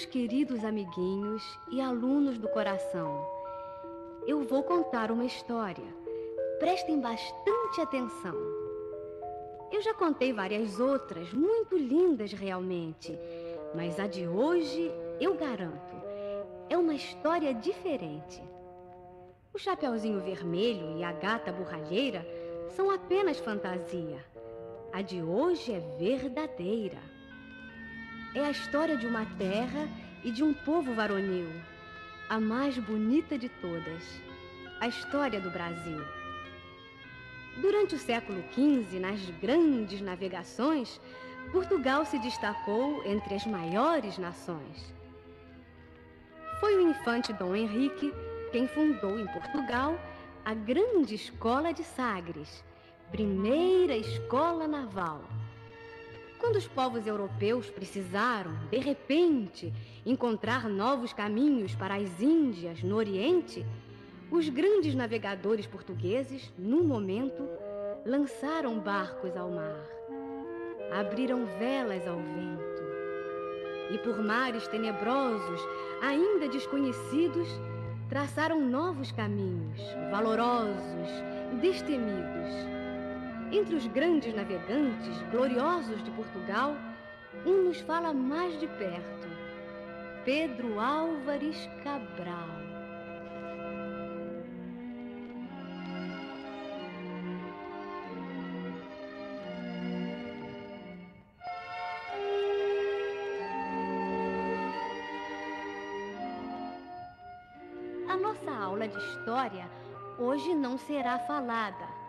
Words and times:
Meus 0.00 0.12
queridos 0.12 0.64
amiguinhos 0.64 1.42
e 1.70 1.78
alunos 1.78 2.38
do 2.38 2.48
coração, 2.48 3.22
eu 4.26 4.42
vou 4.44 4.62
contar 4.62 5.10
uma 5.10 5.26
história. 5.26 5.84
Prestem 6.58 6.98
bastante 6.98 7.82
atenção. 7.82 8.34
Eu 9.70 9.82
já 9.82 9.92
contei 9.92 10.32
várias 10.32 10.80
outras, 10.80 11.30
muito 11.34 11.76
lindas 11.76 12.32
realmente, 12.32 13.14
mas 13.74 14.00
a 14.00 14.06
de 14.06 14.26
hoje, 14.26 14.90
eu 15.20 15.34
garanto, 15.34 15.94
é 16.70 16.78
uma 16.78 16.94
história 16.94 17.52
diferente. 17.52 18.42
O 19.52 19.58
Chapeuzinho 19.58 20.20
Vermelho 20.20 20.96
e 20.96 21.04
a 21.04 21.12
Gata 21.12 21.52
Borralheira 21.52 22.26
são 22.70 22.90
apenas 22.90 23.38
fantasia. 23.38 24.24
A 24.94 25.02
de 25.02 25.22
hoje 25.22 25.74
é 25.74 25.80
verdadeira. 25.98 27.19
É 28.32 28.44
a 28.44 28.50
história 28.50 28.96
de 28.96 29.08
uma 29.08 29.26
terra 29.38 29.88
e 30.22 30.30
de 30.30 30.44
um 30.44 30.54
povo 30.54 30.94
varonil, 30.94 31.48
a 32.28 32.38
mais 32.38 32.78
bonita 32.78 33.36
de 33.36 33.48
todas, 33.48 34.22
a 34.80 34.86
história 34.86 35.40
do 35.40 35.50
Brasil. 35.50 36.00
Durante 37.60 37.96
o 37.96 37.98
século 37.98 38.40
XV, 38.52 39.00
nas 39.00 39.20
grandes 39.42 40.00
navegações, 40.00 41.00
Portugal 41.50 42.04
se 42.04 42.20
destacou 42.20 43.04
entre 43.04 43.34
as 43.34 43.44
maiores 43.44 44.16
nações. 44.16 44.94
Foi 46.60 46.76
o 46.76 46.88
infante 46.88 47.32
Dom 47.32 47.56
Henrique 47.56 48.14
quem 48.52 48.68
fundou 48.68 49.18
em 49.18 49.26
Portugal 49.26 49.98
a 50.44 50.54
grande 50.54 51.16
escola 51.16 51.72
de 51.72 51.82
Sagres, 51.82 52.64
primeira 53.10 53.96
escola 53.96 54.68
naval. 54.68 55.20
Quando 56.40 56.56
os 56.56 56.66
povos 56.66 57.06
europeus 57.06 57.68
precisaram, 57.68 58.52
de 58.70 58.78
repente, 58.78 59.70
encontrar 60.06 60.70
novos 60.70 61.12
caminhos 61.12 61.74
para 61.74 61.96
as 61.96 62.20
Índias 62.20 62.82
no 62.82 62.96
Oriente, 62.96 63.64
os 64.30 64.48
grandes 64.48 64.94
navegadores 64.94 65.66
portugueses, 65.66 66.50
num 66.58 66.82
momento, 66.82 67.46
lançaram 68.06 68.80
barcos 68.80 69.36
ao 69.36 69.50
mar, 69.50 69.84
abriram 70.98 71.44
velas 71.58 72.08
ao 72.08 72.16
vento 72.16 72.80
e, 73.90 73.98
por 73.98 74.22
mares 74.22 74.66
tenebrosos, 74.66 75.60
ainda 76.00 76.48
desconhecidos, 76.48 77.48
traçaram 78.08 78.60
novos 78.60 79.12
caminhos, 79.12 79.78
valorosos, 80.10 81.08
destemidos. 81.60 82.79
Entre 83.52 83.74
os 83.74 83.84
grandes 83.88 84.32
navegantes 84.32 85.20
gloriosos 85.32 86.00
de 86.04 86.10
Portugal, 86.12 86.72
um 87.44 87.64
nos 87.64 87.80
fala 87.80 88.12
mais 88.12 88.56
de 88.60 88.68
perto: 88.68 89.28
Pedro 90.24 90.78
Álvares 90.78 91.68
Cabral. 91.82 92.48
A 108.08 108.16
nossa 108.16 108.52
aula 108.52 108.86
de 108.86 108.96
história 108.96 109.68
hoje 110.20 110.54
não 110.54 110.78
será 110.78 111.18
falada. 111.20 111.99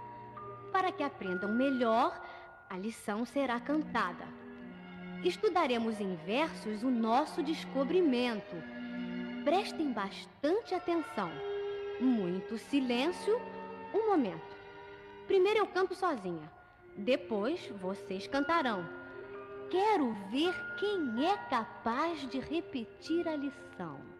Para 0.71 0.91
que 0.91 1.03
aprendam 1.03 1.51
melhor, 1.51 2.19
a 2.69 2.77
lição 2.77 3.25
será 3.25 3.59
cantada. 3.59 4.25
Estudaremos 5.23 5.99
em 5.99 6.15
versos 6.25 6.83
o 6.83 6.89
nosso 6.89 7.43
descobrimento. 7.43 8.55
Prestem 9.43 9.91
bastante 9.91 10.73
atenção. 10.73 11.29
Muito 11.99 12.57
silêncio. 12.57 13.39
Um 13.93 14.07
momento. 14.07 14.55
Primeiro 15.27 15.59
eu 15.59 15.67
canto 15.67 15.93
sozinha. 15.93 16.51
Depois 16.97 17.67
vocês 17.79 18.25
cantarão. 18.27 18.87
Quero 19.69 20.13
ver 20.29 20.53
quem 20.79 21.25
é 21.25 21.37
capaz 21.49 22.27
de 22.27 22.39
repetir 22.39 23.27
a 23.27 23.35
lição. 23.35 24.10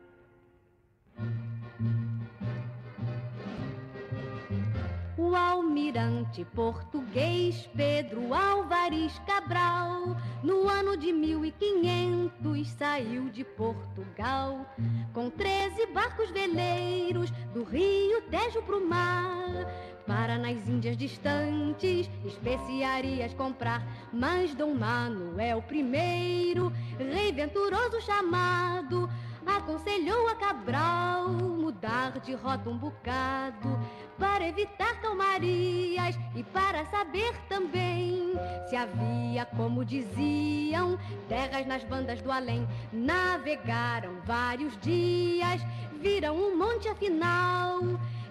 O 5.32 5.36
almirante 5.36 6.44
português 6.44 7.66
Pedro 7.74 8.34
Álvares 8.34 9.18
Cabral, 9.20 10.18
no 10.44 10.68
ano 10.68 10.98
de 10.98 11.14
1500, 11.14 12.70
saiu 12.72 13.30
de 13.30 13.46
Portugal 13.46 14.66
com 15.14 15.30
13 15.30 15.86
barcos 15.94 16.30
veleiros 16.32 17.32
do 17.54 17.64
Rio 17.64 18.24
Tejo 18.24 18.62
pro 18.64 18.86
mar. 18.86 19.66
Para 20.06 20.38
nas 20.38 20.68
Índias 20.68 20.98
distantes 20.98 22.10
especiarias 22.26 23.34
comprar, 23.34 23.88
mas 24.12 24.54
Dom 24.54 24.74
Manuel 24.74 25.64
I, 25.72 27.04
rei 27.06 27.32
venturoso 27.32 28.02
chamado, 28.02 29.10
aconselhou 29.46 30.28
a 30.28 30.36
Cabral 30.36 31.30
mudar 31.30 32.20
de 32.20 32.34
rota 32.34 32.70
um 32.70 32.78
bocado 32.78 33.80
para 34.18 34.48
evitar 34.48 35.00
calmarias 35.02 36.16
e 36.36 36.44
para 36.44 36.86
saber 36.86 37.34
também 37.50 38.34
se 38.70 38.76
havia, 38.76 39.46
como 39.46 39.84
diziam, 39.84 40.98
terras 41.28 41.66
nas 41.66 41.84
bandas 41.84 42.22
do 42.22 42.32
além. 42.32 42.68
Navegaram 42.92 44.22
vários 44.26 44.78
dias, 44.80 45.62
viram 46.00 46.36
um 46.36 46.58
monte 46.58 46.88
afinal. 46.88 47.80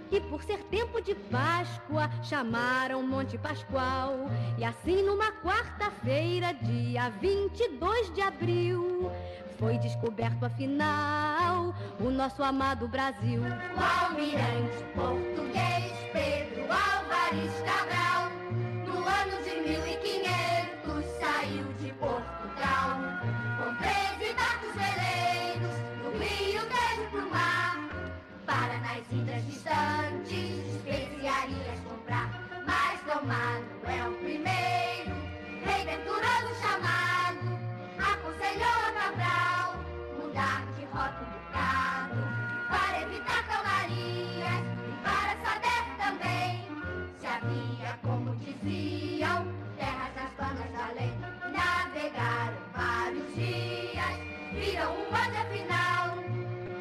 Que 0.08 0.20
por 0.20 0.42
ser 0.42 0.58
tempo 0.64 1.00
de 1.00 1.14
Páscoa 1.14 2.10
chamaram 2.24 3.00
Monte 3.00 3.38
Pascoal. 3.38 4.28
E 4.58 4.64
assim, 4.64 5.02
numa 5.02 5.30
quarta-feira, 5.30 6.52
dia 6.52 7.10
22 7.10 8.12
de 8.12 8.20
abril, 8.20 9.08
foi 9.60 9.76
descoberto 9.76 10.46
afinal 10.46 11.74
o 12.00 12.10
nosso 12.10 12.42
amado 12.42 12.88
Brasil. 12.88 13.42
O 13.42 14.04
almirante 14.06 14.82
português 14.94 15.92
Pedro 16.14 16.62
Álvares 16.62 17.52
Cabral, 17.62 18.30
no 18.86 19.06
ano 19.06 19.36
de 19.44 19.60
1500, 19.68 21.04
saiu 21.20 21.66
de 21.74 21.92
Portugal 21.92 23.00
com 23.58 23.74
13 23.76 24.34
barcos 24.34 24.74
veleiros 24.74 25.76
do 26.02 26.10
Rio 26.18 26.62
Tejo 26.62 27.10
pro 27.10 27.30
mar, 27.30 27.76
para 28.46 28.78
nas 28.78 29.12
ilhas 29.12 29.44
distantes 29.44 30.49
Vários 52.74 53.34
dias, 53.34 54.18
viram 54.52 54.92
um 54.92 55.10
monte 55.10 55.36
afinal, 55.38 56.18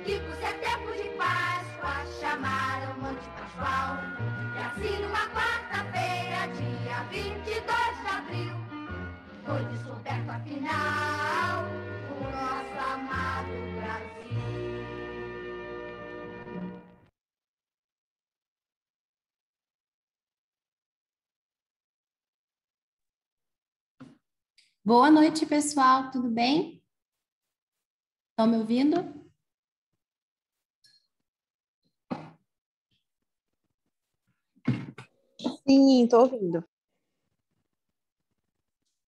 que 0.03 0.19
por 0.19 0.35
ser 0.35 0.53
tempo 0.59 0.91
de 1.01 1.09
Páscoa 1.17 2.05
chamaram 2.19 2.93
Monte 2.99 3.25
Pascoal. 3.37 3.97
E 4.53 4.59
assim 4.59 5.01
numa 5.01 5.25
quarta-feira, 5.29 6.47
dia 6.57 7.03
22 7.09 7.55
de 7.55 8.07
abril, 8.17 8.55
foi 9.45 9.63
descoberto 9.65 10.29
afinal 10.29 11.98
Boa 24.89 25.11
noite, 25.11 25.45
pessoal, 25.45 26.09
tudo 26.09 26.27
bem? 26.31 26.81
Estão 28.31 28.47
me 28.47 28.57
ouvindo? 28.57 28.95
Sim, 35.63 36.07
tô 36.09 36.21
ouvindo. 36.21 36.65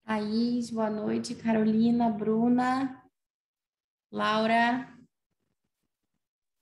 Thaís, 0.05 0.69
boa 0.69 0.91
noite. 0.91 1.33
Carolina, 1.33 2.11
Bruna, 2.11 3.03
Laura, 4.11 4.87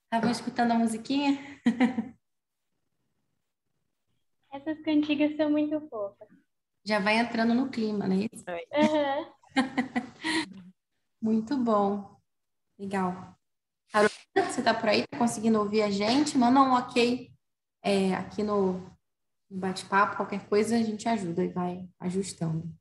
Estavam 0.04 0.30
escutando 0.30 0.70
a 0.72 0.78
musiquinha? 0.78 1.38
Essas 4.50 4.80
cantigas 4.80 5.36
são 5.36 5.50
muito 5.50 5.78
fofas. 5.90 6.39
Já 6.84 6.98
vai 6.98 7.18
entrando 7.18 7.54
no 7.54 7.68
clima, 7.68 8.06
né? 8.06 8.26
Aham. 8.72 9.32
Muito 11.20 11.56
bom. 11.56 12.16
Legal. 12.78 13.36
Carolina, 13.92 14.52
você 14.52 14.62
tá 14.62 14.72
por 14.72 14.88
aí? 14.88 15.06
Tá 15.06 15.18
conseguindo 15.18 15.58
ouvir 15.58 15.82
a 15.82 15.90
gente? 15.90 16.38
Manda 16.38 16.60
um 16.60 16.72
ok 16.72 17.30
é, 17.82 18.14
aqui 18.14 18.42
no, 18.42 18.74
no 19.50 19.58
bate-papo. 19.58 20.16
Qualquer 20.16 20.48
coisa 20.48 20.76
a 20.76 20.82
gente 20.82 21.08
ajuda 21.08 21.44
e 21.44 21.48
vai 21.48 21.88
ajustando. 21.98 22.72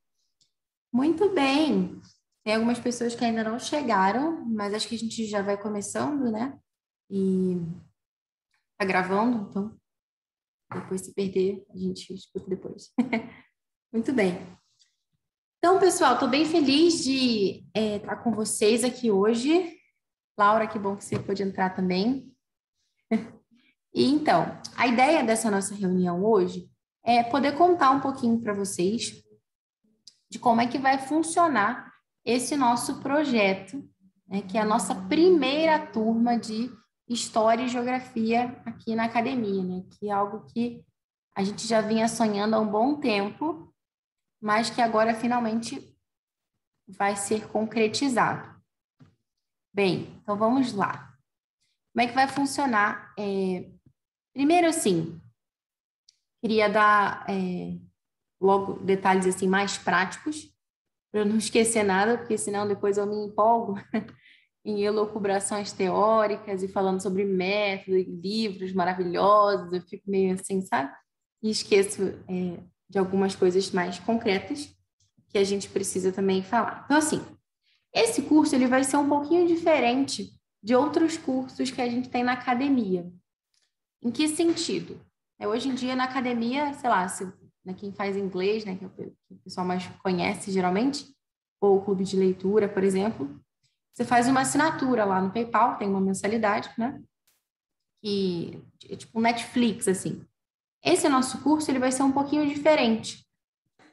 Muito 0.92 1.34
bem. 1.34 2.00
Tem 2.44 2.56
algumas 2.56 2.80
pessoas 2.80 3.14
que 3.14 3.26
ainda 3.26 3.44
não 3.44 3.60
chegaram, 3.60 4.46
mas 4.46 4.74
acho 4.74 4.88
que 4.88 4.96
a 4.96 5.00
gente 5.00 5.26
já 5.26 5.42
vai 5.42 5.62
começando, 5.62 6.32
né? 6.32 6.58
E 7.10 7.58
tá 8.78 8.86
gravando, 8.86 9.50
então 9.50 9.80
depois 10.72 11.02
se 11.02 11.14
perder, 11.14 11.66
a 11.70 11.78
gente 11.78 12.14
escuta 12.14 12.48
depois. 12.48 12.94
Muito 13.92 14.14
bem. 14.14 14.38
Então, 15.58 15.80
pessoal, 15.80 16.14
estou 16.14 16.30
bem 16.30 16.46
feliz 16.46 17.04
de 17.04 17.66
é, 17.74 17.96
estar 17.96 18.18
com 18.18 18.32
vocês 18.32 18.84
aqui 18.84 19.10
hoje. 19.10 19.76
Laura, 20.38 20.68
que 20.68 20.78
bom 20.78 20.96
que 20.96 21.04
você 21.04 21.18
pôde 21.18 21.44
entrar 21.44 21.76
também. 21.76 22.32
E 23.92 24.06
então, 24.06 24.56
a 24.78 24.86
ideia 24.86 25.24
dessa 25.24 25.50
nossa 25.50 25.74
reunião 25.74 26.24
hoje 26.24 26.70
é 27.04 27.24
poder 27.24 27.54
contar 27.58 27.90
um 27.90 28.00
pouquinho 28.00 28.40
para 28.40 28.54
vocês 28.54 29.24
de 30.30 30.38
como 30.38 30.62
é 30.62 30.68
que 30.68 30.78
vai 30.78 31.00
funcionar 31.00 31.92
esse 32.24 32.56
nosso 32.56 33.00
projeto, 33.00 33.84
né, 34.28 34.44
que 34.44 34.60
é 34.60 34.62
a 34.62 34.66
nossa 34.66 34.94
primeira 34.94 35.88
turma 35.88 36.38
de 36.38 36.72
História 37.08 37.64
e 37.64 37.68
Geografia 37.68 38.62
aqui 38.64 38.94
na 38.94 39.06
academia, 39.06 39.64
né, 39.64 39.84
que 39.90 40.08
é 40.08 40.12
algo 40.12 40.46
que 40.46 40.86
a 41.36 41.44
gente 41.44 41.66
já 41.66 41.82
vinha 41.82 42.08
sonhando 42.08 42.56
há 42.56 42.60
um 42.60 42.70
bom 42.70 43.00
tempo, 43.00 43.74
mas 44.42 44.70
que 44.70 44.82
agora 44.82 45.14
finalmente 45.14 45.96
vai 46.88 47.16
ser 47.16 47.48
concretizado. 47.48 48.60
Bem, 49.74 50.20
então 50.22 50.38
vamos 50.38 50.74
lá. 50.74 51.14
Como 51.94 52.04
é 52.04 52.08
que 52.08 52.16
vai 52.16 52.28
funcionar? 52.28 53.14
É, 53.18 53.70
primeiro, 54.34 54.68
assim, 54.68 55.22
queria 56.42 56.70
dar 56.70 57.26
é, 57.30 57.78
logo 58.42 58.80
detalhes 58.80 59.28
assim 59.28 59.48
mais 59.48 59.78
práticos 59.78 60.52
para 61.12 61.26
não 61.26 61.38
esquecer 61.38 61.84
nada, 61.84 62.18
porque 62.18 62.38
senão 62.38 62.68
depois 62.68 62.98
eu 62.98 63.06
me 63.06 63.16
empolgo 63.16 63.76
em 64.64 64.84
elucubrações 64.84 65.72
teóricas 65.72 66.62
e 66.62 66.68
falando 66.68 67.02
sobre 67.02 67.26
método 67.26 67.98
e 67.98 68.04
livros 68.04 68.74
maravilhosos, 68.74 69.74
eu 69.74 69.82
fico 69.82 70.10
meio 70.10 70.34
assim, 70.34 70.62
sabe? 70.62 70.92
E 71.42 71.50
esqueço 71.50 72.04
é, 72.28 72.64
de 72.90 72.98
algumas 72.98 73.36
coisas 73.36 73.72
mais 73.72 74.00
concretas 74.00 74.74
que 75.28 75.38
a 75.38 75.44
gente 75.44 75.70
precisa 75.70 76.12
também 76.12 76.42
falar. 76.42 76.84
Então, 76.86 76.98
assim, 76.98 77.24
esse 77.94 78.24
curso 78.24 78.56
ele 78.56 78.68
vai 78.68 78.84
ser 78.84 78.98
um 78.98 79.08
pouquinho 79.08 79.48
diferente 79.48 80.34
de 80.62 80.76
outros 80.76 81.18
cursos 81.18 81.72
que 81.72 81.82
a 81.82 81.90
gente 81.90 82.10
tem 82.10 82.24
na 82.24 82.34
academia. 82.34 83.12
Em 84.02 84.12
que 84.12 84.28
sentido? 84.28 85.00
É, 85.38 85.48
hoje 85.48 85.70
em 85.70 85.76
dia, 85.76 85.96
na 85.96 86.06
academia, 86.06 86.74
sei 86.74 86.90
lá, 86.90 87.08
se, 87.08 87.26
né, 87.64 87.74
quem 87.74 87.92
faz 87.92 88.18
inglês, 88.18 88.66
né, 88.66 88.76
que, 88.76 88.84
é 88.84 88.88
o, 88.88 88.90
que 88.90 89.14
o 89.32 89.38
pessoal 89.44 89.66
mais 89.66 89.86
conhece 90.04 90.52
geralmente, 90.52 91.16
ou 91.62 91.78
o 91.78 91.82
clube 91.82 92.04
de 92.04 92.18
leitura, 92.18 92.68
por 92.68 92.84
exemplo, 92.84 93.40
você 93.94 94.06
faz 94.06 94.28
uma 94.28 94.42
assinatura 94.42 95.04
lá 95.04 95.22
no 95.22 95.32
PayPal, 95.32 95.78
tem 95.78 95.90
uma 95.90 96.00
mensalidade, 96.00 96.70
né? 96.78 97.02
Que 98.02 98.64
é 98.90 98.96
tipo 98.96 99.20
Netflix, 99.20 99.90
assim. 99.90 100.26
Esse 100.84 101.10
nosso 101.10 101.40
curso 101.42 101.70
ele 101.70 101.80
vai 101.80 101.92
ser 101.92 102.04
um 102.04 102.12
pouquinho 102.12 102.48
diferente, 102.48 103.26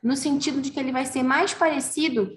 no 0.02 0.16
sentido 0.16 0.60
de 0.60 0.70
que 0.70 0.78
ele 0.78 0.92
vai 0.92 1.04
ser 1.04 1.22
mais 1.22 1.52
parecido 1.52 2.30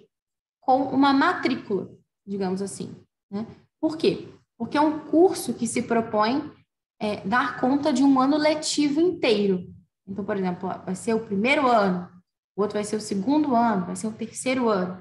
com 0.59 0.83
uma 0.83 1.13
matrícula, 1.13 1.89
digamos 2.25 2.61
assim. 2.61 2.95
Né? 3.31 3.45
Por 3.79 3.97
quê? 3.97 4.27
Porque 4.57 4.77
é 4.77 4.81
um 4.81 4.99
curso 4.99 5.53
que 5.53 5.67
se 5.67 5.83
propõe 5.83 6.51
é, 6.99 7.21
dar 7.25 7.59
conta 7.59 7.93
de 7.93 8.03
um 8.03 8.19
ano 8.19 8.37
letivo 8.37 8.99
inteiro. 8.99 9.73
Então, 10.07 10.25
por 10.25 10.35
exemplo, 10.35 10.69
vai 10.83 10.95
ser 10.95 11.13
o 11.13 11.25
primeiro 11.25 11.67
ano, 11.67 12.09
o 12.55 12.61
outro 12.61 12.73
vai 12.73 12.83
ser 12.83 12.95
o 12.95 13.01
segundo 13.01 13.55
ano, 13.55 13.85
vai 13.85 13.95
ser 13.95 14.07
o 14.07 14.11
terceiro 14.11 14.67
ano. 14.67 14.95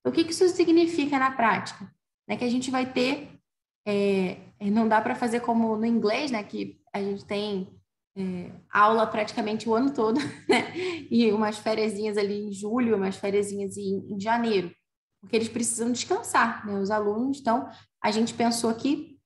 Então, 0.00 0.12
o 0.12 0.12
que 0.12 0.30
isso 0.30 0.46
significa 0.48 1.18
na 1.18 1.30
prática? 1.30 1.90
É 2.28 2.36
que 2.36 2.44
a 2.44 2.50
gente 2.50 2.70
vai 2.70 2.92
ter, 2.92 3.40
é, 3.86 4.38
não 4.60 4.86
dá 4.86 5.00
para 5.00 5.14
fazer 5.14 5.40
como 5.40 5.76
no 5.76 5.86
inglês, 5.86 6.30
né, 6.30 6.42
que 6.42 6.78
a 6.92 7.00
gente 7.00 7.24
tem 7.24 7.77
é, 8.18 8.50
aula 8.68 9.06
praticamente 9.06 9.68
o 9.68 9.74
ano 9.74 9.94
todo, 9.94 10.18
né? 10.48 10.76
E 11.08 11.30
umas 11.30 11.56
férias 11.56 12.18
ali 12.18 12.48
em 12.48 12.52
julho, 12.52 12.96
umas 12.96 13.16
férias 13.16 13.52
em, 13.52 13.62
em 13.62 14.20
janeiro, 14.20 14.74
porque 15.20 15.36
eles 15.36 15.48
precisam 15.48 15.92
descansar, 15.92 16.66
né? 16.66 16.78
Os 16.80 16.90
alunos. 16.90 17.38
Então, 17.38 17.70
a 18.02 18.10
gente 18.10 18.34
pensou 18.34 18.68
aqui, 18.68 19.16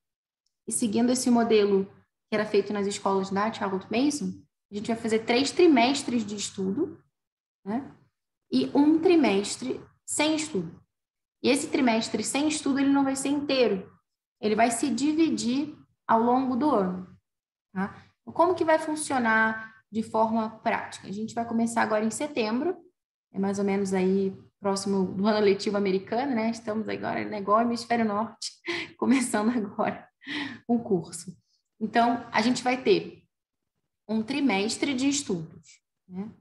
e 0.67 0.71
seguindo 0.71 1.11
esse 1.11 1.29
modelo 1.31 1.85
que 2.29 2.35
era 2.35 2.45
feito 2.45 2.71
nas 2.71 2.85
escolas 2.85 3.31
da 3.31 3.51
Charlotte 3.51 3.87
Mason, 3.91 4.31
a 4.71 4.75
gente 4.75 4.87
vai 4.87 4.95
fazer 4.95 5.19
três 5.19 5.51
trimestres 5.51 6.23
de 6.23 6.35
estudo, 6.35 7.01
né? 7.65 7.91
E 8.51 8.69
um 8.75 8.99
trimestre 8.99 9.81
sem 10.05 10.35
estudo. 10.35 10.79
E 11.41 11.49
esse 11.49 11.67
trimestre 11.67 12.23
sem 12.23 12.47
estudo, 12.47 12.79
ele 12.79 12.89
não 12.89 13.03
vai 13.03 13.15
ser 13.15 13.29
inteiro. 13.29 13.91
Ele 14.39 14.55
vai 14.55 14.69
se 14.69 14.89
dividir 14.89 15.75
ao 16.07 16.21
longo 16.21 16.55
do 16.55 16.69
ano, 16.69 17.17
tá? 17.73 18.12
Como 18.25 18.55
que 18.55 18.65
vai 18.65 18.79
funcionar 18.79 19.73
de 19.91 20.01
forma 20.01 20.49
prática? 20.59 21.07
A 21.07 21.11
gente 21.11 21.35
vai 21.35 21.45
começar 21.45 21.81
agora 21.81 22.05
em 22.05 22.09
setembro, 22.09 22.75
é 23.33 23.39
mais 23.39 23.59
ou 23.59 23.65
menos 23.65 23.93
aí 23.93 24.35
próximo 24.59 25.05
do 25.05 25.27
ano 25.27 25.41
letivo 25.41 25.75
americano, 25.75 26.33
né? 26.33 26.49
Estamos 26.49 26.87
agora, 26.87 27.25
né, 27.25 27.39
igual 27.39 27.61
hemisfério 27.61 28.05
norte, 28.05 28.51
começando 28.97 29.49
agora 29.49 30.07
o 30.67 30.79
curso. 30.79 31.35
Então, 31.79 32.25
a 32.31 32.41
gente 32.41 32.63
vai 32.63 32.81
ter 32.81 33.23
um 34.07 34.23
trimestre 34.23 34.93
de 34.93 35.09
estudos, 35.09 35.81
né? 36.07 36.31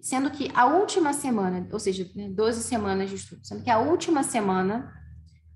Sendo 0.00 0.30
que 0.30 0.50
a 0.54 0.66
última 0.66 1.12
semana, 1.12 1.66
ou 1.72 1.80
seja, 1.80 2.04
12 2.04 2.58
né, 2.58 2.64
semanas 2.64 3.10
de 3.10 3.16
estudo, 3.16 3.44
sendo 3.44 3.64
que 3.64 3.70
a 3.70 3.78
última 3.78 4.22
semana 4.22 4.94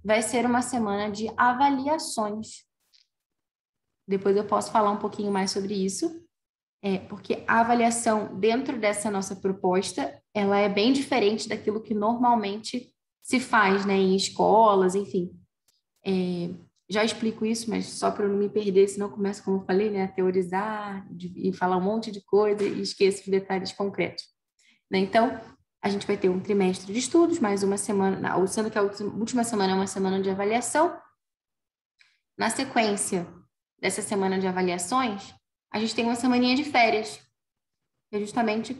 vai 0.04 0.21
ser 0.21 0.44
uma 0.44 0.62
semana 0.62 1.11
de 1.11 1.30
avaliações 1.37 2.64
depois 4.12 4.37
eu 4.37 4.45
posso 4.45 4.71
falar 4.71 4.90
um 4.90 4.99
pouquinho 4.99 5.33
mais 5.33 5.50
sobre 5.50 5.75
isso, 5.75 6.23
é, 6.83 6.99
porque 6.99 7.45
a 7.47 7.61
avaliação 7.61 8.38
dentro 8.38 8.78
dessa 8.78 9.11
nossa 9.11 9.37
proposta, 9.37 10.21
ela 10.35 10.59
é 10.59 10.69
bem 10.69 10.92
diferente 10.92 11.49
daquilo 11.49 11.83
que 11.83 11.95
normalmente 11.95 12.92
se 13.23 13.38
faz, 13.38 13.87
né, 13.87 13.95
em 13.95 14.16
escolas, 14.16 14.95
enfim. 14.95 15.31
É, 16.04 16.50
já 16.90 17.04
explico 17.04 17.47
isso, 17.47 17.71
mas 17.71 17.87
só 17.87 18.11
para 18.11 18.25
eu 18.25 18.28
não 18.28 18.37
me 18.37 18.49
perder, 18.49 18.88
senão 18.88 19.09
começo, 19.09 19.42
como 19.42 19.59
eu 19.59 19.64
falei, 19.64 19.90
né, 19.90 20.04
a 20.04 20.09
teorizar 20.09 21.07
e 21.37 21.52
falar 21.52 21.76
um 21.76 21.83
monte 21.83 22.11
de 22.11 22.21
coisa 22.21 22.64
e 22.64 22.83
esqueço 22.83 23.23
os 23.23 23.28
detalhes 23.28 23.73
concretos. 23.73 24.25
Né? 24.90 24.99
Então, 24.99 25.40
a 25.81 25.88
gente 25.88 26.07
vai 26.07 26.16
ter 26.16 26.28
um 26.28 26.40
trimestre 26.40 26.92
de 26.92 26.99
estudos, 26.99 27.38
mais 27.38 27.62
uma 27.62 27.76
semana, 27.76 28.47
sendo 28.47 28.71
que 28.71 28.78
a 28.78 28.83
última 28.83 29.42
semana 29.42 29.73
é 29.73 29.75
uma 29.75 29.87
semana 29.87 30.21
de 30.21 30.31
avaliação. 30.31 30.97
Na 32.37 32.50
sequência, 32.50 33.26
dessa 33.83 34.01
semana 34.01 34.39
de 34.39 34.47
avaliações, 34.47 35.35
a 35.73 35.81
gente 35.81 35.93
tem 35.93 36.05
uma 36.05 36.15
semaninha 36.15 36.55
de 36.55 36.62
férias, 36.62 37.17
que 38.09 38.17
é 38.17 38.21
justamente 38.21 38.75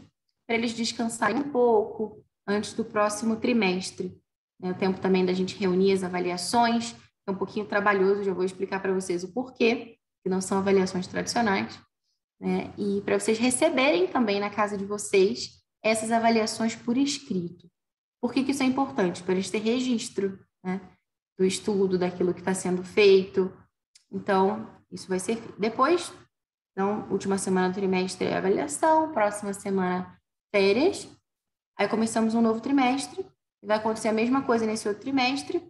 para 0.47 0.57
eles 0.57 0.73
descansarem 0.73 1.39
um 1.39 1.51
pouco 1.51 2.25
antes 2.47 2.73
do 2.73 2.85
próximo 2.85 3.35
trimestre. 3.35 4.17
É 4.63 4.71
o 4.71 4.75
tempo 4.75 5.01
também 5.01 5.27
da 5.27 5.33
gente 5.33 5.59
reunir 5.59 5.93
as 5.93 6.05
avaliações, 6.05 6.95
é 7.27 7.33
um 7.33 7.35
pouquinho 7.35 7.67
trabalhoso, 7.67 8.23
já 8.23 8.33
vou 8.33 8.45
explicar 8.45 8.81
para 8.81 8.93
vocês 8.93 9.25
o 9.25 9.33
porquê, 9.33 9.99
que 10.23 10.31
não 10.31 10.41
são 10.41 10.59
avaliações 10.59 11.09
tradicionais, 11.09 11.81
né? 12.41 12.73
e 12.79 13.01
para 13.01 13.19
vocês 13.19 13.39
receberem 13.39 14.07
também 14.07 14.39
na 14.39 14.51
casa 14.51 14.79
de 14.79 14.85
vocês 14.85 15.61
essas 15.83 16.13
avaliações 16.13 16.77
por 16.77 16.97
escrito. 16.97 17.69
Por 18.21 18.33
que, 18.33 18.45
que 18.45 18.53
isso 18.53 18.63
é 18.63 18.67
importante? 18.67 19.21
Para 19.21 19.35
eles 19.35 19.51
ter 19.51 19.59
registro 19.59 20.39
né? 20.63 20.81
do 21.37 21.45
estudo, 21.45 21.99
daquilo 21.99 22.33
que 22.33 22.41
está 22.41 22.55
sendo 22.55 22.85
feito. 22.85 23.53
Então, 24.13 24.71
isso 24.93 25.09
vai 25.09 25.19
ser 25.19 25.41
depois. 25.59 26.13
Então, 26.73 27.09
última 27.11 27.39
semana 27.39 27.69
do 27.69 27.75
trimestre 27.75 28.27
é 28.27 28.37
avaliação, 28.37 29.13
próxima 29.13 29.53
semana 29.53 30.19
férias. 30.55 31.09
Aí 31.79 31.89
começamos 31.89 32.35
um 32.35 32.41
novo 32.41 32.61
trimestre. 32.61 33.27
E 33.63 33.67
vai 33.67 33.77
acontecer 33.77 34.09
a 34.09 34.13
mesma 34.13 34.43
coisa 34.43 34.67
nesse 34.67 34.89
outro 34.89 35.03
trimestre 35.03 35.63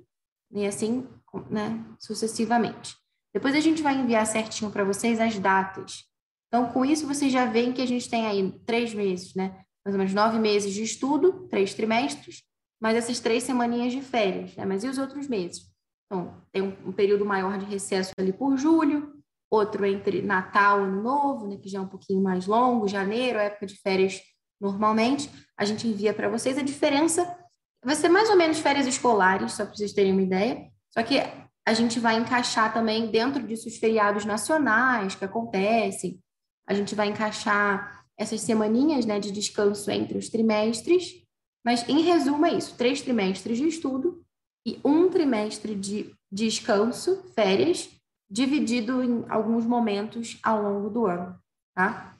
e 0.50 0.67
assim, 0.67 1.07
né, 1.50 1.85
sucessivamente. 1.99 2.97
Depois 3.35 3.55
a 3.55 3.61
gente 3.61 3.83
vai 3.83 3.95
enviar 3.95 4.26
certinho 4.26 4.71
para 4.71 4.85
vocês 4.85 5.21
as 5.21 5.38
datas. 5.38 6.05
Então, 6.49 6.71
com 6.71 6.85
isso, 6.85 7.07
vocês 7.07 7.33
já 7.33 7.47
veem 7.47 7.73
que 7.73 7.81
a 7.81 7.87
gente 7.87 8.09
tem 8.09 8.26
aí 8.26 8.52
três 8.67 8.93
meses, 8.93 9.35
né? 9.35 9.64
Mais 9.85 9.95
ou 9.95 9.99
menos 9.99 10.12
nove 10.12 10.38
meses 10.38 10.73
de 10.73 10.83
estudo, 10.83 11.49
três 11.49 11.73
trimestres, 11.73 12.43
mais 12.81 12.97
essas 12.97 13.21
três 13.21 13.43
semaninhas 13.43 13.93
de 13.93 14.02
férias, 14.02 14.55
né? 14.55 14.67
Mas 14.67 14.85
e 14.85 14.88
os 14.88 14.99
outros 14.99 15.26
meses? 15.29 15.72
Então, 16.12 16.35
tem 16.52 16.61
um, 16.61 16.92
período 16.92 17.25
maior 17.25 17.57
de 17.57 17.64
recesso 17.64 18.12
ali 18.19 18.35
por 18.35 18.59
julho, 18.59 19.14
outro 19.50 19.87
entre 19.87 20.21
Natal 20.21 20.81
e 20.81 20.83
Ano 20.85 21.02
Novo, 21.02 21.49
né, 21.49 21.57
que 21.57 21.71
já 21.71 21.78
é 21.78 21.81
um 21.81 21.88
pouquinho 21.88 22.23
mais 22.23 22.47
longo, 22.47 22.87
janeiro, 22.87 23.38
época 23.38 23.64
de 23.64 23.76
férias 23.81 24.21
normalmente. 24.61 25.31
A 25.57 25.64
gente 25.64 25.88
envia 25.88 26.12
para 26.12 26.28
vocês. 26.28 26.59
A 26.59 26.62
diferença 26.62 27.35
vai 27.83 27.97
ser 27.97 28.11
mais 28.11 28.28
ou 28.28 28.37
menos 28.37 28.59
férias 28.59 28.87
escolares, 28.87 29.52
só 29.52 29.64
para 29.64 29.75
vocês 29.75 29.95
terem 29.95 30.12
uma 30.12 30.21
ideia. 30.21 30.71
Só 30.90 31.02
que 31.02 31.19
a 31.66 31.73
gente 31.73 31.99
vai 31.99 32.16
encaixar 32.16 32.75
também 32.75 33.11
dentro 33.11 33.42
disso 33.47 33.66
os 33.66 33.78
feriados 33.78 34.26
nacionais 34.26 35.14
que 35.14 35.25
acontecem. 35.25 36.21
A 36.69 36.75
gente 36.75 36.95
vai 36.95 37.09
encaixar 37.09 38.04
essas 38.19 38.42
semaninhas 38.42 39.07
né, 39.07 39.19
de 39.19 39.33
descanso 39.33 39.90
entre 39.90 40.19
os 40.19 40.28
trimestres. 40.28 41.25
Mas, 41.64 41.88
em 41.88 42.02
resumo, 42.02 42.45
é 42.45 42.52
isso: 42.52 42.76
três 42.76 43.00
trimestres 43.00 43.57
de 43.57 43.66
estudo 43.66 44.22
e 44.66 44.81
um 44.85 45.09
trimestre 45.11 45.75
de 45.75 46.14
descanso, 46.31 47.23
férias, 47.35 47.90
dividido 48.31 49.02
em 49.02 49.25
alguns 49.28 49.66
momentos 49.66 50.38
ao 50.42 50.62
longo 50.62 50.88
do 50.88 51.07
ano, 51.07 51.38
tá? 51.75 52.16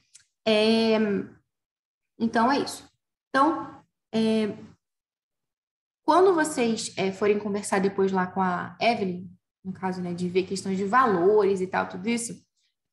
É, 0.47 0.97
então, 2.19 2.51
é 2.53 2.59
isso. 2.59 2.87
Então, 3.31 3.83
é, 4.15 4.55
quando 6.05 6.35
vocês 6.35 6.93
é, 6.97 7.11
forem 7.13 7.39
conversar 7.39 7.81
depois 7.81 8.13
lá 8.13 8.27
com 8.27 8.43
a 8.43 8.77
Evelyn, 8.81 9.31
no 9.65 9.73
caso, 9.73 10.03
né, 10.03 10.13
de 10.13 10.29
ver 10.29 10.43
questões 10.43 10.77
de 10.77 10.85
valores 10.85 11.61
e 11.61 11.67
tal, 11.67 11.89
tudo 11.89 12.09
isso, 12.09 12.45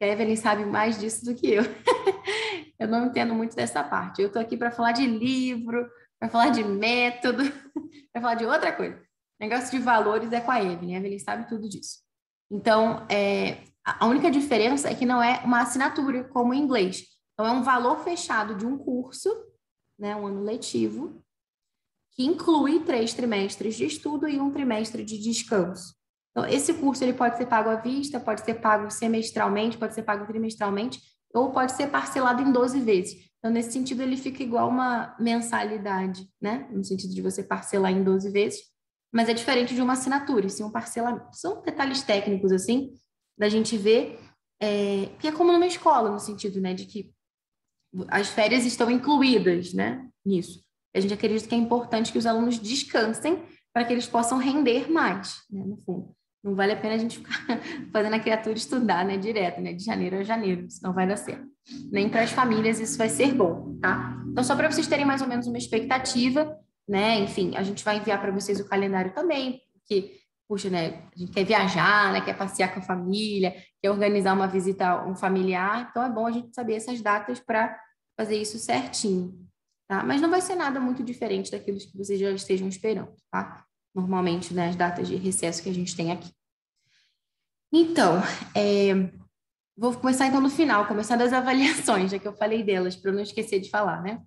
a 0.02 0.08
Evelyn 0.08 0.36
sabe 0.36 0.64
mais 0.64 0.98
disso 0.98 1.26
do 1.26 1.36
que 1.36 1.48
eu. 1.48 1.64
eu 2.80 2.88
não 2.88 3.08
entendo 3.08 3.34
muito 3.34 3.56
dessa 3.56 3.84
parte. 3.84 4.22
Eu 4.22 4.28
estou 4.28 4.42
aqui 4.42 4.56
para 4.56 4.72
falar 4.72 4.94
de 4.94 5.06
livro, 5.06 5.90
para 6.18 6.30
falar 6.30 6.50
de 6.50 6.64
método, 6.64 7.44
para 8.14 8.22
falar 8.22 8.36
de 8.36 8.46
outra 8.46 8.72
coisa. 8.72 9.09
Negócio 9.40 9.72
de 9.72 9.84
valores 9.84 10.32
é 10.32 10.42
com 10.42 10.52
a 10.52 10.62
Evelyn. 10.62 10.96
A 10.96 10.98
Evelyn 11.00 11.20
sabe 11.20 11.48
tudo 11.48 11.70
disso. 11.70 12.00
Então, 12.52 13.06
é, 13.10 13.64
a 13.86 14.06
única 14.06 14.30
diferença 14.30 14.90
é 14.90 14.96
que 14.96 15.06
não 15.06 15.22
é 15.22 15.42
uma 15.46 15.62
assinatura 15.62 16.24
como 16.26 16.54
em 16.54 16.62
inglês. 16.62 17.04
Então, 17.34 17.46
é 17.46 17.52
um 17.52 17.64
valor 17.64 18.04
fechado 18.04 18.56
de 18.56 18.66
um 18.66 18.78
curso, 18.78 19.30
né, 19.98 20.16
um 20.16 20.28
ano 20.28 20.44
letivo, 20.44 21.24
que 22.12 22.26
inclui 22.26 22.82
três 22.82 23.14
trimestres 23.14 23.76
de 23.76 23.86
estudo 23.86 24.28
e 24.28 24.40
um 24.40 24.52
trimestre 24.52 25.06
de 25.06 25.18
descanso. 25.18 25.96
Então, 26.32 26.46
esse 26.46 26.74
curso 26.74 27.04
ele 27.04 27.14
pode 27.14 27.38
ser 27.38 27.46
pago 27.46 27.70
à 27.70 27.76
vista, 27.76 28.20
pode 28.20 28.44
ser 28.44 28.56
pago 28.56 28.90
semestralmente, 28.92 29.78
pode 29.78 29.94
ser 29.94 30.04
pago 30.04 30.26
trimestralmente, 30.28 31.00
ou 31.34 31.52
pode 31.52 31.72
ser 31.72 31.88
parcelado 31.88 32.42
em 32.42 32.52
12 32.52 32.80
vezes. 32.82 33.30
Então, 33.38 33.52
nesse 33.52 33.72
sentido, 33.72 34.02
ele 34.02 34.18
fica 34.18 34.44
igual 34.44 34.68
uma 34.68 35.16
mensalidade, 35.20 36.28
né? 36.42 36.68
No 36.72 36.84
sentido 36.84 37.14
de 37.14 37.22
você 37.22 37.42
parcelar 37.42 37.92
em 37.92 38.04
12 38.04 38.30
vezes, 38.32 38.60
mas 39.12 39.30
é 39.30 39.34
diferente 39.34 39.74
de 39.74 39.82
uma 39.82 39.94
assinatura, 39.94 40.48
sim 40.50 40.64
um 40.64 40.72
parcelamento. 40.72 41.36
São 41.36 41.62
detalhes 41.62 42.02
técnicos, 42.04 42.52
assim, 42.52 42.94
da 43.38 43.50
gente 43.50 43.78
ver, 43.78 44.20
é, 44.62 45.10
que 45.20 45.28
é 45.28 45.32
como 45.32 45.52
numa 45.52 45.66
escola, 45.66 46.12
no 46.12 46.20
sentido, 46.20 46.60
né, 46.60 46.74
de 46.74 46.86
que 46.86 47.12
as 48.10 48.30
férias 48.30 48.66
estão 48.66 48.90
incluídas, 48.92 49.74
né, 49.74 50.08
nisso. 50.26 50.62
A 50.96 51.00
gente 51.00 51.14
acredita 51.14 51.48
que 51.48 51.56
é 51.56 51.58
importante 51.58 52.12
que 52.12 52.18
os 52.18 52.26
alunos 52.26 52.60
descansem 52.60 53.42
para 53.74 53.86
que 53.86 53.94
eles 53.94 54.08
possam 54.08 54.38
render 54.38 54.92
mais, 54.92 55.44
né, 55.50 55.64
no 55.66 55.78
fundo. 55.78 56.16
Não 56.44 56.56
vale 56.56 56.72
a 56.72 56.78
pena 56.78 56.96
a 56.96 56.98
gente 56.98 57.18
ficar 57.18 57.60
fazendo 57.92 58.14
a 58.14 58.20
criatura 58.20 58.56
estudar, 58.56 59.06
né, 59.06 59.18
direto, 59.18 59.60
né, 59.60 59.74
de 59.74 59.84
janeiro 59.84 60.18
a 60.18 60.24
janeiro, 60.24 60.70
senão 60.70 60.94
vai 60.94 61.08
dar 61.08 61.18
certo. 61.18 61.48
Nem 61.92 62.10
para 62.10 62.22
as 62.22 62.32
famílias 62.32 62.80
isso 62.80 62.98
vai 62.98 63.10
ser 63.10 63.34
bom, 63.34 63.78
tá? 63.82 64.24
Então, 64.32 64.44
só 64.44 64.56
para 64.56 64.72
vocês 64.72 64.88
terem 64.88 65.06
mais 65.06 65.22
ou 65.22 65.28
menos 65.28 65.48
uma 65.48 65.58
expectativa, 65.58 66.58
né? 66.90 67.20
Enfim, 67.20 67.56
a 67.56 67.62
gente 67.62 67.86
vai 67.86 67.98
enviar 67.98 68.20
para 68.20 68.32
vocês 68.32 68.60
o 68.60 68.68
calendário 68.68 69.14
também, 69.14 69.62
porque, 69.74 70.20
puxa, 70.48 70.72
né? 70.72 71.04
A 71.16 71.20
gente 71.20 71.32
quer 71.32 71.46
viajar, 71.46 72.12
né? 72.12 72.20
Quer 72.20 72.36
passear 72.36 72.74
com 72.74 72.80
a 72.80 72.84
família, 72.84 73.56
quer 73.80 73.92
organizar 73.92 74.34
uma 74.34 74.48
visita 74.48 74.88
a 74.90 75.08
um 75.08 75.16
familiar. 75.16 75.88
Então, 75.90 76.04
é 76.04 76.10
bom 76.10 76.26
a 76.26 76.32
gente 76.32 76.54
saber 76.56 76.74
essas 76.74 77.00
datas 77.00 77.40
para 77.40 77.80
fazer 78.18 78.42
isso 78.42 78.58
certinho, 78.58 79.48
tá? 79.88 80.04
Mas 80.04 80.20
não 80.20 80.32
vai 80.32 80.42
ser 80.42 80.56
nada 80.56 80.80
muito 80.80 81.04
diferente 81.04 81.52
daquilo 81.52 81.78
que 81.78 81.96
vocês 81.96 82.20
já 82.20 82.32
estejam 82.32 82.68
esperando, 82.68 83.14
tá? 83.32 83.64
Normalmente, 83.94 84.52
né? 84.52 84.70
As 84.70 84.76
datas 84.76 85.08
de 85.08 85.16
recesso 85.16 85.62
que 85.62 85.70
a 85.70 85.74
gente 85.74 85.96
tem 85.96 86.12
aqui. 86.12 86.32
Então, 87.72 88.16
é... 88.56 89.12
vou 89.78 89.94
começar 89.94 90.26
então 90.26 90.42
no 90.42 90.50
final, 90.50 90.88
começar 90.88 91.18
das 91.18 91.32
avaliações, 91.34 92.10
já 92.10 92.18
que 92.18 92.28
eu 92.28 92.34
falei 92.34 92.64
delas, 92.64 92.96
para 92.96 93.12
não 93.12 93.22
esquecer 93.22 93.60
de 93.60 93.70
falar, 93.70 94.02
né? 94.02 94.24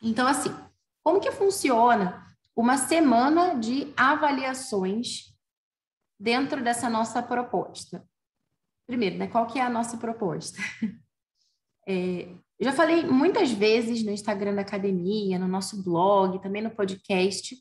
Então, 0.00 0.26
assim, 0.26 0.54
como 1.02 1.20
que 1.20 1.30
funciona 1.32 2.26
uma 2.56 2.76
semana 2.76 3.54
de 3.54 3.92
avaliações 3.96 5.34
dentro 6.18 6.62
dessa 6.62 6.88
nossa 6.88 7.22
proposta? 7.22 8.04
Primeiro, 8.86 9.16
né, 9.18 9.28
qual 9.28 9.46
que 9.46 9.58
é 9.58 9.62
a 9.62 9.70
nossa 9.70 9.96
proposta? 9.96 10.58
É, 11.88 12.28
já 12.60 12.72
falei 12.72 13.04
muitas 13.04 13.50
vezes 13.50 14.04
no 14.04 14.12
Instagram 14.12 14.54
da 14.54 14.60
academia, 14.60 15.38
no 15.38 15.48
nosso 15.48 15.82
blog, 15.82 16.40
também 16.40 16.62
no 16.62 16.70
podcast, 16.70 17.56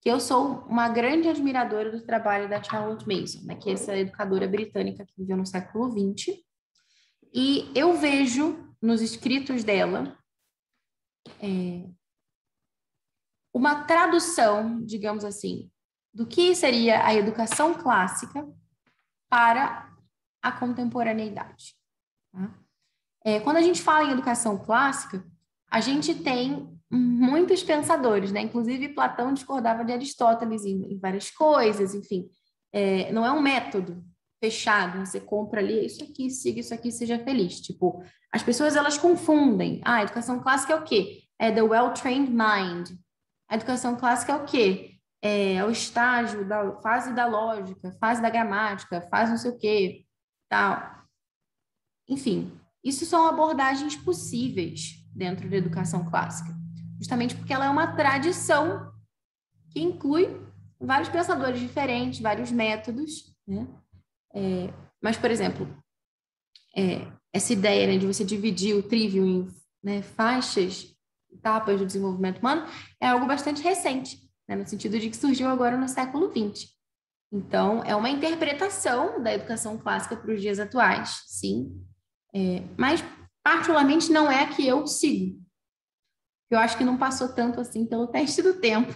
que 0.00 0.08
eu 0.08 0.20
sou 0.20 0.58
uma 0.68 0.88
grande 0.88 1.26
admiradora 1.26 1.90
do 1.90 2.04
trabalho 2.04 2.48
da 2.48 2.62
Charlotte 2.62 3.08
Mason, 3.08 3.44
né, 3.44 3.56
que 3.56 3.70
é 3.70 3.72
essa 3.72 3.96
educadora 3.96 4.46
britânica 4.46 5.06
que 5.06 5.14
viveu 5.16 5.36
no 5.36 5.46
século 5.46 5.90
XX. 5.90 6.36
E 7.32 7.72
eu 7.74 7.96
vejo 7.96 8.72
nos 8.80 9.00
escritos 9.00 9.64
dela 9.64 10.16
é, 11.40 11.88
uma 13.52 13.84
tradução, 13.84 14.82
digamos 14.84 15.24
assim, 15.24 15.70
do 16.12 16.26
que 16.26 16.54
seria 16.54 17.04
a 17.04 17.14
educação 17.14 17.74
clássica 17.74 18.46
para 19.28 19.90
a 20.42 20.52
contemporaneidade. 20.52 21.74
Tá? 22.32 22.54
É, 23.24 23.40
quando 23.40 23.58
a 23.58 23.62
gente 23.62 23.80
fala 23.80 24.08
em 24.08 24.12
educação 24.12 24.58
clássica, 24.58 25.24
a 25.70 25.80
gente 25.80 26.14
tem 26.14 26.68
muitos 26.90 27.62
pensadores, 27.62 28.32
né? 28.32 28.42
Inclusive 28.42 28.90
Platão 28.90 29.32
discordava 29.32 29.84
de 29.84 29.92
Aristóteles 29.92 30.64
em, 30.64 30.92
em 30.92 30.98
várias 30.98 31.30
coisas, 31.30 31.94
enfim. 31.94 32.28
É, 32.72 33.10
não 33.12 33.24
é 33.24 33.32
um 33.32 33.40
método 33.40 34.04
fechado, 34.42 35.06
você 35.06 35.20
compra 35.20 35.60
ali 35.60 35.86
isso 35.86 36.02
aqui, 36.02 36.28
siga 36.28 36.60
isso 36.60 36.74
aqui, 36.74 36.90
seja 36.90 37.18
feliz. 37.18 37.60
Tipo, 37.60 38.02
as 38.30 38.42
pessoas 38.42 38.76
elas 38.76 38.98
confundem. 38.98 39.80
Ah, 39.84 40.02
educação 40.02 40.40
clássica 40.40 40.72
é 40.72 40.76
o 40.76 40.82
quê? 40.82 41.22
É 41.38 41.50
the 41.50 41.62
well-trained 41.62 42.30
mind. 42.30 42.90
A 43.52 43.56
educação 43.56 43.96
clássica 43.96 44.32
é 44.32 44.36
o 44.36 44.46
quê? 44.46 44.98
É 45.20 45.62
o 45.62 45.70
estágio 45.70 46.42
da 46.48 46.80
fase 46.80 47.12
da 47.12 47.26
lógica, 47.26 47.92
fase 48.00 48.22
da 48.22 48.30
gramática, 48.30 49.02
fase 49.02 49.32
não 49.32 49.36
sei 49.36 49.50
o 49.50 49.58
quê, 49.58 50.06
tal. 50.48 51.04
Enfim, 52.08 52.58
isso 52.82 53.04
são 53.04 53.28
abordagens 53.28 53.94
possíveis 53.94 55.06
dentro 55.14 55.50
da 55.50 55.56
educação 55.58 56.08
clássica, 56.08 56.50
justamente 56.96 57.36
porque 57.36 57.52
ela 57.52 57.66
é 57.66 57.68
uma 57.68 57.94
tradição 57.94 58.90
que 59.68 59.82
inclui 59.82 60.34
vários 60.80 61.10
pensadores 61.10 61.60
diferentes, 61.60 62.20
vários 62.20 62.50
métodos, 62.50 63.36
né? 63.46 63.68
É, 64.34 64.72
mas, 64.98 65.18
por 65.18 65.30
exemplo, 65.30 65.68
é, 66.74 67.06
essa 67.30 67.52
ideia 67.52 67.86
né, 67.86 67.98
de 67.98 68.06
você 68.06 68.24
dividir 68.24 68.74
o 68.74 68.82
trivium 68.82 69.26
em 69.26 69.48
né, 69.82 70.00
faixas 70.00 70.91
etapas 71.42 71.80
do 71.80 71.86
desenvolvimento 71.86 72.38
humano 72.38 72.64
é 73.00 73.08
algo 73.08 73.26
bastante 73.26 73.62
recente, 73.62 74.16
né, 74.48 74.54
no 74.54 74.66
sentido 74.66 74.98
de 74.98 75.10
que 75.10 75.16
surgiu 75.16 75.48
agora 75.48 75.76
no 75.76 75.88
século 75.88 76.30
XX. 76.30 76.70
Então, 77.32 77.82
é 77.84 77.96
uma 77.96 78.10
interpretação 78.10 79.20
da 79.22 79.32
educação 79.32 79.76
clássica 79.76 80.16
para 80.16 80.32
os 80.32 80.40
dias 80.40 80.60
atuais, 80.60 81.22
sim, 81.26 81.84
é, 82.34 82.62
mas 82.78 83.02
particularmente 83.42 84.12
não 84.12 84.30
é 84.30 84.42
a 84.42 84.48
que 84.48 84.66
eu 84.66 84.86
sigo. 84.86 85.42
Eu 86.50 86.58
acho 86.58 86.76
que 86.76 86.84
não 86.84 86.98
passou 86.98 87.32
tanto 87.34 87.60
assim 87.60 87.86
pelo 87.86 88.06
teste 88.06 88.42
do 88.42 88.54
tempo. 88.60 88.92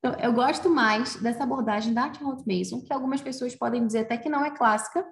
Então, 0.00 0.14
eu 0.20 0.32
gosto 0.32 0.70
mais 0.70 1.16
dessa 1.16 1.42
abordagem 1.42 1.92
da 1.92 2.12
Charlotte 2.14 2.44
Mason, 2.46 2.80
que 2.84 2.92
algumas 2.92 3.20
pessoas 3.20 3.56
podem 3.56 3.84
dizer 3.84 4.02
até 4.02 4.16
que 4.16 4.28
não 4.28 4.44
é 4.44 4.56
clássica, 4.56 5.04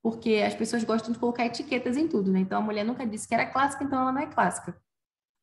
porque 0.00 0.36
as 0.46 0.54
pessoas 0.54 0.84
gostam 0.84 1.12
de 1.12 1.18
colocar 1.18 1.44
etiquetas 1.44 1.96
em 1.96 2.06
tudo, 2.06 2.30
né? 2.30 2.38
Então, 2.38 2.58
a 2.58 2.62
mulher 2.62 2.84
nunca 2.84 3.04
disse 3.04 3.26
que 3.26 3.34
era 3.34 3.44
clássica, 3.44 3.82
então 3.82 4.00
ela 4.00 4.12
não 4.12 4.20
é 4.20 4.26
clássica. 4.26 4.80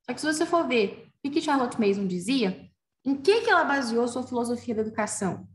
Só 0.07 0.13
que 0.13 0.21
se 0.21 0.27
você 0.27 0.45
for 0.45 0.67
ver 0.67 1.11
o 1.23 1.29
que 1.29 1.41
Charlotte 1.41 1.79
Mason 1.79 2.07
dizia, 2.07 2.71
em 3.05 3.15
que, 3.15 3.41
que 3.41 3.49
ela 3.49 3.65
baseou 3.65 4.07
sua 4.07 4.23
filosofia 4.23 4.73
da 4.73 4.81
educação? 4.81 5.47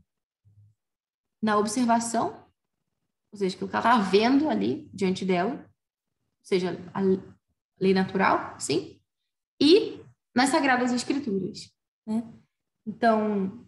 Na 1.41 1.57
observação, 1.57 2.47
ou 3.31 3.37
seja, 3.37 3.57
que 3.57 3.67
que 3.67 3.75
ela 3.75 3.79
estava 3.79 4.03
vendo 4.03 4.49
ali 4.49 4.89
diante 4.93 5.25
dela, 5.25 5.53
ou 5.53 6.45
seja, 6.45 6.79
a 6.93 7.01
lei 7.79 7.93
natural, 7.93 8.55
sim, 8.59 9.01
e 9.59 9.99
nas 10.35 10.49
Sagradas 10.49 10.91
Escrituras. 10.91 11.71
Né? 12.07 12.23
Então, 12.85 13.67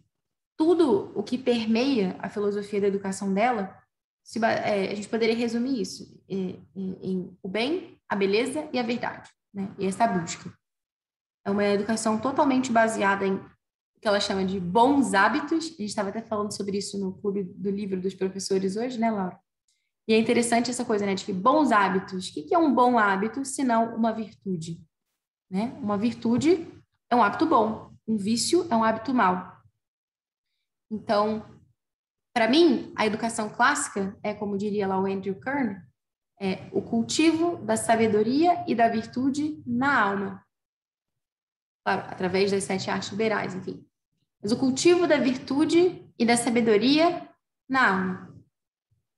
tudo 0.58 1.12
o 1.18 1.24
que 1.24 1.38
permeia 1.38 2.16
a 2.20 2.30
filosofia 2.30 2.82
da 2.82 2.88
educação 2.88 3.34
dela, 3.34 3.76
se, 4.24 4.44
é, 4.44 4.92
a 4.92 4.96
gente 4.96 5.10
poderia 5.10 5.36
resumir 5.36 5.82
isso 5.82 6.22
em, 6.28 6.68
em, 6.76 6.98
em, 7.02 7.38
o 7.42 7.48
bem, 7.48 8.00
a 8.08 8.16
beleza 8.16 8.70
e 8.72 8.80
a 8.80 8.84
verdade, 8.84 9.30
né? 9.54 9.74
e 9.78 9.86
essa 9.86 10.08
busca. 10.08 10.52
É 11.46 11.52
uma 11.52 11.64
educação 11.64 12.18
totalmente 12.18 12.72
baseada 12.72 13.26
em 13.26 13.36
o 13.36 14.02
que 14.02 14.08
ela 14.08 14.20
chama 14.20 14.44
de 14.44 14.60
bons 14.60 15.14
hábitos. 15.14 15.66
A 15.66 15.70
gente 15.70 15.86
estava 15.86 16.10
até 16.10 16.22
falando 16.22 16.56
sobre 16.56 16.78
isso 16.78 17.00
no 17.00 17.14
clube 17.14 17.44
do 17.44 17.70
livro 17.70 18.02
dos 18.02 18.14
professores 18.14 18.76
hoje, 18.76 19.00
né, 19.00 19.12
Laura? 19.12 19.40
E 20.08 20.14
é 20.14 20.18
interessante 20.18 20.70
essa 20.70 20.86
coisa, 20.86 21.06
né, 21.06 21.16
de 21.16 21.26
que 21.26 21.34
bons 21.34 21.72
hábitos. 21.72 22.30
O 22.30 22.34
que 22.34 22.54
é 22.54 22.58
um 22.58 22.74
bom 22.74 22.98
hábito, 22.98 23.44
se 23.44 23.64
não 23.64 23.96
uma 23.96 24.12
virtude? 24.12 24.80
Né? 25.50 25.78
Uma 25.82 25.98
virtude 25.98 26.68
é 27.10 27.16
um 27.16 27.24
hábito 27.24 27.46
bom, 27.46 27.92
um 28.08 28.18
vício 28.18 28.68
é 28.70 28.76
um 28.76 28.84
hábito 28.84 29.14
mau. 29.14 29.56
Então, 30.92 31.44
para 32.34 32.48
mim, 32.48 32.92
a 32.96 33.06
educação 33.06 33.50
clássica 33.50 34.16
é, 34.22 34.34
como 34.34 34.58
diria 34.58 34.88
lá 34.88 35.00
o 35.00 35.06
Andrew 35.06 35.40
Kern, 35.40 35.82
é 36.40 36.68
o 36.72 36.82
cultivo 36.82 37.58
da 37.58 37.78
sabedoria 37.78 38.64
e 38.68 38.76
da 38.76 38.90
virtude 38.90 39.64
na 39.66 40.02
alma. 40.02 40.45
Claro, 41.86 42.02
através 42.10 42.50
das 42.50 42.64
sete 42.64 42.90
artes 42.90 43.10
liberais, 43.10 43.54
enfim. 43.54 43.86
Mas 44.42 44.52
o 44.52 44.58
cultivo 44.58 45.06
da 45.06 45.18
virtude 45.18 46.04
e 46.18 46.26
da 46.26 46.36
sabedoria 46.36 47.30
na 47.70 47.92
alma. 47.92 48.36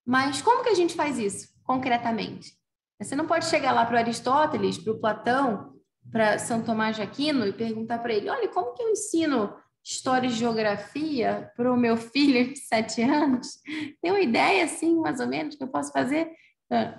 Mas 0.06 0.42
como 0.42 0.64
que 0.64 0.70
a 0.70 0.74
gente 0.74 0.94
faz 0.94 1.18
isso, 1.18 1.48
concretamente? 1.64 2.58
Você 3.02 3.16
não 3.16 3.26
pode 3.26 3.46
chegar 3.46 3.72
lá 3.72 3.86
para 3.86 4.00
Aristóteles, 4.00 4.78
para 4.78 4.92
o 4.92 5.00
Platão, 5.00 5.76
para 6.12 6.38
São 6.40 6.62
Tomás 6.62 6.98
de 6.98 7.02
Aquino 7.02 7.48
e 7.48 7.54
perguntar 7.54 8.00
para 8.00 8.14
ele: 8.14 8.30
olha, 8.30 8.50
como 8.50 8.74
que 8.74 8.84
eu 8.84 8.90
ensino 8.90 9.56
história 9.82 10.28
e 10.28 10.32
geografia 10.32 11.50
para 11.56 11.72
o 11.72 11.78
meu 11.78 11.96
filho 11.98 12.52
de 12.52 12.60
sete 12.60 13.02
anos? 13.02 13.62
Tem 14.02 14.12
uma 14.12 14.20
ideia, 14.20 14.66
assim, 14.66 15.00
mais 15.00 15.22
ou 15.22 15.28
menos, 15.28 15.56
que 15.56 15.64
eu 15.64 15.70
posso 15.70 15.94
fazer? 15.94 16.32
Ah, 16.70 16.96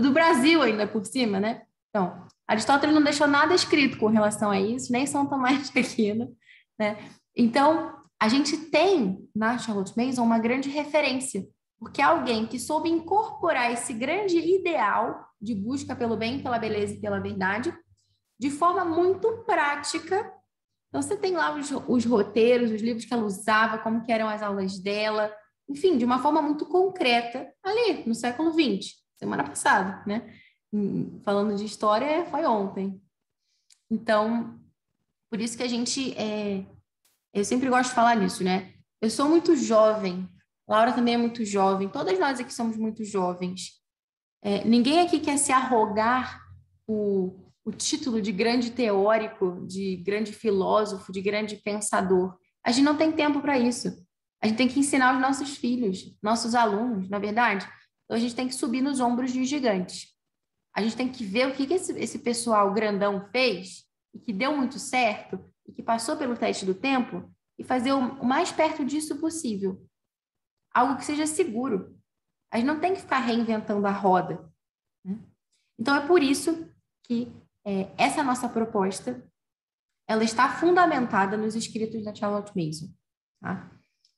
do 0.00 0.12
Brasil 0.12 0.62
ainda 0.62 0.86
por 0.86 1.04
cima, 1.04 1.38
né? 1.38 1.62
Então, 1.90 2.26
Aristóteles 2.50 2.94
não 2.94 3.02
deixou 3.02 3.26
nada 3.26 3.54
escrito 3.54 3.98
com 3.98 4.08
relação 4.08 4.50
a 4.50 4.60
isso, 4.60 4.92
nem 4.92 5.06
São 5.06 5.26
Tomás 5.26 5.70
de 5.70 5.78
Aquino, 5.78 6.36
né? 6.78 6.98
Então, 7.36 7.96
a 8.20 8.28
gente 8.28 8.56
tem 8.56 9.28
na 9.34 9.56
Charlotte 9.56 9.92
Mason 9.96 10.22
uma 10.22 10.38
grande 10.38 10.68
referência 10.68 11.46
porque 11.80 12.02
alguém 12.02 12.46
que 12.46 12.58
soube 12.58 12.90
incorporar 12.90 13.72
esse 13.72 13.94
grande 13.94 14.36
ideal 14.36 15.26
de 15.40 15.54
busca 15.54 15.96
pelo 15.96 16.14
bem, 16.14 16.42
pela 16.42 16.58
beleza 16.58 16.92
e 16.92 17.00
pela 17.00 17.18
verdade, 17.18 17.74
de 18.38 18.50
forma 18.50 18.84
muito 18.84 19.44
prática. 19.46 20.30
Então, 20.88 21.00
você 21.00 21.16
tem 21.16 21.32
lá 21.32 21.54
os, 21.54 21.70
os 21.88 22.04
roteiros, 22.04 22.70
os 22.70 22.82
livros 22.82 23.06
que 23.06 23.14
ela 23.14 23.24
usava, 23.24 23.78
como 23.78 24.04
eram 24.06 24.28
as 24.28 24.42
aulas 24.42 24.78
dela, 24.78 25.34
enfim, 25.66 25.96
de 25.96 26.04
uma 26.04 26.18
forma 26.18 26.42
muito 26.42 26.66
concreta, 26.66 27.50
ali 27.64 28.04
no 28.06 28.14
século 28.14 28.52
XX, 28.52 28.96
semana 29.16 29.44
passada, 29.44 30.04
né? 30.06 30.30
Falando 31.24 31.56
de 31.56 31.64
história, 31.64 32.24
foi 32.26 32.44
ontem. 32.46 33.00
Então, 33.90 34.58
por 35.28 35.40
isso 35.40 35.56
que 35.56 35.62
a 35.62 35.68
gente, 35.68 36.16
é... 36.16 36.64
eu 37.34 37.44
sempre 37.44 37.68
gosto 37.68 37.90
de 37.90 37.94
falar 37.94 38.16
nisso, 38.16 38.44
né? 38.44 38.72
Eu 39.00 39.10
sou 39.10 39.28
muito 39.28 39.56
jovem 39.56 40.28
Laura 40.70 40.92
também 40.92 41.14
é 41.14 41.18
muito 41.18 41.44
jovem, 41.44 41.88
todas 41.88 42.16
nós 42.20 42.38
aqui 42.38 42.54
somos 42.54 42.76
muito 42.76 43.04
jovens. 43.04 43.72
É, 44.40 44.64
ninguém 44.64 45.00
aqui 45.00 45.18
quer 45.18 45.36
se 45.36 45.50
arrogar 45.50 46.40
o, 46.86 47.50
o 47.64 47.72
título 47.72 48.22
de 48.22 48.30
grande 48.30 48.70
teórico, 48.70 49.66
de 49.66 49.96
grande 49.96 50.32
filósofo, 50.32 51.10
de 51.10 51.20
grande 51.20 51.56
pensador. 51.56 52.36
A 52.64 52.70
gente 52.70 52.84
não 52.84 52.96
tem 52.96 53.10
tempo 53.10 53.40
para 53.40 53.58
isso. 53.58 53.88
A 54.40 54.46
gente 54.46 54.58
tem 54.58 54.68
que 54.68 54.78
ensinar 54.78 55.16
os 55.16 55.20
nossos 55.20 55.56
filhos, 55.56 56.16
nossos 56.22 56.54
alunos, 56.54 57.10
na 57.10 57.16
é 57.16 57.20
verdade. 57.20 57.66
Então 58.04 58.16
a 58.16 58.20
gente 58.20 58.36
tem 58.36 58.46
que 58.46 58.54
subir 58.54 58.80
nos 58.80 59.00
ombros 59.00 59.32
de 59.32 59.44
gigantes. 59.44 60.09
A 60.74 60.82
gente 60.82 60.96
tem 60.96 61.10
que 61.10 61.24
ver 61.24 61.48
o 61.48 61.54
que, 61.54 61.66
que 61.66 61.74
esse, 61.74 61.92
esse 61.98 62.18
pessoal 62.18 62.72
grandão 62.72 63.28
fez 63.30 63.84
e 64.14 64.18
que 64.18 64.32
deu 64.32 64.56
muito 64.56 64.78
certo 64.78 65.44
e 65.66 65.72
que 65.72 65.82
passou 65.82 66.16
pelo 66.16 66.36
teste 66.36 66.64
do 66.64 66.74
tempo 66.74 67.30
e 67.58 67.64
fazer 67.64 67.92
o, 67.92 67.98
o 67.98 68.24
mais 68.24 68.52
perto 68.52 68.84
disso 68.84 69.18
possível 69.18 69.84
algo 70.72 70.96
que 70.96 71.04
seja 71.04 71.26
seguro. 71.26 71.96
A 72.52 72.56
gente 72.56 72.66
não 72.66 72.80
tem 72.80 72.94
que 72.94 73.00
ficar 73.00 73.18
reinventando 73.18 73.86
a 73.86 73.92
roda. 73.92 74.50
Né? 75.04 75.18
Então, 75.78 75.94
é 75.94 76.06
por 76.06 76.22
isso 76.22 76.68
que 77.04 77.32
é, 77.64 77.90
essa 77.96 78.22
nossa 78.22 78.48
proposta 78.48 79.24
ela 80.08 80.24
está 80.24 80.48
fundamentada 80.48 81.36
nos 81.36 81.54
escritos 81.54 82.04
da 82.04 82.14
Charlotte 82.14 82.52
Mason. 82.56 82.92
Tá? 83.40 83.70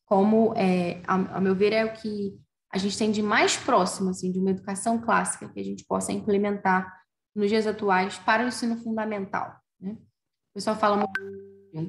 Como, 0.06 0.54
é, 0.54 1.02
a, 1.06 1.40
meu 1.40 1.54
ver, 1.54 1.72
é 1.72 1.84
o 1.84 1.92
que 1.92 2.40
a 2.72 2.78
gente 2.78 2.96
tem 2.96 3.10
de 3.12 3.22
mais 3.22 3.56
próximo 3.56 4.10
assim, 4.10 4.32
de 4.32 4.38
uma 4.38 4.50
educação 4.50 4.98
clássica 4.98 5.48
que 5.48 5.60
a 5.60 5.64
gente 5.64 5.84
possa 5.84 6.10
implementar 6.10 7.00
nos 7.34 7.48
dias 7.48 7.66
atuais 7.66 8.18
para 8.18 8.44
o 8.44 8.48
ensino 8.48 8.76
fundamental. 8.78 9.54
Né? 9.78 9.92
O 9.92 10.54
pessoal 10.54 10.76
fala, 10.76 11.06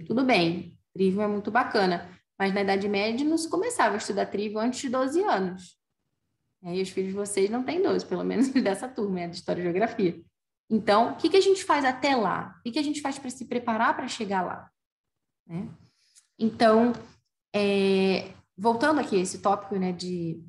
tudo 0.06 0.24
bem, 0.24 0.78
Trivium 0.94 1.24
é 1.24 1.28
muito 1.28 1.50
bacana, 1.50 2.10
mas 2.38 2.54
na 2.54 2.62
Idade 2.62 2.88
Média 2.88 3.26
não 3.26 3.38
se 3.38 3.50
começava 3.50 3.96
a 3.96 3.98
estudar 3.98 4.28
trivium 4.28 4.60
antes 4.60 4.82
de 4.82 4.90
12 4.90 5.24
anos. 5.24 5.78
E 6.62 6.82
os 6.82 6.90
filhos 6.90 7.12
de 7.12 7.16
vocês 7.16 7.50
não 7.50 7.64
têm 7.64 7.82
12, 7.82 8.06
pelo 8.06 8.24
menos 8.24 8.50
dessa 8.54 8.88
turma, 8.88 9.22
é 9.22 9.28
de 9.28 9.36
História 9.36 9.62
e 9.62 9.64
Geografia. 9.64 10.22
Então, 10.70 11.14
o 11.14 11.16
que, 11.18 11.30
que 11.30 11.38
a 11.38 11.42
gente 11.42 11.64
faz 11.64 11.84
até 11.84 12.16
lá? 12.16 12.56
O 12.60 12.64
que, 12.64 12.72
que 12.72 12.80
a 12.80 12.84
gente 12.84 13.02
faz 13.02 13.20
para 13.20 13.30
se 13.30 13.46
preparar 13.46 13.96
para 13.96 14.08
chegar 14.08 14.44
lá? 14.44 14.70
Né? 15.46 15.70
Então, 16.40 16.94
é, 17.54 18.30
voltando 18.58 19.00
aqui 19.00 19.18
a 19.18 19.22
esse 19.22 19.40
tópico 19.40 19.76
né, 19.76 19.92
de, 19.92 20.42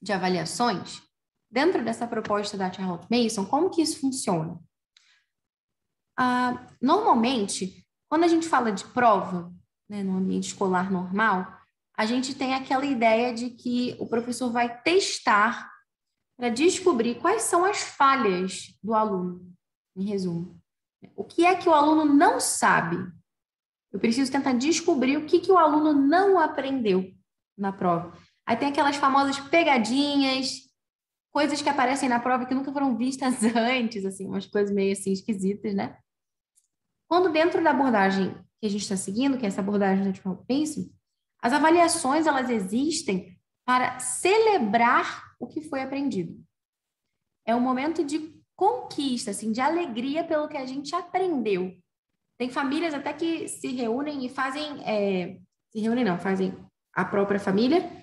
de 0.00 0.12
avaliações, 0.12 1.02
dentro 1.50 1.84
dessa 1.84 2.06
proposta 2.06 2.56
da 2.56 2.72
Charlotte 2.72 3.06
Mason, 3.10 3.44
como 3.44 3.70
que 3.70 3.82
isso 3.82 4.00
funciona? 4.00 4.58
Ah, 6.16 6.66
normalmente, 6.80 7.86
quando 8.08 8.24
a 8.24 8.28
gente 8.28 8.48
fala 8.48 8.70
de 8.70 8.84
prova, 8.84 9.52
né, 9.88 10.02
no 10.02 10.16
ambiente 10.16 10.48
escolar 10.48 10.90
normal, 10.90 11.60
a 11.96 12.06
gente 12.06 12.34
tem 12.34 12.54
aquela 12.54 12.86
ideia 12.86 13.34
de 13.34 13.50
que 13.50 13.96
o 13.98 14.06
professor 14.06 14.50
vai 14.50 14.80
testar 14.82 15.70
para 16.36 16.48
descobrir 16.48 17.20
quais 17.20 17.42
são 17.42 17.64
as 17.64 17.82
falhas 17.82 18.78
do 18.82 18.94
aluno, 18.94 19.52
em 19.96 20.04
resumo. 20.04 20.58
O 21.14 21.24
que 21.24 21.44
é 21.44 21.54
que 21.54 21.68
o 21.68 21.74
aluno 21.74 22.04
não 22.04 22.40
sabe? 22.40 22.96
Eu 23.92 23.98
preciso 23.98 24.30
tentar 24.30 24.52
descobrir 24.52 25.16
o 25.16 25.26
que, 25.26 25.40
que 25.40 25.50
o 25.50 25.58
aluno 25.58 25.92
não 25.92 26.38
aprendeu 26.38 27.12
na 27.56 27.72
prova. 27.72 28.16
Aí 28.46 28.56
tem 28.56 28.68
aquelas 28.68 28.96
famosas 28.96 29.38
pegadinhas, 29.38 30.70
coisas 31.32 31.62
que 31.62 31.68
aparecem 31.68 32.08
na 32.08 32.20
prova 32.20 32.46
que 32.46 32.54
nunca 32.54 32.72
foram 32.72 32.96
vistas 32.96 33.42
antes, 33.54 34.04
assim, 34.04 34.26
umas 34.26 34.46
coisas 34.46 34.74
meio 34.74 34.92
assim 34.92 35.12
esquisitas, 35.12 35.74
né? 35.74 35.96
Quando 37.08 37.32
dentro 37.32 37.62
da 37.62 37.70
abordagem 37.70 38.34
que 38.60 38.66
a 38.66 38.68
gente 38.68 38.82
está 38.82 38.96
seguindo, 38.96 39.38
que 39.38 39.44
é 39.44 39.48
essa 39.48 39.60
abordagem 39.60 40.10
do 40.10 40.36
Pacing, 40.46 40.92
as 41.42 41.52
avaliações 41.52 42.26
elas 42.26 42.50
existem 42.50 43.38
para 43.64 43.98
celebrar 43.98 45.34
o 45.38 45.46
que 45.46 45.62
foi 45.62 45.82
aprendido. 45.82 46.38
É 47.46 47.54
um 47.54 47.60
momento 47.60 48.04
de 48.04 48.38
conquista, 48.54 49.30
assim, 49.30 49.50
de 49.50 49.60
alegria 49.60 50.22
pelo 50.22 50.48
que 50.48 50.56
a 50.56 50.66
gente 50.66 50.94
aprendeu. 50.94 51.74
Tem 52.38 52.50
famílias 52.50 52.92
até 52.92 53.12
que 53.12 53.48
se 53.48 53.68
reúnem 53.68 54.24
e 54.26 54.28
fazem, 54.28 54.82
é, 54.84 55.38
se 55.70 55.80
reúnem 55.80 56.04
não, 56.04 56.18
fazem 56.18 56.54
a 56.92 57.04
própria 57.04 57.40
família 57.40 57.99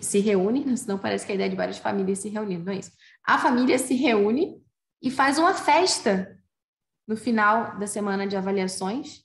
se 0.00 0.18
reúne, 0.18 0.76
senão 0.76 0.98
parece 0.98 1.24
que 1.24 1.32
a 1.32 1.34
ideia 1.34 1.50
de 1.50 1.56
várias 1.56 1.78
famílias 1.78 2.18
se 2.18 2.28
reunindo, 2.28 2.64
não 2.64 2.72
é 2.72 2.78
isso. 2.78 2.90
A 3.24 3.38
família 3.38 3.78
se 3.78 3.94
reúne 3.94 4.60
e 5.02 5.10
faz 5.10 5.38
uma 5.38 5.54
festa 5.54 6.36
no 7.06 7.16
final 7.16 7.78
da 7.78 7.86
semana 7.86 8.26
de 8.26 8.36
avaliações, 8.36 9.24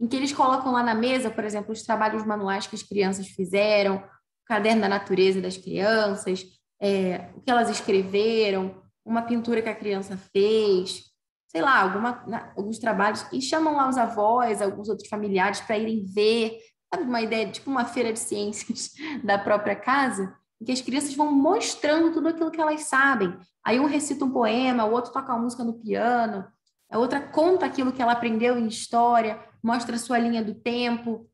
em 0.00 0.08
que 0.08 0.16
eles 0.16 0.32
colocam 0.32 0.72
lá 0.72 0.82
na 0.82 0.94
mesa, 0.94 1.30
por 1.30 1.44
exemplo, 1.44 1.72
os 1.72 1.82
trabalhos 1.82 2.24
manuais 2.24 2.66
que 2.66 2.74
as 2.74 2.82
crianças 2.82 3.28
fizeram, 3.28 3.96
o 3.96 4.46
caderno 4.46 4.80
da 4.80 4.88
natureza 4.88 5.40
das 5.40 5.58
crianças, 5.58 6.46
é, 6.80 7.30
o 7.36 7.42
que 7.42 7.50
elas 7.50 7.68
escreveram, 7.68 8.82
uma 9.04 9.22
pintura 9.22 9.60
que 9.60 9.68
a 9.68 9.74
criança 9.74 10.16
fez, 10.32 11.10
sei 11.46 11.60
lá, 11.60 11.80
alguma, 11.80 12.52
alguns 12.56 12.78
trabalhos, 12.78 13.26
e 13.32 13.42
chamam 13.42 13.76
lá 13.76 13.88
os 13.88 13.98
avós, 13.98 14.62
alguns 14.62 14.88
outros 14.88 15.08
familiares 15.08 15.60
para 15.60 15.76
irem 15.76 16.06
ver, 16.06 16.58
sabe, 16.92 17.08
uma 17.08 17.22
ideia, 17.22 17.50
tipo 17.50 17.70
uma 17.70 17.84
feira 17.84 18.12
de 18.12 18.18
ciências 18.18 18.92
da 19.22 19.38
própria 19.38 19.76
casa, 19.76 20.36
em 20.60 20.64
que 20.64 20.72
as 20.72 20.80
crianças 20.80 21.14
vão 21.14 21.32
mostrando 21.32 22.12
tudo 22.12 22.28
aquilo 22.28 22.50
que 22.50 22.60
elas 22.60 22.82
sabem. 22.82 23.36
Aí 23.64 23.78
um 23.78 23.86
recita 23.86 24.24
um 24.24 24.30
poema, 24.30 24.84
o 24.84 24.92
outro 24.92 25.12
toca 25.12 25.32
uma 25.32 25.42
música 25.42 25.64
no 25.64 25.74
piano, 25.74 26.46
a 26.90 26.98
outra 26.98 27.20
conta 27.20 27.64
aquilo 27.64 27.92
que 27.92 28.02
ela 28.02 28.12
aprendeu 28.12 28.58
em 28.58 28.66
história, 28.66 29.42
mostra 29.62 29.96
a 29.96 29.98
sua 29.98 30.18
linha 30.18 30.42
do 30.42 30.54
tempo. 30.54 31.30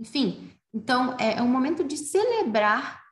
Enfim, 0.00 0.50
então 0.72 1.14
é, 1.18 1.34
é 1.34 1.42
um 1.42 1.48
momento 1.48 1.84
de 1.84 1.96
celebrar, 1.96 3.02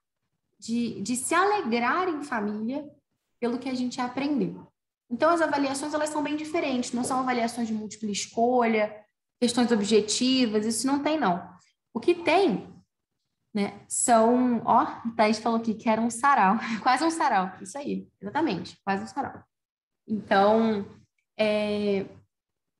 de, 0.59 1.01
de 1.03 1.15
se 1.15 1.35
alegrar 1.35 2.09
em 2.09 2.23
família 2.23 2.89
pelo 3.39 3.59
que 3.59 3.69
a 3.69 3.75
gente 3.75 4.01
aprendeu. 4.01 4.67
Então 5.11 5.31
as 5.31 5.43
avaliações 5.43 5.93
elas 5.93 6.09
são 6.09 6.23
bem 6.23 6.37
diferentes, 6.37 6.93
não 6.93 7.05
são 7.05 7.21
avaliações 7.21 7.69
de 7.69 7.75
múltipla 7.75 8.11
escolha, 8.11 9.02
questões 9.43 9.73
objetivas, 9.73 10.65
isso 10.65 10.87
não 10.87 11.03
tem 11.03 11.19
não. 11.19 11.45
O 11.93 11.99
que 11.99 12.15
tem, 12.15 12.73
né, 13.53 13.85
são, 13.89 14.63
ó, 14.65 14.87
Thaís 15.17 15.41
falou 15.41 15.59
aqui 15.59 15.75
que 15.75 15.89
era 15.89 16.01
um 16.01 16.11
sarau, 16.11 16.59
quase 16.81 17.03
um 17.03 17.11
sarau, 17.11 17.51
isso 17.61 17.77
aí, 17.77 18.07
exatamente, 18.21 18.79
quase 18.85 19.03
um 19.03 19.07
sarau. 19.09 19.43
Então, 20.07 20.87
é, 21.37 22.07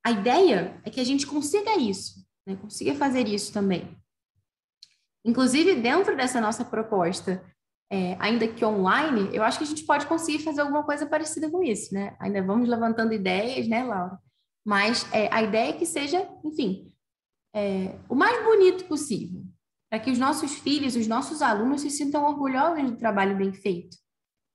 a 0.07 0.13
ideia 0.13 0.81
é 0.85 0.91
que 0.91 1.01
a 1.01 1.05
gente 1.05 1.27
consiga 1.27 1.77
isso, 1.77 2.25
né, 2.47 2.55
consiga 2.55 2.95
fazer 2.95 3.27
isso 3.27 3.53
também. 3.53 3.99
Inclusive, 5.25 5.75
dentro 5.81 6.17
dessa 6.17 6.41
nossa 6.41 6.65
proposta, 6.65 7.45
é, 7.91 8.17
ainda 8.21 8.47
que 8.47 8.65
online, 8.65 9.35
eu 9.35 9.43
acho 9.43 9.59
que 9.59 9.65
a 9.65 9.67
gente 9.67 9.83
pode 9.85 10.07
conseguir 10.07 10.45
fazer 10.45 10.61
alguma 10.61 10.85
coisa 10.85 11.07
parecida 11.07 11.51
com 11.51 11.63
isso, 11.63 11.93
né? 11.93 12.17
Ainda 12.19 12.43
vamos 12.43 12.69
levantando 12.69 13.13
ideias, 13.13 13.69
né, 13.69 13.85
Laura? 13.85 14.19
Mas 14.65 15.07
é, 15.13 15.29
a 15.33 15.43
ideia 15.43 15.71
é 15.71 15.73
que 15.73 15.87
seja, 15.87 16.29
enfim, 16.45 16.93
é, 17.55 17.99
o 18.09 18.15
mais 18.15 18.45
bonito 18.45 18.85
possível, 18.85 19.45
para 19.91 19.99
que 19.99 20.11
os 20.11 20.19
nossos 20.19 20.55
filhos, 20.55 20.97
os 20.97 21.07
nossos 21.07 21.43
alunos 21.43 21.83
se 21.83 21.91
sintam 21.91 22.25
orgulhosos 22.25 22.91
do 22.91 22.97
trabalho 22.97 23.37
bem 23.37 23.53
feito 23.53 23.97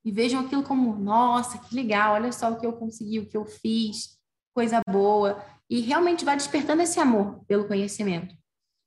e 0.03 0.11
vejam 0.11 0.39
aquilo 0.39 0.63
como, 0.63 0.97
nossa, 0.97 1.57
que 1.57 1.75
legal, 1.75 2.13
olha 2.13 2.31
só 2.31 2.51
o 2.51 2.57
que 2.57 2.65
eu 2.65 2.73
consegui, 2.73 3.19
o 3.19 3.27
que 3.27 3.35
eu 3.35 3.45
fiz, 3.45 4.17
coisa 4.55 4.81
boa, 4.89 5.43
e 5.69 5.81
realmente 5.81 6.23
vai 6.23 6.37
despertando 6.37 6.81
esse 6.81 6.99
amor 6.99 7.43
pelo 7.45 7.67
conhecimento. 7.67 8.33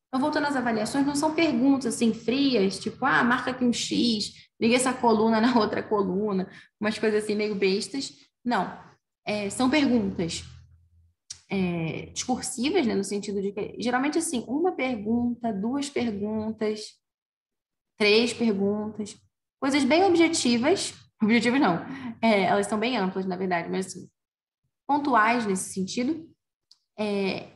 Então, 0.09 0.21
voltando 0.21 0.47
às 0.47 0.57
avaliações, 0.57 1.07
não 1.07 1.15
são 1.15 1.35
perguntas 1.35 1.95
assim 1.95 2.13
frias, 2.13 2.81
tipo, 2.81 3.05
ah, 3.05 3.23
marca 3.23 3.51
aqui 3.51 3.65
um 3.65 3.73
X, 3.73 4.33
liga 4.61 4.75
essa 4.75 4.93
coluna 4.93 5.41
na 5.41 5.57
outra 5.59 5.83
coluna, 5.83 6.51
umas 6.81 6.99
coisas 6.99 7.23
assim 7.23 7.35
meio 7.35 7.55
bestas. 7.55 8.13
Não. 8.45 8.77
É, 9.25 9.51
são 9.51 9.71
perguntas 9.71 10.43
é, 11.51 12.07
discursivas, 12.13 12.87
né, 12.87 12.95
no 12.95 13.03
sentido 13.03 13.43
de 13.43 13.53
que, 13.53 13.75
geralmente, 13.79 14.19
assim, 14.19 14.45
uma 14.47 14.73
pergunta, 14.73 15.53
duas 15.53 15.91
perguntas, 15.91 16.95
três 17.99 18.33
perguntas, 18.33 19.21
coisas 19.61 19.85
bem 19.85 20.05
objetivas, 20.05 20.95
objetivas 21.23 21.61
não, 21.61 21.85
é, 22.23 22.45
elas 22.45 22.67
são 22.67 22.79
bem 22.79 22.97
amplas, 22.97 23.27
na 23.27 23.37
verdade, 23.37 23.69
mas 23.69 23.87
assim, 23.87 24.09
pontuais 24.87 25.45
nesse 25.45 25.73
sentido, 25.73 26.29
é, 26.99 27.49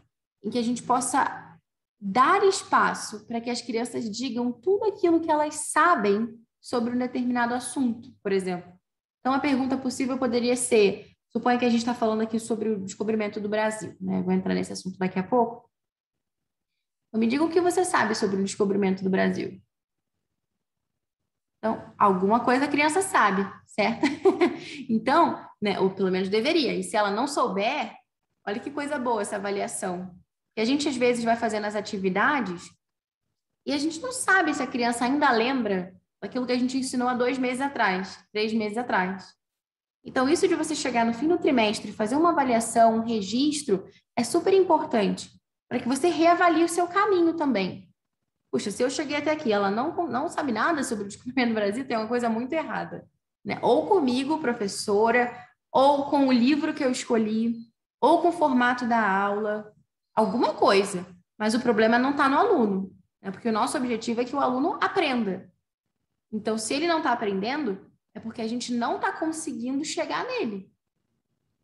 em 0.42 0.50
que 0.50 0.58
a 0.58 0.62
gente 0.62 0.82
possa 0.82 1.58
dar 2.00 2.42
espaço 2.44 3.26
para 3.26 3.40
que 3.40 3.48
as 3.48 3.62
crianças 3.62 4.10
digam 4.10 4.52
tudo 4.52 4.84
aquilo 4.84 5.20
que 5.20 5.30
elas 5.30 5.70
sabem 5.70 6.38
sobre 6.60 6.94
um 6.94 6.98
determinado 6.98 7.54
assunto, 7.54 8.12
por 8.22 8.32
exemplo. 8.32 8.72
Então, 9.20 9.32
a 9.32 9.40
pergunta 9.40 9.78
possível 9.78 10.18
poderia 10.18 10.56
ser: 10.56 11.13
suponha 11.36 11.58
que 11.58 11.64
a 11.64 11.68
gente 11.68 11.80
está 11.80 11.94
falando 11.94 12.22
aqui 12.22 12.38
sobre 12.38 12.68
o 12.68 12.80
descobrimento 12.80 13.40
do 13.40 13.48
Brasil, 13.48 13.96
né? 14.00 14.22
Vou 14.22 14.32
entrar 14.32 14.54
nesse 14.54 14.72
assunto 14.72 14.96
daqui 14.98 15.18
a 15.18 15.22
pouco. 15.22 15.68
Então, 17.08 17.20
me 17.20 17.26
diga 17.26 17.42
o 17.42 17.50
que 17.50 17.60
você 17.60 17.84
sabe 17.84 18.14
sobre 18.14 18.36
o 18.36 18.44
descobrimento 18.44 19.02
do 19.02 19.10
Brasil. 19.10 19.60
Então, 21.58 21.94
alguma 21.98 22.44
coisa 22.44 22.66
a 22.66 22.68
criança 22.68 23.02
sabe, 23.02 23.42
certo? 23.66 24.06
então, 24.88 25.44
né, 25.60 25.80
ou 25.80 25.90
pelo 25.90 26.10
menos 26.10 26.28
deveria. 26.28 26.74
E 26.74 26.84
se 26.84 26.96
ela 26.96 27.10
não 27.10 27.26
souber, 27.26 27.92
olha 28.46 28.60
que 28.60 28.70
coisa 28.70 28.98
boa 28.98 29.22
essa 29.22 29.36
avaliação 29.36 30.14
que 30.54 30.60
a 30.60 30.64
gente 30.64 30.88
às 30.88 30.96
vezes 30.96 31.24
vai 31.24 31.36
fazendo 31.36 31.64
as 31.64 31.74
atividades 31.74 32.70
e 33.66 33.72
a 33.72 33.78
gente 33.78 33.98
não 34.00 34.12
sabe 34.12 34.54
se 34.54 34.62
a 34.62 34.66
criança 34.66 35.04
ainda 35.04 35.30
lembra 35.32 35.96
daquilo 36.22 36.46
que 36.46 36.52
a 36.52 36.58
gente 36.58 36.78
ensinou 36.78 37.08
há 37.08 37.14
dois 37.14 37.38
meses 37.38 37.60
atrás, 37.60 38.24
três 38.30 38.52
meses 38.52 38.78
atrás. 38.78 39.34
Então, 40.04 40.28
isso 40.28 40.46
de 40.46 40.54
você 40.54 40.74
chegar 40.74 41.06
no 41.06 41.14
fim 41.14 41.26
do 41.26 41.38
trimestre, 41.38 41.92
fazer 41.92 42.16
uma 42.16 42.30
avaliação, 42.30 42.96
um 42.96 43.04
registro, 43.04 43.86
é 44.16 44.22
super 44.22 44.52
importante 44.52 45.30
para 45.68 45.80
que 45.80 45.88
você 45.88 46.08
reavalie 46.08 46.62
o 46.62 46.68
seu 46.68 46.86
caminho 46.86 47.34
também. 47.34 47.88
Puxa, 48.52 48.70
se 48.70 48.82
eu 48.82 48.90
cheguei 48.90 49.16
até 49.16 49.32
aqui, 49.32 49.52
ela 49.52 49.70
não, 49.70 50.06
não 50.06 50.28
sabe 50.28 50.52
nada 50.52 50.84
sobre 50.84 51.04
o 51.04 51.08
descobrimento 51.08 51.48
do 51.48 51.54
Brasil, 51.54 51.86
tem 51.86 51.96
uma 51.96 52.06
coisa 52.06 52.28
muito 52.28 52.52
errada. 52.52 53.08
Né? 53.44 53.58
Ou 53.62 53.86
comigo, 53.86 54.38
professora, 54.38 55.36
ou 55.72 56.04
com 56.04 56.28
o 56.28 56.32
livro 56.32 56.72
que 56.72 56.84
eu 56.84 56.90
escolhi, 56.90 57.56
ou 58.00 58.22
com 58.22 58.28
o 58.28 58.32
formato 58.32 58.86
da 58.86 59.10
aula, 59.10 59.72
alguma 60.14 60.54
coisa, 60.54 61.04
mas 61.36 61.54
o 61.54 61.60
problema 61.60 61.98
não 61.98 62.10
está 62.10 62.28
no 62.28 62.38
aluno, 62.38 62.92
né? 63.20 63.30
porque 63.30 63.48
o 63.48 63.52
nosso 63.52 63.76
objetivo 63.76 64.20
é 64.20 64.24
que 64.24 64.36
o 64.36 64.40
aluno 64.40 64.78
aprenda. 64.80 65.50
Então, 66.32 66.56
se 66.56 66.74
ele 66.74 66.86
não 66.86 66.98
está 66.98 67.12
aprendendo, 67.12 67.83
é 68.14 68.20
porque 68.20 68.40
a 68.40 68.46
gente 68.46 68.72
não 68.72 68.96
está 68.96 69.12
conseguindo 69.12 69.84
chegar 69.84 70.24
nele. 70.26 70.70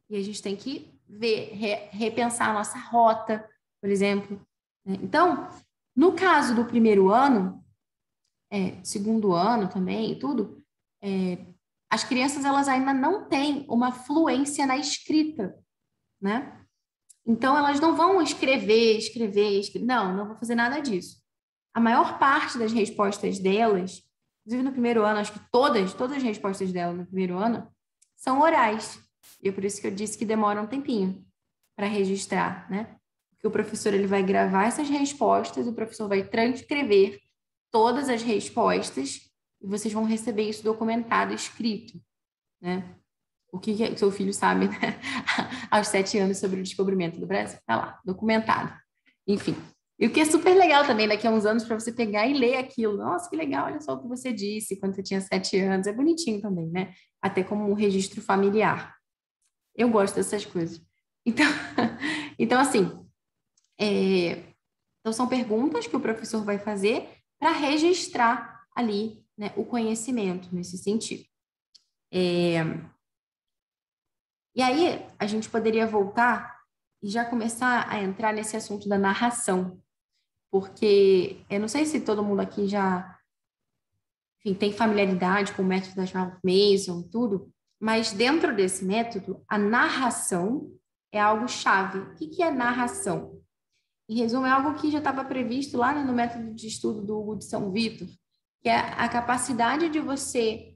E 0.08 0.16
a 0.16 0.22
gente 0.22 0.42
tem 0.42 0.56
que 0.56 0.92
ver, 1.08 1.52
re, 1.54 1.88
repensar 1.90 2.50
a 2.50 2.54
nossa 2.54 2.78
rota, 2.78 3.48
por 3.80 3.88
exemplo. 3.88 4.44
Né? 4.84 4.98
Então, 5.02 5.48
no 5.94 6.12
caso 6.12 6.54
do 6.54 6.64
primeiro 6.64 7.10
ano, 7.10 7.64
é, 8.50 8.82
segundo 8.82 9.32
ano 9.32 9.68
também, 9.68 10.18
tudo, 10.18 10.60
é, 11.00 11.38
as 11.88 12.04
crianças 12.04 12.44
elas 12.44 12.68
ainda 12.68 12.92
não 12.92 13.28
têm 13.28 13.64
uma 13.68 13.92
fluência 13.92 14.66
na 14.66 14.76
escrita, 14.76 15.56
né? 16.20 16.56
Então, 17.26 17.56
elas 17.56 17.78
não 17.78 17.94
vão 17.94 18.20
escrever, 18.20 18.96
escrever, 18.96 19.60
escrever. 19.60 19.86
Não, 19.86 20.16
não 20.16 20.26
vou 20.26 20.36
fazer 20.36 20.54
nada 20.54 20.80
disso. 20.80 21.20
A 21.74 21.80
maior 21.80 22.18
parte 22.18 22.58
das 22.58 22.72
respostas 22.72 23.38
delas, 23.38 24.02
inclusive 24.40 24.62
no 24.62 24.72
primeiro 24.72 25.04
ano, 25.04 25.20
acho 25.20 25.32
que 25.32 25.40
todas, 25.50 25.92
todas 25.94 26.16
as 26.16 26.22
respostas 26.22 26.72
dela 26.72 26.92
no 26.92 27.06
primeiro 27.06 27.36
ano, 27.38 27.66
são 28.16 28.40
orais. 28.40 28.98
E 29.42 29.48
é 29.48 29.52
por 29.52 29.64
isso 29.64 29.80
que 29.80 29.86
eu 29.86 29.90
disse 29.90 30.18
que 30.18 30.24
demora 30.24 30.60
um 30.60 30.66
tempinho 30.66 31.24
para 31.76 31.86
registrar, 31.86 32.70
né? 32.70 32.96
Porque 33.30 33.46
o 33.46 33.50
professor 33.50 33.94
ele 33.94 34.06
vai 34.06 34.22
gravar 34.22 34.66
essas 34.66 34.88
respostas, 34.88 35.66
o 35.66 35.72
professor 35.72 36.08
vai 36.08 36.22
transcrever 36.22 37.18
todas 37.70 38.08
as 38.08 38.22
respostas 38.22 39.30
e 39.62 39.66
vocês 39.66 39.92
vão 39.92 40.04
receber 40.04 40.48
isso 40.48 40.62
documentado, 40.62 41.32
escrito, 41.32 42.00
né? 42.60 42.96
o 43.52 43.58
que, 43.58 43.74
que 43.74 43.98
seu 43.98 44.10
filho 44.10 44.32
sabe 44.32 44.68
né? 44.68 45.00
aos 45.70 45.88
sete 45.88 46.18
anos 46.18 46.38
sobre 46.38 46.60
o 46.60 46.62
descobrimento 46.62 47.18
do 47.18 47.26
Brasil. 47.26 47.58
Está 47.58 47.76
lá, 47.76 48.00
documentado. 48.04 48.72
Enfim. 49.26 49.56
E 50.00 50.06
o 50.06 50.10
que 50.10 50.20
é 50.20 50.24
super 50.24 50.56
legal 50.56 50.86
também, 50.86 51.06
daqui 51.06 51.26
a 51.26 51.30
uns 51.30 51.44
anos, 51.44 51.62
para 51.62 51.78
você 51.78 51.92
pegar 51.92 52.26
e 52.26 52.32
ler 52.32 52.56
aquilo. 52.56 52.96
Nossa, 52.96 53.28
que 53.28 53.36
legal, 53.36 53.66
olha 53.66 53.80
só 53.82 53.92
o 53.92 54.00
que 54.00 54.08
você 54.08 54.32
disse 54.32 54.80
quando 54.80 54.94
você 54.94 55.02
tinha 55.02 55.20
sete 55.20 55.58
anos. 55.58 55.86
É 55.86 55.92
bonitinho 55.92 56.40
também, 56.40 56.70
né? 56.70 56.94
Até 57.20 57.44
como 57.44 57.68
um 57.68 57.74
registro 57.74 58.22
familiar. 58.22 58.96
Eu 59.76 59.90
gosto 59.90 60.14
dessas 60.14 60.46
coisas. 60.46 60.80
Então, 61.26 61.44
então 62.38 62.58
assim, 62.58 63.06
é... 63.78 64.42
então 65.00 65.12
são 65.12 65.28
perguntas 65.28 65.86
que 65.86 65.94
o 65.94 66.00
professor 66.00 66.42
vai 66.42 66.58
fazer 66.58 67.06
para 67.38 67.52
registrar 67.52 68.58
ali 68.74 69.22
né, 69.36 69.52
o 69.54 69.66
conhecimento 69.66 70.48
nesse 70.54 70.78
sentido. 70.78 71.24
É... 72.10 72.60
E 74.56 74.62
aí 74.62 75.06
a 75.18 75.26
gente 75.26 75.50
poderia 75.50 75.86
voltar 75.86 76.58
e 77.02 77.08
já 77.08 77.22
começar 77.22 77.86
a 77.86 78.02
entrar 78.02 78.32
nesse 78.32 78.56
assunto 78.56 78.88
da 78.88 78.98
narração, 78.98 79.78
porque 80.50 81.44
eu 81.48 81.60
não 81.60 81.68
sei 81.68 81.86
se 81.86 82.00
todo 82.00 82.24
mundo 82.24 82.40
aqui 82.40 82.66
já 82.66 83.16
enfim, 84.38 84.54
tem 84.54 84.72
familiaridade 84.72 85.52
com 85.52 85.62
o 85.62 85.66
método 85.66 85.96
da 85.96 86.06
Charles 86.06 86.38
Mason, 86.42 87.02
tudo, 87.02 87.52
mas 87.78 88.12
dentro 88.12 88.54
desse 88.54 88.84
método, 88.84 89.44
a 89.46 89.58
narração 89.58 90.70
é 91.12 91.20
algo 91.20 91.46
chave. 91.46 91.98
O 91.98 92.14
que 92.14 92.42
é 92.42 92.50
narração? 92.50 93.38
Em 94.08 94.16
resumo, 94.16 94.46
é 94.46 94.50
algo 94.50 94.74
que 94.74 94.90
já 94.90 94.98
estava 94.98 95.24
previsto 95.24 95.76
lá 95.76 95.92
no 95.92 96.12
método 96.12 96.54
de 96.54 96.66
estudo 96.66 97.02
do 97.02 97.18
Hugo 97.18 97.36
de 97.36 97.44
São 97.44 97.70
Vitor, 97.70 98.08
que 98.62 98.68
é 98.68 98.76
a 98.76 99.08
capacidade 99.08 99.88
de 99.88 100.00
você 100.00 100.74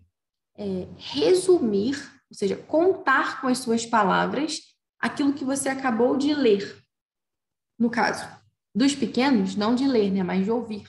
é, 0.57 0.87
resumir 0.97 2.15
ou 2.35 2.37
seja, 2.37 2.57
contar 2.57 3.41
com 3.41 3.47
as 3.47 3.59
suas 3.59 3.87
palavras 3.87 4.61
aquilo 4.99 5.35
que 5.35 5.45
você 5.45 5.69
acabou 5.69 6.17
de 6.17 6.35
ler. 6.35 6.83
No 7.79 7.89
caso 7.89 8.27
dos 8.75 8.95
pequenos, 8.95 9.55
não 9.55 9.75
de 9.75 9.87
ler, 9.87 10.11
né, 10.11 10.23
mas 10.23 10.45
de 10.45 10.51
ouvir. 10.51 10.85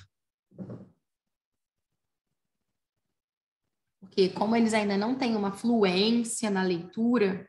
Porque 4.00 4.30
como 4.30 4.56
eles 4.56 4.74
ainda 4.74 4.98
não 4.98 5.16
têm 5.16 5.36
uma 5.36 5.52
fluência 5.52 6.50
na 6.50 6.64
leitura, 6.64 7.48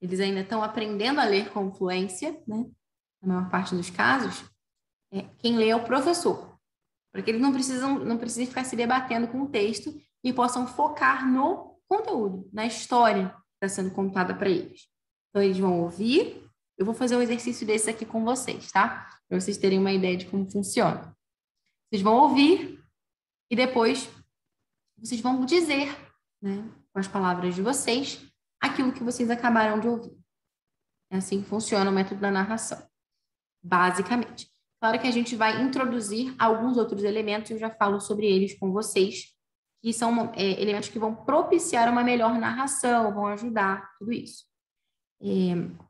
eles 0.00 0.20
ainda 0.20 0.40
estão 0.40 0.62
aprendendo 0.62 1.20
a 1.20 1.24
ler 1.24 1.50
com 1.52 1.72
fluência, 1.72 2.32
né? 2.46 2.66
Na 3.22 3.34
maior 3.34 3.50
parte 3.50 3.74
dos 3.74 3.90
casos, 3.90 4.44
é, 5.12 5.22
quem 5.38 5.56
lê 5.56 5.68
é 5.68 5.76
o 5.76 5.84
professor, 5.84 6.58
para 7.12 7.22
que 7.22 7.30
eles 7.30 7.40
não 7.40 7.52
precisam 7.52 7.98
não 7.98 8.18
precisem 8.18 8.46
ficar 8.46 8.64
se 8.64 8.76
debatendo 8.76 9.28
com 9.28 9.42
o 9.42 9.48
texto 9.48 9.92
e 10.22 10.32
possam 10.32 10.66
focar 10.66 11.26
no 11.26 11.78
conteúdo, 11.88 12.48
na 12.52 12.66
história 12.66 13.30
que 13.30 13.64
está 13.64 13.68
sendo 13.68 13.94
contada 13.94 14.34
para 14.34 14.48
eles. 14.48 14.88
Então, 15.30 15.42
eles 15.42 15.58
vão 15.58 15.80
ouvir. 15.80 16.47
Eu 16.78 16.86
vou 16.86 16.94
fazer 16.94 17.16
um 17.16 17.22
exercício 17.22 17.66
desse 17.66 17.90
aqui 17.90 18.06
com 18.06 18.24
vocês, 18.24 18.70
tá? 18.70 19.20
Para 19.28 19.40
vocês 19.40 19.58
terem 19.58 19.80
uma 19.80 19.92
ideia 19.92 20.16
de 20.16 20.26
como 20.26 20.48
funciona. 20.48 21.12
Vocês 21.90 22.00
vão 22.00 22.14
ouvir 22.14 22.80
e 23.50 23.56
depois 23.56 24.08
vocês 24.96 25.20
vão 25.20 25.44
dizer, 25.44 25.88
né, 26.40 26.70
com 26.92 27.00
as 27.00 27.08
palavras 27.08 27.54
de 27.54 27.62
vocês, 27.62 28.24
aquilo 28.60 28.92
que 28.92 29.02
vocês 29.02 29.28
acabaram 29.28 29.80
de 29.80 29.88
ouvir. 29.88 30.16
É 31.10 31.16
assim 31.16 31.42
que 31.42 31.48
funciona 31.48 31.90
o 31.90 31.92
método 31.92 32.20
da 32.20 32.30
narração, 32.30 32.86
basicamente. 33.62 34.48
Claro 34.80 35.00
que 35.00 35.08
a 35.08 35.10
gente 35.10 35.34
vai 35.34 35.60
introduzir 35.60 36.32
alguns 36.38 36.76
outros 36.76 37.02
elementos, 37.02 37.50
eu 37.50 37.58
já 37.58 37.70
falo 37.70 38.00
sobre 38.00 38.26
eles 38.26 38.56
com 38.56 38.70
vocês 38.70 39.34
que 39.82 39.92
são 39.92 40.32
é, 40.34 40.60
elementos 40.60 40.88
que 40.88 40.98
vão 40.98 41.14
propiciar 41.14 41.90
uma 41.90 42.04
melhor 42.04 42.38
narração, 42.38 43.12
vão 43.12 43.26
ajudar 43.26 43.96
tudo 43.98 44.12
isso. 44.12 44.44
É, 45.20 45.87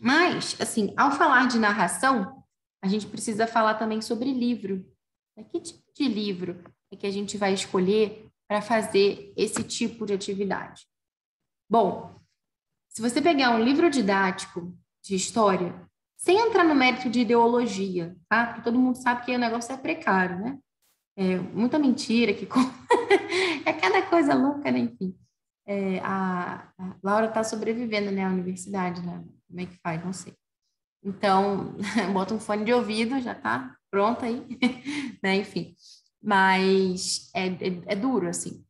mas, 0.00 0.56
assim, 0.60 0.94
ao 0.96 1.10
falar 1.12 1.48
de 1.48 1.58
narração, 1.58 2.44
a 2.82 2.88
gente 2.88 3.06
precisa 3.06 3.46
falar 3.46 3.74
também 3.74 4.00
sobre 4.00 4.32
livro. 4.32 4.86
Que 5.50 5.60
tipo 5.60 5.82
de 5.94 6.08
livro 6.08 6.64
é 6.92 6.96
que 6.96 7.06
a 7.06 7.10
gente 7.10 7.36
vai 7.36 7.52
escolher 7.52 8.28
para 8.48 8.60
fazer 8.60 9.32
esse 9.36 9.62
tipo 9.62 10.06
de 10.06 10.14
atividade? 10.14 10.86
Bom, 11.70 12.18
se 12.88 13.02
você 13.02 13.20
pegar 13.20 13.50
um 13.50 13.62
livro 13.62 13.90
didático 13.90 14.76
de 15.04 15.14
história, 15.14 15.88
sem 16.16 16.36
entrar 16.36 16.64
no 16.64 16.74
mérito 16.74 17.08
de 17.08 17.20
ideologia, 17.20 18.16
tá? 18.28 18.46
Porque 18.46 18.62
todo 18.62 18.78
mundo 18.78 18.96
sabe 18.96 19.24
que 19.24 19.34
o 19.34 19.38
negócio 19.38 19.72
é 19.72 19.76
precário, 19.76 20.38
né? 20.38 20.58
É 21.16 21.38
muita 21.38 21.78
mentira, 21.78 22.34
que 22.34 22.46
é 23.64 23.72
cada 23.72 24.02
coisa 24.02 24.34
louca, 24.34 24.70
né? 24.70 24.80
Enfim. 24.80 25.16
É, 25.66 25.98
a, 26.00 26.72
a, 26.78 26.96
Laura 27.02 27.26
está 27.26 27.44
sobrevivendo, 27.44 28.10
né? 28.10 28.24
À 28.24 28.28
universidade, 28.28 29.00
né? 29.04 29.24
Como 29.48 29.60
é 29.60 29.66
que 29.66 29.76
faz? 29.78 30.04
Não 30.04 30.12
sei. 30.12 30.36
Então, 31.02 31.74
bota 32.12 32.34
um 32.34 32.40
fone 32.40 32.64
de 32.64 32.72
ouvido, 32.72 33.20
já 33.20 33.34
tá 33.34 33.76
pronta 33.90 34.26
aí, 34.26 34.46
né? 35.22 35.36
Enfim. 35.36 35.74
Mas 36.22 37.30
é, 37.34 37.46
é, 37.46 37.92
é 37.92 37.96
duro, 37.96 38.28
assim. 38.28 38.64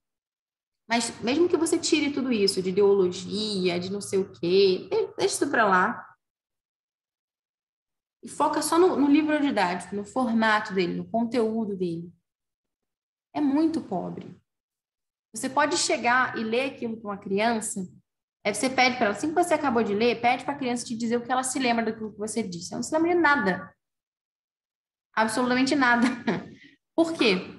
Mas 0.88 1.20
mesmo 1.20 1.48
que 1.48 1.56
você 1.56 1.78
tire 1.78 2.12
tudo 2.12 2.32
isso 2.32 2.62
de 2.62 2.70
ideologia, 2.70 3.78
de 3.78 3.90
não 3.90 4.00
sei 4.00 4.18
o 4.20 4.32
quê, 4.32 4.88
deixa 5.18 5.34
isso 5.34 5.50
para 5.50 5.66
lá. 5.66 6.16
E 8.22 8.28
foca 8.28 8.62
só 8.62 8.78
no, 8.78 8.96
no 8.96 9.06
livro 9.06 9.40
didático, 9.40 9.94
no 9.94 10.04
formato 10.04 10.74
dele, 10.74 10.94
no 10.94 11.08
conteúdo 11.08 11.76
dele. 11.76 12.12
É 13.34 13.40
muito 13.40 13.82
pobre. 13.82 14.40
Você 15.34 15.48
pode 15.48 15.76
chegar 15.76 16.36
e 16.38 16.42
ler 16.42 16.72
aquilo 16.72 16.96
para 16.96 17.10
uma 17.10 17.18
criança, 17.18 17.86
aí 18.48 18.54
você 18.54 18.68
pede 18.68 18.96
para 18.96 19.06
ela, 19.06 19.14
assim 19.14 19.28
que 19.28 19.34
você 19.34 19.54
acabou 19.54 19.82
de 19.82 19.94
ler, 19.94 20.20
pede 20.20 20.44
para 20.44 20.54
a 20.54 20.58
criança 20.58 20.84
te 20.84 20.96
dizer 20.96 21.16
o 21.16 21.20
que 21.24 21.30
ela 21.30 21.42
se 21.42 21.58
lembra 21.58 21.84
daquilo 21.84 22.12
que 22.12 22.18
você 22.18 22.42
disse. 22.42 22.72
Ela 22.72 22.78
não 22.78 22.82
se 22.82 22.94
lembra 22.94 23.14
de 23.14 23.20
nada. 23.20 23.74
Absolutamente 25.14 25.74
nada. 25.74 26.06
Por 26.96 27.12
quê? 27.12 27.54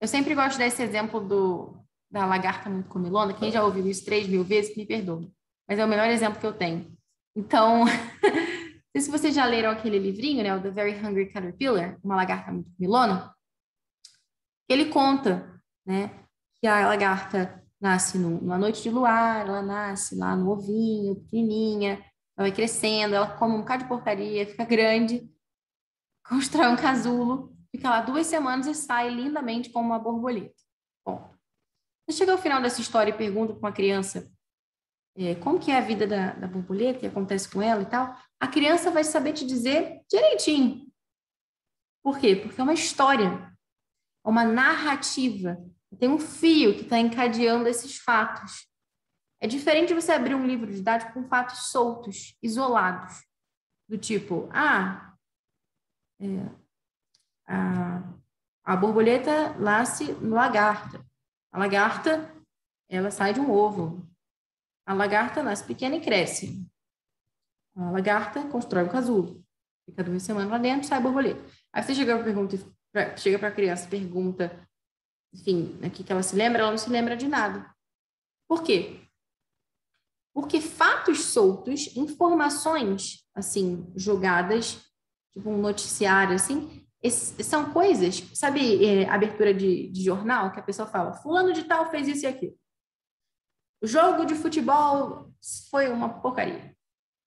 Eu 0.00 0.08
sempre 0.08 0.34
gosto 0.34 0.58
desse 0.58 0.82
exemplo 0.82 1.20
do, 1.20 1.84
da 2.10 2.26
lagarta 2.26 2.70
muito 2.70 2.88
comilona. 2.88 3.34
Quem 3.34 3.50
já 3.50 3.64
ouviu 3.64 3.86
isso 3.86 4.04
três 4.04 4.26
mil 4.26 4.44
vezes, 4.44 4.76
me 4.76 4.86
perdoa. 4.86 5.30
Mas 5.68 5.78
é 5.78 5.84
o 5.84 5.88
melhor 5.88 6.08
exemplo 6.08 6.40
que 6.40 6.46
eu 6.46 6.52
tenho. 6.52 6.96
Então, 7.36 7.84
não 8.24 8.92
sei 8.92 9.00
se 9.02 9.10
vocês 9.10 9.34
já 9.34 9.44
leram 9.44 9.70
aquele 9.70 9.98
livrinho, 9.98 10.42
né? 10.42 10.54
O 10.54 10.62
The 10.62 10.70
Very 10.70 10.94
Hungry 10.94 11.30
Caterpillar, 11.32 11.98
Uma 12.02 12.16
Lagarta 12.16 12.50
Muito 12.52 12.70
Comilona. 12.76 13.34
Ele 14.68 14.86
conta, 14.86 15.60
né? 15.86 16.10
Que 16.60 16.66
a 16.66 16.86
lagarta 16.86 17.59
nasce 17.80 18.18
numa 18.18 18.58
noite 18.58 18.82
de 18.82 18.90
luar, 18.90 19.46
ela 19.46 19.62
nasce 19.62 20.16
lá 20.16 20.36
no 20.36 20.50
ovinho, 20.50 21.16
pequenininha, 21.16 21.94
ela 22.36 22.48
vai 22.48 22.52
crescendo, 22.52 23.14
ela 23.14 23.36
come 23.36 23.54
um 23.54 23.60
bocado 23.60 23.84
de 23.84 23.88
porcaria, 23.88 24.46
fica 24.46 24.64
grande, 24.64 25.28
constrói 26.28 26.68
um 26.68 26.76
casulo 26.76 27.50
fica 27.70 27.88
lá 27.88 28.00
duas 28.00 28.26
semanas 28.26 28.66
e 28.66 28.74
sai 28.74 29.08
lindamente 29.10 29.70
como 29.70 29.86
uma 29.86 29.98
borboleta. 29.98 30.54
Bom, 31.04 31.32
você 32.06 32.18
chega 32.18 32.32
ao 32.32 32.38
final 32.38 32.60
dessa 32.60 32.80
história 32.80 33.10
e 33.10 33.16
pergunta 33.16 33.54
para 33.54 33.68
uma 33.68 33.72
criança 33.72 34.30
é, 35.16 35.34
como 35.36 35.58
que 35.58 35.70
é 35.70 35.78
a 35.78 35.80
vida 35.80 36.06
da, 36.06 36.32
da 36.32 36.46
borboleta, 36.46 36.98
o 36.98 37.00
que 37.00 37.06
acontece 37.06 37.48
com 37.48 37.62
ela 37.62 37.82
e 37.82 37.86
tal, 37.86 38.16
a 38.38 38.48
criança 38.48 38.90
vai 38.90 39.04
saber 39.04 39.32
te 39.32 39.46
dizer 39.46 40.00
direitinho. 40.08 40.90
Por 42.02 42.18
quê? 42.18 42.36
Porque 42.36 42.60
é 42.60 42.64
uma 42.64 42.74
história, 42.74 43.54
é 44.24 44.28
uma 44.28 44.44
narrativa, 44.44 45.58
tem 45.96 46.08
um 46.08 46.18
fio 46.18 46.74
que 46.74 46.82
está 46.82 46.98
encadeando 46.98 47.68
esses 47.68 47.98
fatos. 47.98 48.68
É 49.40 49.46
diferente 49.46 49.88
de 49.88 49.94
você 49.94 50.12
abrir 50.12 50.34
um 50.34 50.46
livro 50.46 50.72
didático 50.72 51.12
com 51.14 51.24
fatos 51.24 51.70
soltos, 51.70 52.36
isolados, 52.42 53.24
do 53.88 53.98
tipo, 53.98 54.48
ah, 54.52 55.16
é, 56.20 56.26
a, 57.48 58.02
a 58.62 58.76
borboleta 58.76 59.54
nasce 59.58 60.12
no 60.12 60.36
lagarta. 60.36 61.04
A 61.50 61.58
lagarta, 61.58 62.32
ela 62.88 63.10
sai 63.10 63.32
de 63.32 63.40
um 63.40 63.50
ovo. 63.50 64.08
A 64.86 64.94
lagarta 64.94 65.42
nasce 65.42 65.64
pequena 65.64 65.96
e 65.96 66.00
cresce. 66.00 66.64
A 67.74 67.90
lagarta 67.90 68.46
constrói 68.48 68.84
um 68.84 68.88
casulo. 68.88 69.44
Fica 69.86 70.04
duas 70.04 70.22
semanas 70.22 70.50
lá 70.50 70.58
dentro, 70.58 70.86
sai 70.86 70.98
a 70.98 71.00
borboleta. 71.00 71.42
Aí 71.72 71.82
você 71.82 71.94
chega 71.94 72.18
para 73.38 73.48
a 73.48 73.52
criança 73.52 73.86
e 73.86 73.90
pergunta, 73.90 74.68
enfim, 75.32 75.78
o 75.82 75.90
que, 75.90 76.10
ela 76.10 76.22
se 76.22 76.34
lembra, 76.34 76.62
ela 76.62 76.70
não 76.70 76.78
se 76.78 76.90
lembra 76.90 77.16
de 77.16 77.28
nada. 77.28 77.72
Por 78.48 78.62
quê? 78.62 79.00
Porque 80.34 80.60
fatos 80.60 81.24
soltos, 81.24 81.96
informações, 81.96 83.24
assim, 83.34 83.92
jogadas, 83.96 84.80
tipo 85.32 85.50
um 85.50 85.60
noticiário, 85.60 86.34
assim, 86.34 86.84
são 87.08 87.72
coisas, 87.72 88.22
sabe, 88.34 88.84
é, 88.84 89.08
abertura 89.08 89.54
de, 89.54 89.88
de, 89.88 90.02
jornal, 90.02 90.52
que 90.52 90.60
a 90.60 90.62
pessoa 90.62 90.86
fala, 90.86 91.14
fulano 91.14 91.52
de 91.52 91.64
tal 91.64 91.90
fez 91.90 92.06
isso 92.08 92.24
e 92.24 92.26
aquilo. 92.26 92.58
O 93.82 93.86
jogo 93.86 94.26
de 94.26 94.34
futebol 94.34 95.32
foi 95.70 95.88
uma 95.88 96.20
porcaria. 96.20 96.76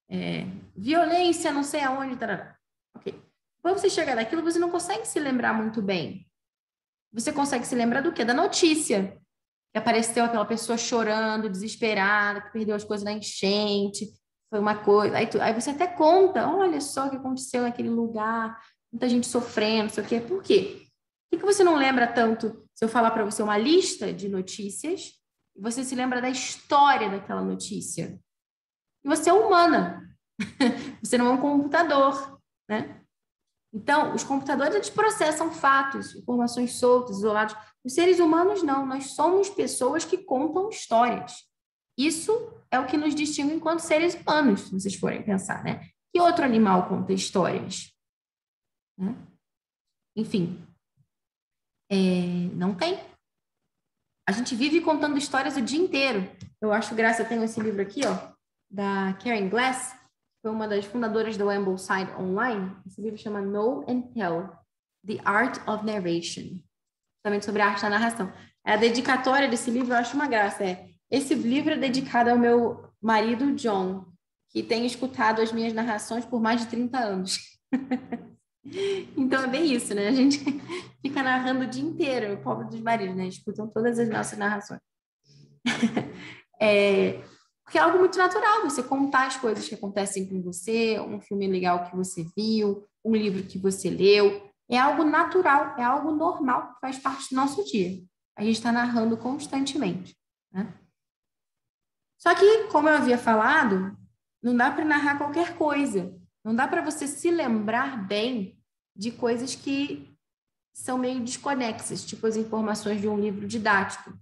É, 0.09 0.45
violência, 0.75 1.51
não 1.51 1.63
sei 1.63 1.81
aonde, 1.81 2.17
tarará. 2.17 2.55
Ok. 2.95 3.19
Quando 3.63 3.79
você 3.79 3.89
chega 3.89 4.15
daquilo, 4.15 4.43
você 4.43 4.59
não 4.59 4.69
consegue 4.69 5.05
se 5.05 5.19
lembrar 5.19 5.53
muito 5.53 5.81
bem. 5.81 6.29
Você 7.13 7.31
consegue 7.31 7.65
se 7.65 7.75
lembrar 7.75 8.01
do 8.01 8.11
quê? 8.11 8.25
Da 8.25 8.33
notícia. 8.33 9.17
Que 9.71 9.77
apareceu 9.77 10.25
aquela 10.25 10.45
pessoa 10.45 10.77
chorando, 10.77 11.49
desesperada, 11.49 12.41
que 12.41 12.51
perdeu 12.51 12.75
as 12.75 12.83
coisas 12.83 13.03
na 13.03 13.11
enchente, 13.11 14.11
foi 14.49 14.59
uma 14.59 14.75
coisa. 14.75 15.17
Aí, 15.17 15.27
tu, 15.27 15.41
aí 15.41 15.53
você 15.53 15.71
até 15.71 15.87
conta, 15.87 16.47
olha 16.47 16.79
só 16.79 17.07
o 17.07 17.09
que 17.09 17.15
aconteceu 17.15 17.63
naquele 17.63 17.89
lugar, 17.89 18.59
muita 18.91 19.09
gente 19.09 19.25
sofrendo, 19.25 19.83
não 19.83 19.89
sei 19.89 20.03
o 20.03 20.07
quê. 20.07 20.19
Por 20.19 20.43
quê? 20.43 20.87
Por 21.31 21.39
que 21.39 21.45
você 21.45 21.63
não 21.63 21.75
lembra 21.75 22.05
tanto 22.05 22.63
se 22.75 22.85
eu 22.85 22.89
falar 22.89 23.09
para 23.09 23.25
você 23.25 23.41
uma 23.41 23.57
lista 23.57 24.13
de 24.13 24.29
notícias 24.29 25.13
e 25.55 25.61
você 25.61 25.83
se 25.83 25.95
lembra 25.95 26.21
da 26.21 26.29
história 26.29 27.09
daquela 27.09 27.41
notícia? 27.41 28.19
E 29.03 29.07
você 29.07 29.31
é 29.31 29.33
humana. 29.33 30.15
você 31.01 31.17
não 31.17 31.27
é 31.27 31.29
um 31.31 31.41
computador, 31.41 32.39
né? 32.69 33.02
Então, 33.73 34.13
os 34.13 34.23
computadores 34.23 34.75
eles 34.75 34.89
processam 34.89 35.51
fatos, 35.51 36.15
informações 36.15 36.75
soltas, 36.75 37.17
isoladas. 37.17 37.55
Os 37.83 37.93
seres 37.93 38.19
humanos 38.19 38.61
não, 38.61 38.85
nós 38.85 39.15
somos 39.15 39.49
pessoas 39.49 40.05
que 40.05 40.17
contam 40.17 40.69
histórias. 40.69 41.49
Isso 41.97 42.31
é 42.69 42.79
o 42.79 42.85
que 42.85 42.97
nos 42.97 43.15
distingue 43.15 43.53
enquanto 43.53 43.79
seres 43.79 44.13
humanos, 44.13 44.61
se 44.61 44.71
vocês 44.71 44.95
forem 44.95 45.23
pensar, 45.23 45.63
né? 45.63 45.87
Que 46.13 46.21
outro 46.21 46.45
animal 46.45 46.87
conta 46.87 47.13
histórias? 47.13 47.91
Né? 48.97 49.15
Enfim, 50.15 50.63
é, 51.91 51.95
não 52.53 52.75
tem. 52.75 52.99
A 54.27 54.31
gente 54.31 54.55
vive 54.55 54.81
contando 54.81 55.17
histórias 55.17 55.57
o 55.57 55.61
dia 55.61 55.79
inteiro. 55.79 56.29
Eu 56.61 56.71
acho 56.71 56.95
graça, 56.95 57.23
eu 57.23 57.27
tenho 57.27 57.43
esse 57.43 57.59
livro 57.59 57.81
aqui, 57.81 58.01
ó, 58.05 58.33
da 58.69 59.13
Karen 59.21 59.49
Glass, 59.49 59.95
foi 60.43 60.51
uma 60.51 60.67
das 60.67 60.83
fundadoras 60.83 61.37
do 61.37 61.49
Ambleside 61.49 62.11
Online. 62.19 62.75
Esse 62.85 63.01
livro 63.01 63.17
chama 63.17 63.39
Know 63.39 63.85
and 63.87 64.01
Tell, 64.13 64.51
The 65.07 65.21
Art 65.23 65.57
of 65.65 65.85
Narration. 65.85 66.59
Também 67.23 67.41
sobre 67.41 67.61
a 67.61 67.67
arte 67.69 67.81
da 67.81 67.89
narração. 67.89 68.31
É 68.65 68.73
a 68.73 68.77
dedicatória 68.77 69.47
desse 69.47 69.71
livro, 69.71 69.93
eu 69.93 69.97
acho 69.97 70.15
uma 70.15 70.27
graça. 70.27 70.65
É, 70.65 70.89
esse 71.09 71.33
livro 71.33 71.71
é 71.71 71.77
dedicado 71.77 72.29
ao 72.29 72.37
meu 72.37 72.89
marido, 73.01 73.53
John, 73.55 74.05
que 74.49 74.61
tem 74.61 74.85
escutado 74.85 75.41
as 75.41 75.53
minhas 75.53 75.71
narrações 75.71 76.25
por 76.25 76.41
mais 76.41 76.59
de 76.61 76.67
30 76.67 76.99
anos. 76.99 77.39
Então 79.17 79.43
é 79.43 79.47
bem 79.47 79.73
isso, 79.73 79.93
né? 79.93 80.07
A 80.07 80.13
gente 80.13 80.39
fica 81.05 81.21
narrando 81.21 81.65
o 81.65 81.67
dia 81.67 81.83
inteiro, 81.83 82.33
o 82.33 82.41
pobre 82.41 82.65
dos 82.69 82.79
maridos, 82.79 83.13
né? 83.13 83.27
Escutam 83.27 83.67
todas 83.67 83.99
as 83.99 84.07
nossas 84.07 84.39
narrações. 84.39 84.79
É, 86.61 87.21
porque 87.63 87.77
é 87.77 87.81
algo 87.81 87.99
muito 87.99 88.17
natural 88.17 88.61
você 88.61 88.83
contar 88.83 89.27
as 89.27 89.37
coisas 89.37 89.67
que 89.67 89.75
acontecem 89.75 90.27
com 90.27 90.41
você, 90.41 90.99
um 90.99 91.21
filme 91.21 91.47
legal 91.47 91.89
que 91.89 91.95
você 91.95 92.25
viu, 92.35 92.85
um 93.03 93.15
livro 93.15 93.43
que 93.43 93.57
você 93.57 93.89
leu. 93.89 94.51
É 94.69 94.77
algo 94.77 95.03
natural, 95.03 95.75
é 95.77 95.83
algo 95.83 96.11
normal, 96.11 96.75
faz 96.81 96.99
parte 96.99 97.29
do 97.29 97.35
nosso 97.35 97.63
dia. 97.65 98.03
A 98.35 98.43
gente 98.43 98.55
está 98.55 98.71
narrando 98.71 99.17
constantemente. 99.17 100.15
Né? 100.51 100.73
Só 102.17 102.33
que, 102.35 102.65
como 102.65 102.89
eu 102.89 102.95
havia 102.95 103.17
falado, 103.17 103.97
não 104.41 104.55
dá 104.55 104.71
para 104.71 104.85
narrar 104.85 105.17
qualquer 105.17 105.57
coisa. 105.57 106.17
Não 106.43 106.53
dá 106.55 106.67
para 106.67 106.81
você 106.81 107.07
se 107.07 107.31
lembrar 107.31 108.05
bem 108.07 108.59
de 108.95 109.11
coisas 109.11 109.55
que 109.55 110.13
são 110.73 110.97
meio 110.97 111.21
desconexas, 111.21 112.03
tipo 112.03 112.25
as 112.25 112.35
informações 112.35 112.99
de 112.99 113.07
um 113.07 113.19
livro 113.19 113.47
didático. 113.47 114.13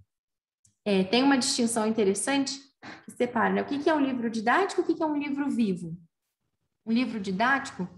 É, 0.84 1.02
tem 1.02 1.22
uma 1.22 1.38
distinção 1.38 1.86
interessante 1.86 2.71
que 3.04 3.10
separa 3.10 3.52
né? 3.52 3.62
o 3.62 3.64
que 3.64 3.88
é 3.88 3.94
um 3.94 4.00
livro 4.00 4.28
didático 4.28 4.80
e 4.80 4.84
o 4.84 4.96
que 4.96 5.02
é 5.02 5.06
um 5.06 5.16
livro 5.16 5.48
vivo. 5.48 5.96
Um 6.84 6.92
livro 6.92 7.20
didático, 7.20 7.88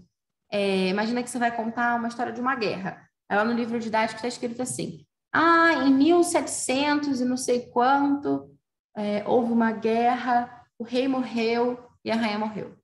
é, 0.51 0.89
imagina 0.89 1.23
que 1.23 1.29
você 1.29 1.39
vai 1.39 1.55
contar 1.55 1.95
uma 1.95 2.07
história 2.07 2.31
de 2.31 2.39
uma 2.39 2.55
guerra. 2.55 3.09
Aí 3.27 3.37
lá 3.37 3.43
no 3.43 3.53
livro 3.53 3.79
didático 3.79 4.17
está 4.17 4.27
escrito 4.27 4.61
assim: 4.61 5.05
ah, 5.33 5.85
em 5.85 5.93
1700 5.93 7.19
e 7.21 7.25
não 7.25 7.37
sei 7.37 7.67
quanto, 7.67 8.55
é, 8.95 9.27
houve 9.27 9.51
uma 9.51 9.71
guerra, 9.71 10.65
o 10.77 10.83
rei 10.83 11.07
morreu 11.07 11.89
e 12.03 12.11
a 12.11 12.15
rainha 12.15 12.39
morreu. 12.39 12.77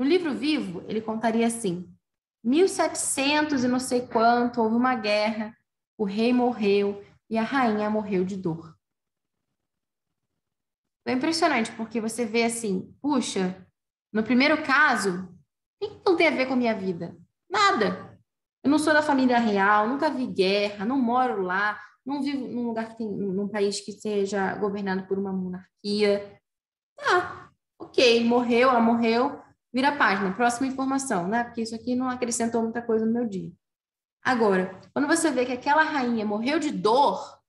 No 0.00 0.06
livro 0.06 0.32
vivo, 0.32 0.82
ele 0.88 1.02
contaria 1.02 1.46
assim: 1.46 1.86
1700 2.42 3.64
e 3.64 3.68
não 3.68 3.78
sei 3.78 4.06
quanto, 4.06 4.62
houve 4.62 4.74
uma 4.74 4.94
guerra, 4.94 5.54
o 5.98 6.04
rei 6.04 6.32
morreu 6.32 7.04
e 7.28 7.36
a 7.36 7.42
rainha 7.42 7.90
morreu 7.90 8.24
de 8.24 8.34
dor. 8.34 8.74
É 11.06 11.12
impressionante, 11.12 11.72
porque 11.72 12.00
você 12.00 12.24
vê 12.24 12.44
assim, 12.44 12.94
puxa, 13.00 13.66
no 14.12 14.22
primeiro 14.22 14.62
caso, 14.62 15.28
o 15.82 15.88
que 15.88 16.00
não 16.06 16.16
tem 16.16 16.28
a 16.28 16.30
ver 16.30 16.46
com 16.46 16.52
a 16.52 16.56
minha 16.56 16.74
vida? 16.74 17.16
Nada. 17.48 18.18
Eu 18.62 18.70
não 18.70 18.78
sou 18.78 18.92
da 18.92 19.02
família 19.02 19.38
real, 19.38 19.88
nunca 19.88 20.10
vi 20.10 20.26
guerra, 20.26 20.84
não 20.84 20.98
moro 20.98 21.42
lá, 21.42 21.80
não 22.04 22.22
vivo 22.22 22.46
num 22.46 22.66
lugar 22.66 22.90
que 22.90 22.98
tem, 22.98 23.08
num 23.08 23.48
país 23.48 23.80
que 23.80 23.92
seja 23.92 24.54
governado 24.56 25.06
por 25.06 25.18
uma 25.18 25.32
monarquia. 25.32 26.38
Tá, 26.96 27.50
ok, 27.78 28.22
morreu, 28.24 28.68
ela 28.68 28.80
morreu, 28.80 29.40
vira 29.72 29.88
a 29.88 29.96
página, 29.96 30.34
próxima 30.34 30.66
informação, 30.66 31.26
né? 31.26 31.44
Porque 31.44 31.62
isso 31.62 31.74
aqui 31.74 31.96
não 31.96 32.10
acrescentou 32.10 32.62
muita 32.62 32.82
coisa 32.82 33.06
no 33.06 33.12
meu 33.12 33.26
dia. 33.26 33.50
Agora, 34.22 34.78
quando 34.92 35.08
você 35.08 35.30
vê 35.30 35.46
que 35.46 35.52
aquela 35.52 35.82
rainha 35.82 36.26
morreu 36.26 36.58
de 36.58 36.70
dor, 36.70 37.39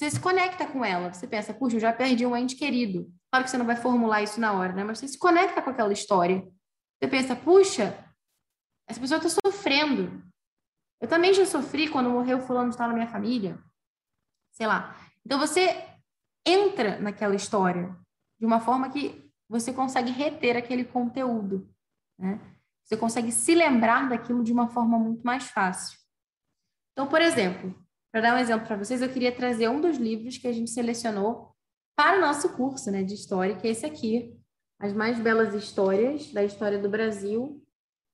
você 0.00 0.12
se 0.12 0.20
conecta 0.20 0.66
com 0.66 0.82
ela. 0.82 1.12
Você 1.12 1.28
pensa, 1.28 1.52
puxa, 1.52 1.76
eu 1.76 1.80
já 1.80 1.92
perdi 1.92 2.24
um 2.24 2.34
ente 2.34 2.56
querido. 2.56 3.12
Claro 3.30 3.44
que 3.44 3.50
você 3.50 3.58
não 3.58 3.66
vai 3.66 3.76
formular 3.76 4.22
isso 4.22 4.40
na 4.40 4.54
hora, 4.54 4.72
né? 4.72 4.82
Mas 4.82 4.98
você 4.98 5.06
se 5.06 5.18
conecta 5.18 5.60
com 5.60 5.68
aquela 5.68 5.92
história. 5.92 6.40
Você 6.98 7.06
pensa, 7.06 7.36
puxa, 7.36 8.02
essa 8.88 8.98
pessoa 8.98 9.18
está 9.18 9.28
sofrendo. 9.44 10.22
Eu 11.02 11.06
também 11.06 11.34
já 11.34 11.44
sofri 11.44 11.86
quando 11.86 12.08
morreu 12.08 12.40
fulano 12.40 12.70
de 12.70 12.78
tal 12.78 12.88
na 12.88 12.94
minha 12.94 13.08
família. 13.08 13.62
Sei 14.52 14.66
lá. 14.66 14.96
Então 15.24 15.38
você 15.38 15.86
entra 16.46 16.98
naquela 16.98 17.34
história 17.34 17.94
de 18.38 18.46
uma 18.46 18.58
forma 18.58 18.88
que 18.88 19.30
você 19.50 19.70
consegue 19.70 20.10
reter 20.12 20.56
aquele 20.56 20.84
conteúdo, 20.84 21.68
né? 22.18 22.40
Você 22.84 22.96
consegue 22.96 23.30
se 23.30 23.54
lembrar 23.54 24.08
daquilo 24.08 24.42
de 24.42 24.50
uma 24.52 24.66
forma 24.68 24.98
muito 24.98 25.22
mais 25.22 25.44
fácil. 25.44 25.98
Então, 26.92 27.06
por 27.06 27.20
exemplo, 27.20 27.78
para 28.10 28.20
dar 28.20 28.34
um 28.34 28.38
exemplo 28.38 28.66
para 28.66 28.76
vocês, 28.76 29.00
eu 29.00 29.12
queria 29.12 29.34
trazer 29.34 29.68
um 29.68 29.80
dos 29.80 29.96
livros 29.96 30.36
que 30.36 30.48
a 30.48 30.52
gente 30.52 30.70
selecionou 30.70 31.54
para 31.94 32.18
o 32.18 32.20
nosso 32.20 32.56
curso 32.56 32.90
né, 32.90 33.02
de 33.02 33.14
história, 33.14 33.56
que 33.56 33.68
é 33.68 33.70
esse 33.70 33.86
aqui, 33.86 34.36
As 34.78 34.92
Mais 34.92 35.20
Belas 35.20 35.54
Histórias 35.54 36.32
da 36.32 36.42
História 36.42 36.78
do 36.78 36.88
Brasil, 36.88 37.64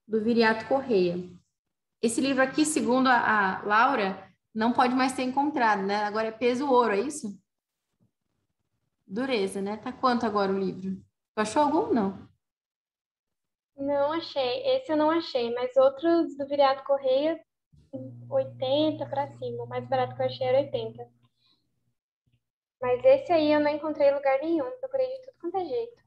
do 0.07 0.23
Viriato 0.23 0.67
Correia. 0.67 1.31
Esse 2.03 2.21
livro 2.21 2.43
aqui, 2.43 2.65
segundo 2.65 3.07
a, 3.07 3.59
a 3.59 3.63
Laura, 3.63 4.31
não 4.55 4.73
pode 4.73 4.95
mais 4.95 5.13
ser 5.13 5.23
encontrado, 5.23 5.83
né? 5.83 6.05
Agora 6.05 6.29
é 6.29 6.33
peso 6.33 6.69
ouro, 6.69 6.93
é 6.93 7.01
isso? 7.01 7.39
Dureza, 9.07 9.63
né? 9.63 9.77
Tá 9.77 9.93
quanto 9.93 10.27
agora 10.27 10.53
o 10.53 10.59
livro? 10.59 10.97
Tu 11.35 11.41
achou 11.41 11.63
algum? 11.63 11.93
Não. 11.93 12.29
Não 13.77 14.13
achei. 14.13 14.63
Esse 14.77 14.93
eu 14.93 14.97
não 14.97 15.11
achei, 15.11 15.53
mas 15.55 15.77
outros 15.77 16.37
do 16.37 16.47
Viriato 16.47 16.85
Correia 16.85 17.41
80 18.29 19.07
para 19.07 19.29
cima. 19.39 19.65
O 19.65 19.69
mais 19.69 19.87
barato 19.89 20.15
que 20.15 20.23
eu 20.23 20.27
achei 20.27 20.47
era 20.47 20.59
80. 20.59 21.07
Mas 22.81 23.05
esse 23.05 23.33
aí 23.33 23.53
eu 23.53 23.61
não 23.61 23.71
encontrei 23.71 24.13
lugar 24.13 24.39
nenhum. 24.41 24.71
Procurei 24.81 25.07
de 25.07 25.23
tudo 25.23 25.37
quanto 25.41 25.57
é 25.57 25.65
jeito. 25.65 26.03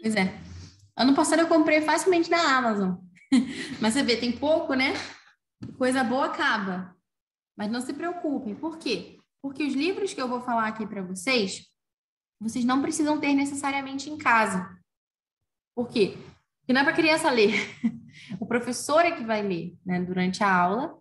Pois 0.00 0.16
é. 0.16 0.34
Ano 0.96 1.14
passado 1.14 1.40
eu 1.40 1.48
comprei 1.48 1.80
facilmente 1.80 2.30
na 2.30 2.56
Amazon. 2.56 2.96
Mas 3.80 3.94
você 3.94 4.02
vê, 4.02 4.16
tem 4.16 4.32
pouco, 4.32 4.74
né? 4.74 4.92
Coisa 5.76 6.04
boa 6.04 6.26
acaba. 6.26 6.96
Mas 7.56 7.70
não 7.70 7.80
se 7.80 7.92
preocupem. 7.92 8.54
Por 8.54 8.78
quê? 8.78 9.18
Porque 9.42 9.64
os 9.64 9.74
livros 9.74 10.14
que 10.14 10.22
eu 10.22 10.28
vou 10.28 10.40
falar 10.40 10.68
aqui 10.68 10.86
para 10.86 11.02
vocês, 11.02 11.68
vocês 12.40 12.64
não 12.64 12.80
precisam 12.80 13.20
ter 13.20 13.34
necessariamente 13.34 14.08
em 14.08 14.16
casa. 14.16 14.78
Por 15.74 15.88
quê? 15.88 16.16
Porque 16.60 16.72
não 16.72 16.80
é 16.80 16.84
para 16.84 16.92
criança 16.92 17.30
ler. 17.30 17.52
O 18.38 18.46
professor 18.46 19.00
é 19.00 19.10
que 19.10 19.24
vai 19.24 19.42
ler 19.42 19.76
né, 19.84 20.00
durante 20.00 20.44
a 20.44 20.56
aula 20.56 20.96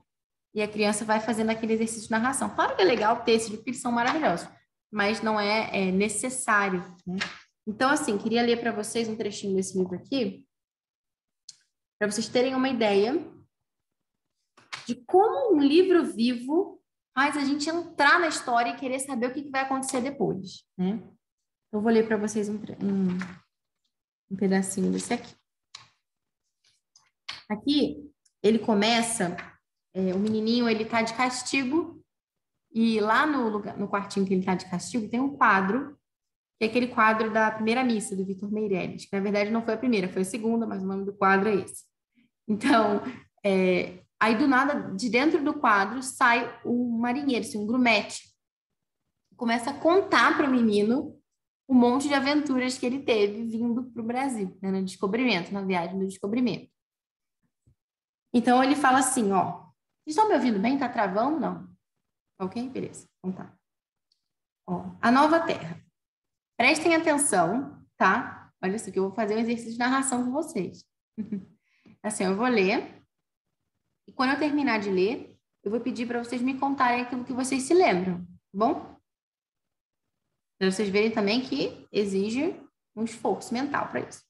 e 0.53 0.61
a 0.61 0.67
criança 0.67 1.03
vai 1.03 1.19
fazendo 1.19 1.49
aquele 1.49 1.73
exercício 1.73 2.03
de 2.03 2.11
narração. 2.11 2.49
Claro 2.53 2.75
que 2.75 2.81
é 2.81 2.85
legal 2.85 3.23
ter 3.23 3.33
esses 3.33 3.49
livros, 3.49 3.65
porque 3.65 3.79
são 3.79 3.91
maravilhosos, 3.91 4.47
mas 4.91 5.21
não 5.21 5.39
é, 5.39 5.87
é 5.87 5.91
necessário. 5.91 6.81
Né? 7.05 7.17
Então, 7.67 7.89
assim, 7.89 8.17
queria 8.17 8.43
ler 8.43 8.59
para 8.59 8.71
vocês 8.71 9.09
um 9.09 9.15
trechinho 9.15 9.55
desse 9.55 9.77
livro 9.77 9.95
aqui, 9.95 10.47
para 11.97 12.11
vocês 12.11 12.27
terem 12.27 12.53
uma 12.53 12.69
ideia 12.69 13.13
de 14.85 14.95
como 15.05 15.55
um 15.55 15.61
livro 15.61 16.03
vivo 16.03 16.81
faz 17.15 17.37
a 17.37 17.45
gente 17.45 17.69
entrar 17.69 18.19
na 18.19 18.27
história 18.27 18.71
e 18.71 18.77
querer 18.77 18.99
saber 18.99 19.27
o 19.27 19.33
que, 19.33 19.49
vai 19.49 19.61
acontecer 19.61 20.01
depois. 20.01 20.65
Né? 20.77 21.01
Eu 21.71 21.81
vou 21.81 21.91
ler 21.91 22.07
para 22.07 22.17
vocês 22.17 22.49
um, 22.49 22.55
um, 22.55 23.17
um 24.31 24.35
pedacinho 24.35 24.91
desse 24.91 25.13
aqui. 25.13 25.35
Aqui, 27.49 28.11
ele 28.41 28.59
começa 28.59 29.37
é, 29.93 30.13
o 30.13 30.19
menininho 30.19 30.67
ele 30.67 30.85
tá 30.85 31.01
de 31.01 31.13
castigo 31.13 32.03
e 32.71 32.99
lá 32.99 33.25
no, 33.25 33.49
lugar, 33.49 33.77
no 33.77 33.87
quartinho 33.87 34.25
que 34.25 34.33
ele 34.33 34.43
tá 34.43 34.55
de 34.55 34.69
castigo 34.69 35.09
tem 35.09 35.19
um 35.19 35.35
quadro 35.35 35.97
que 36.57 36.65
é 36.65 36.69
aquele 36.69 36.87
quadro 36.87 37.31
da 37.31 37.51
primeira 37.51 37.83
missa 37.83 38.15
do 38.15 38.25
Vitor 38.25 38.51
Meirelles, 38.51 39.05
que 39.05 39.15
na 39.15 39.21
verdade 39.21 39.49
não 39.49 39.63
foi 39.63 39.73
a 39.73 39.77
primeira, 39.77 40.07
foi 40.07 40.21
a 40.21 40.25
segunda, 40.25 40.65
mas 40.65 40.81
o 40.81 40.85
nome 40.85 41.05
do 41.05 41.13
quadro 41.13 41.49
é 41.49 41.55
esse. 41.55 41.83
Então, 42.47 43.01
é, 43.43 44.03
aí 44.19 44.37
do 44.37 44.47
nada, 44.47 44.93
de 44.95 45.09
dentro 45.09 45.43
do 45.43 45.53
quadro, 45.53 46.01
sai 46.01 46.59
um 46.65 46.97
marinheiro, 46.97 47.45
assim, 47.45 47.57
um 47.57 47.67
grumete. 47.67 48.33
Começa 49.35 49.71
a 49.71 49.79
contar 49.79 50.37
para 50.37 50.47
o 50.47 50.51
menino 50.51 51.19
um 51.67 51.73
monte 51.75 52.07
de 52.07 52.13
aventuras 52.13 52.77
que 52.77 52.85
ele 52.85 52.99
teve 52.99 53.43
vindo 53.43 53.83
para 53.91 54.01
o 54.01 54.05
Brasil, 54.05 54.57
né, 54.61 54.71
no 54.71 54.83
descobrimento, 54.83 55.53
na 55.53 55.61
viagem 55.61 55.97
do 55.97 56.07
descobrimento. 56.07 56.69
Então, 58.33 58.63
ele 58.63 58.75
fala 58.75 58.99
assim, 58.99 59.31
ó, 59.31 59.62
estão 60.11 60.27
me 60.27 60.35
ouvindo 60.35 60.59
bem? 60.59 60.77
Tá 60.77 60.89
travando? 60.89 61.39
Não. 61.39 61.69
Ok? 62.39 62.69
Beleza. 62.69 63.07
Então 63.19 63.31
tá. 63.31 63.57
Ó, 64.67 64.95
a 65.01 65.11
nova 65.11 65.39
terra. 65.45 65.81
Prestem 66.57 66.95
atenção, 66.95 67.85
tá? 67.97 68.51
Olha 68.61 68.75
isso 68.75 68.91
que 68.91 68.99
eu 68.99 69.03
vou 69.03 69.13
fazer 69.13 69.35
um 69.35 69.39
exercício 69.39 69.73
de 69.73 69.79
narração 69.79 70.23
com 70.23 70.31
vocês. 70.31 70.85
assim, 72.01 72.23
eu 72.23 72.35
vou 72.35 72.47
ler. 72.47 73.03
E 74.07 74.13
quando 74.13 74.31
eu 74.31 74.39
terminar 74.39 74.79
de 74.79 74.89
ler, 74.89 75.37
eu 75.63 75.71
vou 75.71 75.79
pedir 75.79 76.07
para 76.07 76.23
vocês 76.23 76.41
me 76.41 76.59
contarem 76.59 77.01
aquilo 77.01 77.23
que 77.23 77.33
vocês 77.33 77.63
se 77.63 77.73
lembram, 77.73 78.25
tá 78.25 78.31
bom? 78.53 78.99
Para 80.59 80.71
vocês 80.71 80.89
verem 80.89 81.11
também 81.11 81.41
que 81.41 81.87
exige 81.91 82.59
um 82.95 83.03
esforço 83.03 83.53
mental 83.53 83.89
para 83.89 84.01
isso. 84.01 84.23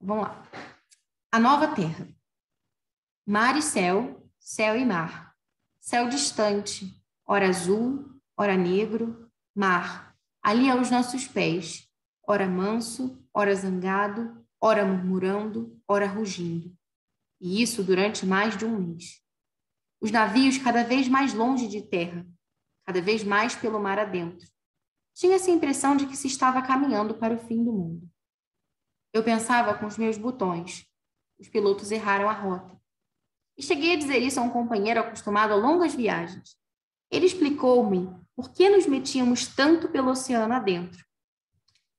Vamos 0.00 0.24
lá. 0.24 0.42
A 1.32 1.38
nova 1.38 1.74
terra. 1.74 2.08
Mar 3.26 3.56
e 3.56 3.62
céu 3.62 4.19
céu 4.40 4.76
e 4.76 4.84
mar. 4.84 5.36
Céu 5.78 6.08
distante, 6.08 7.00
ora 7.26 7.48
azul, 7.48 8.20
ora 8.36 8.56
negro, 8.56 9.30
mar, 9.54 10.16
ali 10.42 10.68
aos 10.68 10.90
nossos 10.90 11.28
pés, 11.28 11.88
ora 12.26 12.48
manso, 12.48 13.22
ora 13.32 13.54
zangado, 13.54 14.44
ora 14.60 14.84
murmurando, 14.84 15.80
ora 15.86 16.06
rugindo. 16.06 16.74
E 17.40 17.62
isso 17.62 17.84
durante 17.84 18.26
mais 18.26 18.56
de 18.56 18.64
um 18.64 18.78
mês. 18.78 19.22
Os 20.00 20.10
navios 20.10 20.58
cada 20.58 20.82
vez 20.82 21.08
mais 21.08 21.34
longe 21.34 21.68
de 21.68 21.82
terra, 21.82 22.26
cada 22.86 23.00
vez 23.00 23.22
mais 23.22 23.54
pelo 23.54 23.78
mar 23.78 23.98
adentro. 23.98 24.48
Tinha-se 25.14 25.50
a 25.50 25.54
impressão 25.54 25.96
de 25.96 26.06
que 26.06 26.16
se 26.16 26.26
estava 26.26 26.62
caminhando 26.62 27.14
para 27.14 27.34
o 27.34 27.38
fim 27.38 27.62
do 27.62 27.72
mundo. 27.72 28.10
Eu 29.12 29.22
pensava 29.22 29.74
com 29.74 29.86
os 29.86 29.98
meus 29.98 30.16
botões. 30.16 30.86
Os 31.38 31.48
pilotos 31.48 31.90
erraram 31.90 32.28
a 32.28 32.32
rota. 32.32 32.79
E 33.60 33.62
cheguei 33.62 33.92
a 33.92 33.96
dizer 33.96 34.16
isso 34.22 34.40
a 34.40 34.42
um 34.42 34.48
companheiro 34.48 35.00
acostumado 35.00 35.52
a 35.52 35.54
longas 35.54 35.94
viagens. 35.94 36.56
Ele 37.10 37.26
explicou-me 37.26 38.08
por 38.34 38.52
que 38.52 38.70
nos 38.70 38.86
metíamos 38.86 39.48
tanto 39.48 39.86
pelo 39.90 40.12
oceano 40.12 40.54
adentro. 40.54 41.04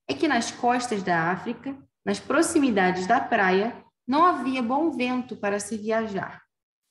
É 0.07 0.15
que 0.15 0.27
nas 0.27 0.49
costas 0.49 1.03
da 1.03 1.29
África, 1.29 1.77
nas 2.03 2.19
proximidades 2.19 3.05
da 3.05 3.19
praia, 3.19 3.85
não 4.07 4.25
havia 4.25 4.63
bom 4.63 4.89
vento 4.89 5.37
para 5.37 5.59
se 5.59 5.77
viajar. 5.77 6.41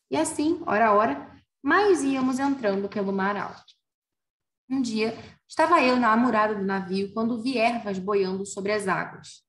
E 0.08 0.16
assim, 0.16 0.62
hora 0.64 0.86
a 0.86 0.94
hora, 0.94 1.42
mais 1.60 2.04
íamos 2.04 2.38
entrando 2.38 2.88
pelo 2.88 3.12
mar 3.12 3.36
alto. 3.36 3.74
Um 4.68 4.80
dia, 4.80 5.18
estava 5.48 5.82
eu 5.82 5.96
na 5.96 6.12
amurada 6.12 6.54
do 6.54 6.62
navio 6.62 7.12
quando 7.12 7.42
vi 7.42 7.58
ervas 7.58 7.98
boiando 7.98 8.46
sobre 8.46 8.70
as 8.70 8.86
águas. 8.86 9.42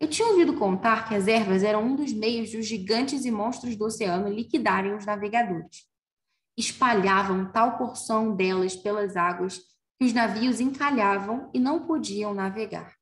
Eu 0.00 0.08
tinha 0.08 0.26
ouvido 0.28 0.54
contar 0.54 1.06
que 1.06 1.14
as 1.14 1.28
ervas 1.28 1.62
eram 1.62 1.84
um 1.84 1.94
dos 1.94 2.10
meios 2.10 2.50
dos 2.52 2.66
gigantes 2.66 3.26
e 3.26 3.30
monstros 3.30 3.76
do 3.76 3.84
oceano 3.84 4.30
liquidarem 4.30 4.94
os 4.94 5.04
navegadores. 5.04 5.86
Espalhavam 6.56 7.52
tal 7.52 7.76
porção 7.76 8.34
delas 8.34 8.74
pelas 8.74 9.14
águas 9.14 9.58
que 9.98 10.06
os 10.06 10.14
navios 10.14 10.58
encalhavam 10.58 11.50
e 11.52 11.60
não 11.60 11.86
podiam 11.86 12.32
navegar. 12.32 12.96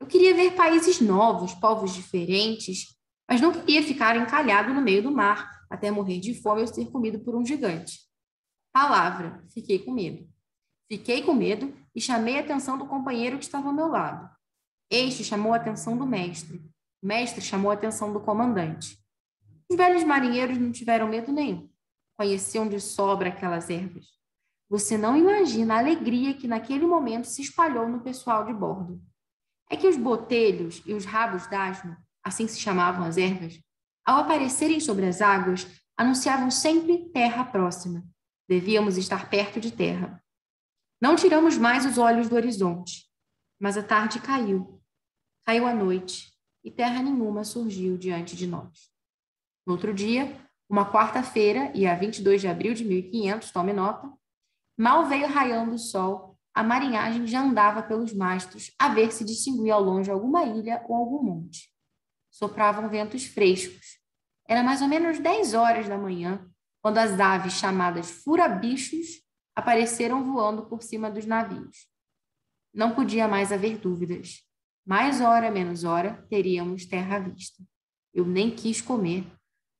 Eu 0.00 0.06
queria 0.06 0.32
ver 0.32 0.54
países 0.54 1.00
novos, 1.00 1.52
povos 1.54 1.92
diferentes, 1.92 2.96
mas 3.28 3.40
não 3.40 3.50
queria 3.50 3.82
ficar 3.82 4.16
encalhado 4.16 4.72
no 4.72 4.80
meio 4.80 5.02
do 5.02 5.10
mar 5.10 5.50
até 5.68 5.90
morrer 5.90 6.20
de 6.20 6.40
fome 6.40 6.60
ou 6.60 6.66
ser 6.68 6.88
comido 6.92 7.18
por 7.18 7.34
um 7.34 7.44
gigante. 7.44 7.98
Palavra, 8.72 9.44
fiquei 9.52 9.80
com 9.80 9.90
medo. 9.90 10.28
Fiquei 10.88 11.22
com 11.22 11.34
medo 11.34 11.74
e 11.92 12.00
chamei 12.00 12.36
a 12.36 12.40
atenção 12.40 12.78
do 12.78 12.86
companheiro 12.86 13.38
que 13.38 13.44
estava 13.44 13.66
ao 13.66 13.74
meu 13.74 13.88
lado. 13.88 14.35
Este 14.90 15.24
chamou 15.24 15.52
a 15.52 15.56
atenção 15.56 15.96
do 15.96 16.06
mestre. 16.06 16.58
O 17.02 17.06
mestre 17.06 17.40
chamou 17.40 17.70
a 17.70 17.74
atenção 17.74 18.12
do 18.12 18.20
comandante. 18.20 18.98
Os 19.68 19.76
velhos 19.76 20.04
marinheiros 20.04 20.58
não 20.58 20.70
tiveram 20.70 21.08
medo 21.08 21.32
nenhum. 21.32 21.68
Conheciam 22.16 22.68
de 22.68 22.80
sobra 22.80 23.28
aquelas 23.28 23.68
ervas. 23.68 24.06
Você 24.68 24.96
não 24.96 25.16
imagina 25.16 25.74
a 25.74 25.78
alegria 25.78 26.34
que 26.34 26.48
naquele 26.48 26.86
momento 26.86 27.26
se 27.26 27.42
espalhou 27.42 27.88
no 27.88 28.00
pessoal 28.00 28.44
de 28.44 28.52
bordo. 28.52 29.00
É 29.68 29.76
que 29.76 29.88
os 29.88 29.96
botelhos 29.96 30.82
e 30.86 30.94
os 30.94 31.04
rabos 31.04 31.46
d'asno, 31.48 31.96
assim 32.22 32.46
se 32.46 32.58
chamavam 32.58 33.04
as 33.04 33.16
ervas, 33.16 33.60
ao 34.04 34.20
aparecerem 34.20 34.78
sobre 34.78 35.06
as 35.06 35.20
águas, 35.20 35.66
anunciavam 35.96 36.50
sempre 36.50 37.10
terra 37.10 37.44
próxima. 37.44 38.04
Devíamos 38.48 38.96
estar 38.96 39.28
perto 39.28 39.58
de 39.60 39.72
terra. 39.72 40.22
Não 41.00 41.16
tiramos 41.16 41.58
mais 41.58 41.84
os 41.84 41.98
olhos 41.98 42.28
do 42.28 42.36
horizonte, 42.36 43.05
mas 43.58 43.76
a 43.76 43.82
tarde 43.82 44.20
caiu. 44.20 44.80
Caiu 45.44 45.66
a 45.66 45.74
noite 45.74 46.32
e 46.64 46.70
terra 46.70 47.02
nenhuma 47.02 47.44
surgiu 47.44 47.96
diante 47.96 48.34
de 48.34 48.46
nós. 48.46 48.90
No 49.66 49.74
outro 49.74 49.94
dia, 49.94 50.36
uma 50.68 50.90
quarta-feira, 50.90 51.70
e 51.74 51.86
a 51.86 51.94
22 51.94 52.40
de 52.40 52.48
abril 52.48 52.74
de 52.74 52.84
1500, 52.84 53.50
tome 53.50 53.72
nota, 53.72 54.12
mal 54.76 55.06
veio 55.06 55.28
raiando 55.28 55.74
o 55.74 55.78
sol, 55.78 56.36
a 56.52 56.62
marinhagem 56.62 57.26
já 57.26 57.42
andava 57.42 57.82
pelos 57.82 58.12
mastros 58.12 58.72
a 58.78 58.88
ver 58.88 59.12
se 59.12 59.24
distinguia 59.24 59.74
ao 59.74 59.82
longe 59.82 60.10
alguma 60.10 60.44
ilha 60.44 60.82
ou 60.88 60.96
algum 60.96 61.22
monte. 61.22 61.70
Sopravam 62.30 62.88
ventos 62.88 63.26
frescos. 63.26 63.98
Era 64.48 64.62
mais 64.62 64.80
ou 64.80 64.88
menos 64.88 65.18
10 65.18 65.54
horas 65.54 65.88
da 65.88 65.98
manhã, 65.98 66.48
quando 66.82 66.98
as 66.98 67.18
aves 67.20 67.54
chamadas 67.54 68.10
furabichos 68.10 69.22
apareceram 69.54 70.24
voando 70.24 70.66
por 70.66 70.82
cima 70.82 71.10
dos 71.10 71.26
navios. 71.26 71.88
Não 72.76 72.94
podia 72.94 73.26
mais 73.26 73.52
haver 73.52 73.78
dúvidas. 73.78 74.42
Mais 74.86 75.22
hora, 75.22 75.50
menos 75.50 75.82
hora, 75.82 76.22
teríamos 76.28 76.84
terra 76.84 77.16
à 77.16 77.18
vista. 77.18 77.64
Eu 78.12 78.26
nem 78.26 78.50
quis 78.50 78.82
comer. 78.82 79.24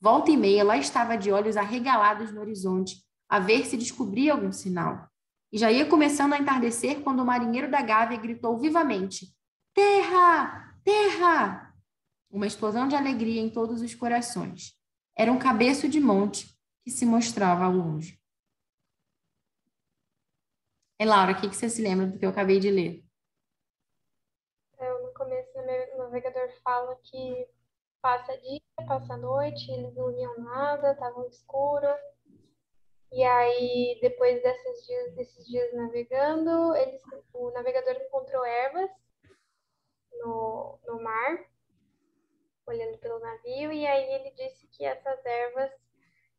Volta 0.00 0.30
e 0.30 0.36
meia, 0.36 0.64
lá 0.64 0.78
estava 0.78 1.14
de 1.14 1.30
olhos 1.30 1.58
arregalados 1.58 2.32
no 2.32 2.40
horizonte, 2.40 3.04
a 3.28 3.38
ver 3.38 3.66
se 3.66 3.76
descobria 3.76 4.32
algum 4.32 4.50
sinal. 4.50 5.10
E 5.52 5.58
já 5.58 5.70
ia 5.70 5.84
começando 5.84 6.32
a 6.32 6.38
entardecer 6.38 7.02
quando 7.02 7.20
o 7.20 7.26
marinheiro 7.26 7.70
da 7.70 7.82
Gávea 7.82 8.16
gritou 8.16 8.56
vivamente: 8.56 9.30
Terra! 9.74 10.74
Terra! 10.82 11.74
Uma 12.30 12.46
explosão 12.46 12.88
de 12.88 12.96
alegria 12.96 13.42
em 13.42 13.50
todos 13.50 13.82
os 13.82 13.94
corações. 13.94 14.72
Era 15.14 15.30
um 15.30 15.38
cabeço 15.38 15.86
de 15.86 16.00
monte 16.00 16.48
que 16.82 16.90
se 16.90 17.04
mostrava 17.04 17.66
ao 17.66 17.72
longe. 17.72 18.18
E 20.98 21.04
Laura, 21.04 21.32
o 21.32 21.36
que, 21.40 21.50
que 21.50 21.54
você 21.56 21.68
se 21.68 21.82
lembra 21.82 22.06
do 22.06 22.18
que 22.18 22.24
eu 22.24 22.30
acabei 22.30 22.58
de 22.58 22.70
ler? 22.70 23.04
Eu, 24.78 25.02
no 25.02 25.12
começo, 25.12 25.58
o 25.58 25.98
navegador 25.98 26.50
fala 26.62 26.96
que 27.02 27.46
passa 28.00 28.34
dia, 28.38 28.60
passa 28.88 29.14
noite, 29.16 29.70
eles 29.70 29.94
não 29.94 30.10
viam 30.14 30.38
nada, 30.38 30.92
estavam 30.92 31.26
escuro. 31.26 31.86
E 33.12 33.22
aí, 33.22 33.98
depois 34.00 34.42
desses 34.42 34.86
dias, 34.86 35.14
desses 35.14 35.46
dias 35.46 35.74
navegando, 35.74 36.74
eles, 36.76 37.02
o 37.34 37.50
navegador 37.50 37.94
encontrou 37.96 38.44
ervas 38.44 38.90
no, 40.20 40.78
no 40.86 41.02
mar, 41.02 41.44
olhando 42.66 42.96
pelo 42.98 43.18
navio, 43.18 43.70
e 43.70 43.86
aí 43.86 44.14
ele 44.14 44.30
disse 44.30 44.66
que 44.68 44.84
essas 44.84 45.24
ervas 45.26 45.70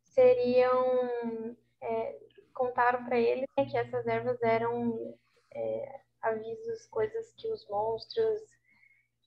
seriam. 0.02 1.56
É, 1.80 2.27
contaram 2.58 3.04
para 3.04 3.16
ele 3.16 3.46
né, 3.56 3.64
que 3.64 3.78
essas 3.78 4.04
ervas 4.08 4.42
eram 4.42 5.16
é, 5.54 6.00
avisos, 6.20 6.86
coisas 6.88 7.32
que 7.34 7.50
os 7.52 7.64
monstros 7.68 8.40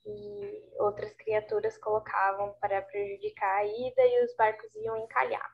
e 0.05 0.73
outras 0.77 1.13
criaturas 1.13 1.77
colocavam 1.77 2.53
para 2.59 2.81
prejudicar 2.81 3.59
a 3.59 3.65
ida 3.65 4.01
e 4.01 4.25
os 4.25 4.35
barcos 4.35 4.75
iam 4.75 4.97
encalhar. 4.97 5.49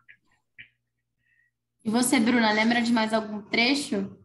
E 1.85 1.91
você, 1.91 2.19
Bruna, 2.19 2.51
lembra 2.51 2.81
de 2.81 2.91
mais 2.91 3.13
algum 3.13 3.41
trecho? 3.43 4.17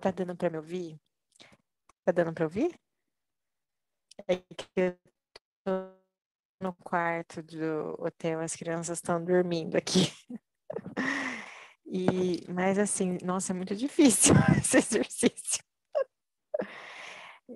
Tá 0.00 0.12
dando 0.12 0.36
para 0.36 0.50
me 0.50 0.58
ouvir? 0.58 1.00
Tá 2.04 2.12
dando 2.12 2.32
para 2.32 2.44
ouvir? 2.44 2.78
É 4.28 4.36
que 4.36 4.68
eu 4.76 4.96
tô 5.64 5.97
no 6.60 6.72
quarto 6.74 7.42
do 7.42 7.96
hotel, 7.98 8.40
as 8.40 8.56
crianças 8.56 8.98
estão 8.98 9.22
dormindo 9.22 9.76
aqui. 9.76 10.12
E, 11.90 12.44
mas 12.52 12.78
assim, 12.78 13.16
nossa, 13.24 13.52
é 13.52 13.56
muito 13.56 13.74
difícil 13.74 14.34
esse 14.60 14.76
exercício. 14.76 15.64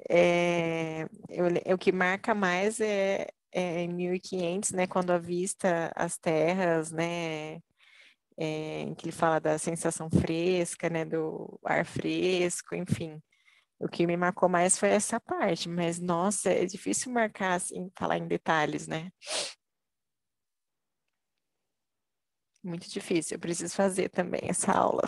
É, 0.09 1.03
eu, 1.29 1.75
o 1.75 1.79
que 1.79 1.93
marca 1.93 2.35
mais 2.35 2.81
é, 2.81 3.29
é 3.53 3.83
em 3.83 3.89
1500, 3.89 4.71
né, 4.73 4.87
quando 4.87 5.11
avista 5.11 5.93
as 5.95 6.17
terras, 6.17 6.91
né, 6.91 7.57
é, 8.39 8.95
que 8.97 9.07
ele 9.07 9.13
fala 9.13 9.39
da 9.39 9.59
sensação 9.59 10.09
fresca, 10.11 10.89
né, 10.89 11.05
do 11.05 11.61
ar 11.65 11.85
fresco, 11.85 12.75
enfim. 12.75 13.23
O 13.83 13.89
que 13.89 14.07
me 14.07 14.16
marcou 14.16 14.49
mais 14.49 14.78
foi 14.78 14.91
essa 14.91 15.18
parte, 15.18 15.68
mas 15.68 15.99
nossa, 15.99 16.51
é 16.51 16.64
difícil 16.64 17.12
marcar 17.12 17.55
assim, 17.55 17.91
falar 17.99 18.16
em 18.16 18.28
detalhes, 18.28 18.87
né? 18.87 19.11
Muito 22.62 22.89
difícil, 22.89 23.35
eu 23.35 23.41
preciso 23.41 23.74
fazer 23.74 24.09
também 24.09 24.43
essa 24.45 24.70
aula. 24.70 25.03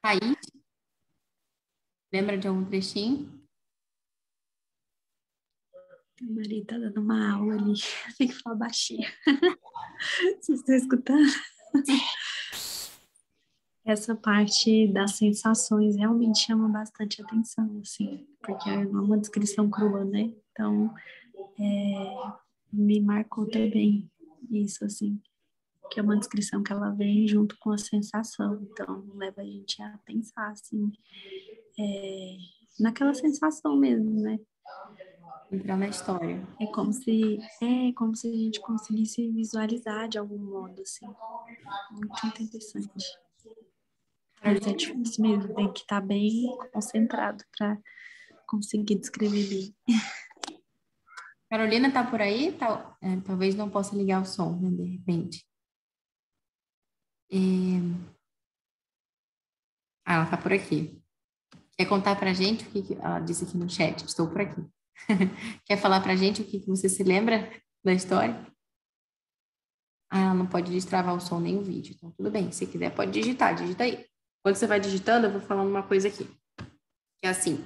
Aí, 0.00 0.20
lembra 2.12 2.38
de 2.38 2.46
algum 2.46 2.64
trechinho? 2.64 3.44
A 6.22 6.24
Maria 6.32 6.64
tá 6.64 6.78
dando 6.78 7.00
uma 7.00 7.34
aula 7.34 7.54
ali, 7.54 7.72
tem 8.16 8.28
que 8.28 8.34
falar 8.34 8.54
baixinho. 8.54 9.08
Vocês 10.40 10.60
estão 10.60 10.76
escutando? 10.76 11.32
Essa 13.86 14.16
parte 14.16 14.88
das 14.88 15.12
sensações 15.12 15.94
realmente 15.94 16.40
chama 16.40 16.68
bastante 16.68 17.22
atenção, 17.22 17.78
assim, 17.80 18.26
porque 18.42 18.68
é 18.68 18.78
uma 18.78 19.16
descrição 19.16 19.70
crua, 19.70 20.04
né? 20.04 20.32
Então, 20.50 20.92
é, 21.56 22.32
me 22.72 23.00
marcou 23.00 23.46
também 23.48 24.10
isso, 24.50 24.84
assim, 24.84 25.22
que 25.88 26.00
é 26.00 26.02
uma 26.02 26.16
descrição 26.16 26.64
que 26.64 26.72
ela 26.72 26.90
vem 26.90 27.28
junto 27.28 27.56
com 27.60 27.70
a 27.70 27.78
sensação, 27.78 28.60
então 28.62 29.04
leva 29.14 29.42
a 29.42 29.44
gente 29.44 29.80
a 29.80 29.96
pensar, 30.04 30.50
assim, 30.50 30.90
é, 31.78 32.36
naquela 32.80 33.14
sensação 33.14 33.76
mesmo, 33.76 34.20
né? 34.20 34.40
Entrar 35.52 35.76
na 35.76 35.86
história. 35.86 36.44
É 36.60 36.66
como 36.66 36.92
se 36.92 37.38
é 37.62 37.92
como 37.92 38.16
se 38.16 38.28
a 38.28 38.36
gente 38.36 38.60
conseguisse 38.60 39.30
visualizar 39.30 40.08
de 40.08 40.18
algum 40.18 40.38
modo, 40.38 40.82
assim. 40.82 41.06
Muito 41.92 42.26
interessante. 42.26 43.16
Mas 44.42 44.66
é 44.66 44.72
difícil 44.72 45.24
mesmo, 45.24 45.54
tem 45.54 45.72
que 45.72 45.80
estar 45.80 46.00
bem 46.00 46.56
concentrado 46.72 47.44
para 47.56 47.78
conseguir 48.46 48.96
descrever 48.96 49.48
bem. 49.48 49.74
Carolina 51.48 51.92
tá 51.92 52.04
por 52.04 52.20
aí? 52.20 52.52
Tá, 52.52 52.96
é, 53.00 53.20
talvez 53.20 53.54
não 53.54 53.70
possa 53.70 53.96
ligar 53.96 54.22
o 54.22 54.26
som, 54.26 54.58
né, 54.60 54.70
de 54.70 54.84
repente. 54.84 55.46
É... 57.30 57.36
Ah, 60.04 60.14
ela 60.14 60.26
tá 60.26 60.36
por 60.36 60.52
aqui. 60.52 61.02
Quer 61.76 61.86
contar 61.86 62.16
pra 62.16 62.32
gente 62.32 62.64
o 62.64 62.70
que, 62.70 62.82
que... 62.82 62.94
ela 62.94 63.20
disse 63.20 63.44
aqui 63.44 63.56
no 63.56 63.68
chat? 63.68 64.04
Estou 64.04 64.28
por 64.28 64.40
aqui. 64.40 64.64
Quer 65.66 65.76
falar 65.76 66.00
pra 66.00 66.16
gente 66.16 66.42
o 66.42 66.44
que, 66.44 66.60
que 66.60 66.66
você 66.66 66.88
se 66.88 67.02
lembra 67.02 67.50
da 67.84 67.92
história? 67.92 68.46
Ah, 70.10 70.20
ela 70.20 70.34
não 70.34 70.46
pode 70.46 70.70
destravar 70.70 71.14
o 71.14 71.20
som 71.20 71.40
nem 71.40 71.56
o 71.58 71.62
vídeo. 71.62 71.94
Então, 71.96 72.10
tudo 72.12 72.30
bem. 72.30 72.50
Se 72.52 72.66
quiser, 72.66 72.94
pode 72.94 73.10
digitar. 73.10 73.54
Digita 73.54 73.84
aí. 73.84 74.06
Quando 74.46 74.54
você 74.54 74.66
vai 74.68 74.78
digitando, 74.78 75.26
eu 75.26 75.32
vou 75.32 75.40
falando 75.40 75.68
uma 75.68 75.82
coisa 75.82 76.06
aqui. 76.06 76.24
Que 77.18 77.26
é 77.26 77.30
assim, 77.30 77.64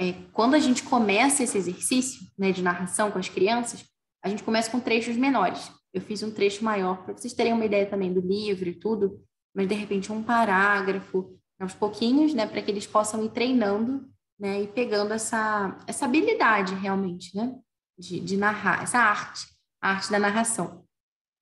é, 0.00 0.14
quando 0.32 0.54
a 0.54 0.58
gente 0.58 0.82
começa 0.82 1.42
esse 1.42 1.58
exercício 1.58 2.26
né, 2.38 2.50
de 2.52 2.62
narração 2.62 3.10
com 3.10 3.18
as 3.18 3.28
crianças, 3.28 3.84
a 4.24 4.30
gente 4.30 4.42
começa 4.42 4.70
com 4.70 4.80
trechos 4.80 5.14
menores. 5.14 5.70
Eu 5.92 6.00
fiz 6.00 6.22
um 6.22 6.30
trecho 6.30 6.64
maior 6.64 7.04
para 7.04 7.14
vocês 7.14 7.34
terem 7.34 7.52
uma 7.52 7.66
ideia 7.66 7.84
também 7.84 8.14
do 8.14 8.22
livro 8.22 8.66
e 8.66 8.74
tudo, 8.74 9.22
mas 9.54 9.68
de 9.68 9.74
repente 9.74 10.10
um 10.10 10.22
parágrafo, 10.22 11.38
aos 11.60 11.74
pouquinhos, 11.74 12.32
né, 12.32 12.46
para 12.46 12.62
que 12.62 12.70
eles 12.70 12.86
possam 12.86 13.22
ir 13.22 13.28
treinando, 13.28 14.10
né, 14.40 14.62
e 14.62 14.68
pegando 14.68 15.12
essa 15.12 15.78
essa 15.86 16.06
habilidade 16.06 16.74
realmente, 16.76 17.36
né, 17.36 17.60
de, 17.98 18.20
de 18.20 18.38
narrar, 18.38 18.82
essa 18.82 19.00
arte, 19.00 19.48
a 19.82 19.90
arte 19.90 20.10
da 20.10 20.18
narração. 20.18 20.82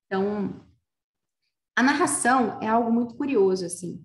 Então, 0.07 0.67
a 1.79 1.83
narração 1.85 2.61
é 2.61 2.67
algo 2.67 2.91
muito 2.91 3.15
curioso 3.15 3.65
assim, 3.65 4.05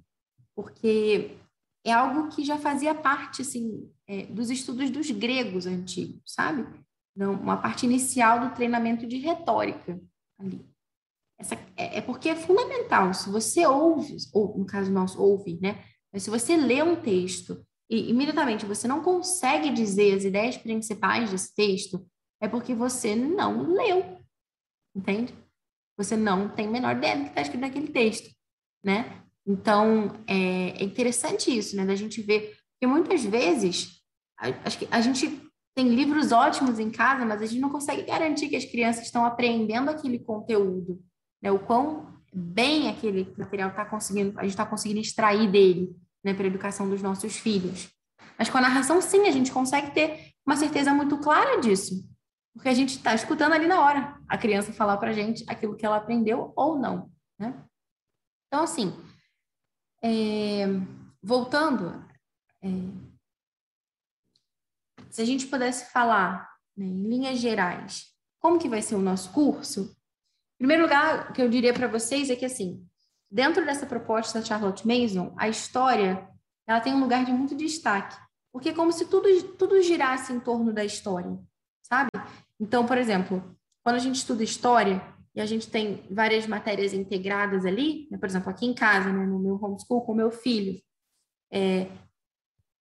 porque 0.55 1.37
é 1.85 1.91
algo 1.91 2.29
que 2.29 2.43
já 2.43 2.57
fazia 2.57 2.95
parte 2.95 3.41
assim 3.41 3.91
é, 4.07 4.25
dos 4.27 4.49
estudos 4.49 4.89
dos 4.89 5.11
gregos 5.11 5.65
antigos, 5.65 6.21
sabe? 6.25 6.65
Não, 7.15 7.33
uma 7.33 7.57
parte 7.57 7.85
inicial 7.85 8.39
do 8.39 8.55
treinamento 8.55 9.05
de 9.07 9.17
retórica 9.17 10.01
ali. 10.39 10.65
essa, 11.39 11.55
é, 11.77 11.97
é 11.97 12.01
porque 12.01 12.29
é 12.29 12.35
fundamental. 12.35 13.13
Se 13.13 13.29
você 13.29 13.65
ouve, 13.65 14.17
ou 14.33 14.57
no 14.57 14.65
caso 14.65 14.91
nosso, 14.91 15.21
ouve, 15.21 15.59
né? 15.61 15.83
Mas 16.11 16.23
se 16.23 16.29
você 16.29 16.57
lê 16.57 16.81
um 16.81 16.95
texto 16.95 17.65
e 17.89 18.09
imediatamente 18.09 18.65
você 18.65 18.87
não 18.87 19.03
consegue 19.03 19.69
dizer 19.71 20.15
as 20.15 20.23
ideias 20.23 20.57
principais 20.57 21.29
desse 21.31 21.53
texto, 21.53 22.05
é 22.41 22.47
porque 22.47 22.73
você 22.73 23.15
não 23.15 23.71
leu, 23.71 24.17
entende? 24.95 25.33
Você 25.97 26.17
não 26.17 26.49
tem 26.49 26.67
menor 26.67 26.97
ideia 26.97 27.17
do 27.17 27.23
que 27.23 27.29
está 27.29 27.41
escrito 27.41 27.61
naquele 27.61 27.87
texto, 27.87 28.29
né? 28.83 29.24
Então, 29.47 30.11
é, 30.27 30.81
é, 30.81 30.83
interessante 30.83 31.55
isso, 31.55 31.75
né? 31.75 31.85
Da 31.85 31.95
gente 31.95 32.21
ver, 32.21 32.57
porque 32.73 32.87
muitas 32.87 33.23
vezes, 33.23 34.01
acho 34.37 34.79
que 34.79 34.87
a 34.89 35.01
gente 35.01 35.41
tem 35.75 35.89
livros 35.89 36.31
ótimos 36.31 36.79
em 36.79 36.89
casa, 36.89 37.25
mas 37.25 37.41
a 37.41 37.45
gente 37.45 37.59
não 37.59 37.69
consegue 37.69 38.03
garantir 38.03 38.47
que 38.47 38.55
as 38.55 38.65
crianças 38.65 39.05
estão 39.05 39.25
aprendendo 39.25 39.89
aquele 39.89 40.17
conteúdo, 40.17 40.99
né? 41.41 41.51
O 41.51 41.59
quão 41.59 42.15
bem 42.33 42.89
aquele 42.89 43.33
material 43.37 43.69
está 43.69 43.85
conseguindo, 43.85 44.37
a 44.39 44.43
gente 44.43 44.51
está 44.51 44.65
conseguindo 44.65 44.99
extrair 44.99 45.49
dele, 45.49 45.95
né? 46.23 46.33
Para 46.33 46.45
a 46.45 46.47
educação 46.47 46.89
dos 46.89 47.01
nossos 47.01 47.37
filhos. 47.37 47.89
Mas 48.37 48.49
com 48.49 48.57
a 48.57 48.61
narração, 48.61 49.01
sim, 49.01 49.27
a 49.27 49.31
gente 49.31 49.51
consegue 49.51 49.91
ter 49.91 50.31
uma 50.45 50.55
certeza 50.55 50.93
muito 50.93 51.17
clara 51.19 51.59
disso, 51.61 52.03
porque 52.53 52.69
a 52.69 52.73
gente 52.73 52.97
está 52.97 53.13
escutando 53.13 53.53
ali 53.53 53.67
na 53.67 53.81
hora 53.81 54.19
a 54.27 54.37
criança 54.37 54.73
falar 54.73 54.97
para 54.97 55.09
a 55.09 55.13
gente 55.13 55.43
aquilo 55.47 55.75
que 55.75 55.85
ela 55.85 55.97
aprendeu 55.97 56.51
ou 56.55 56.79
não, 56.79 57.11
né? 57.39 57.63
Então, 58.47 58.63
assim, 58.63 58.93
é, 60.05 60.65
voltando, 61.23 62.05
é, 62.61 62.69
se 65.09 65.19
a 65.19 65.25
gente 65.25 65.47
pudesse 65.47 65.91
falar 65.91 66.47
né, 66.77 66.85
em 66.85 67.07
linhas 67.07 67.39
gerais, 67.39 68.13
como 68.39 68.59
que 68.59 68.69
vai 68.69 68.83
ser 68.83 68.93
o 68.93 69.01
nosso 69.01 69.31
curso? 69.31 69.97
Em 70.55 70.59
primeiro 70.59 70.83
lugar, 70.83 71.31
o 71.31 71.33
que 71.33 71.41
eu 71.41 71.49
diria 71.49 71.73
para 71.73 71.87
vocês 71.87 72.29
é 72.29 72.35
que, 72.35 72.45
assim, 72.45 72.87
dentro 73.31 73.65
dessa 73.65 73.87
proposta 73.87 74.39
da 74.39 74.45
Charlotte 74.45 74.87
Mason, 74.87 75.33
a 75.37 75.49
história 75.49 76.29
ela 76.67 76.79
tem 76.79 76.93
um 76.93 76.99
lugar 76.99 77.25
de 77.25 77.31
muito 77.31 77.55
destaque, 77.55 78.15
porque 78.51 78.69
é 78.69 78.73
como 78.73 78.91
se 78.91 79.07
tudo, 79.07 79.27
tudo 79.53 79.81
girasse 79.81 80.33
em 80.33 80.39
torno 80.39 80.71
da 80.71 80.85
história, 80.85 81.39
sabe? 81.81 82.09
Então, 82.59 82.85
por 82.85 82.97
exemplo, 82.97 83.43
quando 83.83 83.95
a 83.95 83.99
gente 83.99 84.15
estuda 84.15 84.43
história, 84.43 85.01
e 85.35 85.41
a 85.41 85.45
gente 85.45 85.69
tem 85.69 86.07
várias 86.09 86.47
matérias 86.47 86.93
integradas 86.93 87.65
ali, 87.65 88.07
né? 88.09 88.17
por 88.17 88.27
exemplo, 88.27 88.49
aqui 88.49 88.65
em 88.65 88.73
casa, 88.73 89.11
né? 89.11 89.25
no 89.25 89.37
meu 89.37 89.55
homeschool 89.61 90.01
com 90.01 90.13
o 90.13 90.15
meu 90.15 90.31
filho. 90.31 90.79
É, 91.51 91.87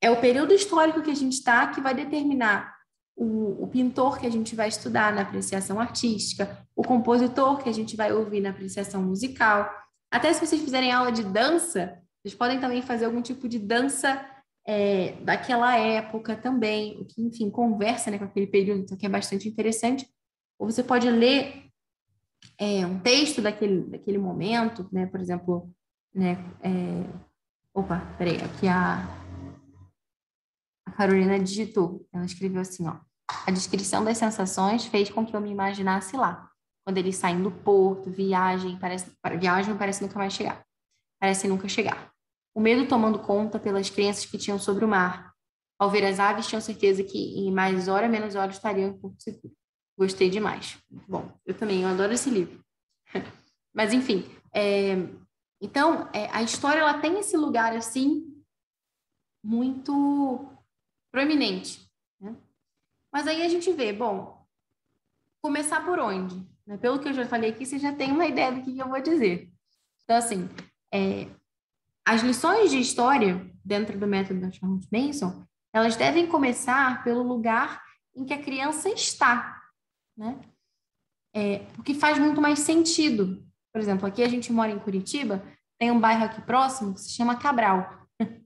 é 0.01 0.11
o 0.11 0.21
período 0.21 0.55
histórico 0.55 1.03
que 1.03 1.11
a 1.11 1.15
gente 1.15 1.33
está 1.33 1.67
que 1.67 1.81
vai 1.81 1.95
determinar 1.95 2.73
o, 3.17 3.65
o, 3.65 3.69
pintor 3.69 4.19
que 4.19 4.27
a 4.27 4.31
gente 4.31 4.55
vai 4.55 4.69
estudar 4.69 5.13
na 5.13 5.23
apreciação 5.23 5.81
artística, 5.81 6.67
o 6.77 6.83
compositor 6.83 7.63
que 7.63 7.69
a 7.69 7.73
gente 7.73 7.97
vai 7.97 8.13
ouvir 8.13 8.41
na 8.41 8.51
apreciação 8.51 9.03
musical. 9.03 9.69
Até 10.11 10.33
se 10.33 10.45
vocês 10.45 10.63
fizerem 10.63 10.93
aula 10.93 11.11
de 11.11 11.25
dança, 11.25 11.99
vocês 12.23 12.35
podem 12.35 12.61
também 12.61 12.83
fazer 12.83 13.05
algum 13.05 13.23
tipo 13.23 13.49
de 13.49 13.59
dança 13.59 14.25
é, 14.67 15.13
daquela 15.23 15.77
época 15.77 16.37
também, 16.37 17.01
o 17.01 17.05
que, 17.05 17.21
enfim, 17.21 17.51
conversa 17.51 18.11
né, 18.11 18.19
com 18.19 18.25
aquele 18.25 18.47
período, 18.47 18.83
então, 18.83 18.97
que 18.97 19.07
é 19.07 19.09
bastante 19.09 19.49
interessante. 19.49 20.07
Ou 20.59 20.71
você 20.71 20.83
pode 20.83 21.11
ler 21.11 21.64
é, 22.59 22.87
um 22.87 22.99
texto 22.99 23.43
daquele, 23.43 23.83
daquele 23.83 24.19
momento, 24.19 24.89
né? 24.93 25.07
Por 25.07 25.21
exemplo, 25.21 25.71
né? 26.15 26.37
É... 26.63 27.05
Opa, 27.73 28.01
peraí, 28.17 28.37
aqui 28.37 28.69
a, 28.69 29.05
a 30.87 30.93
Carolina 30.93 31.39
digitou. 31.39 32.07
Ela 32.13 32.25
escreveu 32.25 32.61
assim, 32.61 32.87
ó. 32.87 32.97
A 33.47 33.51
descrição 33.51 34.05
das 34.05 34.19
sensações 34.19 34.87
fez 34.87 35.11
com 35.11 35.27
que 35.27 35.35
eu 35.35 35.41
me 35.41 35.51
imaginasse 35.51 36.17
lá. 36.17 36.51
Quando 36.85 36.99
eles 36.99 37.17
saem 37.17 37.43
do 37.43 37.51
porto, 37.51 38.11
viagem, 38.11 38.79
parece, 38.79 39.11
viagem 39.39 39.77
parece 39.77 40.03
nunca 40.03 40.19
mais 40.19 40.33
chegar. 40.33 40.65
Parece 41.19 41.49
nunca 41.49 41.69
chegar. 41.69 42.13
O 42.55 42.61
medo 42.61 42.87
tomando 42.87 43.19
conta 43.19 43.59
pelas 43.59 43.91
crenças 43.91 44.27
que 44.27 44.39
tinham 44.39 44.59
sobre 44.59 44.85
o 44.85 44.89
mar. 44.89 45.35
Ao 45.79 45.91
ver 45.91 46.05
as 46.05 46.21
aves, 46.21 46.47
tinham 46.47 46.61
certeza 46.61 47.03
que 47.03 47.19
em 47.19 47.51
mais 47.51 47.89
hora, 47.89 48.09
menos 48.09 48.37
hora 48.37 48.53
estariam 48.53 48.91
em 48.91 48.99
Porto 48.99 49.21
Seguro. 49.21 49.53
Gostei 49.97 50.29
demais. 50.29 50.79
Bom, 51.09 51.33
eu 51.47 51.55
também, 51.55 51.83
eu 51.83 51.89
adoro 51.89 52.13
esse 52.13 52.31
livro. 52.31 52.63
Mas, 53.73 53.93
enfim, 53.93 54.25
é, 54.53 54.97
então, 55.61 56.09
é, 56.13 56.29
a 56.31 56.43
história, 56.43 56.81
ela 56.81 56.99
tem 57.01 57.19
esse 57.19 57.37
lugar, 57.37 57.75
assim, 57.75 58.43
muito 59.43 60.47
proeminente. 61.11 61.89
Né? 62.21 62.35
Mas 63.13 63.27
aí 63.27 63.43
a 63.43 63.49
gente 63.49 63.73
vê, 63.73 63.93
bom, 63.93 64.47
começar 65.41 65.85
por 65.85 65.99
onde? 65.99 66.37
Né? 66.67 66.77
Pelo 66.77 66.99
que 66.99 67.09
eu 67.09 67.13
já 67.13 67.27
falei 67.27 67.51
aqui, 67.51 67.65
você 67.65 67.79
já 67.79 67.93
tem 67.93 68.13
uma 68.13 68.27
ideia 68.27 68.53
do 68.53 68.63
que 68.63 68.79
eu 68.79 68.89
vou 68.89 69.01
dizer. 69.01 69.51
Então, 70.03 70.17
assim, 70.17 70.49
é, 70.93 71.29
as 72.05 72.23
lições 72.23 72.71
de 72.71 72.79
história 72.79 73.51
dentro 73.65 73.99
do 73.99 74.07
método 74.07 74.41
da 74.41 74.51
Charles 74.51 74.87
Manson, 74.91 75.47
elas 75.73 75.97
devem 75.97 76.27
começar 76.27 77.03
pelo 77.03 77.23
lugar 77.23 77.83
em 78.15 78.25
que 78.25 78.35
a 78.35 78.43
criança 78.43 78.89
está 78.91 79.64
né? 80.17 80.41
É, 81.35 81.59
porque 81.75 81.95
faz 81.95 82.19
muito 82.19 82.41
mais 82.41 82.61
sentido. 82.61 83.45
Por 83.73 83.81
exemplo, 83.81 84.07
aqui 84.07 84.23
a 84.23 84.29
gente 84.29 84.53
mora 84.53 84.71
em 84.71 84.79
Curitiba, 84.79 85.43
tem 85.79 85.91
um 85.91 86.01
bairro 86.01 86.25
aqui 86.25 86.41
próximo 86.43 86.95
que 86.95 87.01
se 87.01 87.11
chama 87.11 87.37
Cabral. 87.37 88.07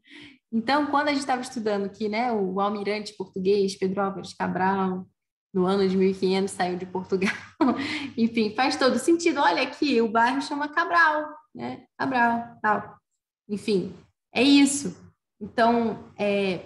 Então, 0.51 0.87
quando 0.87 1.09
a 1.09 1.11
gente 1.11 1.21
estava 1.21 1.43
estudando 1.43 1.85
aqui, 1.85 2.09
né, 2.09 2.33
o 2.33 2.59
almirante 2.59 3.15
português 3.19 3.77
Pedro 3.77 4.01
Álvares 4.01 4.33
Cabral, 4.33 5.07
no 5.53 5.67
ano 5.67 5.87
de 5.87 5.95
1500 5.95 6.51
saiu 6.51 6.79
de 6.79 6.87
Portugal. 6.87 7.35
Enfim, 8.17 8.55
faz 8.55 8.75
todo 8.75 8.99
sentido. 8.99 9.41
Olha 9.41 9.63
aqui, 9.63 10.01
o 10.01 10.09
bairro 10.09 10.41
chama 10.41 10.69
Cabral, 10.69 11.37
né? 11.55 11.85
Cabral, 11.99 12.59
tal. 12.63 12.99
Enfim, 13.47 13.95
é 14.33 14.43
isso. 14.43 14.97
Então, 15.39 16.03
é, 16.19 16.65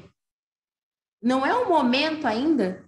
não 1.23 1.45
é 1.45 1.55
um 1.55 1.69
momento 1.69 2.27
ainda 2.27 2.85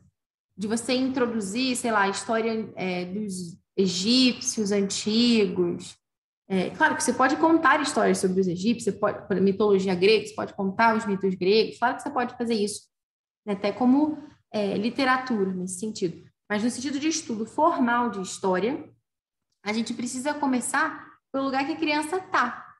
de 0.56 0.68
você 0.68 0.94
introduzir, 0.94 1.76
sei 1.76 1.90
lá, 1.90 2.02
a 2.02 2.08
história 2.08 2.72
é, 2.76 3.04
dos 3.04 3.58
egípcios 3.76 4.70
antigos. 4.70 5.96
É, 6.48 6.70
claro 6.70 6.94
que 6.94 7.02
você 7.02 7.12
pode 7.12 7.36
contar 7.36 7.80
histórias 7.80 8.18
sobre 8.18 8.40
os 8.40 8.46
egípcios, 8.46 8.84
você 8.84 8.92
pode, 8.92 9.40
mitologia 9.40 9.94
grega, 9.94 10.26
você 10.26 10.34
pode 10.34 10.54
contar 10.54 10.96
os 10.96 11.06
mitos 11.06 11.34
gregos, 11.34 11.78
claro 11.78 11.96
que 11.96 12.02
você 12.02 12.10
pode 12.10 12.36
fazer 12.36 12.54
isso, 12.54 12.82
né, 13.46 13.54
até 13.54 13.72
como 13.72 14.18
é, 14.52 14.76
literatura 14.76 15.52
nesse 15.52 15.80
sentido. 15.80 16.22
Mas 16.48 16.62
no 16.62 16.70
sentido 16.70 17.00
de 17.00 17.08
estudo 17.08 17.46
formal 17.46 18.10
de 18.10 18.20
história, 18.20 18.88
a 19.64 19.72
gente 19.72 19.94
precisa 19.94 20.34
começar 20.34 21.04
pelo 21.32 21.46
lugar 21.46 21.66
que 21.66 21.72
a 21.72 21.76
criança 21.76 22.18
está, 22.18 22.76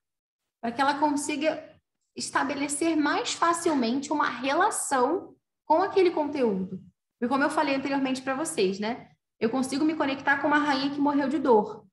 para 0.61 0.71
que 0.71 0.81
ela 0.81 0.99
consiga 0.99 1.75
estabelecer 2.17 2.97
mais 2.97 3.33
facilmente 3.33 4.13
uma 4.13 4.29
relação 4.29 5.35
com 5.67 5.83
aquele 5.83 6.11
conteúdo. 6.11 6.81
E 7.25 7.29
como 7.29 7.43
eu 7.43 7.49
falei 7.49 7.75
anteriormente 7.75 8.21
para 8.21 8.35
vocês, 8.35 8.79
né? 8.79 9.09
Eu 9.41 9.49
consigo 9.49 9.83
me 9.83 9.95
conectar 9.95 10.43
com 10.43 10.47
uma 10.47 10.59
rainha 10.59 10.91
que 10.91 11.01
morreu 11.01 11.27
de 11.27 11.39
dor 11.39 11.87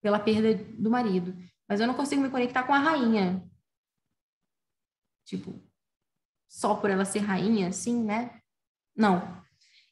pela 0.00 0.18
perda 0.18 0.54
do 0.78 0.90
marido, 0.90 1.36
mas 1.68 1.78
eu 1.78 1.86
não 1.86 1.92
consigo 1.92 2.22
me 2.22 2.30
conectar 2.30 2.62
com 2.62 2.72
a 2.72 2.78
rainha. 2.78 3.46
Tipo, 5.26 5.62
só 6.48 6.74
por 6.74 6.88
ela 6.88 7.04
ser 7.04 7.18
rainha, 7.18 7.68
assim, 7.68 8.02
né? 8.02 8.40
Não. 8.96 9.42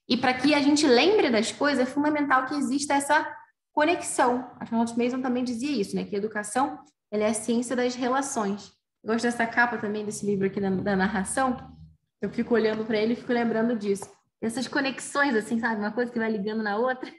E 0.09 0.17
para 0.17 0.33
que 0.33 0.55
a 0.55 0.63
gente 0.63 0.87
lembre 0.87 1.29
das 1.29 1.53
coisas, 1.53 1.87
é 1.87 1.91
fundamental 1.91 2.47
que 2.47 2.55
exista 2.55 2.95
essa 2.95 3.37
conexão. 3.73 4.51
A 4.59 4.65
Charlotte 4.65 4.97
Mason 4.97 5.21
também 5.21 5.45
dizia 5.45 5.79
isso, 5.79 5.95
né? 5.95 6.05
Que 6.05 6.15
a 6.15 6.19
educação 6.19 6.83
ela 7.11 7.25
é 7.25 7.29
a 7.29 7.35
ciência 7.35 7.77
das 7.77 7.95
relações. 7.95 8.73
Eu 9.05 9.13
gosto 9.13 9.25
dessa 9.25 9.47
capa 9.47 9.77
também 9.77 10.07
desse 10.07 10.25
livro 10.25 10.47
aqui 10.47 10.59
da, 10.59 10.71
da 10.71 10.97
narração. 10.97 11.77
Eu 12.19 12.31
fico 12.31 12.55
olhando 12.55 12.83
para 12.87 12.97
ele 12.97 13.13
e 13.13 13.17
fico 13.17 13.33
lembrando 13.33 13.77
disso 13.77 14.16
essas 14.41 14.69
conexões, 14.69 15.35
assim, 15.35 15.59
sabe? 15.59 15.81
Uma 15.81 15.93
coisa 15.93 16.13
que 16.13 16.19
vai 16.19 16.31
ligando 16.31 16.63
na 16.63 16.77
outra. 16.77 17.13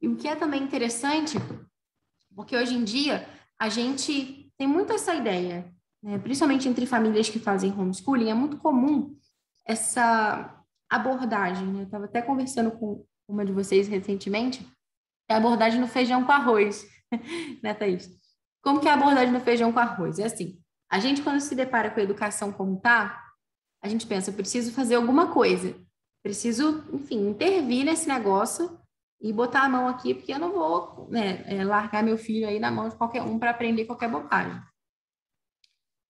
E 0.00 0.08
o 0.08 0.16
que 0.16 0.28
é 0.28 0.36
também 0.36 0.62
interessante, 0.62 1.38
porque 2.34 2.56
hoje 2.56 2.74
em 2.74 2.84
dia 2.84 3.28
a 3.58 3.68
gente 3.68 4.52
tem 4.58 4.66
muito 4.66 4.92
essa 4.92 5.14
ideia, 5.14 5.72
né? 6.02 6.18
principalmente 6.18 6.68
entre 6.68 6.86
famílias 6.86 7.28
que 7.28 7.38
fazem 7.38 7.72
homeschooling, 7.72 8.30
é 8.30 8.34
muito 8.34 8.58
comum 8.58 9.16
essa 9.64 10.62
abordagem. 10.88 11.66
Né? 11.66 11.80
Eu 11.80 11.84
estava 11.84 12.04
até 12.04 12.20
conversando 12.20 12.70
com 12.72 13.04
uma 13.28 13.44
de 13.44 13.52
vocês 13.52 13.88
recentemente, 13.88 14.66
é 15.28 15.34
a 15.34 15.38
abordagem 15.38 15.80
no 15.80 15.88
feijão 15.88 16.24
com 16.24 16.32
arroz, 16.32 16.86
né, 17.62 17.74
Thaís? 17.74 18.08
Como 18.62 18.80
que 18.80 18.88
é 18.88 18.90
a 18.90 18.94
abordagem 18.94 19.32
no 19.32 19.40
feijão 19.40 19.72
com 19.72 19.80
arroz? 19.80 20.18
É 20.18 20.24
assim, 20.24 20.60
a 20.90 21.00
gente 21.00 21.22
quando 21.22 21.40
se 21.40 21.54
depara 21.54 21.90
com 21.90 21.98
a 21.98 22.02
educação 22.02 22.52
como 22.52 22.80
tá, 22.80 23.25
a 23.86 23.88
gente 23.88 24.06
pensa, 24.06 24.30
eu 24.30 24.34
preciso 24.34 24.72
fazer 24.72 24.96
alguma 24.96 25.32
coisa, 25.32 25.74
preciso, 26.22 26.84
enfim, 26.92 27.28
intervir 27.28 27.84
nesse 27.84 28.08
negócio 28.08 28.78
e 29.20 29.32
botar 29.32 29.62
a 29.62 29.68
mão 29.68 29.88
aqui, 29.88 30.14
porque 30.14 30.32
eu 30.32 30.38
não 30.38 30.52
vou 30.52 31.08
né, 31.10 31.44
é, 31.46 31.64
largar 31.64 32.02
meu 32.02 32.18
filho 32.18 32.46
aí 32.46 32.58
na 32.58 32.70
mão 32.70 32.88
de 32.88 32.96
qualquer 32.96 33.22
um 33.22 33.38
para 33.38 33.50
aprender 33.50 33.86
qualquer 33.86 34.10
bobagem. 34.10 34.60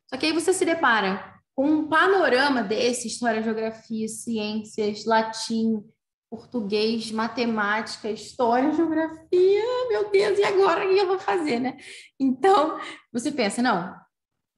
Só 0.08 0.16
que 0.16 0.26
aí 0.26 0.32
você 0.32 0.52
se 0.52 0.64
depara 0.64 1.34
com 1.54 1.66
um 1.66 1.88
panorama 1.88 2.62
desse, 2.62 3.08
história, 3.08 3.42
geografia, 3.42 4.08
ciências, 4.08 5.04
latim, 5.04 5.82
português, 6.30 7.10
matemática, 7.10 8.10
história, 8.10 8.72
geografia, 8.72 9.88
meu 9.88 10.10
Deus, 10.10 10.38
e 10.38 10.44
agora 10.44 10.84
o 10.84 10.88
que 10.88 10.98
eu 10.98 11.06
vou 11.06 11.18
fazer, 11.18 11.60
né? 11.60 11.78
Então, 12.18 12.78
você 13.12 13.30
pensa, 13.30 13.62
não, 13.62 13.94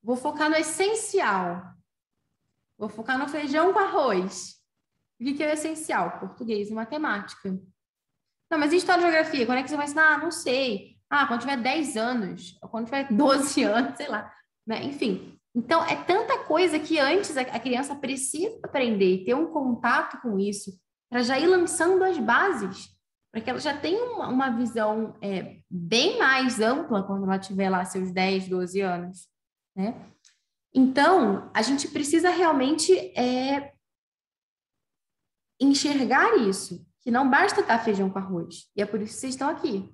vou 0.02 0.16
focar 0.16 0.48
no 0.48 0.56
essencial, 0.56 1.62
vou 2.79 2.89
focar 2.89 3.18
no 3.18 3.29
feijão 3.29 3.72
com 3.72 3.79
arroz. 3.79 4.57
O 5.20 5.24
que 5.24 5.43
é 5.43 5.51
o 5.51 5.53
essencial? 5.53 6.18
Português 6.20 6.70
e 6.70 6.72
matemática. 6.72 7.51
Não, 8.51 8.59
mas 8.59 8.72
e 8.72 8.76
história 8.76 9.01
e 9.01 9.03
geografia? 9.03 9.45
Quando 9.45 9.59
é 9.59 9.62
que 9.62 9.68
você 9.68 9.76
vai 9.76 9.87
ensinar? 9.87 10.14
Ah, 10.14 10.18
não 10.18 10.31
sei. 10.31 10.97
Ah, 11.11 11.26
quando 11.26 11.41
tiver 11.41 11.57
10 11.57 11.97
anos, 11.97 12.59
ou 12.62 12.68
quando 12.68 12.87
tiver 12.87 13.12
12 13.12 13.62
anos, 13.64 13.97
sei 13.97 14.09
lá. 14.09 14.33
Né? 14.66 14.85
Enfim, 14.85 15.39
então 15.55 15.85
é 15.85 15.97
tanta 15.97 16.39
coisa 16.45 16.79
que 16.79 16.99
antes 16.99 17.37
a 17.37 17.59
criança 17.59 17.95
precisa 17.97 18.59
aprender 18.62 19.14
e 19.14 19.24
ter 19.24 19.35
um 19.35 19.51
contato 19.51 20.20
com 20.20 20.39
isso, 20.39 20.70
para 21.11 21.22
já 21.22 21.39
ir 21.39 21.47
lançando 21.47 22.05
as 22.05 22.18
bases, 22.18 22.91
para 23.33 23.41
que 23.41 23.51
ela 23.51 23.59
já 23.59 23.76
tenha 23.76 24.05
uma, 24.05 24.29
uma 24.29 24.51
visão 24.51 25.16
é, 25.22 25.59
bem 25.68 26.18
mais 26.18 26.61
ampla 26.61 27.03
quando 27.03 27.24
ela 27.24 27.39
tiver 27.39 27.70
lá 27.70 27.85
seus 27.85 28.11
10, 28.12 28.49
12 28.49 28.81
anos, 28.81 29.29
né? 29.74 29.95
Então, 30.79 31.51
a 31.53 31.61
gente 31.61 31.89
precisa 31.89 32.31
realmente 32.31 32.97
é, 33.18 33.72
enxergar 35.61 36.37
isso, 36.37 36.87
que 37.01 37.11
não 37.11 37.29
basta 37.29 37.62
estar 37.62 37.81
feijão 37.81 38.09
com 38.09 38.20
arroz, 38.20 38.70
e 38.76 38.81
é 38.81 38.87
por 38.87 39.03
isso 39.03 39.14
que 39.14 39.18
vocês 39.18 39.35
estão 39.35 39.49
aqui. 39.49 39.93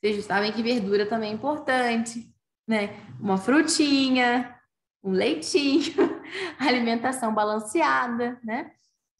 Vocês 0.00 0.24
sabem 0.24 0.52
que 0.52 0.62
verdura 0.62 1.06
também 1.06 1.32
é 1.32 1.34
importante, 1.34 2.32
né? 2.68 2.90
Uma 3.18 3.36
frutinha, 3.36 4.56
um 5.02 5.10
leitinho, 5.10 5.92
alimentação 6.56 7.34
balanceada, 7.34 8.38
né? 8.44 8.70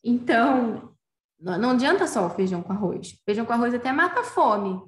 Então, 0.05 0.95
não 1.41 1.71
adianta 1.71 2.07
só 2.07 2.29
o 2.29 2.31
feijão 2.31 2.63
com 2.63 2.73
arroz. 2.73 3.21
Feijão 3.25 3.45
com 3.45 3.53
arroz 3.53 3.75
até 3.75 3.91
mata 3.91 4.21
a 4.21 4.25
fome. 4.25 4.81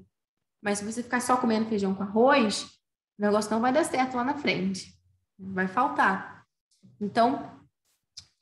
Mas 0.63 0.79
se 0.79 0.85
você 0.85 1.03
ficar 1.03 1.21
só 1.21 1.37
comendo 1.37 1.69
feijão 1.69 1.93
com 1.93 2.05
arroz, 2.05 2.71
o 3.19 3.23
negócio 3.23 3.51
não 3.51 3.61
vai 3.61 3.73
dar 3.73 3.85
certo 3.85 4.17
lá 4.17 4.23
na 4.23 4.39
frente. 4.39 4.95
Vai 5.39 5.67
faltar. 5.67 6.47
Então, 7.01 7.61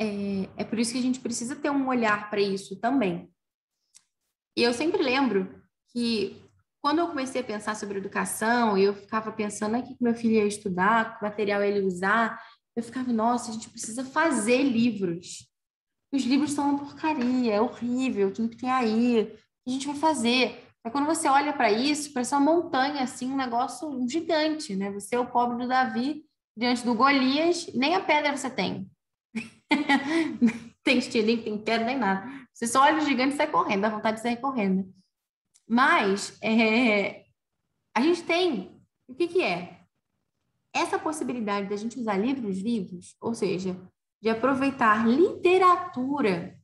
é, 0.01 0.49
é 0.57 0.65
por 0.65 0.79
isso 0.79 0.93
que 0.93 0.99
a 0.99 1.03
gente 1.03 1.21
precisa 1.21 1.57
ter 1.57 1.71
um 1.71 1.89
olhar 1.89 2.29
para 2.29 2.41
isso 2.41 2.77
também. 2.81 3.33
E 4.57 4.63
eu 4.63 4.73
sempre 4.73 5.03
lembro 5.03 5.63
que 5.93 6.43
quando 6.83 6.99
eu 6.99 7.09
comecei 7.09 7.41
a 7.41 7.45
pensar 7.45 7.77
sobre 7.77 7.99
educação, 7.99 8.77
eu 8.77 8.95
ficava 8.95 9.31
pensando 9.31 9.79
o 9.79 9.83
que 9.83 9.97
meu 10.01 10.15
filho 10.15 10.35
ia 10.35 10.45
estudar, 10.45 11.17
que 11.17 11.25
material 11.25 11.63
ele 11.63 11.87
usar, 11.87 12.43
eu 12.75 12.83
ficava, 12.83 13.13
nossa, 13.13 13.51
a 13.51 13.55
gente 13.55 13.71
precisa 13.71 14.05
fazer 14.05 14.63
livros. 14.63 15.49
Os 16.13 16.25
livros 16.25 16.53
são 16.53 16.71
uma 16.71 16.79
porcaria, 16.79 17.55
é 17.55 17.61
horrível, 17.61 18.33
tudo 18.33 18.49
que 18.49 18.57
tem 18.57 18.71
aí, 18.71 19.23
o 19.23 19.27
que 19.27 19.39
a 19.69 19.71
gente 19.71 19.87
vai 19.87 19.97
fazer? 19.97 20.69
Aí 20.85 20.91
quando 20.91 21.07
você 21.07 21.29
olha 21.29 21.53
para 21.53 21.71
isso, 21.71 22.13
parece 22.13 22.35
uma 22.35 22.41
montanha, 22.41 23.03
assim, 23.03 23.31
um 23.31 23.37
negócio 23.37 24.05
gigante, 24.09 24.75
né? 24.75 24.91
Você 24.91 25.15
é 25.15 25.21
o 25.21 25.31
pobre 25.31 25.63
do 25.63 25.69
Davi 25.69 26.25
diante 26.57 26.85
do 26.85 26.95
Golias, 26.95 27.67
nem 27.75 27.95
a 27.95 28.01
pedra 28.01 28.37
você 28.37 28.51
tem. 28.51 28.91
tem 30.85 30.99
estilo, 30.99 31.43
tem 31.43 31.59
pedra, 31.59 31.87
nem 31.87 31.99
nada. 31.99 32.27
Você 32.53 32.67
só 32.67 32.83
olha 32.83 32.99
o 32.99 33.07
gigante 33.07 33.35
e 33.35 33.37
sai 33.37 33.51
correndo, 33.51 33.83
dá 33.83 33.89
vontade 33.89 34.17
de 34.19 34.23
sair 34.23 34.37
correndo. 34.37 34.93
Mas 35.69 36.37
é, 36.43 37.25
a 37.97 38.01
gente 38.01 38.23
tem, 38.25 38.81
o 39.09 39.15
que, 39.15 39.29
que 39.29 39.43
é? 39.43 39.81
Essa 40.75 40.99
possibilidade 40.99 41.69
da 41.69 41.77
gente 41.77 41.99
usar 41.99 42.17
livros 42.17 42.61
vivos, 42.61 43.17
ou 43.21 43.35
seja, 43.35 43.77
de 44.23 44.29
aproveitar 44.29 45.07
literatura 45.07 46.59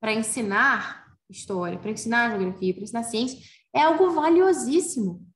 para 0.00 0.12
ensinar 0.12 1.06
história, 1.28 1.78
para 1.78 1.90
ensinar 1.90 2.30
geografia, 2.30 2.74
para 2.74 2.82
ensinar 2.82 3.02
ciência, 3.02 3.38
é 3.74 3.82
algo 3.82 4.10
valiosíssimo. 4.10 5.26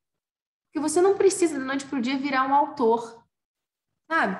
Porque 0.67 0.81
você 0.81 1.01
não 1.01 1.17
precisa, 1.17 1.59
da 1.59 1.65
noite 1.65 1.87
para 1.87 1.99
o 1.99 2.03
dia, 2.03 2.19
virar 2.19 2.49
um 2.49 2.55
autor. 2.55 3.20
Sabe? 4.11 4.39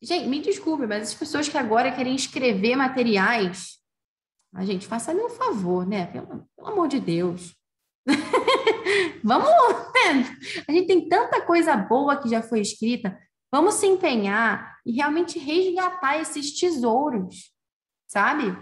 Gente, 0.00 0.28
me 0.28 0.40
desculpe, 0.40 0.86
mas 0.86 1.08
as 1.08 1.14
pessoas 1.14 1.48
que 1.48 1.58
agora 1.58 1.92
querem 1.92 2.14
escrever 2.14 2.74
materiais, 2.74 3.78
a 4.54 4.64
gente, 4.64 4.86
faça 4.86 5.12
um 5.12 5.28
favor, 5.28 5.86
né? 5.86 6.06
Pelo, 6.06 6.48
pelo 6.56 6.68
amor 6.68 6.88
de 6.88 6.98
Deus. 6.98 7.54
Vamos, 9.22 9.48
né? 9.48 10.36
a 10.66 10.72
gente 10.72 10.86
tem 10.86 11.06
tanta 11.06 11.42
coisa 11.42 11.76
boa 11.76 12.16
que 12.16 12.30
já 12.30 12.42
foi 12.42 12.60
escrita. 12.60 13.18
Vamos 13.52 13.74
se 13.74 13.86
empenhar 13.86 14.78
e 14.86 14.92
realmente 14.92 15.38
resgatar 15.38 16.18
esses 16.18 16.58
tesouros, 16.58 17.52
sabe? 18.06 18.56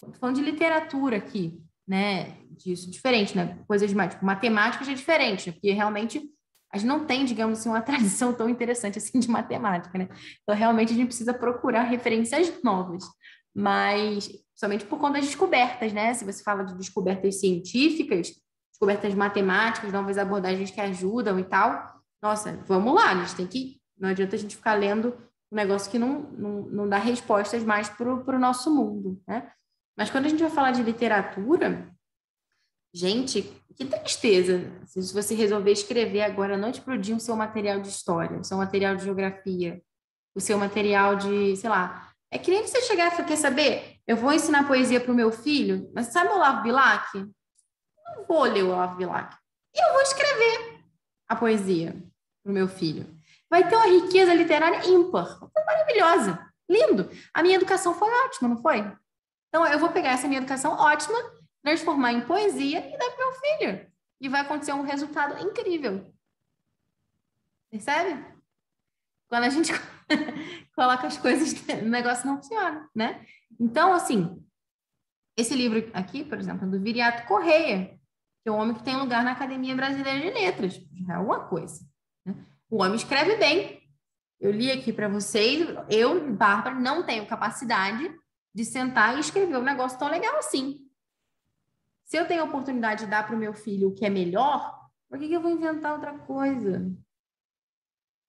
Tô 0.00 0.12
falando 0.12 0.36
de 0.36 0.42
literatura 0.42 1.16
aqui, 1.16 1.60
né? 1.86 2.36
Disso, 2.50 2.88
diferente, 2.88 3.36
né? 3.36 3.58
Coisas 3.66 3.92
mais, 3.92 4.14
tipo, 4.14 4.24
matemática 4.24 4.84
já 4.84 4.92
é 4.92 4.96
diferente, 4.96 5.48
né? 5.48 5.52
porque 5.52 5.72
realmente 5.72 6.30
a 6.72 6.78
gente 6.78 6.88
não 6.88 7.04
tem, 7.04 7.24
digamos 7.24 7.58
assim, 7.58 7.68
uma 7.68 7.80
tradição 7.82 8.32
tão 8.32 8.48
interessante 8.48 8.98
assim 8.98 9.20
de 9.20 9.30
matemática, 9.30 9.96
né? 9.98 10.08
Então, 10.42 10.56
realmente, 10.56 10.92
a 10.92 10.96
gente 10.96 11.08
precisa 11.08 11.34
procurar 11.34 11.82
referências 11.82 12.52
novas, 12.62 13.04
mas 13.54 14.30
somente 14.54 14.84
por 14.86 14.98
conta 14.98 15.14
das 15.14 15.26
descobertas, 15.26 15.92
né? 15.92 16.14
Se 16.14 16.24
você 16.24 16.42
fala 16.42 16.64
de 16.64 16.74
descobertas 16.74 17.40
científicas, 17.40 18.32
descobertas 18.70 19.14
matemáticas, 19.14 19.92
novas 19.92 20.16
abordagens 20.16 20.70
que 20.70 20.80
ajudam 20.80 21.38
e 21.38 21.44
tal, 21.44 22.00
nossa, 22.22 22.58
vamos 22.66 22.94
lá, 22.94 23.10
a 23.10 23.14
gente 23.16 23.36
tem 23.36 23.46
que. 23.46 23.80
Não 23.98 24.08
adianta 24.08 24.34
a 24.34 24.38
gente 24.38 24.56
ficar 24.56 24.74
lendo 24.74 25.14
um 25.52 25.56
negócio 25.56 25.90
que 25.90 25.98
não, 25.98 26.22
não, 26.32 26.62
não 26.62 26.88
dá 26.88 26.96
respostas 26.96 27.62
mais 27.62 27.88
para 27.88 28.10
o 28.10 28.38
nosso 28.38 28.74
mundo, 28.74 29.20
né? 29.28 29.50
Mas 29.96 30.10
quando 30.10 30.24
a 30.24 30.28
gente 30.28 30.40
vai 30.40 30.50
falar 30.50 30.70
de 30.70 30.82
literatura, 30.82 31.91
gente, 32.92 33.42
que 33.76 33.84
tristeza 33.84 34.70
se 34.86 35.12
você 35.12 35.34
resolver 35.34 35.72
escrever 35.72 36.22
agora, 36.22 36.56
noite 36.56 36.80
para 36.80 36.94
o 36.94 36.98
dia, 36.98 37.16
o 37.16 37.20
seu 37.20 37.34
material 37.36 37.80
de 37.80 37.88
história, 37.88 38.38
o 38.38 38.44
seu 38.44 38.56
material 38.56 38.96
de 38.96 39.04
geografia, 39.04 39.82
o 40.34 40.40
seu 40.40 40.58
material 40.58 41.16
de, 41.16 41.56
sei 41.56 41.70
lá. 41.70 42.10
É 42.30 42.38
que 42.38 42.50
nem 42.50 42.66
você 42.66 42.80
chegar 42.82 43.18
e 43.18 43.24
quer 43.24 43.36
saber? 43.36 43.96
Eu 44.06 44.16
vou 44.16 44.32
ensinar 44.32 44.66
poesia 44.66 45.00
para 45.00 45.12
o 45.12 45.14
meu 45.14 45.30
filho, 45.30 45.90
mas 45.94 46.06
sabe 46.06 46.30
o 46.30 46.34
Olavo 46.34 46.62
Bilac? 46.62 47.18
Não 47.18 48.24
vou 48.26 48.42
ler 48.44 48.64
o 48.64 48.70
Olavo 48.70 48.96
Bilac. 48.96 49.36
Eu 49.74 49.92
vou 49.92 50.02
escrever 50.02 50.80
a 51.28 51.36
poesia 51.36 51.92
para 52.42 52.50
o 52.50 52.54
meu 52.54 52.68
filho 52.68 53.06
vai 53.52 53.68
ter 53.68 53.76
uma 53.76 53.84
riqueza 53.84 54.32
literária 54.32 54.88
ímpar, 54.88 55.38
maravilhosa, 55.66 56.42
lindo. 56.70 57.10
A 57.34 57.42
minha 57.42 57.56
educação 57.56 57.92
foi 57.92 58.08
ótima, 58.24 58.48
não 58.48 58.56
foi? 58.56 58.78
Então, 59.48 59.66
eu 59.66 59.78
vou 59.78 59.90
pegar 59.90 60.12
essa 60.12 60.26
minha 60.26 60.38
educação 60.38 60.72
ótima, 60.72 61.18
transformar 61.62 62.12
em 62.12 62.26
poesia 62.26 62.78
e 62.78 62.98
dar 62.98 63.10
para 63.10 63.24
meu 63.24 63.32
filho. 63.32 63.92
E 64.20 64.28
vai 64.28 64.40
acontecer 64.40 64.72
um 64.72 64.82
resultado 64.82 65.42
incrível. 65.42 66.12
Percebe? 67.70 68.24
Quando 69.28 69.44
a 69.44 69.48
gente 69.48 69.72
coloca 70.74 71.06
as 71.06 71.16
coisas, 71.16 71.52
o 71.82 71.88
negócio 71.88 72.26
não 72.26 72.36
funciona, 72.36 72.88
né? 72.94 73.24
Então, 73.58 73.92
assim, 73.94 74.44
esse 75.36 75.54
livro 75.54 75.90
aqui, 75.94 76.24
por 76.24 76.38
exemplo, 76.38 76.66
é 76.66 76.70
do 76.70 76.80
Viriato 76.80 77.26
Correia, 77.26 77.98
que 78.42 78.48
é 78.48 78.52
um 78.52 78.56
homem 78.56 78.74
que 78.74 78.82
tem 78.82 78.96
lugar 78.96 79.24
na 79.24 79.32
Academia 79.32 79.74
Brasileira 79.74 80.20
de 80.20 80.30
Letras. 80.30 80.74
Já 81.06 81.14
é 81.14 81.18
uma 81.18 81.46
coisa. 81.46 81.80
Né? 82.26 82.34
O 82.68 82.82
homem 82.82 82.96
escreve 82.96 83.36
bem. 83.36 83.80
Eu 84.38 84.50
li 84.50 84.70
aqui 84.70 84.92
para 84.92 85.08
vocês, 85.08 85.68
eu, 85.88 86.32
Bárbara, 86.32 86.74
não 86.74 87.04
tenho 87.04 87.26
capacidade 87.26 88.12
de 88.54 88.64
sentar 88.64 89.16
e 89.16 89.20
escrever 89.20 89.56
um 89.56 89.62
negócio 89.62 89.98
tão 89.98 90.08
legal 90.08 90.36
assim. 90.36 90.81
Se 92.12 92.18
eu 92.18 92.28
tenho 92.28 92.42
a 92.42 92.44
oportunidade 92.44 93.06
de 93.06 93.10
dar 93.10 93.26
para 93.26 93.34
o 93.34 93.38
meu 93.38 93.54
filho 93.54 93.88
o 93.88 93.94
que 93.94 94.04
é 94.04 94.10
melhor, 94.10 94.78
por 95.08 95.18
que, 95.18 95.28
que 95.28 95.32
eu 95.32 95.40
vou 95.40 95.50
inventar 95.50 95.94
outra 95.94 96.12
coisa? 96.18 96.94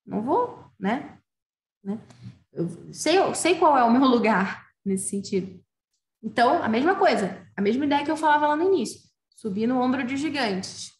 Não 0.06 0.22
vou, 0.22 0.70
né? 0.80 1.18
né? 1.84 2.00
Eu 2.50 2.66
sei, 2.94 3.18
eu 3.18 3.34
sei 3.34 3.58
qual 3.58 3.76
é 3.76 3.84
o 3.84 3.92
meu 3.92 4.08
lugar 4.08 4.66
nesse 4.82 5.10
sentido. 5.10 5.62
Então, 6.22 6.62
a 6.62 6.66
mesma 6.66 6.94
coisa, 6.94 7.46
a 7.54 7.60
mesma 7.60 7.84
ideia 7.84 8.02
que 8.02 8.10
eu 8.10 8.16
falava 8.16 8.46
lá 8.46 8.56
no 8.56 8.62
início. 8.62 9.02
Subir 9.36 9.66
no 9.66 9.78
ombro 9.78 10.02
de 10.02 10.16
gigantes. 10.16 10.90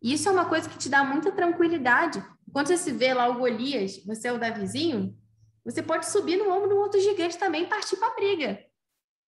Isso 0.00 0.28
é 0.28 0.30
uma 0.30 0.48
coisa 0.48 0.70
que 0.70 0.78
te 0.78 0.88
dá 0.88 1.02
muita 1.02 1.32
tranquilidade, 1.32 2.24
quando 2.52 2.68
você 2.68 2.76
se 2.76 2.92
vê 2.92 3.12
lá 3.12 3.26
o 3.26 3.38
Golias, 3.38 4.04
você 4.04 4.28
é 4.28 4.32
o 4.32 4.38
Davizinho, 4.38 5.18
você 5.64 5.82
pode 5.82 6.06
subir 6.06 6.36
no 6.36 6.48
ombro 6.48 6.68
de 6.68 6.74
um 6.74 6.78
outro 6.78 7.00
gigante 7.00 7.36
também 7.36 7.64
e 7.64 7.68
partir 7.68 7.96
para 7.96 8.06
a 8.06 8.14
briga, 8.14 8.64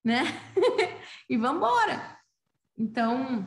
né? 0.05 0.23
e 1.29 1.37
vamos 1.37 1.57
embora. 1.57 2.16
Então, 2.79 3.47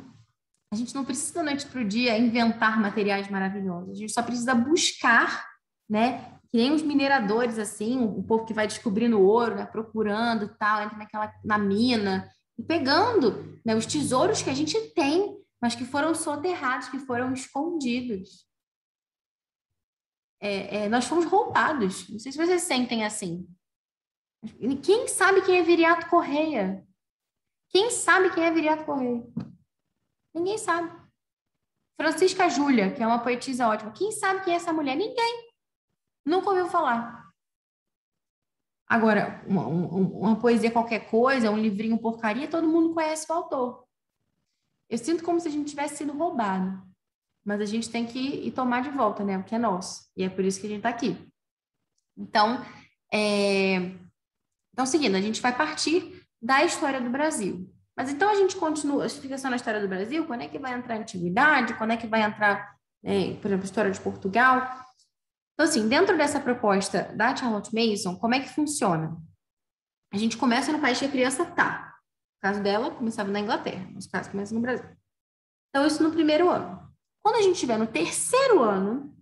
a 0.71 0.75
gente 0.75 0.93
não 0.93 1.05
precisa 1.05 1.35
da 1.35 1.43
noite 1.43 1.65
para 1.67 1.81
o 1.81 1.87
dia 1.87 2.17
inventar 2.17 2.79
materiais 2.79 3.29
maravilhosos. 3.29 3.91
A 3.91 3.99
gente 3.99 4.11
só 4.11 4.23
precisa 4.23 4.55
buscar, 4.55 5.47
né? 5.89 6.37
Que 6.51 6.57
nem 6.57 6.71
os 6.71 6.81
mineradores, 6.81 7.59
assim, 7.59 7.99
o 7.99 8.23
povo 8.23 8.45
que 8.45 8.53
vai 8.53 8.67
descobrindo 8.67 9.21
ouro, 9.21 9.55
né? 9.55 9.65
procurando 9.65 10.55
tal, 10.57 10.81
entra 10.81 10.97
naquela, 10.97 11.31
na 11.45 11.57
mina, 11.57 12.27
e 12.57 12.63
pegando 12.63 13.59
né? 13.63 13.75
os 13.75 13.85
tesouros 13.85 14.41
que 14.41 14.49
a 14.49 14.53
gente 14.53 14.79
tem, 14.93 15.37
mas 15.61 15.75
que 15.75 15.85
foram 15.85 16.15
soterrados, 16.15 16.89
que 16.89 16.99
foram 16.99 17.33
escondidos 17.33 18.49
é, 20.39 20.83
é, 20.83 20.89
nós 20.89 21.05
fomos 21.05 21.25
roubados. 21.25 22.07
Não 22.09 22.19
sei 22.19 22.31
se 22.31 22.37
vocês 22.37 22.61
sentem 22.63 23.05
assim. 23.05 23.47
Quem 24.81 25.07
sabe 25.07 25.41
quem 25.41 25.57
é 25.57 25.63
Viriato 25.63 26.09
Correia? 26.09 26.85
Quem 27.69 27.91
sabe 27.91 28.33
quem 28.33 28.43
é 28.43 28.51
Viriato 28.51 28.85
Correia? 28.85 29.23
Ninguém 30.33 30.57
sabe. 30.57 30.91
Francisca 31.95 32.49
Júlia, 32.49 32.93
que 32.93 33.03
é 33.03 33.07
uma 33.07 33.19
poetisa 33.19 33.67
ótima. 33.67 33.91
Quem 33.91 34.11
sabe 34.11 34.43
quem 34.43 34.53
é 34.53 34.55
essa 34.55 34.73
mulher? 34.73 34.95
Ninguém. 34.95 35.49
Nunca 36.25 36.49
ouviu 36.49 36.67
falar. 36.67 37.29
Agora, 38.87 39.43
uma, 39.45 39.67
uma, 39.67 40.39
poesia 40.39 40.71
qualquer 40.71 41.11
coisa, 41.11 41.51
um 41.51 41.57
livrinho 41.57 41.99
porcaria, 41.99 42.47
todo 42.47 42.67
mundo 42.67 42.93
conhece 42.93 43.31
o 43.31 43.35
autor. 43.35 43.85
Eu 44.89 44.97
sinto 44.97 45.23
como 45.23 45.39
se 45.39 45.47
a 45.47 45.51
gente 45.51 45.69
tivesse 45.69 45.97
sido 45.97 46.13
roubado. 46.13 46.81
Mas 47.45 47.61
a 47.61 47.65
gente 47.65 47.89
tem 47.89 48.05
que 48.05 48.19
ir 48.19 48.51
tomar 48.51 48.81
de 48.81 48.89
volta, 48.89 49.23
né? 49.23 49.37
O 49.37 49.43
que 49.43 49.53
é 49.53 49.59
nosso. 49.59 50.09
E 50.17 50.23
é 50.23 50.29
por 50.29 50.43
isso 50.43 50.59
que 50.59 50.65
a 50.65 50.69
gente 50.69 50.79
está 50.79 50.89
aqui. 50.89 51.15
Então, 52.17 52.65
é... 53.13 53.75
então, 54.73 54.85
seguindo, 54.85 55.15
a 55.15 55.21
gente 55.21 55.41
vai 55.41 55.55
partir 55.55 56.18
da 56.41 56.63
história 56.63 57.01
do 57.01 57.09
Brasil. 57.09 57.69
Mas 57.95 58.09
então 58.09 58.29
a 58.29 58.35
gente 58.35 58.55
continua, 58.55 59.03
a 59.03 59.07
explicação 59.07 59.49
na 59.49 59.57
história 59.57 59.81
do 59.81 59.87
Brasil, 59.87 60.25
quando 60.25 60.41
é 60.41 60.47
que 60.47 60.57
vai 60.57 60.73
entrar 60.73 60.95
a 60.95 60.99
antiguidade, 60.99 61.73
quando 61.73 61.91
é 61.91 61.97
que 61.97 62.07
vai 62.07 62.21
entrar, 62.21 62.75
é, 63.03 63.33
por 63.35 63.47
exemplo, 63.47 63.63
a 63.63 63.65
história 63.65 63.91
de 63.91 63.99
Portugal. 63.99 64.57
Então, 65.53 65.65
assim, 65.65 65.89
dentro 65.89 66.17
dessa 66.17 66.39
proposta 66.39 67.11
da 67.15 67.35
Charlotte 67.35 67.75
Mason, 67.75 68.15
como 68.17 68.35
é 68.35 68.39
que 68.39 68.47
funciona? 68.47 69.17
A 70.13 70.17
gente 70.17 70.37
começa 70.37 70.71
no 70.71 70.79
país 70.79 70.97
que 70.97 71.05
a 71.05 71.11
criança 71.11 71.43
está. 71.43 71.93
No 72.35 72.41
caso 72.41 72.63
dela, 72.63 72.89
começava 72.91 73.29
na 73.29 73.41
Inglaterra. 73.41 73.85
No 73.91 73.99
caso, 74.09 74.31
começa 74.31 74.55
no 74.55 74.61
Brasil. 74.61 74.89
Então, 75.69 75.85
isso 75.85 76.01
no 76.01 76.11
primeiro 76.11 76.49
ano. 76.49 76.89
Quando 77.21 77.35
a 77.35 77.41
gente 77.41 77.55
estiver 77.55 77.77
no 77.77 77.85
terceiro 77.85 78.63
ano, 78.63 79.13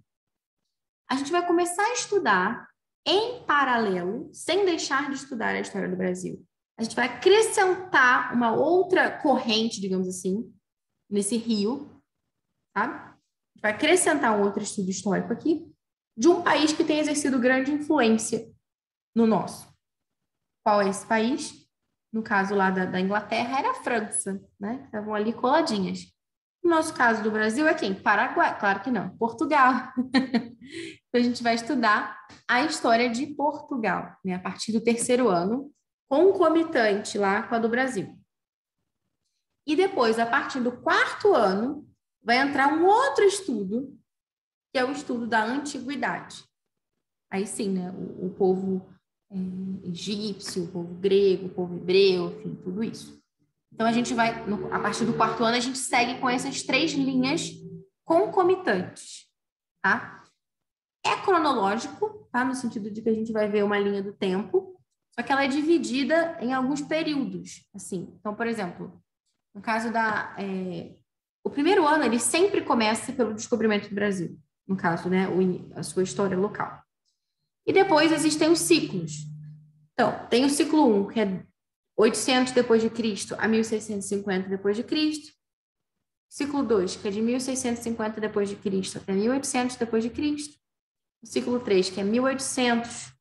a 1.10 1.16
gente 1.16 1.32
vai 1.32 1.46
começar 1.46 1.84
a 1.84 1.94
estudar 1.94 2.70
em 3.06 3.44
paralelo, 3.44 4.30
sem 4.34 4.66
deixar 4.66 5.10
de 5.10 5.16
estudar 5.16 5.56
a 5.56 5.60
história 5.60 5.90
do 5.90 5.96
Brasil. 5.96 6.47
A 6.78 6.84
gente 6.84 6.96
vai 6.96 7.06
acrescentar 7.06 8.34
uma 8.34 8.54
outra 8.54 9.10
corrente, 9.10 9.82
digamos 9.82 10.08
assim, 10.08 10.54
nesse 11.10 11.38
rio, 11.38 11.98
gente 13.58 13.62
vai 13.62 13.72
acrescentar 13.72 14.38
um 14.38 14.44
outro 14.44 14.62
estudo 14.62 14.90
histórico 14.90 15.34
aqui, 15.34 15.68
de 16.16 16.28
um 16.28 16.42
país 16.42 16.72
que 16.74 16.84
tem 16.84 17.00
exercido 17.00 17.40
grande 17.40 17.72
influência 17.72 18.48
no 19.16 19.26
nosso. 19.26 19.68
Qual 20.64 20.82
é 20.82 20.90
esse 20.90 21.06
país? 21.06 21.68
No 22.14 22.24
caso 22.24 22.56
lá 22.56 22.70
da, 22.70 22.86
da 22.86 23.00
Inglaterra, 23.00 23.60
era 23.60 23.72
a 23.72 23.76
França, 23.76 24.42
né? 24.60 24.84
Estavam 24.86 25.14
ali 25.14 25.34
coladinhas. 25.34 26.12
No 26.64 26.72
nosso 26.72 26.94
caso 26.94 27.24
do 27.24 27.32
Brasil 27.32 27.68
é 27.68 27.74
quem? 27.74 27.94
Paraguai. 27.94 28.58
Claro 28.60 28.82
que 28.82 28.92
não, 28.92 29.16
Portugal. 29.18 29.94
então 29.98 30.52
a 31.16 31.20
gente 31.20 31.44
vai 31.44 31.56
estudar 31.56 32.18
a 32.48 32.64
história 32.64 33.10
de 33.10 33.28
Portugal, 33.28 34.18
né? 34.24 34.36
A 34.36 34.40
partir 34.40 34.72
do 34.72 34.84
terceiro 34.84 35.30
ano, 35.30 35.72
concomitante 36.10 37.18
lá 37.18 37.44
com 37.44 37.56
a 37.56 37.60
do 37.60 37.70
Brasil. 37.70 38.18
E 39.66 39.76
depois, 39.76 40.18
a 40.18 40.26
partir 40.26 40.62
do 40.62 40.72
quarto 40.72 41.34
ano, 41.34 41.88
vai 42.24 42.38
entrar 42.38 42.74
um 42.74 42.86
outro 42.86 43.24
estudo 43.26 43.98
que 44.72 44.80
é 44.80 44.86
o 44.86 44.92
estudo 44.92 45.28
da 45.28 45.44
antiguidade. 45.44 46.44
Aí 47.30 47.46
sim, 47.46 47.70
né, 47.70 47.92
o, 47.92 48.28
o 48.28 48.30
povo 48.34 48.88
é, 49.30 49.38
egípcio, 49.88 50.64
o 50.64 50.72
povo 50.72 50.94
grego, 50.96 51.48
o 51.48 51.54
povo 51.54 51.76
hebreu, 51.76 52.38
enfim, 52.40 52.56
tudo 52.56 52.84
isso. 52.84 53.22
Então 53.74 53.86
a 53.86 53.92
gente 53.92 54.14
vai, 54.14 54.46
no, 54.48 54.74
a 54.74 54.80
partir 54.80 55.06
do 55.06 55.16
quarto 55.16 55.44
ano, 55.44 55.58
a 55.58 55.60
gente 55.60 55.78
segue 55.78 56.20
com 56.20 56.30
essas 56.30 56.64
três 56.64 56.94
linhas 56.94 57.52
concomitantes, 58.06 59.28
tá? 59.82 60.24
É 61.06 61.16
cronológico, 61.18 62.28
tá? 62.32 62.46
No 62.46 62.56
sentido 62.56 62.90
de 62.90 63.02
que 63.02 63.10
a 63.10 63.14
gente 63.14 63.32
vai 63.32 63.50
ver 63.50 63.64
uma 63.64 63.78
linha 63.78 64.02
do 64.02 64.14
tempo, 64.14 64.77
só 65.18 65.26
que 65.26 65.32
ela 65.32 65.44
é 65.44 65.48
dividida 65.48 66.38
em 66.42 66.54
alguns 66.54 66.82
períodos, 66.82 67.66
assim. 67.74 68.14
Então, 68.20 68.36
por 68.36 68.46
exemplo, 68.46 69.02
no 69.54 69.62
caso 69.62 69.92
da... 69.92 70.36
É, 70.38 70.96
o 71.44 71.50
primeiro 71.50 71.88
ano, 71.88 72.04
ele 72.04 72.20
sempre 72.20 72.62
começa 72.62 73.14
pelo 73.14 73.34
descobrimento 73.34 73.90
do 73.90 73.96
Brasil 73.96 74.38
no 74.68 74.76
caso, 74.76 75.10
né, 75.10 75.28
a 75.76 75.82
sua 75.82 76.04
história 76.04 76.38
local. 76.38 76.84
E 77.66 77.72
depois 77.72 78.12
existem 78.12 78.50
os 78.50 78.60
ciclos. 78.60 79.26
Então, 79.94 80.28
tem 80.30 80.46
o 80.46 80.50
ciclo 80.50 80.86
1, 81.04 81.08
que 81.08 81.20
é 81.22 81.44
800 81.96 82.54
depois 82.54 82.82
de 82.82 82.90
Cristo 82.90 83.36
a 83.40 83.48
1650 83.48 84.50
depois 84.50 84.76
de 84.76 84.84
Cristo. 84.84 85.34
Ciclo 86.30 86.62
2, 86.62 86.98
que 86.98 87.08
é 87.08 87.12
de 87.12 87.22
1650 87.22 88.20
depois 88.20 88.50
de 88.50 88.58
Cristo 88.58 88.98
até 88.98 89.14
1800 89.14 89.78
depois 89.78 90.04
de 90.04 90.10
Cristo. 90.10 90.58
O 91.24 91.26
ciclo 91.26 91.60
3, 91.60 91.90
que 91.90 92.02
é 92.02 92.04
1800 92.04 93.14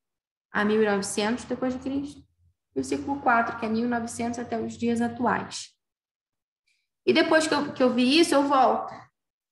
a 0.51 0.65
1900 0.65 1.45
depois 1.45 1.75
de 1.75 1.81
Cristo. 1.81 2.23
E 2.75 2.81
o 2.81 2.85
ciclo 2.85 3.21
4, 3.21 3.59
que 3.59 3.67
é 3.67 3.69
1900 3.69 4.39
até 4.39 4.61
os 4.61 4.75
dias 4.75 5.01
atuais. 5.01 5.71
E 7.07 7.13
depois 7.13 7.47
que 7.47 7.55
eu, 7.55 7.73
que 7.73 7.83
eu 7.83 7.93
vi 7.93 8.19
isso, 8.19 8.35
eu 8.35 8.43
volto, 8.43 8.93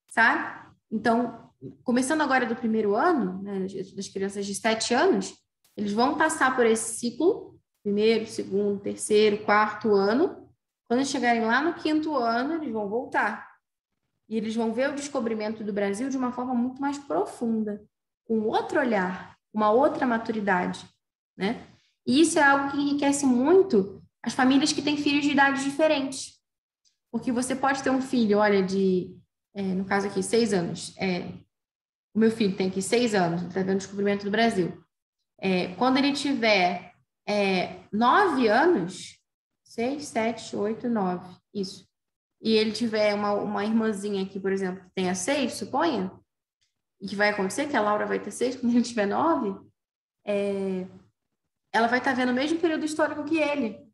sabe? 0.09 0.73
Então, 0.91 1.51
começando 1.83 2.21
agora 2.21 2.45
do 2.45 2.57
primeiro 2.57 2.95
ano, 2.95 3.43
né, 3.43 3.67
das 3.95 4.09
crianças 4.09 4.45
de 4.45 4.55
sete 4.55 4.93
anos, 4.93 5.35
eles 5.77 5.93
vão 5.93 6.17
passar 6.17 6.55
por 6.55 6.67
esse 6.67 6.99
ciclo, 6.99 7.59
primeiro, 7.83 8.27
segundo, 8.27 8.81
terceiro, 8.81 9.45
quarto 9.45 9.95
ano. 9.95 10.49
Quando 10.87 11.05
chegarem 11.05 11.45
lá 11.45 11.63
no 11.63 11.75
quinto 11.75 12.15
ano, 12.17 12.55
eles 12.55 12.73
vão 12.73 12.89
voltar. 12.89 13.55
E 14.29 14.37
eles 14.37 14.55
vão 14.55 14.73
ver 14.73 14.91
o 14.91 14.95
descobrimento 14.95 15.63
do 15.63 15.73
Brasil 15.73 16.09
de 16.09 16.17
uma 16.17 16.33
forma 16.33 16.55
muito 16.55 16.81
mais 16.81 16.99
profunda, 16.99 17.85
com 18.27 18.41
outro 18.43 18.81
olhar, 18.81 19.34
uma 19.55 19.71
outra 19.71 20.07
maturidade, 20.07 20.85
né? 21.37 21.65
E 22.07 22.21
isso 22.21 22.39
é 22.39 22.43
algo 22.43 22.73
que 22.73 22.77
enriquece 22.77 23.25
muito 23.25 24.03
as 24.23 24.35
famílias 24.35 24.73
que 24.73 24.83
têm 24.83 24.97
filhos 24.97 25.25
de 25.25 25.31
idades 25.31 25.63
diferentes. 25.63 26.35
Porque 27.11 27.31
você 27.31 27.55
pode 27.55 27.83
ter 27.83 27.91
um 27.91 28.03
filho, 28.03 28.39
olha, 28.39 28.63
de, 28.63 29.17
é, 29.55 29.63
no 29.63 29.85
caso 29.85 30.09
aqui, 30.09 30.23
seis 30.23 30.53
anos, 30.53 30.95
é, 30.99 31.21
o 32.13 32.19
meu 32.19 32.31
filho 32.31 32.57
tem 32.57 32.69
aqui 32.69 32.83
seis 32.83 33.15
anos, 33.15 33.43
está 33.43 33.61
vendo 33.61 33.77
o 33.77 33.79
descobrimento 33.79 34.25
do 34.25 34.31
Brasil. 34.31 34.83
É, 35.41 35.69
quando 35.77 35.99
ele 35.99 36.13
tiver 36.13 36.93
é, 37.27 37.81
nove 37.93 38.49
anos, 38.49 39.19
seis, 39.63 40.07
sete, 40.07 40.57
oito, 40.57 40.89
nove, 40.89 41.29
isso. 41.53 41.87
E 42.43 42.53
ele 42.53 42.73
tiver 42.73 43.15
uma, 43.15 43.33
uma 43.33 43.65
irmãzinha 43.65 44.23
aqui, 44.23 44.39
por 44.39 44.53
exemplo, 44.53 44.83
que 44.85 44.91
tenha 44.95 45.15
seis, 45.15 45.55
suponha, 45.55 46.11
e 47.01 47.07
que 47.07 47.17
vai 47.17 47.31
acontecer, 47.31 47.69
que 47.69 47.77
a 47.77 47.81
Laura 47.81 48.07
vai 48.07 48.19
ter 48.19 48.31
seis 48.31 48.57
quando 48.61 48.73
ele 48.73 48.83
tiver 48.83 49.07
nove, 49.07 49.59
é, 50.27 50.87
ela 51.73 51.89
vai 51.89 51.99
estar 51.99 52.13
tá 52.13 52.17
vendo 52.17 52.31
o 52.31 52.35
mesmo 52.35 52.59
período 52.59 52.85
histórico 52.85 53.25
que 53.25 53.39
ele, 53.39 53.85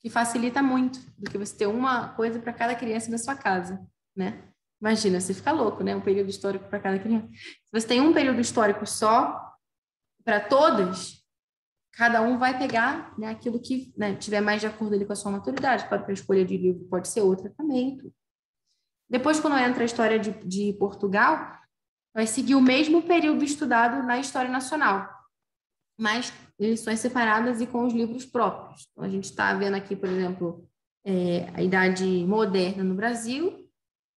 que 0.00 0.08
facilita 0.08 0.62
muito 0.62 1.00
do 1.18 1.30
que 1.30 1.38
você 1.38 1.56
ter 1.56 1.66
uma 1.66 2.08
coisa 2.14 2.38
para 2.38 2.52
cada 2.52 2.74
criança 2.74 3.10
na 3.10 3.18
sua 3.18 3.34
casa, 3.34 3.84
né? 4.16 4.42
Imagina, 4.80 5.20
você 5.20 5.34
fica 5.34 5.50
louco, 5.50 5.82
né? 5.82 5.94
Um 5.94 6.00
período 6.00 6.30
histórico 6.30 6.68
para 6.68 6.78
cada 6.78 6.98
criança. 6.98 7.28
Se 7.32 7.72
você 7.72 7.86
tem 7.86 8.00
um 8.00 8.12
período 8.12 8.40
histórico 8.40 8.86
só 8.86 9.56
para 10.24 10.40
todas, 10.40 11.18
cada 11.92 12.22
um 12.22 12.38
vai 12.38 12.56
pegar 12.56 13.12
né, 13.18 13.28
aquilo 13.28 13.60
que 13.60 13.92
né, 13.96 14.14
tiver 14.14 14.40
mais 14.40 14.60
de 14.60 14.68
acordo 14.68 14.94
ali 14.94 15.04
com 15.04 15.12
a 15.12 15.16
sua 15.16 15.32
maturidade. 15.32 15.88
Para 15.88 16.06
a 16.06 16.12
escolha 16.12 16.44
de 16.44 16.56
livro 16.56 16.84
pode 16.84 17.08
ser 17.08 17.22
outra 17.22 17.52
também. 17.56 17.98
Depois, 19.10 19.40
quando 19.40 19.58
entra 19.58 19.82
a 19.82 19.86
história 19.86 20.18
de, 20.18 20.30
de 20.44 20.74
Portugal, 20.74 21.58
vai 22.14 22.26
seguir 22.26 22.54
o 22.54 22.60
mesmo 22.60 23.02
período 23.02 23.44
estudado 23.44 24.02
na 24.06 24.18
história 24.18 24.50
nacional, 24.50 25.08
mas 25.98 26.32
lições 26.58 27.00
separadas 27.00 27.60
e 27.60 27.66
com 27.66 27.86
os 27.86 27.92
livros 27.92 28.24
próprios. 28.24 28.88
Então, 28.90 29.04
a 29.04 29.08
gente 29.08 29.24
está 29.24 29.54
vendo 29.54 29.74
aqui, 29.74 29.94
por 29.94 30.08
exemplo, 30.08 30.68
é, 31.04 31.48
a 31.54 31.62
idade 31.62 32.04
moderna 32.26 32.82
no 32.82 32.94
Brasil, 32.94 33.68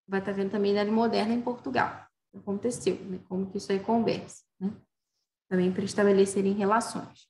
vai 0.07 0.19
estar 0.19 0.31
tá 0.31 0.37
vendo 0.37 0.51
também 0.51 0.71
a 0.71 0.73
idade 0.75 0.91
moderna 0.91 1.33
em 1.33 1.41
Portugal. 1.41 2.05
Aconteceu, 2.35 2.95
né? 3.05 3.19
como 3.27 3.49
que 3.49 3.57
isso 3.57 3.71
aí 3.71 3.79
conversa, 3.79 4.43
né? 4.59 4.71
Também 5.49 5.71
para 5.71 5.83
estabelecerem 5.83 6.53
relações. 6.53 7.29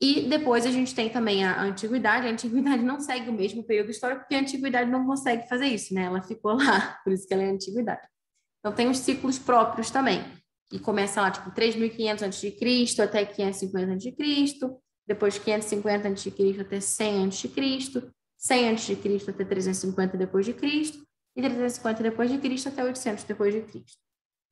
E 0.00 0.28
depois 0.28 0.66
a 0.66 0.70
gente 0.70 0.94
tem 0.94 1.08
também 1.08 1.44
a 1.44 1.62
antiguidade. 1.62 2.26
A 2.26 2.30
antiguidade 2.30 2.82
não 2.82 3.00
segue 3.00 3.30
o 3.30 3.32
mesmo 3.32 3.62
período 3.62 3.90
histórico, 3.90 4.22
porque 4.22 4.34
a 4.34 4.40
antiguidade 4.40 4.90
não 4.90 5.06
consegue 5.06 5.48
fazer 5.48 5.66
isso, 5.66 5.94
né? 5.94 6.02
Ela 6.02 6.20
ficou 6.20 6.54
lá, 6.54 6.98
por 7.04 7.12
isso 7.12 7.26
que 7.26 7.32
ela 7.32 7.44
é 7.44 7.50
antiguidade. 7.50 8.06
Então 8.62 8.72
tem 8.72 8.88
os 8.88 8.98
ciclos 8.98 9.38
próprios 9.38 9.90
também, 9.90 10.24
que 10.70 10.78
começa 10.78 11.20
lá 11.20 11.30
tipo 11.32 11.50
3.500 11.50 12.22
a.C. 12.22 13.02
até 13.02 13.26
550 13.26 13.92
a.C., 13.92 14.80
depois 15.04 15.36
550 15.36 16.08
a.C. 16.08 16.60
até 16.60 16.80
100 16.80 17.26
a.C., 17.26 18.12
100 18.38 18.68
a.C. 18.70 19.30
até 19.30 19.44
350 19.44 20.16
depois 20.16 20.46
de 20.46 20.52
Cristo, 20.52 21.04
e 21.36 21.42
350 21.42 22.02
depois 22.02 22.30
de 22.30 22.38
Cristo 22.38 22.68
até 22.68 22.84
800 22.84 23.24
depois 23.24 23.52
de 23.52 23.62
Cristo. 23.62 23.98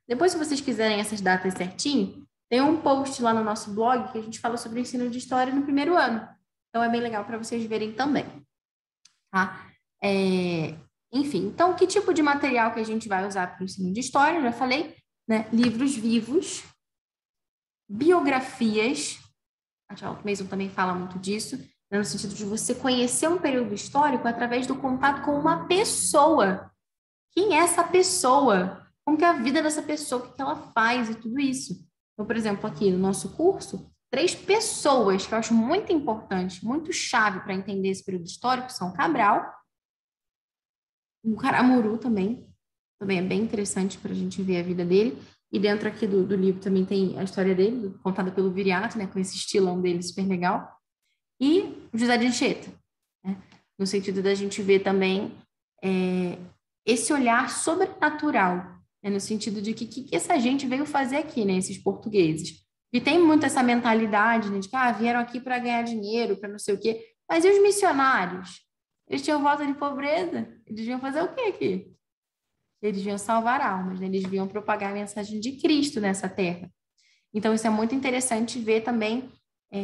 Depois, 0.09 0.33
se 0.33 0.39
vocês 0.39 0.61
quiserem 0.61 0.99
essas 0.99 1.21
datas 1.21 1.55
certinho, 1.55 2.27
tem 2.51 2.61
um 2.61 2.81
post 2.81 3.23
lá 3.23 3.33
no 3.33 3.45
nosso 3.45 3.73
blog 3.73 4.11
que 4.11 4.19
a 4.19 4.23
gente 4.23 4.41
fala 4.41 4.57
sobre 4.57 4.81
o 4.81 4.83
ensino 4.83 5.09
de 5.09 5.19
história 5.19 5.55
no 5.55 5.63
primeiro 5.63 5.97
ano. 5.97 6.29
Então, 6.69 6.83
é 6.83 6.89
bem 6.89 7.01
legal 7.01 7.25
para 7.25 7.39
vocês 7.39 7.65
verem 7.65 7.93
também. 7.93 8.27
Tá? 9.31 9.71
É... 10.03 10.75
Enfim, 11.13 11.47
então, 11.47 11.75
que 11.75 11.87
tipo 11.87 12.15
de 12.15 12.23
material 12.23 12.73
que 12.73 12.81
a 12.81 12.85
gente 12.85 13.09
vai 13.09 13.27
usar 13.27 13.49
para 13.49 13.63
o 13.63 13.65
ensino 13.65 13.93
de 13.93 14.01
história? 14.01 14.41
Já 14.41 14.53
falei, 14.53 14.97
né? 15.29 15.49
Livros 15.53 15.97
vivos, 15.97 16.63
biografias, 17.89 19.19
a 19.91 19.97
Charlotte 19.97 20.25
Mason 20.25 20.47
também 20.47 20.71
fala 20.71 20.95
muito 20.95 21.19
disso, 21.19 21.57
né, 21.91 21.99
no 21.99 22.05
sentido 22.05 22.35
de 22.35 22.45
você 22.45 22.75
conhecer 22.75 23.29
um 23.29 23.39
período 23.39 23.75
histórico 23.75 24.29
através 24.29 24.67
do 24.67 24.77
contato 24.77 25.25
com 25.25 25.33
uma 25.33 25.67
pessoa. 25.67 26.71
Quem 27.33 27.57
é 27.57 27.63
essa 27.65 27.83
pessoa? 27.83 28.87
Como 29.05 29.19
que 29.19 29.25
é 29.25 29.29
a 29.29 29.33
vida 29.33 29.61
dessa 29.61 29.83
pessoa, 29.83 30.25
o 30.25 30.33
que 30.33 30.41
ela 30.41 30.57
faz 30.73 31.11
e 31.11 31.17
tudo 31.17 31.41
isso. 31.41 31.85
Então, 32.15 32.25
por 32.25 32.37
exemplo, 32.37 32.69
aqui 32.69 32.91
no 32.93 32.99
nosso 32.99 33.31
curso, 33.31 33.91
três 34.11 34.35
pessoas 34.35 35.27
que 35.27 35.35
eu 35.35 35.39
acho 35.39 35.53
muito 35.53 35.93
importante, 35.93 36.65
muito 36.65 36.93
chave 36.93 37.41
para 37.41 37.55
entender 37.55 37.89
esse 37.89 38.05
período 38.05 38.27
histórico 38.27 38.71
são 38.71 38.93
Cabral, 38.93 39.53
o 41.23 41.37
Caramuru 41.37 41.99
também, 41.99 42.47
também 42.99 43.19
é 43.19 43.23
bem 43.23 43.41
interessante 43.41 43.99
para 43.99 44.13
a 44.13 44.15
gente 44.15 44.43
ver 44.43 44.61
a 44.61 44.63
vida 44.63 44.85
dele. 44.85 45.19
E 45.53 45.59
dentro 45.59 45.89
aqui 45.89 46.07
do, 46.07 46.25
do, 46.25 46.37
livro 46.37 46.61
também 46.61 46.85
tem 46.85 47.19
a 47.19 47.25
história 47.25 47.55
dele, 47.55 47.93
contada 48.03 48.31
pelo 48.31 48.53
Viriato, 48.53 48.97
né, 48.97 49.07
com 49.07 49.19
esse 49.19 49.37
estilão 49.37 49.81
dele 49.81 50.03
super 50.03 50.27
legal. 50.27 50.79
E 51.41 51.89
José 51.93 52.17
de 52.17 52.27
Anchieta, 52.27 52.71
né, 53.25 53.37
no 53.79 53.87
sentido 53.87 54.23
da 54.23 54.35
gente 54.35 54.63
ver 54.63 54.81
também 54.81 55.33
é, 55.83 56.39
esse 56.87 57.13
olhar 57.13 57.51
sobrenatural, 57.51 58.79
né, 59.03 59.11
no 59.11 59.19
sentido 59.19 59.61
de 59.61 59.75
que 59.75 59.87
que, 59.87 60.05
que, 60.05 60.15
essa 60.15 60.39
gente 60.39 60.69
veio 60.69 60.87
fazer 60.87 61.17
aqui, 61.17 61.45
né, 61.45 61.57
esses 61.57 61.79
portugueses. 61.79 62.65
E 62.93 63.01
tem 63.01 63.19
muito 63.19 63.45
essa 63.45 63.63
mentalidade 63.63 64.51
né, 64.51 64.59
de 64.59 64.69
que 64.69 64.77
ah, 64.77 64.93
vieram 64.93 65.21
aqui 65.21 65.41
para 65.41 65.59
ganhar 65.59 65.83
dinheiro, 65.83 66.37
para 66.37 66.49
não 66.49 66.59
sei 66.59 66.75
o 66.75 66.79
quê. 66.79 67.05
Mas 67.29 67.45
e 67.45 67.49
os 67.49 67.63
missionários? 67.63 68.70
Eles 69.11 69.23
tinham 69.23 69.43
volta 69.43 69.67
de 69.67 69.75
pobreza. 69.75 70.39
Eles 70.65 70.81
deviam 70.81 71.01
fazer 71.01 71.21
o 71.21 71.35
quê 71.35 71.41
aqui? 71.41 71.93
Eles 72.81 72.99
deviam 72.99 73.19
salvar 73.19 73.61
almas, 73.61 73.99
né? 73.99 74.07
eles 74.07 74.23
deviam 74.23 74.47
propagar 74.47 74.93
a 74.93 74.95
mensagem 74.95 75.41
de 75.41 75.61
Cristo 75.61 76.01
nessa 76.01 76.29
terra. 76.29 76.71
Então, 77.35 77.53
isso 77.53 77.67
é 77.67 77.71
muito 77.71 77.93
interessante 77.93 78.61
ver 78.61 78.83
também 78.83 79.31
é, 79.73 79.81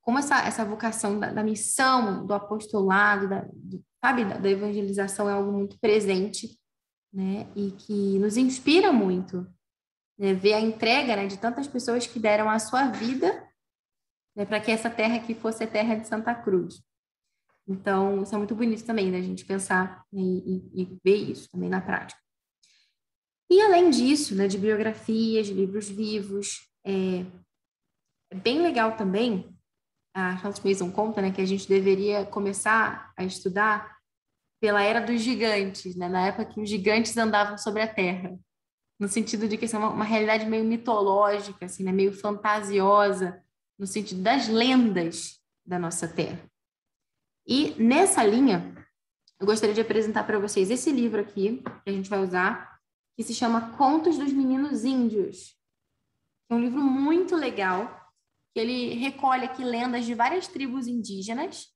como 0.00 0.18
essa, 0.18 0.40
essa 0.40 0.64
vocação 0.64 1.20
da, 1.20 1.30
da 1.30 1.42
missão, 1.42 2.26
do 2.26 2.32
apostolado, 2.32 3.28
da, 3.28 3.42
do, 3.52 3.84
sabe, 4.02 4.24
da, 4.24 4.38
da, 4.38 4.48
evangelização 4.48 5.28
é 5.28 5.32
algo 5.34 5.52
muito 5.52 5.78
presente, 5.78 6.58
né? 7.12 7.46
E 7.54 7.72
que 7.72 8.18
nos 8.18 8.36
inspira 8.36 8.90
muito. 8.90 9.46
Né? 10.18 10.32
Ver 10.32 10.54
a 10.54 10.60
entrega 10.60 11.14
né, 11.14 11.26
de 11.26 11.38
tantas 11.38 11.68
pessoas 11.68 12.06
que 12.06 12.18
deram 12.18 12.48
a 12.48 12.58
sua 12.58 12.88
vida 12.90 13.46
né, 14.34 14.44
para 14.44 14.60
que 14.60 14.70
essa 14.70 14.88
terra 14.90 15.16
aqui 15.16 15.34
fosse 15.34 15.64
a 15.64 15.66
terra 15.66 15.94
de 15.94 16.08
Santa 16.08 16.34
Cruz. 16.34 16.82
Então, 17.70 18.24
isso 18.24 18.34
é 18.34 18.38
muito 18.38 18.54
bonito 18.56 18.84
também, 18.84 19.12
né? 19.12 19.18
A 19.18 19.22
gente 19.22 19.44
pensar 19.44 20.04
e, 20.12 20.20
e, 20.20 20.82
e 20.82 20.98
ver 21.04 21.14
isso 21.14 21.48
também 21.52 21.68
na 21.68 21.80
prática. 21.80 22.20
E 23.48 23.60
além 23.60 23.90
disso, 23.90 24.34
né, 24.34 24.48
de 24.48 24.58
biografias, 24.58 25.46
de 25.46 25.54
livros 25.54 25.88
vivos, 25.88 26.68
é, 26.84 27.24
é 28.32 28.34
bem 28.34 28.60
legal 28.60 28.96
também, 28.96 29.56
a 30.12 30.36
Charlotte 30.36 30.66
Mason 30.66 30.90
conta, 30.90 31.22
né, 31.22 31.30
que 31.30 31.40
a 31.40 31.46
gente 31.46 31.68
deveria 31.68 32.26
começar 32.26 33.12
a 33.16 33.24
estudar 33.24 33.98
pela 34.60 34.82
era 34.82 35.00
dos 35.00 35.20
gigantes, 35.20 35.94
né, 35.94 36.08
na 36.08 36.26
época 36.26 36.46
que 36.46 36.60
os 36.60 36.68
gigantes 36.68 37.16
andavam 37.16 37.56
sobre 37.56 37.82
a 37.82 37.92
Terra, 37.92 38.36
no 38.98 39.08
sentido 39.08 39.46
de 39.48 39.56
que 39.56 39.64
isso 39.64 39.76
é 39.76 39.78
uma, 39.78 39.90
uma 39.90 40.04
realidade 40.04 40.44
meio 40.44 40.64
mitológica, 40.64 41.66
assim, 41.66 41.84
né, 41.84 41.92
meio 41.92 42.12
fantasiosa, 42.12 43.40
no 43.78 43.86
sentido 43.86 44.22
das 44.22 44.48
lendas 44.48 45.40
da 45.64 45.78
nossa 45.78 46.08
Terra. 46.08 46.50
E 47.50 47.74
nessa 47.82 48.22
linha, 48.22 48.72
eu 49.40 49.44
gostaria 49.44 49.74
de 49.74 49.80
apresentar 49.80 50.22
para 50.22 50.38
vocês 50.38 50.70
esse 50.70 50.92
livro 50.92 51.20
aqui, 51.20 51.60
que 51.82 51.90
a 51.90 51.92
gente 51.92 52.08
vai 52.08 52.22
usar, 52.22 52.78
que 53.16 53.24
se 53.24 53.34
chama 53.34 53.76
Contos 53.76 54.16
dos 54.16 54.32
Meninos 54.32 54.84
Índios. 54.84 55.56
É 56.48 56.54
um 56.54 56.60
livro 56.60 56.80
muito 56.80 57.34
legal, 57.34 58.08
que 58.54 58.60
ele 58.60 58.94
recolhe 58.94 59.46
aqui 59.46 59.64
lendas 59.64 60.06
de 60.06 60.14
várias 60.14 60.46
tribos 60.46 60.86
indígenas 60.86 61.66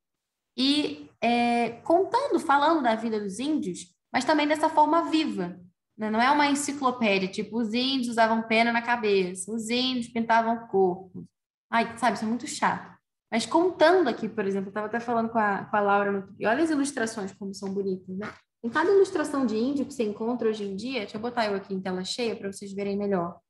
e 0.57 1.11
é, 1.21 1.71
contando, 1.83 2.39
falando 2.39 2.81
da 2.81 2.95
vida 2.95 3.19
dos 3.19 3.41
índios, 3.41 3.93
mas 4.13 4.25
também 4.25 4.47
dessa 4.47 4.69
forma 4.69 5.11
viva. 5.11 5.61
Né? 5.99 6.09
Não 6.09 6.23
é 6.23 6.31
uma 6.31 6.47
enciclopédia, 6.47 7.27
tipo, 7.27 7.59
os 7.59 7.75
índios 7.75 8.11
usavam 8.11 8.45
pena 8.45 8.71
na 8.71 8.81
cabeça, 8.81 9.53
os 9.53 9.69
índios 9.69 10.07
pintavam 10.07 10.55
o 10.55 10.69
corpo. 10.69 11.27
Ai, 11.69 11.99
sabe, 11.99 12.15
isso 12.15 12.25
é 12.25 12.29
muito 12.29 12.47
chato. 12.47 12.94
Mas 13.35 13.47
contando 13.47 14.07
aqui, 14.07 14.29
por 14.29 14.47
exemplo, 14.47 14.69
eu 14.69 14.71
estava 14.71 14.87
até 14.87 15.01
falando 15.01 15.29
com 15.29 15.41
a, 15.41 15.65
com 15.65 15.77
a 15.77 15.81
Laura, 15.81 16.13
no... 16.13 16.37
e 16.39 16.47
olha 16.47 16.63
as 16.63 16.71
ilustrações 16.71 17.33
como 17.33 17.53
são 17.53 17.75
bonitas, 17.75 18.17
né? 18.17 18.33
Em 18.63 18.71
cada 18.71 18.93
ilustração 18.93 19.45
de 19.45 19.57
índio 19.57 19.85
que 19.85 19.93
você 19.93 20.05
encontra 20.05 20.49
hoje 20.49 20.63
em 20.63 20.77
dia, 20.77 21.01
deixa 21.01 21.17
eu 21.17 21.21
botar 21.21 21.47
eu 21.47 21.57
aqui 21.57 21.75
em 21.75 21.81
tela 21.81 22.05
cheia 22.05 22.37
para 22.37 22.53
vocês 22.53 22.73
verem 22.73 22.97
melhor. 22.97 23.41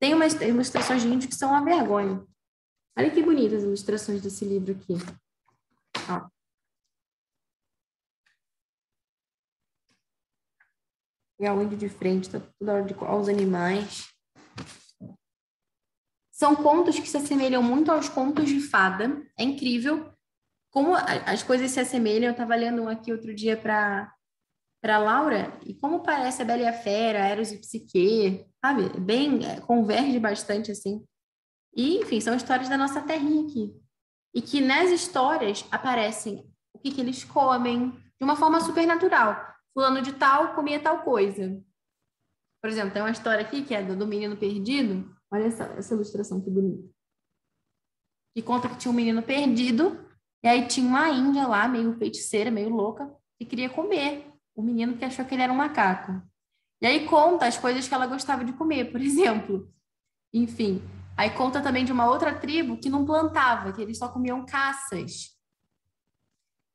Tem 0.00 0.12
umas 0.12 0.32
ilustrações 0.40 1.02
de 1.02 1.06
índio 1.06 1.28
que 1.28 1.36
são 1.36 1.50
uma 1.50 1.64
vergonha. 1.64 2.26
Olha 2.98 3.10
que 3.12 3.22
bonitas 3.22 3.58
as 3.58 3.62
ilustrações 3.62 4.20
desse 4.22 4.44
livro 4.44 4.72
aqui. 4.72 4.94
Ó. 6.08 6.28
E 11.38 11.48
o 11.48 11.62
índio 11.62 11.78
de 11.78 11.88
frente, 11.88 12.28
tá 12.28 12.40
toda 12.58 12.72
hora 12.72 12.82
de 12.82 12.94
aos 13.04 13.28
animais. 13.28 14.09
São 16.40 16.56
contos 16.56 16.98
que 16.98 17.06
se 17.06 17.18
assemelham 17.18 17.62
muito 17.62 17.92
aos 17.92 18.08
contos 18.08 18.48
de 18.48 18.60
fada. 18.60 19.22
É 19.38 19.42
incrível 19.42 20.10
como 20.70 20.94
as 20.94 21.42
coisas 21.42 21.70
se 21.70 21.78
assemelham. 21.78 22.28
Eu 22.28 22.32
estava 22.32 22.56
lendo 22.56 22.80
um 22.80 22.88
aqui 22.88 23.12
outro 23.12 23.34
dia 23.34 23.58
para 23.58 24.10
para 24.80 24.96
Laura 24.96 25.60
e 25.66 25.74
como 25.74 26.02
parece 26.02 26.40
a 26.40 26.44
Bela 26.46 26.62
e 26.62 26.66
a 26.66 26.72
Fera, 26.72 27.18
Eros 27.18 27.52
e 27.52 27.58
Psique, 27.58 28.46
sabe? 28.64 28.88
Bem, 28.98 29.44
é, 29.44 29.60
converge 29.60 30.18
bastante 30.18 30.70
assim. 30.70 31.04
E, 31.76 31.98
enfim, 31.98 32.18
são 32.22 32.34
histórias 32.34 32.70
da 32.70 32.78
nossa 32.78 33.02
terrinha 33.02 33.46
aqui. 33.46 33.78
E 34.34 34.40
que 34.40 34.62
nas 34.62 34.88
histórias 34.88 35.66
aparecem 35.70 36.50
o 36.72 36.78
que, 36.78 36.90
que 36.90 37.02
eles 37.02 37.22
comem 37.22 37.90
de 37.90 38.24
uma 38.24 38.34
forma 38.34 38.62
supernatural. 38.62 39.36
Fulano 39.74 40.00
de 40.00 40.14
tal 40.14 40.54
comia 40.54 40.80
tal 40.80 41.02
coisa. 41.02 41.62
Por 42.62 42.70
exemplo, 42.70 42.94
tem 42.94 43.02
uma 43.02 43.10
história 43.10 43.42
aqui 43.42 43.62
que 43.62 43.74
é 43.74 43.82
do, 43.82 43.94
do 43.94 44.06
menino 44.06 44.38
perdido, 44.38 45.14
Olha 45.32 45.44
essa, 45.44 45.64
essa 45.76 45.94
ilustração 45.94 46.40
que 46.40 46.50
bonita. 46.50 46.88
Que 48.34 48.42
conta 48.42 48.68
que 48.68 48.76
tinha 48.76 48.90
um 48.90 48.94
menino 48.94 49.22
perdido, 49.22 50.04
e 50.42 50.48
aí 50.48 50.66
tinha 50.66 50.86
uma 50.86 51.08
índia 51.08 51.46
lá, 51.46 51.68
meio 51.68 51.96
feiticeira, 51.96 52.50
meio 52.50 52.70
louca, 52.70 53.14
que 53.38 53.46
queria 53.46 53.70
comer 53.70 54.32
o 54.56 54.62
menino 54.62 54.96
que 54.96 55.04
achou 55.04 55.24
que 55.24 55.34
ele 55.34 55.42
era 55.42 55.52
um 55.52 55.56
macaco. 55.56 56.20
E 56.82 56.86
aí 56.86 57.06
conta 57.06 57.46
as 57.46 57.56
coisas 57.56 57.86
que 57.86 57.94
ela 57.94 58.06
gostava 58.06 58.44
de 58.44 58.52
comer, 58.52 58.90
por 58.90 59.00
exemplo. 59.02 59.72
Enfim, 60.32 60.82
aí 61.16 61.30
conta 61.30 61.62
também 61.62 61.84
de 61.84 61.92
uma 61.92 62.06
outra 62.06 62.38
tribo 62.38 62.78
que 62.78 62.90
não 62.90 63.04
plantava, 63.04 63.72
que 63.72 63.82
eles 63.82 63.98
só 63.98 64.08
comiam 64.08 64.44
caças. 64.44 65.36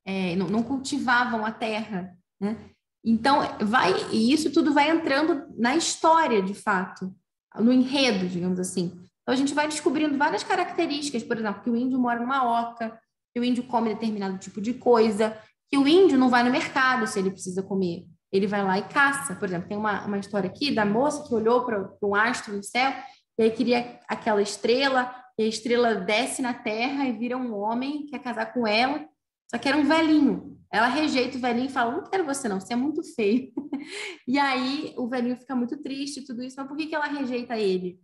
É, 0.06 0.36
não, 0.36 0.47
não, 0.47 0.64
cultivavam 0.64 1.45
a 1.45 1.51
terra, 1.51 2.16
né? 2.39 2.70
Então, 3.03 3.39
vai, 3.66 3.91
e 4.12 4.32
isso 4.32 4.51
tudo 4.51 4.74
vai 4.74 4.89
entrando 4.89 5.47
na 5.58 5.76
história, 5.76 6.41
de 6.41 6.53
fato 6.53 7.16
no 7.60 7.72
enredo, 7.72 8.28
digamos 8.28 8.60
assim. 8.60 8.91
Então 9.22 9.34
a 9.34 9.36
gente 9.36 9.53
vai 9.53 9.68
descobrindo 9.68 10.18
várias 10.18 10.43
características, 10.43 11.24
por 11.24 11.38
exemplo, 11.38 11.64
que 11.64 11.70
o 11.70 11.76
índio 11.76 11.99
mora 11.99 12.20
numa 12.20 12.70
oca, 12.70 12.99
que 13.34 13.39
o 13.39 13.43
índio 13.43 13.64
come 13.64 13.93
determinado 13.93 14.38
tipo 14.38 14.62
de 14.62 14.74
coisa, 14.74 15.38
que 15.70 15.78
o 15.78 15.88
índio 15.88 16.18
não 16.18 16.30
vai 16.30 16.43
no 16.43 16.51
mercado 16.51 17.08
se 17.08 17.20
ele 17.20 17.32
precisa 17.32 17.64
comer. 17.64 18.06
Ele 18.32 18.47
vai 18.47 18.64
lá 18.64 18.78
e 18.78 18.84
caça. 18.84 19.36
Por 19.36 19.47
exemplo, 19.47 19.68
tem 19.68 19.78
uma, 19.78 20.06
uma 20.06 20.18
história 20.18 20.49
aqui 20.49 20.72
da 20.72 20.86
moça 20.86 21.28
que 21.28 21.34
olhou 21.34 21.66
para 21.66 21.89
um 22.03 22.16
astro 22.16 22.56
no 22.56 22.64
céu 22.64 22.93
e 23.38 23.43
aí 23.43 23.51
queria 23.51 23.99
aquela 24.08 24.41
estrela, 24.41 25.14
e 25.38 25.43
a 25.43 25.47
estrela 25.47 25.95
desce 25.95 26.41
na 26.41 26.53
terra 26.53 27.06
e 27.06 27.12
vira 27.12 27.36
um 27.36 27.53
homem, 27.53 28.06
quer 28.08 28.20
casar 28.20 28.53
com 28.53 28.66
ela, 28.66 29.06
só 29.51 29.58
que 29.58 29.68
era 29.68 29.78
um 29.78 29.86
velhinho. 29.86 30.58
Ela 30.72 30.88
rejeita 30.88 31.38
o 31.38 31.41
velhinho 31.41 31.68
e 31.68 31.72
fala: 31.72 31.91
Não 31.91 32.03
quero 32.03 32.26
você, 32.26 32.47
não, 32.47 32.59
você 32.59 32.74
é 32.74 32.76
muito 32.76 33.03
feio. 33.16 33.51
e 34.28 34.38
aí 34.38 34.93
o 34.97 35.07
velhinho 35.07 35.38
fica 35.38 35.55
muito 35.55 35.78
triste 35.82 36.26
tudo 36.26 36.43
isso. 36.43 36.55
Mas 36.57 36.68
por 36.68 36.76
que, 36.76 36.88
que 36.88 36.95
ela 36.95 37.05
rejeita 37.05 37.57
ele? 37.57 37.99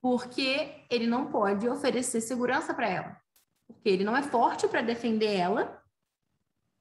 Porque 0.00 0.84
ele 0.90 1.06
não 1.06 1.26
pode 1.26 1.68
oferecer 1.68 2.20
segurança 2.20 2.72
para 2.72 2.88
ela. 2.88 3.16
Porque 3.66 3.88
ele 3.88 4.04
não 4.04 4.16
é 4.16 4.22
forte 4.22 4.66
para 4.68 4.80
defender 4.80 5.34
ela 5.34 5.82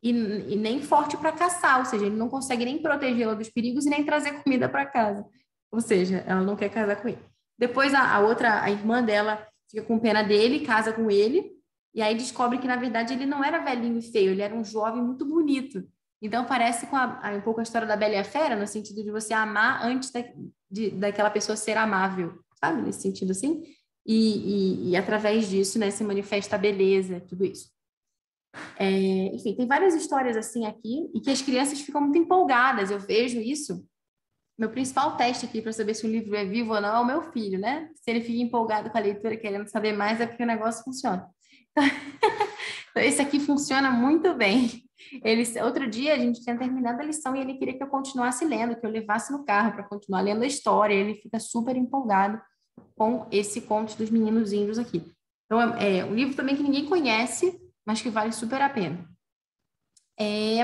e, 0.01 0.11
e 0.11 0.55
nem 0.55 0.81
forte 0.81 1.17
para 1.17 1.31
caçar. 1.31 1.79
Ou 1.79 1.85
seja, 1.85 2.05
ele 2.05 2.15
não 2.15 2.29
consegue 2.29 2.63
nem 2.63 2.81
protegê-la 2.81 3.33
dos 3.33 3.49
perigos 3.49 3.85
e 3.85 3.89
nem 3.89 4.05
trazer 4.05 4.43
comida 4.43 4.69
para 4.69 4.85
casa. 4.85 5.25
Ou 5.71 5.81
seja, 5.81 6.23
ela 6.27 6.41
não 6.41 6.55
quer 6.55 6.69
casar 6.69 7.01
com 7.01 7.09
ele. 7.09 7.19
Depois 7.57 7.93
a, 7.93 8.15
a 8.15 8.19
outra, 8.19 8.61
a 8.61 8.69
irmã 8.69 9.03
dela, 9.03 9.45
fica 9.69 9.83
com 9.83 9.99
pena 9.99 10.23
dele, 10.23 10.65
casa 10.65 10.93
com 10.93 11.09
ele 11.09 11.56
e 11.97 12.01
aí 12.03 12.13
descobre 12.13 12.59
que, 12.59 12.67
na 12.67 12.75
verdade, 12.75 13.11
ele 13.11 13.25
não 13.25 13.43
era 13.43 13.57
velhinho 13.57 13.97
e 13.97 14.03
feio, 14.03 14.29
ele 14.29 14.43
era 14.43 14.53
um 14.53 14.63
jovem 14.63 15.01
muito 15.01 15.25
bonito. 15.25 15.83
Então, 16.21 16.45
parece 16.45 16.85
com 16.85 16.95
a, 16.95 17.19
um 17.35 17.41
pouco 17.41 17.59
a 17.59 17.63
história 17.63 17.87
da 17.87 17.97
Bela 17.97 18.13
e 18.13 18.17
a 18.17 18.23
Fera, 18.23 18.55
no 18.55 18.67
sentido 18.67 19.03
de 19.03 19.09
você 19.09 19.33
amar 19.33 19.83
antes 19.83 20.11
da, 20.11 20.23
de, 20.69 20.91
daquela 20.91 21.31
pessoa 21.31 21.55
ser 21.55 21.75
amável, 21.75 22.39
sabe? 22.63 22.83
Nesse 22.83 23.01
sentido, 23.01 23.31
assim. 23.31 23.63
E, 24.05 24.13
e, 24.15 24.89
e 24.91 24.95
através 24.95 25.49
disso, 25.49 25.79
né, 25.79 25.89
se 25.89 26.03
manifesta 26.03 26.55
a 26.55 26.59
beleza, 26.59 27.19
tudo 27.21 27.43
isso. 27.43 27.71
É, 28.77 29.35
enfim, 29.35 29.55
tem 29.55 29.65
várias 29.65 29.95
histórias 29.95 30.37
assim 30.37 30.67
aqui, 30.67 31.09
e 31.15 31.19
que 31.19 31.31
as 31.31 31.41
crianças 31.41 31.81
ficam 31.81 32.01
muito 32.01 32.19
empolgadas. 32.19 32.91
Eu 32.91 32.99
vejo 32.99 33.39
isso 33.39 33.83
meu 34.57 34.71
principal 34.71 35.15
teste 35.15 35.45
aqui 35.45 35.61
para 35.61 35.71
saber 35.71 35.93
se 35.93 36.05
o 36.05 36.09
livro 36.09 36.35
é 36.35 36.43
vivo 36.43 36.73
ou 36.73 36.81
não 36.81 36.95
é 36.95 36.99
o 36.99 37.05
meu 37.05 37.21
filho, 37.31 37.59
né? 37.59 37.91
Se 37.93 38.09
ele 38.09 38.21
fica 38.21 38.41
empolgado 38.41 38.89
com 38.89 38.97
a 38.97 39.01
leitura, 39.01 39.37
querendo 39.37 39.67
saber 39.67 39.93
mais, 39.93 40.19
é 40.19 40.25
porque 40.25 40.41
o 40.41 40.47
negócio 40.47 40.83
funciona. 40.83 41.29
Esse 42.95 43.21
aqui 43.21 43.39
funciona 43.39 43.91
muito 43.91 44.33
bem. 44.33 44.83
Ele, 45.23 45.43
outro 45.61 45.89
dia 45.89 46.13
a 46.13 46.17
gente 46.17 46.41
tinha 46.41 46.57
terminado 46.57 47.01
a 47.01 47.05
lição 47.05 47.35
e 47.35 47.39
ele 47.39 47.53
queria 47.53 47.77
que 47.77 47.83
eu 47.83 47.87
continuasse 47.87 48.43
lendo, 48.43 48.75
que 48.75 48.85
eu 48.85 48.89
levasse 48.89 49.31
no 49.31 49.45
carro 49.45 49.71
para 49.71 49.83
continuar 49.83 50.21
lendo 50.21 50.43
a 50.43 50.47
história. 50.47 50.93
Ele 50.93 51.15
fica 51.15 51.39
super 51.39 51.75
empolgado 51.75 52.41
com 52.95 53.27
esse 53.31 53.61
conto 53.61 53.95
dos 53.95 54.09
meninos 54.09 54.51
índios 54.51 54.79
aqui. 54.79 55.03
Então, 55.45 55.61
é, 55.75 55.99
é 55.99 56.05
um 56.05 56.13
livro 56.13 56.35
também 56.35 56.55
que 56.55 56.63
ninguém 56.63 56.85
conhece, 56.85 57.57
mas 57.85 58.01
que 58.01 58.09
vale 58.09 58.31
super 58.31 58.61
a 58.61 58.69
pena. 58.69 59.07
É, 60.19 60.59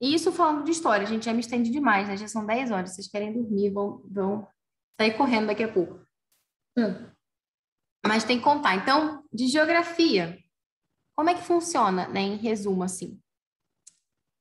isso 0.00 0.32
falando 0.32 0.64
de 0.64 0.72
história, 0.72 1.06
a 1.06 1.08
gente 1.08 1.26
já 1.26 1.32
me 1.32 1.40
estende 1.40 1.70
demais, 1.70 2.08
né? 2.08 2.16
Já 2.16 2.26
são 2.26 2.44
10 2.44 2.70
horas, 2.70 2.94
vocês 2.94 3.08
querem 3.08 3.32
dormir, 3.32 3.70
vão, 3.70 4.02
vão 4.10 4.48
sair 5.00 5.16
correndo 5.16 5.46
daqui 5.46 5.62
a 5.62 5.72
pouco. 5.72 6.00
Hum. 6.76 7.06
Mas 8.06 8.24
tem 8.24 8.38
que 8.38 8.44
contar. 8.44 8.76
Então, 8.76 9.24
de 9.32 9.46
geografia, 9.46 10.38
como 11.16 11.30
é 11.30 11.34
que 11.34 11.42
funciona, 11.42 12.06
né? 12.08 12.20
Em 12.20 12.36
resumo, 12.36 12.84
assim. 12.84 13.18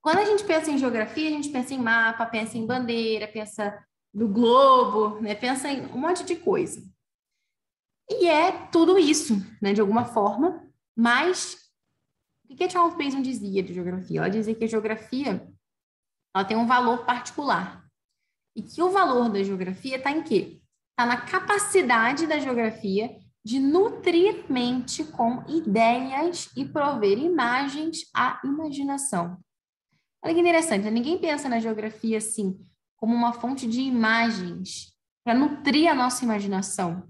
Quando 0.01 0.19
a 0.19 0.25
gente 0.25 0.43
pensa 0.43 0.69
em 0.69 0.77
geografia, 0.77 1.29
a 1.29 1.31
gente 1.31 1.49
pensa 1.49 1.73
em 1.73 1.79
mapa, 1.79 2.25
pensa 2.25 2.57
em 2.57 2.65
bandeira, 2.65 3.27
pensa 3.27 3.83
no 4.13 4.27
globo, 4.27 5.21
né? 5.21 5.33
Pensa 5.33 5.69
em 5.69 5.85
um 5.87 5.97
monte 5.97 6.23
de 6.23 6.35
coisa. 6.35 6.83
E 8.09 8.27
é 8.27 8.51
tudo 8.67 8.99
isso, 8.99 9.35
né? 9.61 9.73
De 9.73 9.81
alguma 9.81 10.05
forma, 10.05 10.69
mas 10.95 11.65
o 12.49 12.55
que 12.55 12.63
a 12.63 12.69
Charles 12.69 12.95
Mason 12.95 13.21
dizia 13.21 13.63
de 13.63 13.73
geografia? 13.73 14.19
Ela 14.19 14.29
dizia 14.29 14.53
que 14.53 14.65
a 14.65 14.67
geografia 14.67 15.47
ela 16.35 16.45
tem 16.45 16.57
um 16.57 16.67
valor 16.67 17.05
particular. 17.05 17.83
E 18.55 18.61
que 18.61 18.81
o 18.81 18.91
valor 18.91 19.29
da 19.29 19.41
geografia 19.41 19.97
está 19.97 20.11
em 20.11 20.21
quê? 20.21 20.61
Está 20.91 21.05
na 21.05 21.21
capacidade 21.21 22.27
da 22.27 22.39
geografia 22.39 23.09
de 23.45 23.59
nutrir 23.59 24.51
mente 24.51 25.03
com 25.03 25.43
ideias 25.47 26.49
e 26.57 26.65
prover 26.65 27.19
imagens 27.19 28.09
à 28.11 28.41
imaginação. 28.43 29.37
Olha 30.23 30.33
que 30.33 30.39
interessante, 30.39 30.85
né? 30.85 30.89
ninguém 30.89 31.19
pensa 31.19 31.47
na 31.47 31.59
geografia 31.59 32.17
assim, 32.17 32.59
como 32.97 33.13
uma 33.13 33.33
fonte 33.33 33.67
de 33.67 33.81
imagens 33.81 34.95
para 35.23 35.35
nutrir 35.35 35.87
a 35.87 35.93
nossa 35.93 36.25
imaginação. 36.25 37.07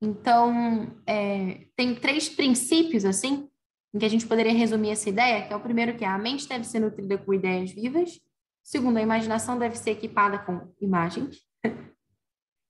Então, 0.00 0.96
é, 1.04 1.66
tem 1.74 1.96
três 1.96 2.28
princípios 2.28 3.04
assim 3.04 3.48
em 3.92 3.98
que 3.98 4.04
a 4.04 4.10
gente 4.10 4.26
poderia 4.26 4.52
resumir 4.52 4.90
essa 4.90 5.08
ideia, 5.08 5.44
que 5.44 5.52
é 5.52 5.56
o 5.56 5.60
primeiro 5.60 5.96
que 5.96 6.04
é 6.04 6.08
a 6.08 6.18
mente 6.18 6.48
deve 6.48 6.64
ser 6.64 6.78
nutrida 6.78 7.18
com 7.18 7.34
ideias 7.34 7.72
vivas, 7.72 8.20
segundo, 8.62 8.98
a 8.98 9.02
imaginação 9.02 9.58
deve 9.58 9.76
ser 9.76 9.90
equipada 9.90 10.38
com 10.38 10.72
imagens, 10.80 11.38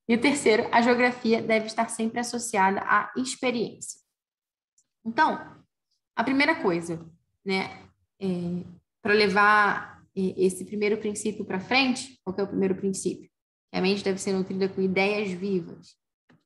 e 0.08 0.14
o 0.14 0.20
terceiro, 0.20 0.68
a 0.72 0.80
geografia 0.80 1.42
deve 1.42 1.66
estar 1.66 1.88
sempre 1.88 2.20
associada 2.20 2.80
à 2.80 3.12
experiência. 3.16 4.00
Então, 5.04 5.64
a 6.14 6.24
primeira 6.24 6.54
coisa, 6.62 7.04
né, 7.44 7.88
é, 8.20 8.64
para 9.02 9.14
levar 9.14 10.02
esse 10.14 10.64
primeiro 10.64 10.96
princípio 10.96 11.44
para 11.44 11.60
frente, 11.60 12.18
qual 12.24 12.34
é 12.38 12.42
o 12.42 12.48
primeiro 12.48 12.74
princípio? 12.74 13.28
Que 13.70 13.78
a 13.78 13.82
mente 13.82 14.02
deve 14.02 14.18
ser 14.18 14.32
nutrida 14.32 14.68
com 14.68 14.80
ideias 14.80 15.30
vivas. 15.30 15.94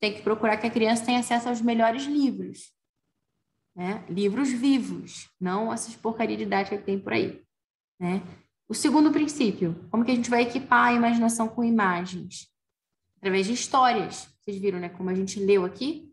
Tem 0.00 0.12
que 0.12 0.22
procurar 0.22 0.56
que 0.56 0.66
a 0.66 0.70
criança 0.70 1.04
tenha 1.04 1.20
acesso 1.20 1.48
aos 1.48 1.60
melhores 1.60 2.04
livros, 2.04 2.72
né? 3.76 4.04
Livros 4.08 4.50
vivos, 4.50 5.30
não 5.38 5.72
essas 5.72 5.94
porcaria 5.94 6.36
que 6.36 6.78
tem 6.78 6.98
por 6.98 7.12
aí, 7.12 7.42
né? 8.00 8.22
O 8.68 8.74
segundo 8.74 9.12
princípio, 9.12 9.88
como 9.90 10.04
que 10.04 10.10
a 10.10 10.14
gente 10.14 10.30
vai 10.30 10.42
equipar 10.42 10.88
a 10.88 10.92
imaginação 10.92 11.48
com 11.48 11.62
imagens? 11.62 12.48
Através 13.20 13.46
de 13.46 13.52
histórias. 13.52 14.28
Vocês 14.40 14.58
viram, 14.58 14.78
né? 14.78 14.88
Como 14.88 15.10
a 15.10 15.14
gente 15.14 15.38
leu 15.38 15.64
aqui, 15.64 16.10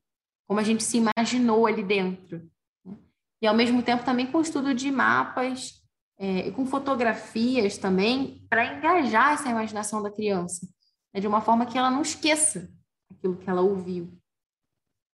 como 0.47 0.59
a 0.59 0.63
gente 0.63 0.83
se 0.83 0.97
imaginou 0.97 1.65
ali 1.65 1.83
dentro. 1.83 2.49
Né? 2.85 2.97
E, 3.41 3.47
ao 3.47 3.55
mesmo 3.55 3.81
tempo, 3.81 4.03
também 4.03 4.29
com 4.31 4.41
estudo 4.41 4.73
de 4.73 4.91
mapas 4.91 5.81
é, 6.19 6.47
e 6.47 6.51
com 6.51 6.65
fotografias 6.65 7.77
também, 7.77 8.45
para 8.49 8.77
engajar 8.77 9.33
essa 9.33 9.49
imaginação 9.49 10.01
da 10.01 10.11
criança, 10.11 10.67
né? 11.13 11.19
de 11.19 11.27
uma 11.27 11.41
forma 11.41 11.65
que 11.65 11.77
ela 11.77 11.91
não 11.91 12.01
esqueça 12.01 12.69
aquilo 13.11 13.37
que 13.37 13.49
ela 13.49 13.61
ouviu. 13.61 14.11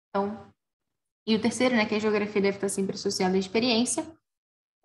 Então, 0.10 0.52
e 1.26 1.36
o 1.36 1.42
terceiro, 1.42 1.76
né, 1.76 1.86
que 1.86 1.96
a 1.96 2.00
geografia 2.00 2.42
deve 2.42 2.58
estar 2.58 2.70
sempre 2.70 2.96
associada 2.96 3.36
à 3.36 3.40
experiência, 3.40 4.06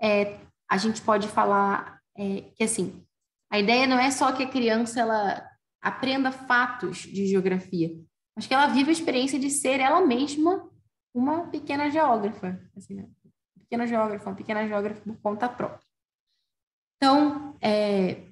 é, 0.01 0.39
a 0.69 0.77
gente 0.77 1.01
pode 1.03 1.29
falar 1.29 2.01
é, 2.17 2.43
que, 2.55 2.63
assim, 2.63 3.05
a 3.51 3.59
ideia 3.59 3.87
não 3.87 3.99
é 3.99 4.11
só 4.11 4.33
que 4.33 4.43
a 4.43 4.49
criança 4.49 5.01
ela 5.01 5.56
aprenda 5.87 6.33
fatos 6.33 6.99
de 6.99 7.27
geografia, 7.27 7.97
mas 8.35 8.47
que 8.47 8.53
ela 8.53 8.67
viva 8.67 8.91
a 8.91 8.93
experiência 8.93 9.39
de 9.39 9.51
ser 9.51 9.79
ela 9.79 10.05
mesma 10.05 10.69
uma 11.15 11.47
pequena 11.49 11.89
geógrafa, 11.89 12.61
assim, 12.77 12.95
né? 12.95 13.09
pequena 13.61 13.87
geógrafa, 13.87 14.29
uma 14.29 14.37
pequena 14.37 14.67
geógrafa 14.67 15.01
por 15.01 15.17
conta 15.21 15.49
própria. 15.49 15.87
Então, 16.97 17.57
é, 17.61 18.27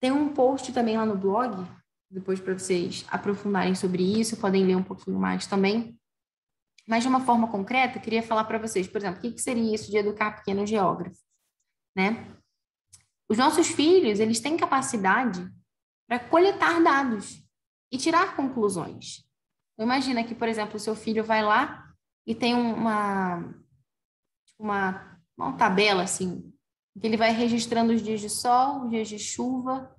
tem 0.00 0.10
um 0.10 0.34
post 0.34 0.72
também 0.72 0.96
lá 0.96 1.06
no 1.06 1.16
blog, 1.16 1.64
depois 2.10 2.40
para 2.40 2.58
vocês 2.58 3.06
aprofundarem 3.08 3.74
sobre 3.74 4.02
isso, 4.20 4.40
podem 4.40 4.64
ler 4.64 4.76
um 4.76 4.82
pouquinho 4.82 5.18
mais 5.18 5.46
também, 5.46 5.98
mas 6.86 7.02
de 7.02 7.08
uma 7.08 7.20
forma 7.20 7.50
concreta, 7.50 8.00
queria 8.00 8.22
falar 8.22 8.44
para 8.44 8.58
vocês, 8.58 8.86
por 8.88 8.98
exemplo, 8.98 9.18
o 9.18 9.22
que 9.22 9.38
seria 9.40 9.74
isso 9.74 9.90
de 9.90 9.96
educar 9.96 10.32
pequenos 10.32 10.68
geógrafos, 10.68 11.24
né? 11.96 12.36
Os 13.28 13.38
nossos 13.38 13.68
filhos, 13.68 14.20
eles 14.20 14.40
têm 14.40 14.56
capacidade 14.56 15.50
para 16.06 16.18
coletar 16.18 16.82
dados 16.82 17.42
e 17.90 17.98
tirar 17.98 18.36
conclusões. 18.36 19.24
Imagina 19.78 20.24
que, 20.24 20.34
por 20.34 20.48
exemplo, 20.48 20.76
o 20.76 20.80
seu 20.80 20.94
filho 20.94 21.24
vai 21.24 21.42
lá 21.42 21.92
e 22.26 22.34
tem 22.34 22.54
uma, 22.54 23.54
uma, 24.58 25.20
uma 25.36 25.56
tabela 25.56 26.02
assim, 26.02 26.52
que 27.00 27.06
ele 27.06 27.16
vai 27.16 27.32
registrando 27.32 27.92
os 27.92 28.02
dias 28.02 28.20
de 28.20 28.30
sol, 28.30 28.84
os 28.84 28.90
dias 28.90 29.08
de 29.08 29.18
chuva. 29.18 29.94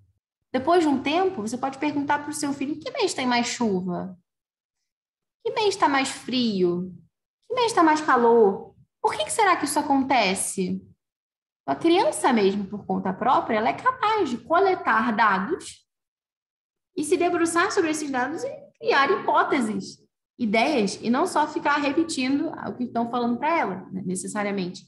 Depois 0.51 0.81
de 0.81 0.87
um 0.87 1.01
tempo, 1.01 1.41
você 1.41 1.57
pode 1.57 1.77
perguntar 1.77 2.19
para 2.19 2.29
o 2.29 2.33
seu 2.33 2.53
filho: 2.53 2.79
que 2.79 2.91
mês 2.91 3.13
tem 3.13 3.27
mais 3.27 3.47
chuva? 3.47 4.17
Que 5.45 5.51
mês 5.51 5.69
está 5.69 5.87
mais 5.87 6.09
frio? 6.09 6.95
Que 7.47 7.55
mês 7.55 7.67
está 7.67 7.83
mais 7.83 8.01
calor? 8.01 8.73
Por 9.01 9.13
que, 9.13 9.25
que 9.25 9.31
será 9.31 9.55
que 9.57 9.65
isso 9.65 9.77
acontece? 9.77 10.81
A 11.67 11.75
criança 11.75 12.31
mesmo, 12.31 12.65
por 12.65 12.85
conta 12.85 13.13
própria, 13.13 13.57
ela 13.57 13.69
é 13.69 13.73
capaz 13.73 14.29
de 14.29 14.37
coletar 14.37 15.15
dados 15.15 15.84
e 16.95 17.03
se 17.03 17.17
debruçar 17.17 17.71
sobre 17.71 17.91
esses 17.91 18.09
dados 18.09 18.43
e 18.43 18.49
criar 18.79 19.11
hipóteses, 19.11 20.03
ideias, 20.37 20.99
e 21.01 21.09
não 21.09 21.25
só 21.25 21.47
ficar 21.47 21.77
repetindo 21.77 22.49
o 22.49 22.73
que 22.73 22.83
estão 22.83 23.09
falando 23.09 23.37
para 23.37 23.57
ela, 23.57 23.75
né, 23.91 24.03
necessariamente. 24.05 24.85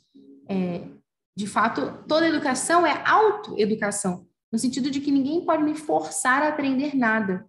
É, 0.48 0.88
de 1.36 1.48
fato, 1.48 2.04
toda 2.08 2.28
educação 2.28 2.86
é 2.86 3.04
autoeducação, 3.06 4.26
no 4.52 4.58
sentido 4.58 4.90
de 4.90 5.02
que 5.02 5.12
ninguém 5.12 5.46
pode 5.46 5.64
me 5.64 5.76
forçar 5.76 6.42
a 6.42 6.50
aprender 6.50 6.96
nada. 6.96 7.46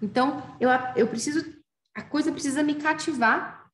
Então, 0.00 0.42
eu, 0.60 0.70
eu 0.96 1.08
preciso 1.08 1.56
a 1.96 2.02
coisa 2.02 2.30
precisa 2.30 2.62
me 2.62 2.74
cativar 2.74 3.70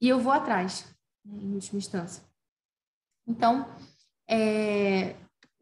e 0.00 0.06
eu 0.06 0.20
vou 0.20 0.32
atrás, 0.32 0.84
né, 1.24 1.38
em 1.40 1.54
última 1.54 1.78
instância. 1.78 2.22
Então, 3.26 3.74
é, 4.28 5.16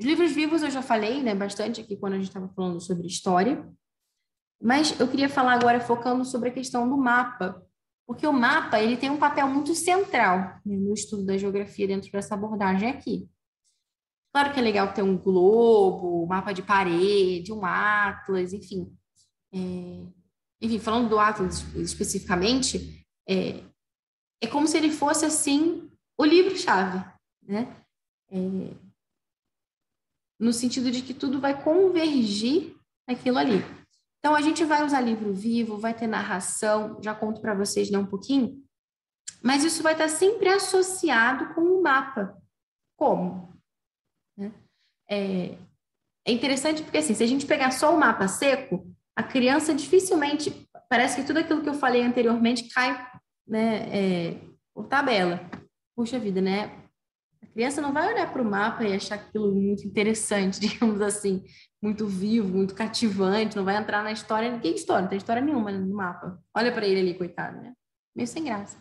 livros 0.04 0.32
vivos 0.32 0.62
eu 0.62 0.70
já 0.70 0.82
falei 0.82 1.22
né, 1.22 1.34
bastante 1.34 1.80
aqui 1.80 1.96
quando 1.96 2.14
a 2.14 2.16
gente 2.16 2.28
estava 2.28 2.48
falando 2.48 2.80
sobre 2.80 3.06
história, 3.06 3.68
mas 4.62 4.98
eu 5.00 5.08
queria 5.08 5.28
falar 5.28 5.54
agora 5.54 5.80
focando 5.80 6.24
sobre 6.24 6.50
a 6.50 6.52
questão 6.52 6.88
do 6.88 6.96
mapa, 6.96 7.64
porque 8.06 8.26
o 8.26 8.32
mapa 8.32 8.80
ele 8.80 8.96
tem 8.96 9.10
um 9.10 9.18
papel 9.18 9.48
muito 9.48 9.74
central 9.74 10.60
né, 10.64 10.76
no 10.76 10.92
estudo 10.92 11.24
da 11.24 11.36
geografia 11.36 11.86
dentro 11.86 12.10
dessa 12.10 12.34
abordagem 12.34 12.88
aqui. 12.88 13.28
Claro 14.32 14.52
que 14.52 14.60
é 14.60 14.62
legal 14.62 14.92
ter 14.92 15.02
um 15.02 15.18
globo, 15.18 16.22
um 16.22 16.26
mapa 16.26 16.52
de 16.52 16.62
parede, 16.62 17.52
um 17.52 17.64
atlas, 17.64 18.52
enfim. 18.52 18.92
É, 19.52 20.06
enfim, 20.60 20.78
falando 20.78 21.08
do 21.08 21.18
Atlas 21.18 21.62
especificamente, 21.74 23.04
é, 23.28 23.64
é 24.40 24.46
como 24.46 24.66
se 24.66 24.76
ele 24.76 24.90
fosse, 24.90 25.24
assim, 25.24 25.90
o 26.18 26.24
livro-chave, 26.24 27.04
né? 27.42 27.76
É, 28.30 28.89
no 30.40 30.52
sentido 30.54 30.90
de 30.90 31.02
que 31.02 31.12
tudo 31.12 31.38
vai 31.38 31.62
convergir 31.62 32.74
naquilo 33.06 33.36
ali. 33.36 33.62
Então, 34.18 34.34
a 34.34 34.40
gente 34.40 34.64
vai 34.64 34.84
usar 34.84 35.00
livro 35.00 35.32
vivo, 35.32 35.78
vai 35.78 35.92
ter 35.92 36.06
narração, 36.06 36.98
já 37.02 37.14
conto 37.14 37.40
para 37.40 37.54
vocês 37.54 37.90
né, 37.90 37.98
um 37.98 38.06
pouquinho, 38.06 38.62
mas 39.42 39.64
isso 39.64 39.82
vai 39.82 39.92
estar 39.92 40.08
sempre 40.08 40.48
associado 40.48 41.54
com 41.54 41.60
um 41.60 41.82
mapa. 41.82 42.36
Como? 42.96 43.54
Né? 44.36 44.52
É, 45.08 45.58
é 46.26 46.32
interessante 46.32 46.82
porque, 46.82 46.98
assim, 46.98 47.14
se 47.14 47.22
a 47.22 47.26
gente 47.26 47.46
pegar 47.46 47.70
só 47.70 47.94
o 47.94 47.98
mapa 47.98 48.26
seco, 48.28 48.86
a 49.16 49.22
criança 49.22 49.74
dificilmente, 49.74 50.68
parece 50.88 51.16
que 51.16 51.26
tudo 51.26 51.38
aquilo 51.38 51.62
que 51.62 51.68
eu 51.68 51.74
falei 51.74 52.02
anteriormente 52.02 52.68
cai 52.68 53.10
né, 53.46 53.88
é, 53.90 54.40
por 54.74 54.86
tabela. 54.86 55.40
Puxa 55.96 56.18
vida, 56.18 56.40
né? 56.40 56.89
Criança 57.52 57.80
não 57.80 57.92
vai 57.92 58.12
olhar 58.12 58.32
para 58.32 58.42
o 58.42 58.44
mapa 58.44 58.84
e 58.84 58.92
achar 58.92 59.16
aquilo 59.16 59.54
muito 59.54 59.86
interessante, 59.86 60.58
digamos 60.60 61.00
assim. 61.00 61.44
muito 61.82 62.06
vivo, 62.06 62.48
muito 62.48 62.74
cativante, 62.74 63.56
não 63.56 63.64
vai 63.64 63.76
entrar 63.76 64.02
na 64.02 64.12
história. 64.12 64.58
Que 64.60 64.68
história? 64.68 65.02
Não 65.02 65.08
tem 65.08 65.18
história 65.18 65.42
nenhuma 65.42 65.72
no 65.72 65.94
mapa. 65.94 66.40
Olha 66.54 66.72
para 66.72 66.86
ele 66.86 67.00
ali, 67.00 67.14
coitado, 67.14 67.60
né? 67.60 67.72
Meio 68.14 68.26
sem 68.26 68.44
graça. 68.44 68.78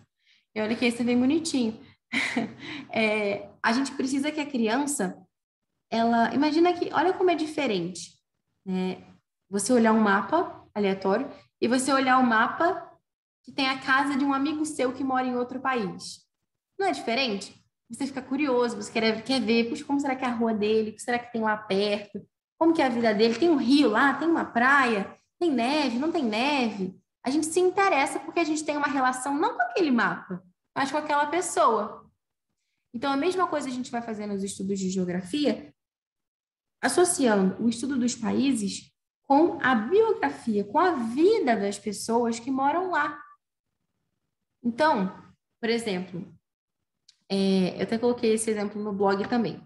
E 0.56 0.62
olha 0.62 0.76
que 0.76 0.86
esse 0.86 1.02
é 1.02 1.06
bem 1.06 1.20
bonitinho. 1.20 1.80
é, 2.92 3.50
a 3.62 3.72
gente 3.72 3.92
precisa 3.94 4.32
que 4.32 4.40
a 4.40 4.46
criança, 4.46 5.18
ela, 5.92 6.34
imagina 6.34 6.74
que, 6.74 6.92
olha 6.94 7.14
como 7.14 7.30
é 7.32 7.36
diferente, 7.36 8.18
né? 8.66 9.04
Você 9.50 9.74
olhar 9.74 9.94
um 9.94 10.00
mapa 10.00 10.68
aleatório 10.76 11.28
e 11.60 11.68
você 11.68 11.92
olhar 11.92 12.20
o 12.20 12.22
um 12.22 12.26
mapa 12.26 12.88
que 13.44 13.52
tem 13.52 13.68
a 13.68 13.80
casa 13.80 14.16
de 14.16 14.24
um 14.24 14.34
amigo 14.34 14.64
seu 14.66 14.94
que 14.94 15.04
mora 15.04 15.26
em 15.26 15.36
outro 15.36 15.60
país. 15.60 16.28
Não 16.78 16.88
é 16.88 16.92
diferente? 16.92 17.59
Você 17.90 18.06
fica 18.06 18.22
curioso, 18.22 18.76
você 18.76 18.92
quer, 18.92 19.24
quer 19.24 19.42
ver, 19.42 19.70
puxa, 19.70 19.84
como 19.84 20.00
será 20.00 20.16
que 20.16 20.24
é 20.24 20.28
a 20.28 20.34
rua 20.34 20.54
dele? 20.54 20.92
O 20.92 20.94
que 20.94 21.02
será 21.02 21.18
que 21.18 21.32
tem 21.32 21.42
lá 21.42 21.58
perto? 21.58 22.24
Como 22.58 22.74
que 22.74 22.82
é 22.82 22.86
a 22.86 22.90
vida 22.90 23.14
dele? 23.14 23.40
Tem 23.40 23.50
um 23.50 23.58
rio 23.58 23.90
lá? 23.90 24.14
Tem 24.14 24.28
uma 24.28 24.46
praia? 24.46 25.18
Tem 25.40 25.52
neve? 25.52 25.98
Não 25.98 26.12
tem 26.12 26.24
neve? 26.24 27.00
A 27.24 27.30
gente 27.30 27.48
se 27.48 27.60
interessa 27.60 28.20
porque 28.20 28.40
a 28.40 28.44
gente 28.44 28.64
tem 28.64 28.78
uma 28.78 28.88
relação 28.88 29.36
não 29.36 29.56
com 29.56 29.62
aquele 29.62 29.92
mapa, 29.92 30.44
mas 30.76 30.92
com 30.92 30.98
aquela 30.98 31.26
pessoa. 31.28 32.10
Então, 32.94 33.12
a 33.12 33.18
mesma 33.18 33.48
coisa 33.48 33.68
a 33.68 33.72
gente 33.72 33.92
vai 33.92 34.02
fazer 34.02 34.26
nos 34.26 34.44
estudos 34.44 34.80
de 34.80 34.90
geografia, 34.90 35.74
associando 36.82 37.62
o 37.64 37.70
estudo 37.70 37.98
dos 37.98 38.16
países 38.16 38.92
com 39.28 39.60
a 39.62 39.76
biografia, 39.76 40.64
com 40.64 40.80
a 40.80 40.92
vida 40.92 41.56
das 41.56 41.78
pessoas 41.78 42.40
que 42.40 42.50
moram 42.50 42.92
lá. 42.92 43.22
Então, 44.64 45.16
por 45.62 45.70
exemplo, 45.70 46.28
é, 47.30 47.78
eu 47.78 47.84
até 47.84 47.98
coloquei 48.00 48.34
esse 48.34 48.50
exemplo 48.50 48.82
no 48.82 48.92
blog 48.92 49.28
também. 49.30 49.62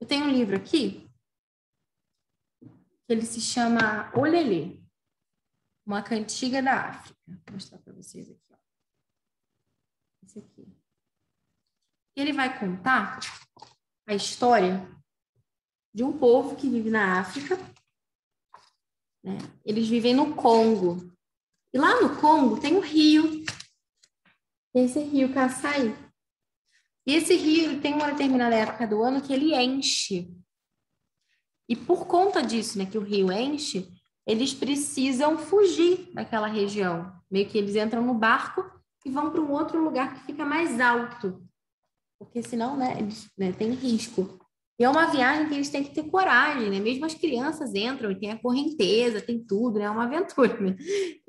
Eu 0.00 0.06
tenho 0.06 0.24
um 0.24 0.30
livro 0.30 0.56
aqui 0.56 1.08
que 2.60 3.12
ele 3.12 3.24
se 3.24 3.40
chama 3.40 4.10
Olelê, 4.18 4.80
uma 5.86 6.02
cantiga 6.02 6.62
da 6.62 6.88
África. 6.88 7.18
Vou 7.26 7.54
mostrar 7.54 7.78
para 7.78 7.92
vocês 7.92 8.28
aqui. 8.28 8.52
Ó. 8.52 8.56
Esse 10.24 10.38
aqui. 10.40 10.66
Ele 12.16 12.32
vai 12.32 12.58
contar 12.58 13.20
a 14.06 14.14
história 14.14 14.88
de 15.94 16.02
um 16.02 16.18
povo 16.18 16.56
que 16.56 16.68
vive 16.68 16.90
na 16.90 17.20
África. 17.20 17.56
Né? 19.22 19.38
Eles 19.64 19.88
vivem 19.88 20.14
no 20.14 20.34
Congo. 20.34 21.12
E 21.72 21.78
lá 21.78 22.00
no 22.00 22.20
Congo 22.20 22.60
tem 22.60 22.74
um 22.74 22.80
rio. 22.80 23.44
Esse 24.74 25.00
rio 25.00 25.32
Kasai. 25.32 26.03
E 27.06 27.14
esse 27.14 27.34
rio 27.36 27.80
tem 27.80 27.94
uma 27.94 28.10
determinada 28.10 28.54
época 28.54 28.86
do 28.86 29.02
ano 29.02 29.20
que 29.20 29.32
ele 29.32 29.54
enche. 29.54 30.30
E 31.68 31.76
por 31.76 32.06
conta 32.06 32.42
disso, 32.42 32.78
né, 32.78 32.86
que 32.86 32.98
o 32.98 33.02
rio 33.02 33.30
enche, 33.32 33.88
eles 34.26 34.54
precisam 34.54 35.36
fugir 35.38 36.10
daquela 36.14 36.46
região. 36.46 37.12
Meio 37.30 37.48
que 37.48 37.58
eles 37.58 37.76
entram 37.76 38.04
no 38.04 38.14
barco 38.14 38.64
e 39.04 39.10
vão 39.10 39.30
para 39.30 39.40
um 39.40 39.50
outro 39.50 39.82
lugar 39.82 40.14
que 40.14 40.26
fica 40.26 40.44
mais 40.44 40.80
alto. 40.80 41.46
Porque 42.18 42.42
senão, 42.42 42.76
né, 42.76 42.96
eles 42.98 43.28
né, 43.36 43.52
tem 43.52 43.70
risco. 43.72 44.38
E 44.78 44.84
é 44.84 44.88
uma 44.88 45.06
viagem 45.06 45.48
que 45.48 45.54
eles 45.54 45.68
têm 45.68 45.84
que 45.84 45.94
ter 45.94 46.04
coragem, 46.04 46.68
né? 46.68 46.80
Mesmo 46.80 47.04
as 47.04 47.14
crianças 47.14 47.74
entram 47.74 48.10
e 48.10 48.18
tem 48.18 48.32
a 48.32 48.38
correnteza, 48.38 49.20
tem 49.20 49.44
tudo, 49.44 49.78
né? 49.78 49.84
É 49.84 49.90
uma 49.90 50.04
aventura, 50.04 50.58
né? 50.60 50.76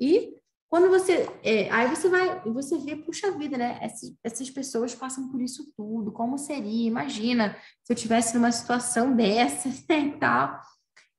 E 0.00 0.34
quando 0.68 0.88
você. 0.88 1.28
É, 1.42 1.70
aí 1.70 1.88
você 1.88 2.08
vai, 2.08 2.40
você 2.40 2.76
vê, 2.78 2.96
puxa 2.96 3.30
vida, 3.30 3.56
né? 3.56 3.78
Essas, 3.80 4.12
essas 4.22 4.50
pessoas 4.50 4.94
passam 4.94 5.30
por 5.30 5.40
isso 5.40 5.72
tudo. 5.76 6.10
Como 6.10 6.36
seria? 6.38 6.88
Imagina 6.88 7.56
se 7.84 7.92
eu 7.92 7.96
tivesse 7.96 8.34
numa 8.34 8.50
situação 8.50 9.14
dessa 9.16 9.68
né, 9.68 10.00
e 10.00 10.18
tal. 10.18 10.60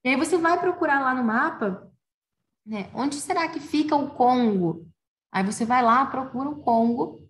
E 0.03 0.09
aí 0.09 0.15
você 0.15 0.37
vai 0.37 0.59
procurar 0.59 0.99
lá 0.99 1.15
no 1.15 1.23
mapa, 1.23 1.89
né? 2.65 2.89
Onde 2.93 3.15
será 3.15 3.47
que 3.47 3.59
fica 3.59 3.95
o 3.95 4.11
Congo? 4.11 4.87
Aí 5.31 5.43
você 5.43 5.65
vai 5.65 5.81
lá, 5.81 6.05
procura 6.05 6.49
o 6.49 6.61
Congo. 6.61 7.25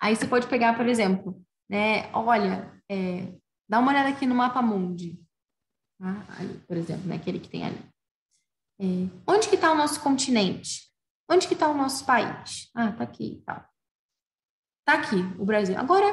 Aí 0.00 0.14
você 0.14 0.26
pode 0.26 0.46
pegar, 0.48 0.76
por 0.76 0.86
exemplo, 0.86 1.40
né? 1.68 2.10
Olha, 2.12 2.72
é, 2.90 3.32
dá 3.68 3.78
uma 3.78 3.92
olhada 3.92 4.08
aqui 4.08 4.26
no 4.26 4.34
mapa 4.34 4.60
mundi. 4.60 5.20
Tá? 6.00 6.24
Ali, 6.38 6.58
por 6.66 6.76
exemplo, 6.76 7.06
né? 7.06 7.16
Aquele 7.16 7.38
que 7.38 7.48
tem 7.48 7.64
ali. 7.64 7.78
É, 8.80 8.84
onde 9.26 9.48
que 9.48 9.54
está 9.54 9.72
o 9.72 9.76
nosso 9.76 10.00
continente? 10.00 10.87
Onde 11.30 11.46
que 11.46 11.54
está 11.54 11.68
o 11.68 11.76
nosso 11.76 12.04
país? 12.06 12.70
Ah, 12.74 12.92
tá 12.92 13.04
aqui, 13.04 13.42
tá. 13.44 13.68
Tá 14.84 14.94
aqui, 14.94 15.16
o 15.38 15.44
Brasil. 15.44 15.78
Agora, 15.78 16.06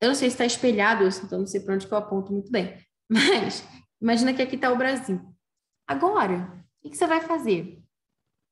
eu 0.00 0.08
não 0.08 0.14
sei 0.14 0.30
se 0.30 0.34
está 0.34 0.44
espelhado, 0.44 1.04
então 1.04 1.40
não 1.40 1.46
sei 1.46 1.60
para 1.60 1.74
onde 1.74 1.86
que 1.86 1.92
eu 1.92 1.98
aponto 1.98 2.32
muito 2.32 2.50
bem. 2.50 2.78
Mas 3.10 3.64
imagina 4.00 4.32
que 4.32 4.40
aqui 4.40 4.54
está 4.54 4.70
o 4.72 4.78
Brasil. 4.78 5.20
Agora, 5.86 6.64
o 6.78 6.82
que, 6.82 6.90
que 6.90 6.96
você 6.96 7.06
vai 7.06 7.20
fazer? 7.20 7.82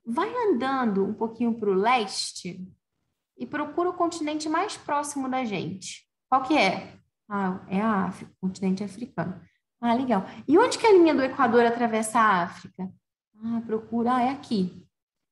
Vai 0.05 0.29
andando 0.49 1.05
um 1.05 1.15
pouquinho 1.15 1.55
para 1.55 1.71
o 1.71 1.75
leste 1.75 2.67
e 3.37 3.47
procura 3.47 3.91
o 3.91 3.95
continente 3.95 4.49
mais 4.49 4.77
próximo 4.77 5.29
da 5.29 5.45
gente. 5.45 6.05
Qual 6.29 6.43
que 6.43 6.59
é? 6.59 6.99
Ah, 7.29 7.65
é 7.69 7.81
a 7.81 8.07
África, 8.07 8.33
o 8.41 8.49
continente 8.49 8.83
africano. 8.83 9.41
Ah, 9.81 9.95
legal. 9.95 10.25
E 10.49 10.59
onde 10.59 10.77
que 10.77 10.87
a 10.87 10.93
linha 10.93 11.15
do 11.15 11.23
Equador 11.23 11.65
atravessa 11.65 12.19
a 12.19 12.43
África? 12.43 12.91
Ah, 13.45 13.63
procura, 13.65 14.17
ah, 14.17 14.23
é 14.23 14.31
aqui. 14.31 14.88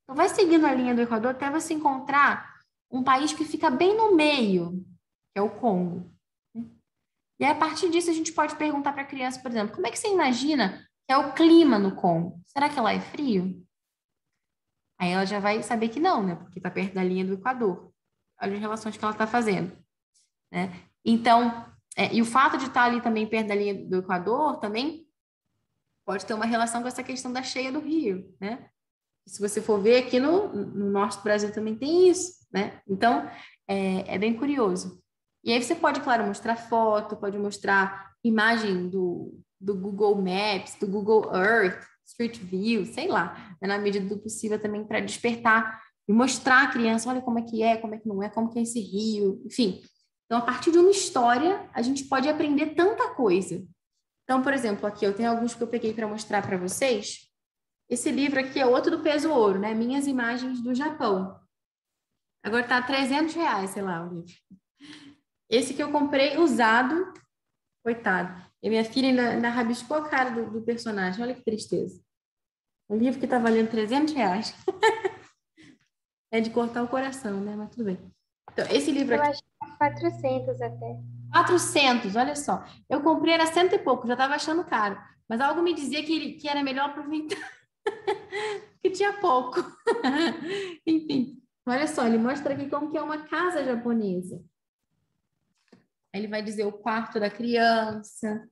Então, 0.07 0.15
vai 0.15 0.29
seguindo 0.29 0.65
a 0.65 0.73
linha 0.73 0.95
do 0.95 1.01
Equador 1.01 1.33
até 1.33 1.51
você 1.51 1.75
encontrar 1.75 2.55
um 2.89 3.03
país 3.03 3.33
que 3.33 3.45
fica 3.45 3.69
bem 3.69 3.97
no 3.97 4.15
meio, 4.15 4.87
que 5.33 5.41
é 5.41 5.43
o 5.43 5.51
Congo. 5.51 6.09
E 6.55 7.45
aí, 7.45 7.51
a 7.51 7.55
partir 7.57 7.91
disso, 7.91 8.09
a 8.09 8.15
gente 8.15 8.33
pode 8.33 8.55
perguntar 8.55 8.93
para 8.93 9.03
a 9.03 9.07
criança, 9.07 9.41
por 9.41 9.51
exemplo, 9.51 9.75
como 9.75 9.87
é 9.87 9.91
que 9.91 9.99
você 9.99 10.09
imagina 10.09 10.87
que 11.05 11.13
é 11.13 11.19
o 11.19 11.33
clima 11.33 11.77
no 11.77 11.97
Congo? 11.97 12.41
Será 12.47 12.69
que 12.69 12.81
lá 12.81 12.93
é 12.93 13.01
frio? 13.01 13.67
Aí 14.97 15.11
ela 15.11 15.27
já 15.27 15.41
vai 15.41 15.61
saber 15.63 15.89
que 15.89 15.99
não, 15.99 16.23
né? 16.23 16.37
Porque 16.37 16.61
está 16.61 16.71
perto 16.71 16.95
da 16.95 17.03
linha 17.03 17.25
do 17.25 17.35
Equador. 17.35 17.93
Olha 18.41 18.55
as 18.55 18.61
relações 18.61 18.97
que 18.97 19.05
ela 19.05 19.13
está 19.13 19.27
fazendo. 19.27 19.77
Né? 20.53 20.73
Então, 21.05 21.67
é, 21.97 22.15
e 22.15 22.23
o 22.23 22.25
fato 22.25 22.57
de 22.57 22.67
estar 22.67 22.83
tá 22.83 22.85
ali 22.85 23.03
também 23.03 23.27
perto 23.27 23.49
da 23.49 23.55
linha 23.55 23.75
do 23.75 23.97
Equador 23.97 24.59
também 24.59 25.07
pode 26.07 26.25
ter 26.25 26.35
uma 26.35 26.47
relação 26.47 26.81
com 26.81 26.89
essa 26.89 27.03
questão 27.03 27.33
da 27.33 27.43
cheia 27.43 27.73
do 27.73 27.81
rio, 27.81 28.33
né? 28.41 28.71
Se 29.27 29.41
você 29.41 29.61
for 29.61 29.81
ver 29.81 29.99
aqui 29.99 30.21
no, 30.21 30.49
no 30.49 30.91
norte 30.91 31.19
do 31.19 31.25
Brasil 31.25 31.53
também 31.53 31.75
tem 31.75 32.09
isso, 32.09 32.47
né? 32.53 32.81
Então, 32.89 33.29
é, 33.69 34.15
é, 34.15 34.19
bem 34.19 34.35
curioso. 34.35 35.03
E 35.45 35.53
aí 35.53 35.63
você 35.63 35.75
pode, 35.75 36.01
claro, 36.01 36.27
mostrar 36.27 36.57
foto, 36.57 37.17
pode 37.17 37.39
mostrar 37.39 38.13
imagem 38.25 38.89
do, 38.89 39.39
do 39.61 39.75
Google 39.75 40.17
Maps, 40.17 40.77
do 40.79 40.87
Google 40.87 41.35
Earth, 41.35 41.85
Street 42.05 42.39
View, 42.39 42.87
sei 42.87 43.09
lá, 43.09 43.57
né? 43.61 43.69
na 43.69 43.79
medida 43.79 44.07
do 44.07 44.21
possível 44.21 44.61
também 44.61 44.85
para 44.85 45.01
despertar 45.01 45.81
e 46.09 46.13
mostrar 46.13 46.65
à 46.65 46.69
criança, 46.69 47.09
olha 47.11 47.21
como 47.21 47.39
é 47.39 47.43
que 47.43 47.63
é, 47.63 47.77
como 47.77 47.95
é 47.95 47.99
que 47.99 48.09
não 48.09 48.23
é, 48.23 48.29
como 48.29 48.49
que 48.49 48.59
é 48.59 48.63
esse 48.63 48.81
rio, 48.81 49.43
enfim. 49.45 49.83
Então, 50.25 50.39
a 50.39 50.43
partir 50.43 50.71
de 50.71 50.79
uma 50.79 50.91
história, 50.91 51.69
a 51.73 51.83
gente 51.83 52.05
pode 52.05 52.29
aprender 52.29 52.75
tanta 52.75 53.11
coisa. 53.11 53.65
Então, 54.25 54.43
por 54.43 54.53
exemplo, 54.53 54.87
aqui 54.87 55.05
eu 55.05 55.15
tenho 55.15 55.31
alguns 55.31 55.55
que 55.55 55.63
eu 55.63 55.69
peguei 55.69 55.93
para 55.93 56.07
mostrar 56.07 56.47
para 56.47 56.57
vocês. 56.57 57.29
Esse 57.89 58.11
livro 58.11 58.41
aqui 58.41 58.59
é 58.59 58.67
outro 58.67 58.97
do 58.97 59.03
peso 59.03 59.31
ouro, 59.31 59.59
né? 59.59 59.73
Minhas 59.73 60.07
imagens 60.07 60.61
do 60.61 60.75
Japão. 60.75 61.41
Agora 62.43 62.67
tá 62.67 62.83
300 62.83 63.35
reais, 63.35 63.71
sei 63.71 63.83
lá, 63.83 64.05
o 64.05 64.13
livro. 64.13 64.33
Esse 65.49 65.75
que 65.75 65.83
eu 65.83 65.93
comprei 65.93 66.37
usado, 66.39 67.13
coitado. 67.85 68.45
E 68.63 68.69
minha 68.69 68.85
filha 68.85 69.09
ainda, 69.09 69.31
ainda 69.31 69.49
rabiscou 69.49 69.97
a 69.97 70.09
cara 70.09 70.31
do, 70.31 70.51
do, 70.51 70.63
personagem. 70.63 71.23
Olha 71.23 71.35
que 71.35 71.45
tristeza. 71.45 72.01
Um 72.89 72.97
livro 72.97 73.21
que 73.21 73.27
tá 73.27 73.39
valendo 73.39 73.71
300 73.71 74.15
reais. 74.15 74.55
é 76.33 76.41
de 76.41 76.51
cortar 76.51 76.83
o 76.83 76.89
coração, 76.89 77.41
né? 77.41 77.55
Mas 77.55 77.71
tudo 77.71 77.85
bem. 77.85 77.99
Então, 78.53 78.67
esse 78.71 78.91
livro 78.91 79.15
aqui... 79.15 79.27
Eu 79.27 79.31
acho 79.31 79.79
400 79.79 80.61
até. 80.61 80.97
400, 81.33 82.17
olha 82.17 82.35
só. 82.35 82.65
Eu 82.89 83.03
comprei, 83.03 83.35
era 83.35 83.47
cento 83.47 83.75
e 83.75 83.79
pouco, 83.79 84.07
já 84.07 84.15
estava 84.15 84.35
achando 84.35 84.65
caro. 84.65 85.01
Mas 85.29 85.41
algo 85.41 85.63
me 85.63 85.75
dizia 85.75 86.05
que, 86.05 86.35
que 86.35 86.49
era 86.49 86.63
melhor 86.63 86.91
aproveitar. 86.91 87.56
que 88.83 88.91
tinha 88.91 89.13
pouco. 89.15 89.61
Enfim, 90.87 91.43
olha 91.67 91.87
só, 91.87 92.07
ele 92.07 92.19
mostra 92.19 92.55
aqui 92.55 92.69
como 92.69 92.91
que 92.91 92.99
é 92.99 93.03
uma 93.03 93.27
casa 93.27 93.65
japonesa. 93.65 94.43
Ele 96.15 96.29
vai 96.29 96.43
dizer 96.43 96.65
o 96.65 96.73
quarto 96.73 97.21
da 97.21 97.29
criança, 97.29 98.49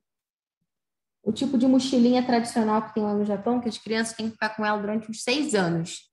o 1.23 1.32
tipo 1.32 1.56
de 1.56 1.66
mochilinha 1.66 2.24
tradicional 2.24 2.82
que 2.82 2.94
tem 2.94 3.02
lá 3.02 3.15
no 3.15 3.24
Japão, 3.24 3.61
que 3.61 3.69
as 3.69 3.78
crianças 3.78 4.15
têm 4.15 4.27
que 4.27 4.32
ficar 4.32 4.51
com 4.51 4.65
ela 4.65 4.78
durante 4.78 5.11
uns 5.11 5.23
seis 5.23 5.55
anos. 5.55 6.11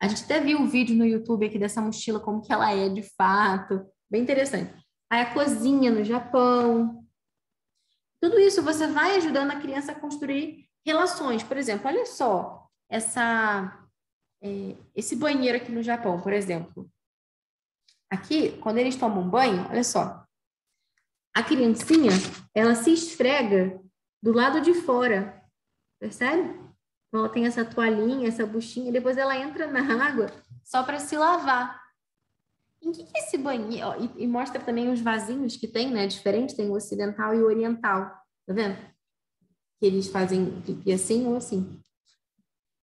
A 0.00 0.08
gente 0.08 0.24
até 0.24 0.40
viu 0.40 0.58
um 0.58 0.66
vídeo 0.66 0.96
no 0.96 1.06
YouTube 1.06 1.46
aqui 1.46 1.58
dessa 1.58 1.80
mochila, 1.80 2.20
como 2.20 2.42
que 2.42 2.52
ela 2.52 2.72
é 2.72 2.88
de 2.88 3.02
fato. 3.02 3.86
Bem 4.10 4.22
interessante. 4.22 4.72
Aí 5.10 5.22
a 5.22 5.32
cozinha 5.32 5.90
no 5.90 6.04
Japão. 6.04 7.04
Tudo 8.20 8.38
isso 8.38 8.62
você 8.62 8.86
vai 8.86 9.16
ajudando 9.16 9.52
a 9.52 9.60
criança 9.60 9.92
a 9.92 9.94
construir 9.98 10.67
relações. 10.88 11.42
Por 11.42 11.56
exemplo, 11.56 11.86
olha 11.86 12.06
só, 12.06 12.66
essa, 12.88 13.86
é, 14.42 14.74
esse 14.96 15.14
banheiro 15.14 15.58
aqui 15.58 15.70
no 15.70 15.82
Japão, 15.82 16.20
por 16.20 16.32
exemplo. 16.32 16.90
Aqui, 18.10 18.56
quando 18.58 18.78
eles 18.78 18.96
tomam 18.96 19.28
banho, 19.28 19.66
olha 19.68 19.84
só, 19.84 20.24
a 21.34 21.42
criancinha, 21.42 22.10
ela 22.54 22.74
se 22.74 22.90
esfrega 22.90 23.78
do 24.22 24.32
lado 24.32 24.62
de 24.62 24.72
fora. 24.74 25.42
percebe? 26.00 26.48
Então, 27.08 27.20
ela 27.20 27.28
tem 27.28 27.46
essa 27.46 27.64
toalhinha, 27.64 28.28
essa 28.28 28.46
buchinha, 28.46 28.90
depois 28.90 29.18
ela 29.18 29.36
entra 29.36 29.66
na 29.66 30.06
água 30.06 30.32
só 30.64 30.82
para 30.82 30.98
se 30.98 31.16
lavar. 31.16 31.80
Em 32.80 32.92
que, 32.92 33.04
que 33.04 33.18
esse 33.18 33.36
banheiro? 33.36 33.88
E, 33.98 34.24
e, 34.24 34.26
mostra 34.26 34.60
também 34.60 34.90
os 34.90 35.00
vasinhos 35.00 35.56
que 35.56 35.68
tem, 35.68 35.90
né? 35.90 36.06
Diferente, 36.06 36.56
tem 36.56 36.70
o 36.70 36.74
ocidental 36.74 37.34
e 37.34 37.42
o 37.42 37.46
oriental. 37.46 38.04
Tá 38.46 38.54
vendo? 38.54 38.78
Que 39.78 39.86
eles 39.86 40.08
fazem 40.08 40.60
pipi 40.62 40.92
assim 40.92 41.26
ou 41.26 41.36
assim. 41.36 41.80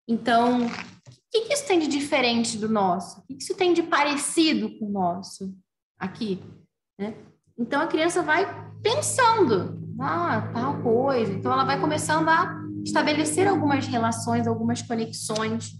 Então, 0.06 0.66
o 0.66 0.70
que, 1.30 1.42
que 1.42 1.54
isso 1.54 1.66
tem 1.66 1.78
de 1.78 1.88
diferente 1.88 2.58
do 2.58 2.68
nosso? 2.68 3.20
O 3.20 3.22
que, 3.24 3.34
que 3.34 3.42
isso 3.42 3.54
tem 3.54 3.72
de 3.72 3.82
parecido 3.82 4.78
com 4.78 4.86
o 4.86 4.92
nosso 4.92 5.56
aqui? 5.98 6.40
Né? 6.98 7.16
Então, 7.58 7.80
a 7.80 7.86
criança 7.86 8.22
vai 8.22 8.46
pensando, 8.82 9.80
ah, 9.98 10.50
tal 10.52 10.82
coisa. 10.82 11.32
Então, 11.32 11.52
ela 11.52 11.64
vai 11.64 11.80
começando 11.80 12.28
a 12.28 12.64
estabelecer 12.84 13.48
algumas 13.48 13.86
relações, 13.86 14.46
algumas 14.46 14.82
conexões. 14.82 15.72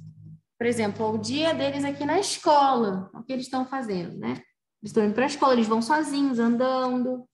Por 0.59 0.67
exemplo, 0.67 1.13
o 1.13 1.19
dia 1.19 1.53
deles 1.53 1.85
aqui 1.85 2.05
na 2.05 2.19
escola, 2.19 3.11
o 3.13 3.23
que 3.23 3.33
eles 3.33 3.45
estão 3.45 3.67
fazendo, 3.67 4.17
né? 4.17 4.41
Eles 4.83 4.91
estão 4.91 5.05
indo 5.05 5.15
para 5.15 5.25
a 5.25 5.27
escola, 5.27 5.53
eles 5.53 5.67
vão 5.67 5.83
sozinhos, 5.83 6.39
andando, 6.39 7.25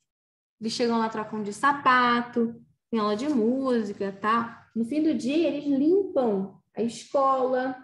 eles 0.60 0.72
chegam 0.72 0.98
lá, 0.98 1.08
trocam 1.08 1.42
de 1.42 1.52
sapato, 1.52 2.54
tem 2.90 2.98
aula 2.98 3.16
de 3.16 3.28
música, 3.28 4.12
tá? 4.12 4.68
No 4.74 4.84
fim 4.84 5.02
do 5.02 5.14
dia, 5.14 5.48
eles 5.48 5.64
limpam 5.64 6.60
a 6.76 6.82
escola. 6.82 7.76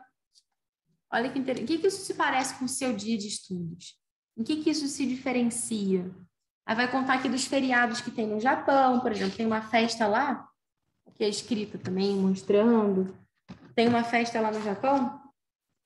Olha 1.12 1.30
que 1.30 1.38
interessante. 1.38 1.64
O 1.64 1.68
que, 1.68 1.78
que 1.78 1.86
isso 1.86 2.04
se 2.04 2.14
parece 2.14 2.58
com 2.58 2.64
o 2.64 2.68
seu 2.68 2.94
dia 2.94 3.16
de 3.16 3.28
estudos? 3.28 3.98
Em 4.36 4.42
que, 4.42 4.56
que 4.56 4.70
isso 4.70 4.86
se 4.88 5.06
diferencia? 5.06 6.10
Aí 6.66 6.74
vai 6.74 6.90
contar 6.90 7.14
aqui 7.14 7.28
dos 7.28 7.44
feriados 7.44 8.00
que 8.00 8.10
tem 8.10 8.26
no 8.26 8.40
Japão, 8.40 9.00
por 9.00 9.12
exemplo, 9.12 9.36
tem 9.36 9.46
uma 9.46 9.62
festa 9.62 10.06
lá, 10.06 10.48
que 11.14 11.22
é 11.22 11.28
escrita 11.28 11.78
também, 11.78 12.16
mostrando. 12.16 13.16
Tem 13.74 13.86
uma 13.88 14.02
festa 14.02 14.40
lá 14.40 14.50
no 14.50 14.62
Japão 14.62 15.22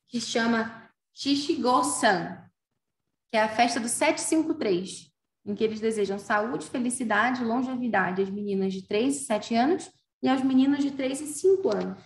que 0.08 0.20
chama 0.20 0.90
Shishigo-san, 1.12 2.44
que 3.30 3.36
é 3.36 3.42
a 3.42 3.48
festa 3.48 3.78
do 3.78 3.88
753, 3.88 5.09
em 5.44 5.54
que 5.54 5.64
eles 5.64 5.80
desejam 5.80 6.18
saúde, 6.18 6.68
felicidade 6.68 7.42
e 7.42 7.46
longevidade 7.46 8.22
às 8.22 8.30
meninas 8.30 8.72
de 8.72 8.86
3 8.86 9.16
e 9.16 9.24
7 9.24 9.54
anos 9.54 9.90
e 10.22 10.28
aos 10.28 10.42
meninos 10.42 10.82
de 10.82 10.90
3 10.90 11.20
e 11.20 11.26
5 11.26 11.76
anos. 11.76 12.02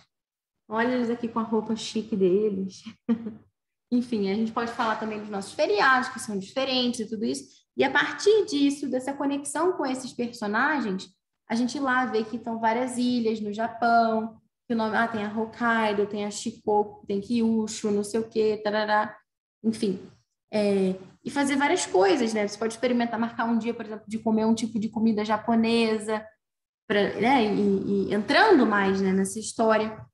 Olha 0.67 0.93
eles 0.93 1.09
aqui 1.09 1.27
com 1.27 1.39
a 1.39 1.43
roupa 1.43 1.75
chique 1.75 2.15
deles. 2.15 2.83
Enfim, 3.91 4.31
a 4.31 4.35
gente 4.35 4.51
pode 4.51 4.71
falar 4.71 4.95
também 4.95 5.19
dos 5.19 5.29
nossos 5.29 5.53
feriados, 5.53 6.09
que 6.09 6.19
são 6.19 6.37
diferentes 6.37 7.01
e 7.01 7.09
tudo 7.09 7.23
isso. 7.25 7.65
E 7.77 7.83
a 7.83 7.91
partir 7.91 8.45
disso, 8.45 8.89
dessa 8.89 9.13
conexão 9.13 9.73
com 9.73 9.85
esses 9.85 10.11
personagens, 10.13 11.07
a 11.47 11.55
gente 11.55 11.77
lá 11.79 12.05
vê 12.05 12.23
que 12.23 12.37
estão 12.37 12.59
várias 12.59 12.97
ilhas 12.97 13.39
no 13.39 13.53
Japão, 13.53 14.39
que 14.67 14.73
o 14.73 14.77
nome, 14.77 14.97
ah, 14.97 15.07
tem 15.07 15.23
a 15.23 15.39
Hokkaido, 15.39 16.07
tem 16.07 16.25
a 16.25 16.31
Shikoku, 16.31 17.05
tem 17.05 17.21
Kyushu, 17.21 17.91
não 17.91 18.03
sei 18.03 18.19
o 18.19 18.27
quê, 18.27 18.59
tarará. 18.63 19.15
Enfim, 19.63 19.99
é, 20.51 20.95
e 21.25 21.31
fazer 21.31 21.55
várias 21.55 21.87
coisas, 21.87 22.35
né? 22.35 22.47
Você 22.47 22.55
pode 22.55 22.75
experimentar 22.75 23.19
marcar 23.19 23.45
um 23.45 23.57
dia, 23.57 23.73
por 23.73 23.83
exemplo, 23.83 24.05
de 24.07 24.19
comer 24.19 24.45
um 24.45 24.53
tipo 24.53 24.79
de 24.79 24.89
comida 24.89 25.25
japonesa, 25.25 26.23
pra, 26.87 27.19
né? 27.19 27.43
E, 27.43 28.09
e 28.09 28.13
entrando 28.13 28.63
mais 28.63 29.01
né, 29.01 29.11
nessa 29.11 29.39
história. 29.39 30.05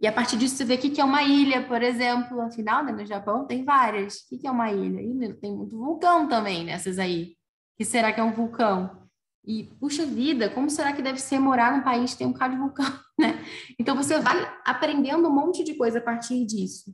E 0.00 0.08
a 0.08 0.12
partir 0.12 0.36
disso 0.36 0.56
você 0.56 0.64
vê 0.64 0.74
o 0.74 0.78
que 0.78 1.00
é 1.00 1.04
uma 1.04 1.22
ilha, 1.22 1.62
por 1.68 1.80
exemplo. 1.82 2.40
Afinal, 2.40 2.82
né, 2.84 2.90
no 2.90 3.06
Japão 3.06 3.46
tem 3.46 3.64
várias. 3.64 4.26
O 4.32 4.38
que 4.38 4.46
é 4.46 4.50
uma 4.50 4.72
ilha? 4.72 5.00
E 5.00 5.34
tem 5.34 5.56
muito 5.56 5.78
vulcão 5.78 6.28
também 6.28 6.64
nessas 6.64 6.98
aí. 6.98 7.36
O 7.74 7.78
que 7.78 7.84
será 7.84 8.12
que 8.12 8.18
é 8.18 8.24
um 8.24 8.32
vulcão? 8.32 9.08
E, 9.44 9.64
puxa 9.78 10.04
vida, 10.04 10.50
como 10.50 10.68
será 10.68 10.92
que 10.92 11.00
deve 11.00 11.20
ser 11.20 11.38
morar 11.38 11.72
num 11.74 11.82
país 11.82 12.12
que 12.12 12.18
tem 12.18 12.26
um 12.26 12.32
bocado 12.32 12.54
de 12.54 12.60
vulcão, 12.60 12.92
né? 13.18 13.38
Então 13.78 13.94
você 13.94 14.18
vai 14.18 14.52
aprendendo 14.66 15.28
um 15.28 15.34
monte 15.34 15.62
de 15.62 15.74
coisa 15.74 15.98
a 15.98 16.02
partir 16.02 16.44
disso. 16.44 16.92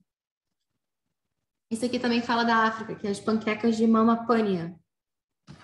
Esse 1.70 1.86
aqui 1.86 1.98
também 1.98 2.22
fala 2.22 2.44
da 2.44 2.58
África, 2.64 2.94
que 2.94 3.06
é 3.06 3.10
as 3.10 3.20
panquecas 3.20 3.76
de 3.76 3.86
Mama 3.86 4.26
Pânia. 4.26 4.78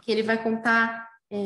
Que 0.02 0.12
ele 0.12 0.22
vai 0.22 0.42
contar 0.42 1.08
é, 1.30 1.36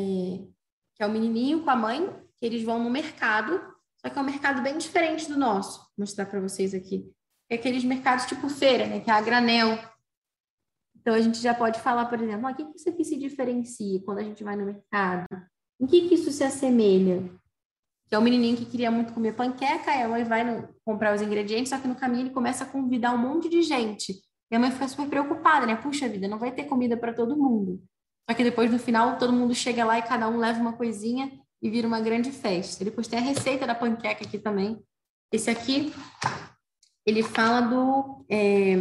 que 0.95 1.03
é 1.03 1.05
o 1.05 1.11
menininho 1.11 1.63
com 1.63 1.69
a 1.69 1.75
mãe, 1.75 2.07
que 2.37 2.45
eles 2.45 2.63
vão 2.63 2.83
no 2.83 2.89
mercado 2.89 3.61
só 3.99 4.09
que 4.09 4.17
é 4.17 4.21
um 4.21 4.25
mercado 4.25 4.61
bem 4.61 4.77
diferente 4.77 5.27
do 5.27 5.37
nosso. 5.37 5.79
Vou 5.79 5.89
mostrar 5.99 6.25
para 6.25 6.39
vocês 6.39 6.73
aqui. 6.73 7.11
É 7.49 7.55
aqueles 7.55 7.83
mercados 7.83 8.25
tipo 8.25 8.47
feira, 8.49 8.85
né? 8.87 8.99
Que 8.99 9.09
é 9.09 9.13
a 9.13 9.21
granel. 9.21 9.77
Então, 10.95 11.13
a 11.13 11.21
gente 11.21 11.39
já 11.39 11.53
pode 11.53 11.79
falar, 11.79 12.05
por 12.05 12.21
exemplo, 12.21 12.47
ah, 12.47 12.51
o 12.51 12.55
que 12.55 12.63
isso 12.75 12.89
aqui 12.89 13.03
se 13.03 13.17
diferencia 13.17 14.01
quando 14.03 14.19
a 14.19 14.23
gente 14.23 14.43
vai 14.43 14.55
no 14.55 14.65
mercado? 14.65 15.25
Em 15.79 15.85
que, 15.85 16.07
que 16.07 16.15
isso 16.15 16.31
se 16.31 16.43
assemelha? 16.43 17.23
Que 18.07 18.15
é 18.15 18.17
o 18.17 18.21
menininho 18.21 18.57
que 18.57 18.65
queria 18.65 18.91
muito 18.91 19.13
comer 19.13 19.33
panqueca, 19.35 19.91
a 19.91 20.07
mãe 20.07 20.23
vai 20.23 20.43
no, 20.43 20.67
comprar 20.83 21.13
os 21.13 21.21
ingredientes, 21.21 21.69
só 21.69 21.79
que 21.79 21.87
no 21.87 21.95
caminho 21.95 22.23
ele 22.23 22.33
começa 22.33 22.63
a 22.63 22.67
convidar 22.67 23.13
um 23.13 23.17
monte 23.17 23.49
de 23.49 23.61
gente. 23.61 24.21
E 24.49 24.55
a 24.55 24.59
mãe 24.59 24.71
fica 24.71 24.87
super 24.87 25.09
preocupada, 25.09 25.65
né? 25.65 25.75
Puxa 25.75 26.07
vida, 26.07 26.27
não 26.27 26.39
vai 26.39 26.51
ter 26.51 26.65
comida 26.65 26.95
para 26.95 27.13
todo 27.13 27.35
mundo. 27.35 27.83
Só 28.29 28.35
que 28.35 28.43
depois, 28.43 28.71
no 28.71 28.79
final, 28.79 29.17
todo 29.17 29.33
mundo 29.33 29.53
chega 29.53 29.85
lá 29.85 29.97
e 29.97 30.03
cada 30.03 30.27
um 30.27 30.37
leva 30.37 30.59
uma 30.59 30.73
coisinha 30.73 31.31
e 31.61 31.69
vira 31.69 31.87
uma 31.87 31.99
grande 31.99 32.31
festa. 32.31 32.83
Depois 32.83 33.07
tem 33.07 33.19
a 33.19 33.21
receita 33.21 33.65
da 33.65 33.75
panqueca 33.75 34.23
aqui 34.23 34.37
também. 34.37 34.81
Esse 35.31 35.49
aqui, 35.49 35.93
ele 37.05 37.23
fala 37.23 37.61
do. 37.61 38.25
É, 38.29 38.75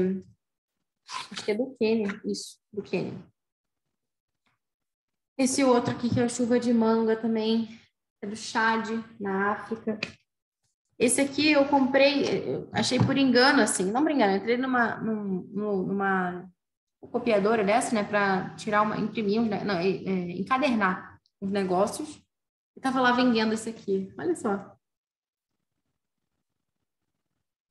acho 1.32 1.44
que 1.44 1.50
é 1.50 1.54
do 1.54 1.74
Quênia, 1.78 2.20
isso, 2.24 2.58
do 2.72 2.82
Quênia. 2.82 3.14
Esse 5.38 5.62
outro 5.62 5.92
aqui, 5.92 6.08
que 6.08 6.18
é 6.18 6.24
a 6.24 6.28
chuva 6.28 6.58
de 6.58 6.72
manga 6.72 7.14
também, 7.16 7.68
é 8.22 8.26
do 8.26 8.36
Chad, 8.36 8.88
na 9.20 9.52
África. 9.52 9.98
Esse 10.98 11.20
aqui 11.20 11.52
eu 11.52 11.68
comprei, 11.68 12.54
eu 12.54 12.70
achei 12.72 12.98
por 12.98 13.18
engano, 13.18 13.60
assim, 13.60 13.90
não 13.92 14.02
por 14.02 14.10
engano, 14.10 14.36
entrei 14.36 14.56
numa, 14.56 14.96
numa, 14.96 15.82
numa 15.82 16.50
copiadora 17.12 17.62
dessa, 17.62 17.94
né, 17.94 18.02
para 18.02 18.54
tirar 18.56 18.82
uma, 18.82 18.96
imprimir, 18.96 19.42
não, 19.42 19.74
é, 19.74 19.88
é, 19.88 20.30
encadernar 20.38 21.20
os 21.40 21.50
negócios. 21.50 22.22
E 22.76 22.80
tava 22.80 23.00
lá 23.00 23.12
vendendo 23.12 23.52
esse 23.54 23.70
aqui. 23.70 24.12
Olha 24.18 24.34
só. 24.34 24.76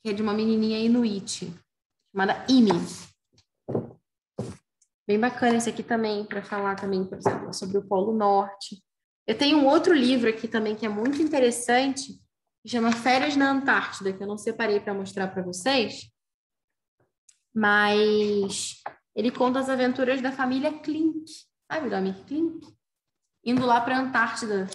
Que 0.04 0.12
é 0.12 0.14
de 0.14 0.22
uma 0.22 0.34
menininha 0.34 0.80
inuit, 0.80 1.52
chamada 2.12 2.46
Imi. 2.50 2.72
Bem 5.08 5.20
bacana 5.20 5.58
esse 5.58 5.70
aqui 5.70 5.84
também, 5.84 6.26
para 6.26 6.44
falar 6.44 6.76
também, 6.76 7.06
por 7.06 7.18
exemplo, 7.18 7.54
sobre 7.54 7.78
o 7.78 7.88
Polo 7.88 8.16
Norte. 8.16 8.84
Eu 9.28 9.38
tenho 9.38 9.60
um 9.60 9.68
outro 9.68 9.94
livro 9.94 10.30
aqui 10.30 10.48
também 10.48 10.76
que 10.76 10.86
é 10.86 10.90
muito 10.90 11.22
interessante, 11.22 12.20
que 12.66 12.72
chama 12.72 12.92
Férias 12.92 13.36
na 13.36 13.52
Antártida, 13.52 14.12
que 14.12 14.24
eu 14.24 14.26
não 14.26 14.40
separei 14.40 14.80
para 14.80 14.92
mostrar 14.92 15.28
para 15.28 15.44
vocês, 15.44 16.12
mas 17.54 18.82
ele 19.16 19.30
conta 19.30 19.60
as 19.60 19.70
aventuras 19.70 20.20
da 20.20 20.32
família 20.32 20.74
Klink. 20.80 21.26
Sabe 21.72 21.88
o 21.88 21.92
nome 21.92 22.16
Klink? 22.26 22.68
Indo 23.46 23.64
lá 23.68 23.80
para 23.82 23.96
a 23.96 24.02
Antártida 24.02 24.68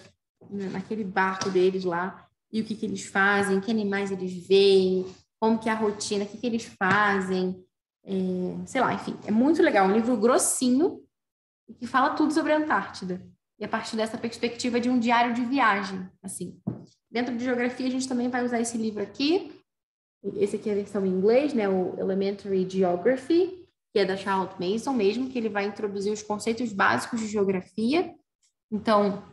né, 0.48 0.68
naquele 0.68 1.02
barco 1.02 1.50
deles 1.50 1.82
lá, 1.82 2.28
e 2.52 2.60
o 2.60 2.64
que, 2.64 2.76
que 2.76 2.86
eles 2.86 3.06
fazem, 3.06 3.60
que 3.60 3.72
animais 3.72 4.12
eles 4.12 4.46
veem, 4.46 5.04
como 5.40 5.58
que 5.58 5.68
é 5.68 5.72
a 5.72 5.76
rotina, 5.76 6.24
o 6.24 6.28
que, 6.28 6.38
que 6.38 6.46
eles 6.46 6.64
fazem, 6.64 7.60
é, 8.04 8.66
sei 8.66 8.80
lá, 8.80 8.94
enfim, 8.94 9.18
é 9.26 9.32
muito 9.32 9.60
legal, 9.62 9.88
um 9.88 9.92
livro 9.92 10.16
grossinho 10.16 11.02
que 11.76 11.88
fala 11.88 12.10
tudo 12.10 12.32
sobre 12.32 12.52
a 12.52 12.58
Antártida. 12.58 13.20
E 13.58 13.64
a 13.64 13.68
partir 13.68 13.96
dessa 13.96 14.16
perspectiva 14.16 14.78
de 14.78 14.88
um 14.88 14.98
diário 15.00 15.34
de 15.34 15.44
viagem, 15.44 16.08
assim. 16.22 16.56
Dentro 17.10 17.36
de 17.36 17.44
geografia, 17.44 17.86
a 17.86 17.90
gente 17.90 18.08
também 18.08 18.28
vai 18.28 18.44
usar 18.44 18.60
esse 18.60 18.78
livro 18.78 19.02
aqui. 19.02 19.52
Esse 20.36 20.56
aqui 20.56 20.68
é 20.68 20.72
a 20.72 20.76
versão 20.76 21.04
em 21.04 21.10
inglês, 21.10 21.52
né? 21.52 21.68
O 21.68 21.98
Elementary 21.98 22.68
Geography, 22.68 23.66
que 23.92 23.98
é 23.98 24.04
da 24.04 24.16
Charlotte 24.16 24.60
Mason 24.60 24.92
mesmo, 24.92 25.28
que 25.28 25.38
ele 25.38 25.48
vai 25.48 25.64
introduzir 25.64 26.12
os 26.12 26.22
conceitos 26.22 26.72
básicos 26.72 27.20
de 27.20 27.26
geografia. 27.26 28.14
Então, 28.70 29.24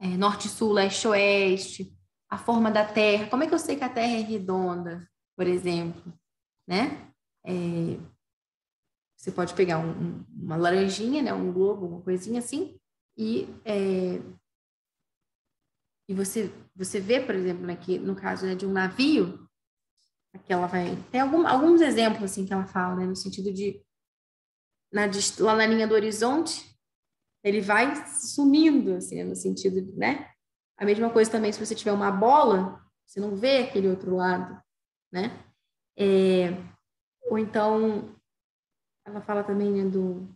é, 0.00 0.06
norte, 0.08 0.48
sul, 0.48 0.72
leste, 0.72 1.08
oeste, 1.08 1.92
a 2.28 2.38
forma 2.38 2.70
da 2.70 2.84
Terra. 2.84 3.28
Como 3.28 3.42
é 3.42 3.46
que 3.46 3.54
eu 3.54 3.58
sei 3.58 3.76
que 3.76 3.84
a 3.84 3.88
Terra 3.88 4.12
é 4.12 4.20
redonda, 4.20 5.08
por 5.36 5.46
exemplo? 5.46 6.12
Né? 6.66 7.12
É, 7.44 7.98
você 9.16 9.30
pode 9.30 9.54
pegar 9.54 9.78
um, 9.78 10.24
uma 10.34 10.56
laranjinha, 10.56 11.22
né, 11.22 11.32
um 11.32 11.52
globo, 11.52 11.86
uma 11.86 12.02
coisinha 12.02 12.40
assim, 12.40 12.76
e, 13.16 13.46
é, 13.64 14.20
e 16.12 16.14
você, 16.14 16.52
você 16.76 17.00
vê, 17.00 17.20
por 17.20 17.34
exemplo, 17.34 17.70
aqui 17.70 17.98
no 17.98 18.14
caso 18.14 18.44
né, 18.44 18.54
de 18.54 18.66
um 18.66 18.72
navio, 18.72 19.48
que 20.44 20.52
ela 20.52 20.66
vai. 20.66 20.94
Tem 21.10 21.22
algum, 21.22 21.46
alguns 21.46 21.80
exemplos 21.80 22.24
assim 22.24 22.44
que 22.44 22.52
ela 22.52 22.66
fala, 22.66 22.96
né, 22.96 23.06
no 23.06 23.16
sentido 23.16 23.50
de 23.50 23.82
na, 24.92 25.08
lá 25.40 25.56
na 25.56 25.66
linha 25.66 25.88
do 25.88 25.94
horizonte, 25.94 26.70
ele 27.42 27.62
vai 27.62 28.06
sumindo, 28.06 28.94
assim, 28.94 29.24
no 29.24 29.34
sentido, 29.34 29.90
né? 29.96 30.30
A 30.76 30.84
mesma 30.84 31.08
coisa 31.08 31.30
também 31.30 31.50
se 31.50 31.64
você 31.64 31.74
tiver 31.74 31.92
uma 31.92 32.10
bola, 32.10 32.84
você 33.06 33.18
não 33.18 33.34
vê 33.34 33.60
aquele 33.60 33.88
outro 33.88 34.14
lado, 34.14 34.62
né? 35.10 35.30
É, 35.96 36.50
ou 37.22 37.38
então, 37.38 38.14
ela 39.06 39.22
fala 39.22 39.42
também 39.42 39.72
né, 39.72 39.88
do. 39.88 40.28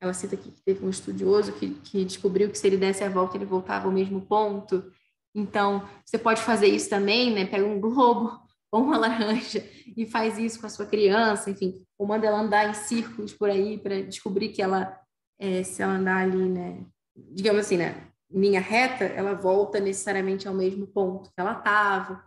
Ela 0.00 0.14
cita 0.14 0.36
aqui 0.36 0.52
que 0.52 0.62
teve 0.62 0.86
um 0.86 0.88
estudioso 0.88 1.52
que, 1.58 1.74
que 1.80 2.04
descobriu 2.04 2.48
que 2.48 2.56
se 2.56 2.66
ele 2.68 2.76
desse 2.76 3.02
a 3.02 3.10
volta, 3.10 3.36
ele 3.36 3.44
voltava 3.44 3.86
ao 3.86 3.92
mesmo 3.92 4.24
ponto. 4.24 4.92
Então, 5.34 5.88
você 6.04 6.18
pode 6.18 6.42
fazer 6.42 6.66
isso 6.66 6.90
também, 6.90 7.32
né? 7.32 7.46
Pega 7.46 7.64
um 7.64 7.80
globo 7.80 8.40
ou 8.72 8.82
uma 8.82 8.96
laranja 8.96 9.64
e 9.96 10.06
faz 10.06 10.38
isso 10.38 10.60
com 10.60 10.66
a 10.66 10.70
sua 10.70 10.86
criança, 10.86 11.50
enfim, 11.50 11.84
ou 11.98 12.06
manda 12.06 12.26
ela 12.26 12.40
andar 12.40 12.68
em 12.68 12.74
círculos 12.74 13.32
por 13.32 13.50
aí 13.50 13.78
para 13.78 14.02
descobrir 14.02 14.50
que 14.50 14.62
ela, 14.62 14.98
é, 15.38 15.62
se 15.62 15.82
ela 15.82 15.94
andar 15.94 16.22
ali, 16.22 16.48
né? 16.48 16.84
Digamos 17.16 17.60
assim, 17.60 17.76
né? 17.76 18.08
Linha 18.30 18.60
reta, 18.60 19.04
ela 19.04 19.34
volta 19.34 19.80
necessariamente 19.80 20.46
ao 20.46 20.54
mesmo 20.54 20.86
ponto 20.86 21.30
que 21.30 21.40
ela 21.40 21.58
estava. 21.58 22.24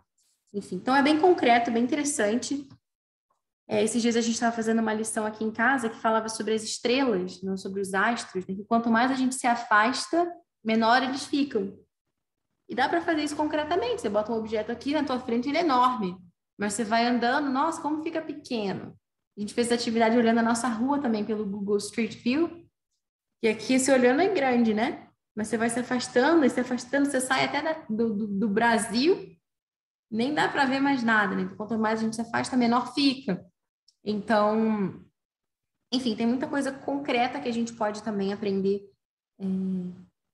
Enfim, 0.52 0.76
então 0.76 0.94
é 0.94 1.02
bem 1.02 1.18
concreto, 1.18 1.70
bem 1.70 1.82
interessante. 1.82 2.68
É, 3.66 3.82
esses 3.82 4.02
dias 4.02 4.14
a 4.14 4.20
gente 4.20 4.34
estava 4.34 4.54
fazendo 4.54 4.80
uma 4.80 4.92
lição 4.92 5.24
aqui 5.24 5.42
em 5.42 5.50
casa 5.50 5.88
que 5.88 5.96
falava 5.96 6.28
sobre 6.28 6.54
as 6.54 6.62
estrelas, 6.62 7.42
não 7.42 7.56
sobre 7.56 7.80
os 7.80 7.94
astros, 7.94 8.46
né? 8.46 8.54
quanto 8.68 8.90
mais 8.90 9.10
a 9.10 9.14
gente 9.14 9.34
se 9.34 9.46
afasta, 9.46 10.30
menor 10.62 11.02
eles 11.02 11.24
ficam. 11.24 11.78
E 12.68 12.74
dá 12.74 12.88
para 12.88 13.02
fazer 13.02 13.22
isso 13.22 13.36
concretamente. 13.36 14.02
Você 14.02 14.08
bota 14.08 14.32
um 14.32 14.36
objeto 14.36 14.72
aqui 14.72 14.92
na 14.92 15.04
tua 15.04 15.20
frente, 15.20 15.48
ele 15.48 15.58
é 15.58 15.60
enorme. 15.60 16.16
Mas 16.58 16.74
você 16.74 16.84
vai 16.84 17.06
andando, 17.06 17.50
nossa, 17.50 17.80
como 17.80 18.02
fica 18.02 18.22
pequeno. 18.22 18.96
A 19.36 19.40
gente 19.40 19.54
fez 19.54 19.72
atividade 19.72 20.16
olhando 20.16 20.38
a 20.38 20.42
nossa 20.42 20.68
rua 20.68 21.00
também 21.00 21.24
pelo 21.24 21.44
Google 21.44 21.76
Street 21.78 22.14
View. 22.22 22.64
E 23.42 23.48
aqui, 23.48 23.78
você 23.78 23.92
olhando, 23.92 24.22
é 24.22 24.28
grande, 24.28 24.72
né? 24.72 25.08
Mas 25.36 25.48
você 25.48 25.58
vai 25.58 25.68
se 25.68 25.80
afastando, 25.80 26.44
e 26.44 26.50
se 26.50 26.60
afastando, 26.60 27.10
você 27.10 27.20
sai 27.20 27.44
até 27.44 27.60
da, 27.60 27.72
do, 27.90 28.14
do, 28.14 28.26
do, 28.28 28.48
Brasil, 28.48 29.36
nem 30.08 30.32
dá 30.32 30.48
para 30.48 30.64
ver 30.64 30.78
mais 30.78 31.02
nada, 31.02 31.34
né? 31.34 31.52
Quanto 31.56 31.76
mais 31.76 31.98
a 31.98 32.04
gente 32.04 32.14
se 32.14 32.22
afasta, 32.22 32.56
menor 32.56 32.94
fica. 32.94 33.44
Então, 34.04 35.04
enfim, 35.92 36.14
tem 36.14 36.26
muita 36.26 36.46
coisa 36.46 36.70
concreta 36.70 37.40
que 37.40 37.48
a 37.48 37.52
gente 37.52 37.72
pode 37.72 38.02
também 38.02 38.32
aprender 38.32 38.88
é, 39.40 39.44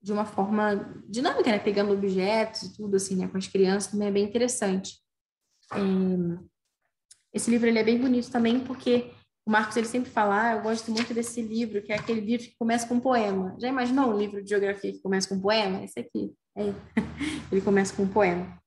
de 0.03 0.13
uma 0.13 0.25
forma 0.25 0.95
dinâmica, 1.09 1.51
né? 1.51 1.59
Pegando 1.59 1.93
objetos 1.93 2.63
e 2.63 2.73
tudo, 2.77 2.97
assim, 2.97 3.17
né? 3.17 3.29
Com 3.29 3.37
as 3.37 3.47
crianças 3.47 3.91
também 3.91 4.09
é 4.09 4.13
bem 4.13 4.25
interessante. 4.25 4.99
É, 5.73 5.79
esse 7.33 7.51
livro 7.51 7.69
ele 7.69 7.79
é 7.79 7.85
bem 7.85 7.99
bonito 7.99 8.31
também 8.31 8.61
porque 8.61 9.11
o 9.47 9.51
Marcos 9.51 9.77
ele 9.77 9.87
sempre 9.87 10.11
fala, 10.11 10.51
ah, 10.51 10.57
eu 10.57 10.63
gosto 10.63 10.91
muito 10.91 11.13
desse 11.15 11.43
livro, 11.43 11.83
que 11.83 11.93
é 11.93 11.97
aquele 11.97 12.21
livro 12.21 12.47
que 12.47 12.57
começa 12.59 12.87
com 12.87 12.95
um 12.95 13.01
poema. 13.01 13.57
Já 13.61 13.69
imaginou 13.69 14.11
um 14.11 14.19
livro 14.19 14.43
de 14.43 14.49
geografia 14.49 14.93
que 14.93 15.01
começa 15.01 15.29
com 15.29 15.37
um 15.37 15.41
poema? 15.41 15.83
Esse 15.85 16.01
aqui, 16.01 16.33
é, 16.57 16.63
ele 17.53 17.61
começa 17.61 17.95
com 17.95 18.03
um 18.03 18.09
poema. 18.09 18.61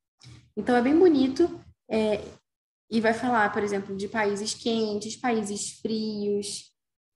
Então 0.55 0.75
é 0.75 0.81
bem 0.81 0.97
bonito. 0.97 1.59
É, 1.89 2.23
e 2.89 3.01
vai 3.01 3.13
falar, 3.13 3.51
por 3.51 3.63
exemplo, 3.63 3.95
de 3.95 4.07
países 4.07 4.53
quentes, 4.53 5.15
países 5.15 5.79
frios, 5.79 6.71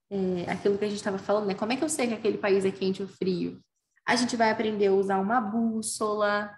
é, 0.10 0.52
aquilo 0.52 0.78
que 0.78 0.86
a 0.86 0.88
gente 0.88 0.98
estava 0.98 1.18
falando, 1.18 1.48
né? 1.48 1.54
Como 1.54 1.72
é 1.72 1.76
que 1.78 1.84
eu 1.84 1.90
sei 1.90 2.08
que 2.08 2.14
aquele 2.14 2.38
país 2.38 2.66
é 2.66 2.72
quente 2.72 3.02
ou 3.02 3.08
frio? 3.08 3.62
A 4.08 4.16
gente 4.16 4.38
vai 4.38 4.50
aprender 4.50 4.88
a 4.88 4.94
usar 4.94 5.20
uma 5.20 5.42
bússola, 5.42 6.50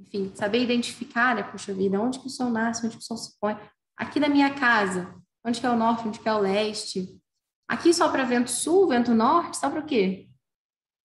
enfim, 0.00 0.32
saber 0.34 0.62
identificar, 0.62 1.34
né? 1.34 1.44
Puxa 1.44 1.72
vida, 1.72 2.00
onde 2.00 2.18
que 2.18 2.26
o 2.26 2.30
sol 2.30 2.50
nasce, 2.50 2.84
onde 2.84 2.96
que 2.96 3.02
o 3.02 3.06
sol 3.06 3.16
se 3.16 3.38
põe. 3.38 3.56
Aqui 3.96 4.18
na 4.18 4.28
minha 4.28 4.52
casa, 4.52 5.14
onde 5.44 5.60
que 5.60 5.66
é 5.66 5.70
o 5.70 5.76
norte, 5.76 6.08
onde 6.08 6.18
que 6.18 6.28
é 6.28 6.34
o 6.34 6.40
leste. 6.40 7.20
Aqui 7.68 7.94
só 7.94 8.10
para 8.10 8.24
vento 8.24 8.50
sul, 8.50 8.88
vento 8.88 9.14
norte, 9.14 9.56
só 9.56 9.70
para 9.70 9.80
o 9.80 9.86
quê? 9.86 10.28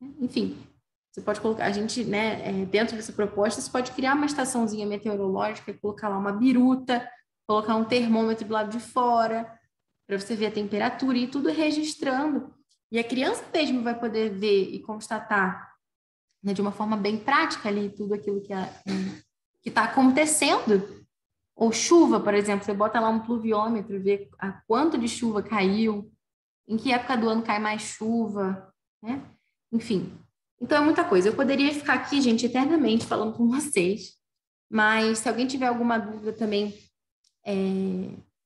Enfim, 0.01 0.57
você 1.11 1.21
pode 1.21 1.39
colocar, 1.41 1.65
a 1.65 1.71
gente, 1.71 2.03
né, 2.03 2.47
é, 2.47 2.65
dentro 2.65 2.95
dessa 2.95 3.13
proposta, 3.13 3.61
você 3.61 3.69
pode 3.69 3.91
criar 3.91 4.15
uma 4.15 4.25
estaçãozinha 4.25 4.87
meteorológica, 4.87 5.73
colocar 5.73 6.09
lá 6.09 6.17
uma 6.17 6.31
biruta, 6.31 7.07
colocar 7.47 7.75
um 7.75 7.85
termômetro 7.85 8.47
do 8.47 8.53
lado 8.53 8.71
de 8.71 8.79
fora, 8.79 9.59
para 10.07 10.19
você 10.19 10.35
ver 10.35 10.47
a 10.47 10.51
temperatura 10.51 11.17
e 11.17 11.27
tudo 11.27 11.49
registrando. 11.49 12.53
E 12.91 12.97
a 12.97 13.03
criança 13.03 13.43
mesmo 13.53 13.83
vai 13.83 13.97
poder 13.97 14.29
ver 14.31 14.73
e 14.73 14.79
constatar 14.81 15.75
né, 16.43 16.53
de 16.53 16.61
uma 16.61 16.71
forma 16.71 16.97
bem 16.97 17.17
prática 17.17 17.69
ali 17.69 17.89
tudo 17.89 18.13
aquilo 18.13 18.41
que 18.41 18.53
está 19.65 19.83
acontecendo. 19.83 21.05
Ou 21.55 21.71
chuva, 21.71 22.19
por 22.19 22.33
exemplo, 22.33 22.65
você 22.65 22.73
bota 22.73 22.99
lá 22.99 23.09
um 23.09 23.19
pluviômetro, 23.19 24.01
vê 24.01 24.29
a 24.39 24.53
quanto 24.65 24.97
de 24.97 25.07
chuva 25.07 25.43
caiu, 25.43 26.09
em 26.67 26.77
que 26.77 26.91
época 26.91 27.17
do 27.17 27.27
ano 27.27 27.43
cai 27.43 27.59
mais 27.59 27.81
chuva, 27.81 28.73
né? 29.03 29.21
Enfim, 29.71 30.17
então 30.61 30.77
é 30.77 30.81
muita 30.81 31.03
coisa. 31.03 31.27
Eu 31.27 31.35
poderia 31.35 31.73
ficar 31.73 31.95
aqui, 31.95 32.21
gente, 32.21 32.45
eternamente 32.45 33.05
falando 33.05 33.35
com 33.35 33.49
vocês, 33.49 34.17
mas 34.71 35.19
se 35.19 35.27
alguém 35.27 35.47
tiver 35.47 35.67
alguma 35.67 35.97
dúvida 35.97 36.31
também, 36.31 36.73
é... 37.45 37.53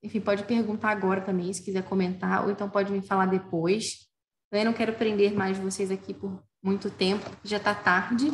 enfim, 0.02 0.20
pode 0.20 0.42
perguntar 0.44 0.90
agora 0.90 1.20
também, 1.20 1.52
se 1.52 1.62
quiser 1.62 1.84
comentar, 1.84 2.44
ou 2.44 2.50
então 2.50 2.68
pode 2.68 2.90
me 2.90 3.00
falar 3.00 3.26
depois. 3.26 4.08
Eu 4.54 4.64
não 4.64 4.72
quero 4.72 4.94
prender 4.94 5.34
mais 5.34 5.58
vocês 5.58 5.90
aqui 5.90 6.14
por 6.14 6.40
muito 6.62 6.88
tempo, 6.88 7.28
já 7.42 7.56
está 7.56 7.74
tarde. 7.74 8.30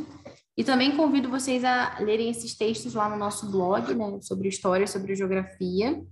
E 0.57 0.63
também 0.63 0.95
convido 0.95 1.31
vocês 1.31 1.65
a 1.65 1.99
lerem 2.01 2.29
esses 2.29 2.55
textos 2.55 2.93
lá 2.93 3.09
no 3.09 3.17
nosso 3.17 3.51
blog, 3.51 3.95
né, 3.95 4.21
sobre 4.21 4.47
história, 4.49 4.87
sobre 4.87 5.17
geografia. 5.17 6.05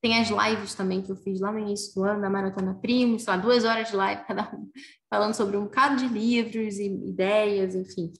Tem 0.00 0.18
as 0.20 0.28
lives 0.28 0.74
também 0.74 1.02
que 1.02 1.10
eu 1.10 1.16
fiz 1.16 1.40
lá 1.40 1.50
no 1.50 1.58
início 1.58 1.92
do 1.94 2.04
ano, 2.04 2.20
da 2.20 2.30
Maratona 2.30 2.74
Primos, 2.74 3.26
lá, 3.26 3.36
duas 3.36 3.64
horas 3.64 3.88
de 3.88 3.96
live 3.96 4.22
cada 4.28 4.54
um, 4.54 4.70
falando 5.10 5.34
sobre 5.34 5.56
um 5.56 5.64
bocado 5.64 5.96
de 5.96 6.06
livros 6.06 6.78
e 6.78 6.86
ideias, 6.86 7.74
enfim. 7.74 8.12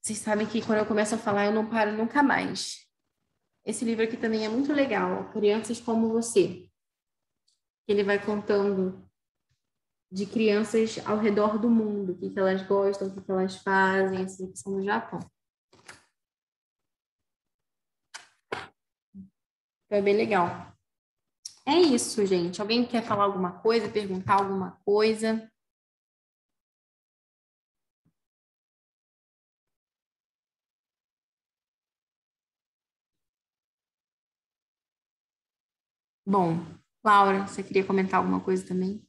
Vocês 0.00 0.18
sabem 0.18 0.46
que 0.46 0.64
quando 0.64 0.78
eu 0.78 0.86
começo 0.86 1.16
a 1.16 1.18
falar, 1.18 1.46
eu 1.46 1.52
não 1.52 1.68
paro 1.68 1.92
nunca 1.92 2.22
mais. 2.22 2.86
Esse 3.66 3.84
livro 3.84 4.04
aqui 4.04 4.16
também 4.16 4.44
é 4.44 4.48
muito 4.48 4.72
legal, 4.72 5.30
Crianças 5.32 5.80
como 5.80 6.10
Você. 6.10 6.68
Ele 7.88 8.04
vai 8.04 8.24
contando 8.24 9.03
de 10.14 10.26
crianças 10.26 10.96
ao 11.04 11.18
redor 11.18 11.58
do 11.58 11.68
mundo, 11.68 12.12
o 12.12 12.16
que, 12.16 12.30
que 12.30 12.38
elas 12.38 12.62
gostam, 12.62 13.08
o 13.08 13.12
que, 13.12 13.20
que 13.20 13.32
elas 13.32 13.56
fazem, 13.56 14.24
que 14.24 14.56
são 14.56 14.74
no 14.74 14.84
Japão. 14.84 15.18
Foi 19.88 20.00
bem 20.00 20.16
legal. 20.16 20.72
É 21.66 21.80
isso, 21.80 22.24
gente. 22.24 22.60
Alguém 22.60 22.86
quer 22.86 23.02
falar 23.02 23.24
alguma 23.24 23.60
coisa, 23.60 23.88
perguntar 23.88 24.34
alguma 24.34 24.80
coisa? 24.84 25.50
Bom, 36.24 36.64
Laura, 37.04 37.48
você 37.48 37.64
queria 37.64 37.84
comentar 37.84 38.20
alguma 38.20 38.40
coisa 38.40 38.64
também? 38.64 39.04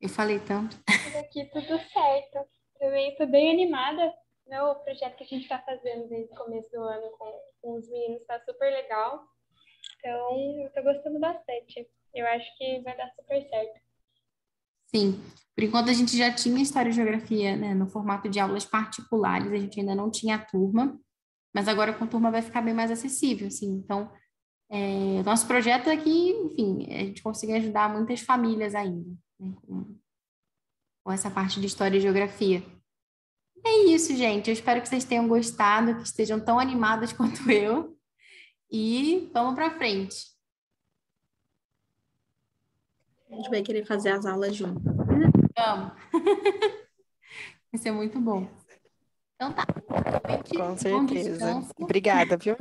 Eu 0.00 0.08
falei 0.08 0.38
tanto. 0.40 0.76
Por 0.84 1.16
aqui 1.18 1.44
tudo 1.46 1.78
certo. 1.92 2.48
Também 2.78 3.10
estou 3.10 3.26
bem 3.26 3.50
animada. 3.50 4.12
Né? 4.46 4.62
O 4.62 4.74
projeto 4.76 5.16
que 5.16 5.24
a 5.24 5.26
gente 5.26 5.42
está 5.42 5.58
fazendo 5.60 6.08
desde 6.08 6.32
o 6.32 6.36
começo 6.36 6.70
do 6.70 6.82
ano 6.82 7.10
com, 7.18 7.40
com 7.62 7.78
os 7.78 7.88
meninos 7.88 8.20
está 8.20 8.38
super 8.40 8.70
legal. 8.70 9.24
Então, 9.98 10.62
eu 10.62 10.70
tô 10.72 10.82
gostando 10.82 11.18
bastante. 11.18 11.88
Eu 12.14 12.26
acho 12.26 12.58
que 12.58 12.80
vai 12.80 12.96
dar 12.96 13.10
super 13.16 13.42
certo. 13.48 13.80
Sim. 14.94 15.20
Por 15.54 15.64
enquanto, 15.64 15.90
a 15.90 15.92
gente 15.92 16.16
já 16.16 16.32
tinha 16.32 16.62
História 16.62 16.90
e 16.90 16.92
Geografia 16.92 17.56
né, 17.56 17.74
no 17.74 17.88
formato 17.88 18.28
de 18.28 18.38
aulas 18.38 18.64
particulares, 18.64 19.52
a 19.52 19.56
gente 19.56 19.80
ainda 19.80 19.94
não 19.94 20.10
tinha 20.10 20.36
a 20.36 20.44
turma, 20.44 20.98
mas 21.54 21.68
agora 21.68 21.92
com 21.92 22.04
a 22.04 22.06
turma 22.06 22.30
vai 22.30 22.42
ficar 22.42 22.60
bem 22.60 22.74
mais 22.74 22.90
acessível, 22.90 23.46
assim. 23.46 23.70
Então, 23.72 24.10
é, 24.70 25.22
nosso 25.22 25.46
projeto 25.46 25.88
é 25.88 25.96
que, 25.96 26.30
enfim, 26.30 26.86
a 26.92 26.98
gente 27.04 27.22
consiga 27.22 27.56
ajudar 27.56 27.92
muitas 27.92 28.20
famílias 28.20 28.74
ainda, 28.74 29.10
né, 29.38 29.54
com, 29.62 29.96
com 31.02 31.12
essa 31.12 31.30
parte 31.30 31.60
de 31.60 31.66
História 31.66 31.96
e 31.96 32.00
Geografia. 32.00 32.62
É 33.64 33.84
isso, 33.86 34.14
gente. 34.14 34.48
Eu 34.48 34.52
espero 34.52 34.82
que 34.82 34.88
vocês 34.88 35.04
tenham 35.04 35.26
gostado, 35.26 35.96
que 35.96 36.02
estejam 36.02 36.38
tão 36.38 36.58
animadas 36.58 37.12
quanto 37.14 37.50
eu 37.50 37.96
e 38.70 39.30
vamos 39.32 39.54
para 39.54 39.70
frente. 39.70 40.34
A 43.30 43.36
gente 43.36 43.50
vai 43.50 43.62
querer 43.62 43.84
fazer 43.84 44.10
as 44.10 44.26
aulas 44.26 44.54
junto. 44.54 44.80
Vamos. 45.56 45.92
vai 47.72 47.80
ser 47.80 47.90
muito 47.90 48.20
bom. 48.20 48.48
Então 49.34 49.52
tá. 49.52 49.66
Com 50.56 50.76
certeza. 50.76 51.62
Obrigada, 51.76 52.36
viu? 52.36 52.56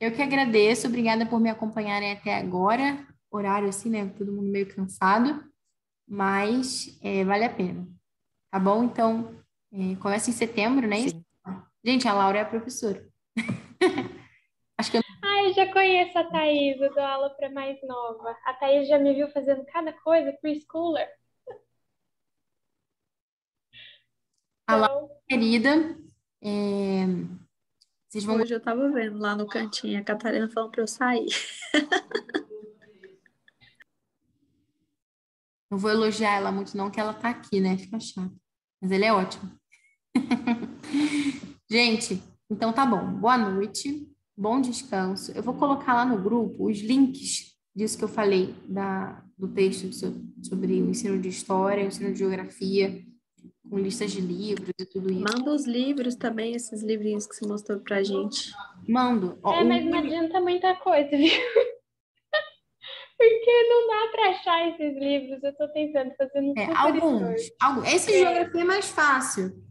Eu 0.00 0.12
que 0.12 0.22
agradeço. 0.22 0.88
Obrigada 0.88 1.24
por 1.26 1.40
me 1.40 1.48
acompanharem 1.48 2.12
até 2.12 2.36
agora. 2.36 3.06
Horário 3.30 3.68
assim, 3.68 3.90
né? 3.90 4.08
Todo 4.18 4.32
mundo 4.32 4.50
meio 4.50 4.74
cansado. 4.74 5.44
Mas 6.06 6.98
é, 7.02 7.24
vale 7.24 7.44
a 7.44 7.54
pena. 7.54 7.86
Tá 8.50 8.58
bom? 8.58 8.84
Então, 8.84 9.34
é, 9.72 9.96
começa 9.96 10.30
em 10.30 10.32
setembro, 10.32 10.86
né? 10.86 11.08
Sim. 11.08 11.24
Gente, 11.84 12.08
a 12.08 12.14
Laura 12.14 12.38
é 12.38 12.42
a 12.42 12.46
professora. 12.46 13.06
Acho 14.78 14.90
que 14.90 14.96
eu 14.98 15.02
Ai, 15.22 15.52
já 15.52 15.72
conheço 15.72 16.18
a 16.18 16.24
Thaís, 16.24 16.80
eu 16.80 16.92
dou 16.94 17.02
aula 17.02 17.30
para 17.30 17.50
mais 17.50 17.78
nova. 17.82 18.36
A 18.44 18.54
Thaís 18.54 18.88
já 18.88 18.98
me 18.98 19.14
viu 19.14 19.28
fazendo 19.30 19.64
cada 19.66 19.92
coisa, 19.92 20.32
preschooler. 20.40 21.08
Alô, 24.66 24.84
então... 24.84 25.10
querida. 25.28 25.98
É... 26.42 27.04
Vocês 28.08 28.24
vão... 28.24 28.36
Hoje 28.36 28.54
eu 28.54 28.60
tava 28.60 28.90
vendo 28.90 29.18
lá 29.18 29.36
no 29.36 29.46
cantinho 29.46 30.00
a 30.00 30.04
Catarina 30.04 30.48
falando 30.48 30.70
para 30.70 30.82
eu 30.82 30.86
sair. 30.86 31.26
Não 35.74 35.78
vou 35.80 35.90
elogiar 35.90 36.36
ela 36.36 36.52
muito, 36.52 36.76
não, 36.76 36.88
que 36.88 37.00
ela 37.00 37.12
tá 37.12 37.30
aqui, 37.30 37.60
né? 37.60 37.76
Fica 37.76 37.98
chato. 37.98 38.32
Mas 38.80 38.92
ele 38.92 39.06
é 39.06 39.12
ótimo. 39.12 39.50
Gente, 41.68 42.22
então 42.48 42.72
tá 42.72 42.86
bom. 42.86 43.14
Boa 43.14 43.36
noite, 43.36 44.08
bom 44.36 44.60
descanso. 44.60 45.32
Eu 45.32 45.42
vou 45.42 45.54
colocar 45.54 45.92
lá 45.94 46.04
no 46.04 46.22
grupo 46.22 46.70
os 46.70 46.78
links 46.78 47.56
disso 47.74 47.98
que 47.98 48.04
eu 48.04 48.08
falei, 48.08 48.54
da, 48.68 49.20
do 49.36 49.48
texto 49.48 49.92
sobre 49.92 50.80
o 50.80 50.90
ensino 50.90 51.20
de 51.20 51.28
história, 51.28 51.82
o 51.82 51.88
ensino 51.88 52.12
de 52.12 52.20
geografia, 52.20 53.04
com 53.68 53.76
listas 53.76 54.12
de 54.12 54.20
livros 54.20 54.70
e 54.78 54.86
tudo 54.86 55.10
isso. 55.10 55.24
Manda 55.24 55.52
os 55.52 55.66
livros 55.66 56.14
também, 56.14 56.54
esses 56.54 56.84
livrinhos 56.84 57.26
que 57.26 57.34
você 57.34 57.48
mostrou 57.48 57.80
pra 57.80 58.00
gente. 58.00 58.52
Mando. 58.88 59.40
Ó, 59.42 59.52
é, 59.52 59.64
mas 59.64 59.84
não 59.84 59.98
adianta 59.98 60.40
muita 60.40 60.76
coisa, 60.76 61.10
viu? 61.10 61.32
Porque 63.28 63.62
não 63.68 63.86
dá 63.86 64.12
para 64.12 64.30
achar 64.30 64.68
esses 64.68 64.98
livros. 64.98 65.42
Eu 65.42 65.50
estou 65.50 65.68
tentando 65.68 66.14
fazer 66.16 66.40
um 66.40 66.54
é, 66.56 66.72
alguns, 66.76 67.50
alguns. 67.60 67.92
Esse 67.92 68.12
é. 68.12 68.18
geografia 68.18 68.60
é 68.60 68.64
mais 68.64 68.88
fácil. 68.90 69.64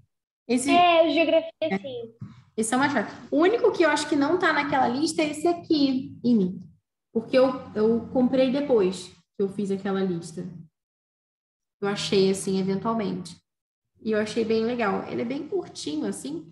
Esse... 0.47 0.71
É, 0.71 1.09
geografia 1.09 1.51
é. 1.61 1.77
sim. 1.77 2.13
Esse 2.57 2.73
é 2.73 2.77
mais 2.77 2.91
fácil. 2.91 3.15
O 3.31 3.37
único 3.37 3.71
que 3.71 3.83
eu 3.83 3.89
acho 3.89 4.09
que 4.09 4.15
não 4.15 4.35
está 4.35 4.51
naquela 4.51 4.87
lista 4.87 5.21
é 5.21 5.29
esse 5.29 5.47
aqui, 5.47 6.15
em 6.23 6.35
mim. 6.35 6.63
Porque 7.11 7.37
eu, 7.37 7.49
eu 7.75 8.07
comprei 8.11 8.51
depois 8.51 9.07
que 9.35 9.43
eu 9.43 9.49
fiz 9.49 9.69
aquela 9.71 10.01
lista. 10.01 10.47
Eu 11.81 11.87
achei, 11.87 12.31
assim, 12.31 12.59
eventualmente. 12.59 13.37
E 14.01 14.11
eu 14.11 14.19
achei 14.19 14.43
bem 14.43 14.65
legal. 14.65 15.07
Ele 15.07 15.21
é 15.21 15.25
bem 15.25 15.47
curtinho, 15.47 16.05
assim, 16.05 16.51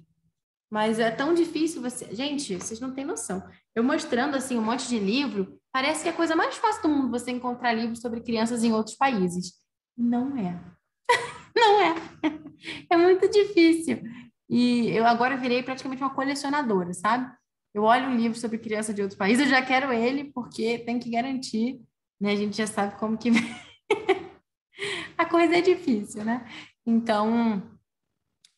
mas 0.71 0.99
é 0.99 1.11
tão 1.11 1.33
difícil 1.33 1.81
você. 1.81 2.13
Gente, 2.15 2.55
vocês 2.55 2.79
não 2.79 2.93
têm 2.93 3.05
noção. 3.05 3.43
Eu 3.75 3.83
mostrando, 3.83 4.35
assim, 4.35 4.57
um 4.57 4.63
monte 4.63 4.87
de 4.87 4.97
livro, 4.97 5.60
parece 5.72 6.03
que 6.03 6.10
é 6.10 6.11
a 6.11 6.15
coisa 6.15 6.35
mais 6.35 6.56
fácil 6.57 6.84
do 6.84 6.89
mundo 6.89 7.11
você 7.11 7.31
encontrar 7.31 7.73
livros 7.73 7.99
sobre 7.99 8.22
crianças 8.22 8.64
em 8.64 8.73
outros 8.73 8.95
países. 8.95 9.53
Não 9.98 10.38
é. 10.38 10.60
não 11.56 11.81
é. 11.81 11.95
É 12.89 12.98
muito 12.98 13.30
difícil. 13.30 14.02
E 14.49 14.89
eu 14.89 15.06
agora 15.06 15.38
virei 15.38 15.64
praticamente 15.64 16.02
uma 16.03 16.14
colecionadora, 16.14 16.93
sabe? 16.93 17.31
Eu 17.73 17.84
olho 17.84 18.10
um 18.10 18.18
livro 18.18 18.38
sobre 18.38 18.57
criança 18.57 18.93
de 18.93 19.02
outros 19.02 19.18
países, 19.18 19.45
eu 19.45 19.49
já 19.49 19.61
quero 19.61 19.93
ele, 19.93 20.26
porque 20.34 20.80
tem 20.80 20.99
que 20.99 21.10
garantir, 21.10 21.80
né? 22.19 22.34
A 22.34 22.35
gente 22.35 22.57
já 22.57 22.68
sabe 22.68 22.99
como 22.99 23.18
que 23.18 23.30
a 25.18 25.26
coisa 25.26 25.56
é 25.56 25.61
difícil, 25.61 26.26
né? 26.26 26.45
Então, 26.85 27.64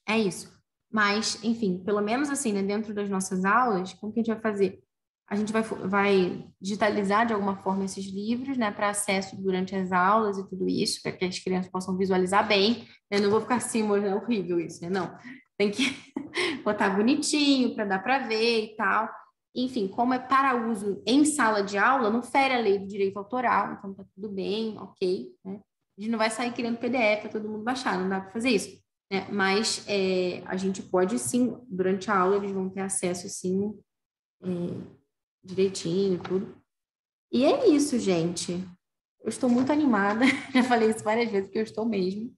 é 0.07 0.17
isso. 0.17 0.51
Mas, 0.91 1.43
enfim, 1.43 1.77
pelo 1.83 2.01
menos 2.01 2.29
assim, 2.29 2.53
né, 2.53 2.63
dentro 2.63 2.93
das 2.93 3.09
nossas 3.09 3.45
aulas, 3.45 3.93
como 3.93 4.11
que 4.11 4.19
a 4.19 4.23
gente 4.23 4.33
vai 4.33 4.41
fazer? 4.41 4.83
A 5.29 5.35
gente 5.35 5.51
vai, 5.51 5.61
vai 5.61 6.47
digitalizar 6.61 7.25
de 7.25 7.33
alguma 7.33 7.55
forma 7.57 7.85
esses 7.85 8.05
livros, 8.05 8.57
né, 8.57 8.71
para 8.71 8.89
acesso 8.89 9.35
durante 9.41 9.75
as 9.75 9.91
aulas 9.91 10.37
e 10.37 10.47
tudo 10.47 10.67
isso, 10.67 11.01
para 11.01 11.11
que 11.11 11.25
as 11.25 11.39
crianças 11.39 11.71
possam 11.71 11.97
visualizar 11.97 12.47
bem. 12.47 12.87
Eu 13.09 13.21
não 13.21 13.29
vou 13.29 13.41
ficar 13.41 13.55
assim, 13.55 13.81
é 13.81 14.15
horrível 14.15 14.59
isso, 14.59 14.81
né? 14.81 14.89
Não. 14.89 15.15
Tem 15.57 15.71
que 15.71 15.83
botar 16.63 16.89
bonitinho 16.89 17.73
para 17.73 17.85
dar 17.85 17.99
para 17.99 18.27
ver 18.27 18.65
e 18.65 18.75
tal. 18.75 19.09
Enfim, 19.55 19.87
como 19.87 20.13
é 20.13 20.19
para 20.19 20.55
uso 20.67 21.01
em 21.05 21.23
sala 21.25 21.63
de 21.63 21.77
aula, 21.77 22.09
não 22.09 22.23
fere 22.23 22.55
a 22.55 22.59
lei 22.59 22.79
do 22.79 22.87
direito 22.87 23.17
autoral, 23.17 23.73
então 23.73 23.93
tá 23.93 24.03
tudo 24.15 24.29
bem, 24.29 24.77
ok, 24.79 25.27
né? 25.45 25.61
A 25.95 26.01
gente 26.01 26.11
não 26.11 26.17
vai 26.17 26.31
sair 26.31 26.51
criando 26.51 26.79
PDF 26.79 27.21
para 27.21 27.29
todo 27.29 27.47
mundo 27.47 27.63
baixar, 27.63 27.99
não 27.99 28.09
dá 28.09 28.19
para 28.19 28.31
fazer 28.31 28.49
isso. 28.49 28.83
Né? 29.11 29.27
Mas 29.31 29.85
é, 29.87 30.41
a 30.47 30.57
gente 30.57 30.81
pode 30.81 31.19
sim, 31.19 31.55
durante 31.67 32.09
a 32.09 32.17
aula, 32.17 32.37
eles 32.37 32.51
vão 32.51 32.67
ter 32.67 32.81
acesso 32.81 33.29
sim, 33.29 33.79
é, 34.43 34.47
direitinho, 35.43 36.21
tudo. 36.21 36.55
E 37.31 37.45
é 37.45 37.67
isso, 37.69 37.99
gente. 37.99 38.53
Eu 39.21 39.29
estou 39.29 39.49
muito 39.49 39.71
animada, 39.71 40.25
já 40.53 40.63
falei 40.63 40.89
isso 40.89 41.03
várias 41.03 41.31
vezes, 41.31 41.49
que 41.49 41.57
eu 41.57 41.63
estou 41.63 41.85
mesmo. 41.85 42.33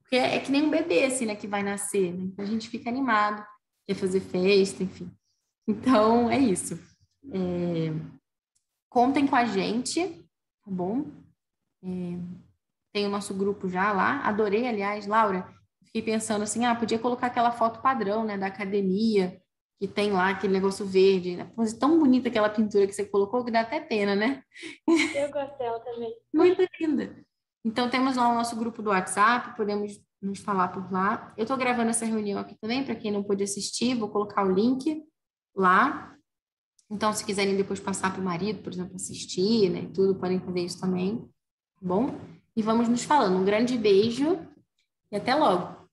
Porque 0.00 0.16
é 0.16 0.38
que 0.38 0.50
nem 0.50 0.62
um 0.62 0.70
bebê, 0.70 1.04
assim, 1.04 1.26
né, 1.26 1.34
que 1.34 1.46
vai 1.46 1.62
nascer, 1.62 2.12
né? 2.12 2.24
Então 2.24 2.44
a 2.44 2.48
gente 2.48 2.68
fica 2.68 2.90
animado, 2.90 3.44
quer 3.86 3.94
fazer 3.94 4.20
festa, 4.20 4.82
enfim. 4.82 5.10
Então, 5.66 6.30
é 6.30 6.38
isso. 6.38 6.78
É... 7.32 7.92
Contem 8.90 9.26
com 9.26 9.36
a 9.36 9.44
gente, 9.44 10.06
tá 10.64 10.70
bom? 10.70 11.06
É... 11.82 11.88
Tem 12.92 13.06
o 13.06 13.10
nosso 13.10 13.34
grupo 13.34 13.68
já 13.68 13.92
lá. 13.92 14.20
Adorei, 14.20 14.68
aliás, 14.68 15.06
Laura. 15.06 15.48
Fiquei 15.84 16.02
pensando 16.02 16.42
assim, 16.42 16.64
ah, 16.64 16.74
podia 16.74 16.98
colocar 16.98 17.28
aquela 17.28 17.50
foto 17.50 17.80
padrão, 17.80 18.24
né, 18.24 18.36
da 18.36 18.46
academia, 18.46 19.40
que 19.78 19.88
tem 19.88 20.12
lá 20.12 20.30
aquele 20.30 20.52
negócio 20.52 20.86
verde. 20.86 21.36
Né? 21.36 21.50
Pô, 21.54 21.62
tão 21.78 21.98
bonita 21.98 22.28
aquela 22.28 22.48
pintura 22.48 22.86
que 22.86 22.92
você 22.92 23.04
colocou 23.04 23.44
que 23.44 23.50
dá 23.50 23.60
até 23.60 23.80
pena, 23.80 24.14
né? 24.14 24.42
Eu 25.14 25.30
gosto 25.30 25.58
dela 25.58 25.80
também. 25.80 26.14
Muito 26.32 26.62
linda. 26.80 27.24
Então, 27.64 27.88
temos 27.88 28.16
lá 28.16 28.28
o 28.28 28.34
nosso 28.34 28.56
grupo 28.56 28.82
do 28.82 28.90
WhatsApp, 28.90 29.56
podemos 29.56 29.98
nos 30.20 30.38
falar 30.38 30.68
por 30.68 30.90
lá. 30.92 31.32
Eu 31.36 31.42
estou 31.42 31.56
gravando 31.56 31.90
essa 31.90 32.04
reunião 32.04 32.38
aqui 32.38 32.54
também, 32.56 32.84
para 32.84 32.94
quem 32.94 33.10
não 33.10 33.22
pôde 33.22 33.42
assistir, 33.42 33.94
vou 33.94 34.08
colocar 34.08 34.44
o 34.44 34.52
link 34.52 35.02
lá. 35.54 36.14
Então, 36.90 37.12
se 37.12 37.24
quiserem 37.24 37.56
depois 37.56 37.80
passar 37.80 38.12
para 38.12 38.20
o 38.20 38.24
marido, 38.24 38.62
por 38.62 38.72
exemplo, 38.72 38.94
assistir, 38.94 39.70
né, 39.70 39.90
tudo, 39.94 40.14
podem 40.14 40.38
fazer 40.40 40.60
isso 40.60 40.80
também, 40.80 41.18
tá 41.18 41.80
bom? 41.80 42.18
E 42.54 42.62
vamos 42.62 42.88
nos 42.88 43.04
falando. 43.04 43.36
Um 43.36 43.44
grande 43.44 43.76
beijo 43.78 44.38
e 45.10 45.16
até 45.16 45.34
logo. 45.34 45.88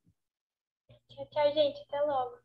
Tchau, 1.10 1.26
tchau, 1.30 1.54
gente. 1.54 1.82
Até 1.88 2.02
logo. 2.02 2.41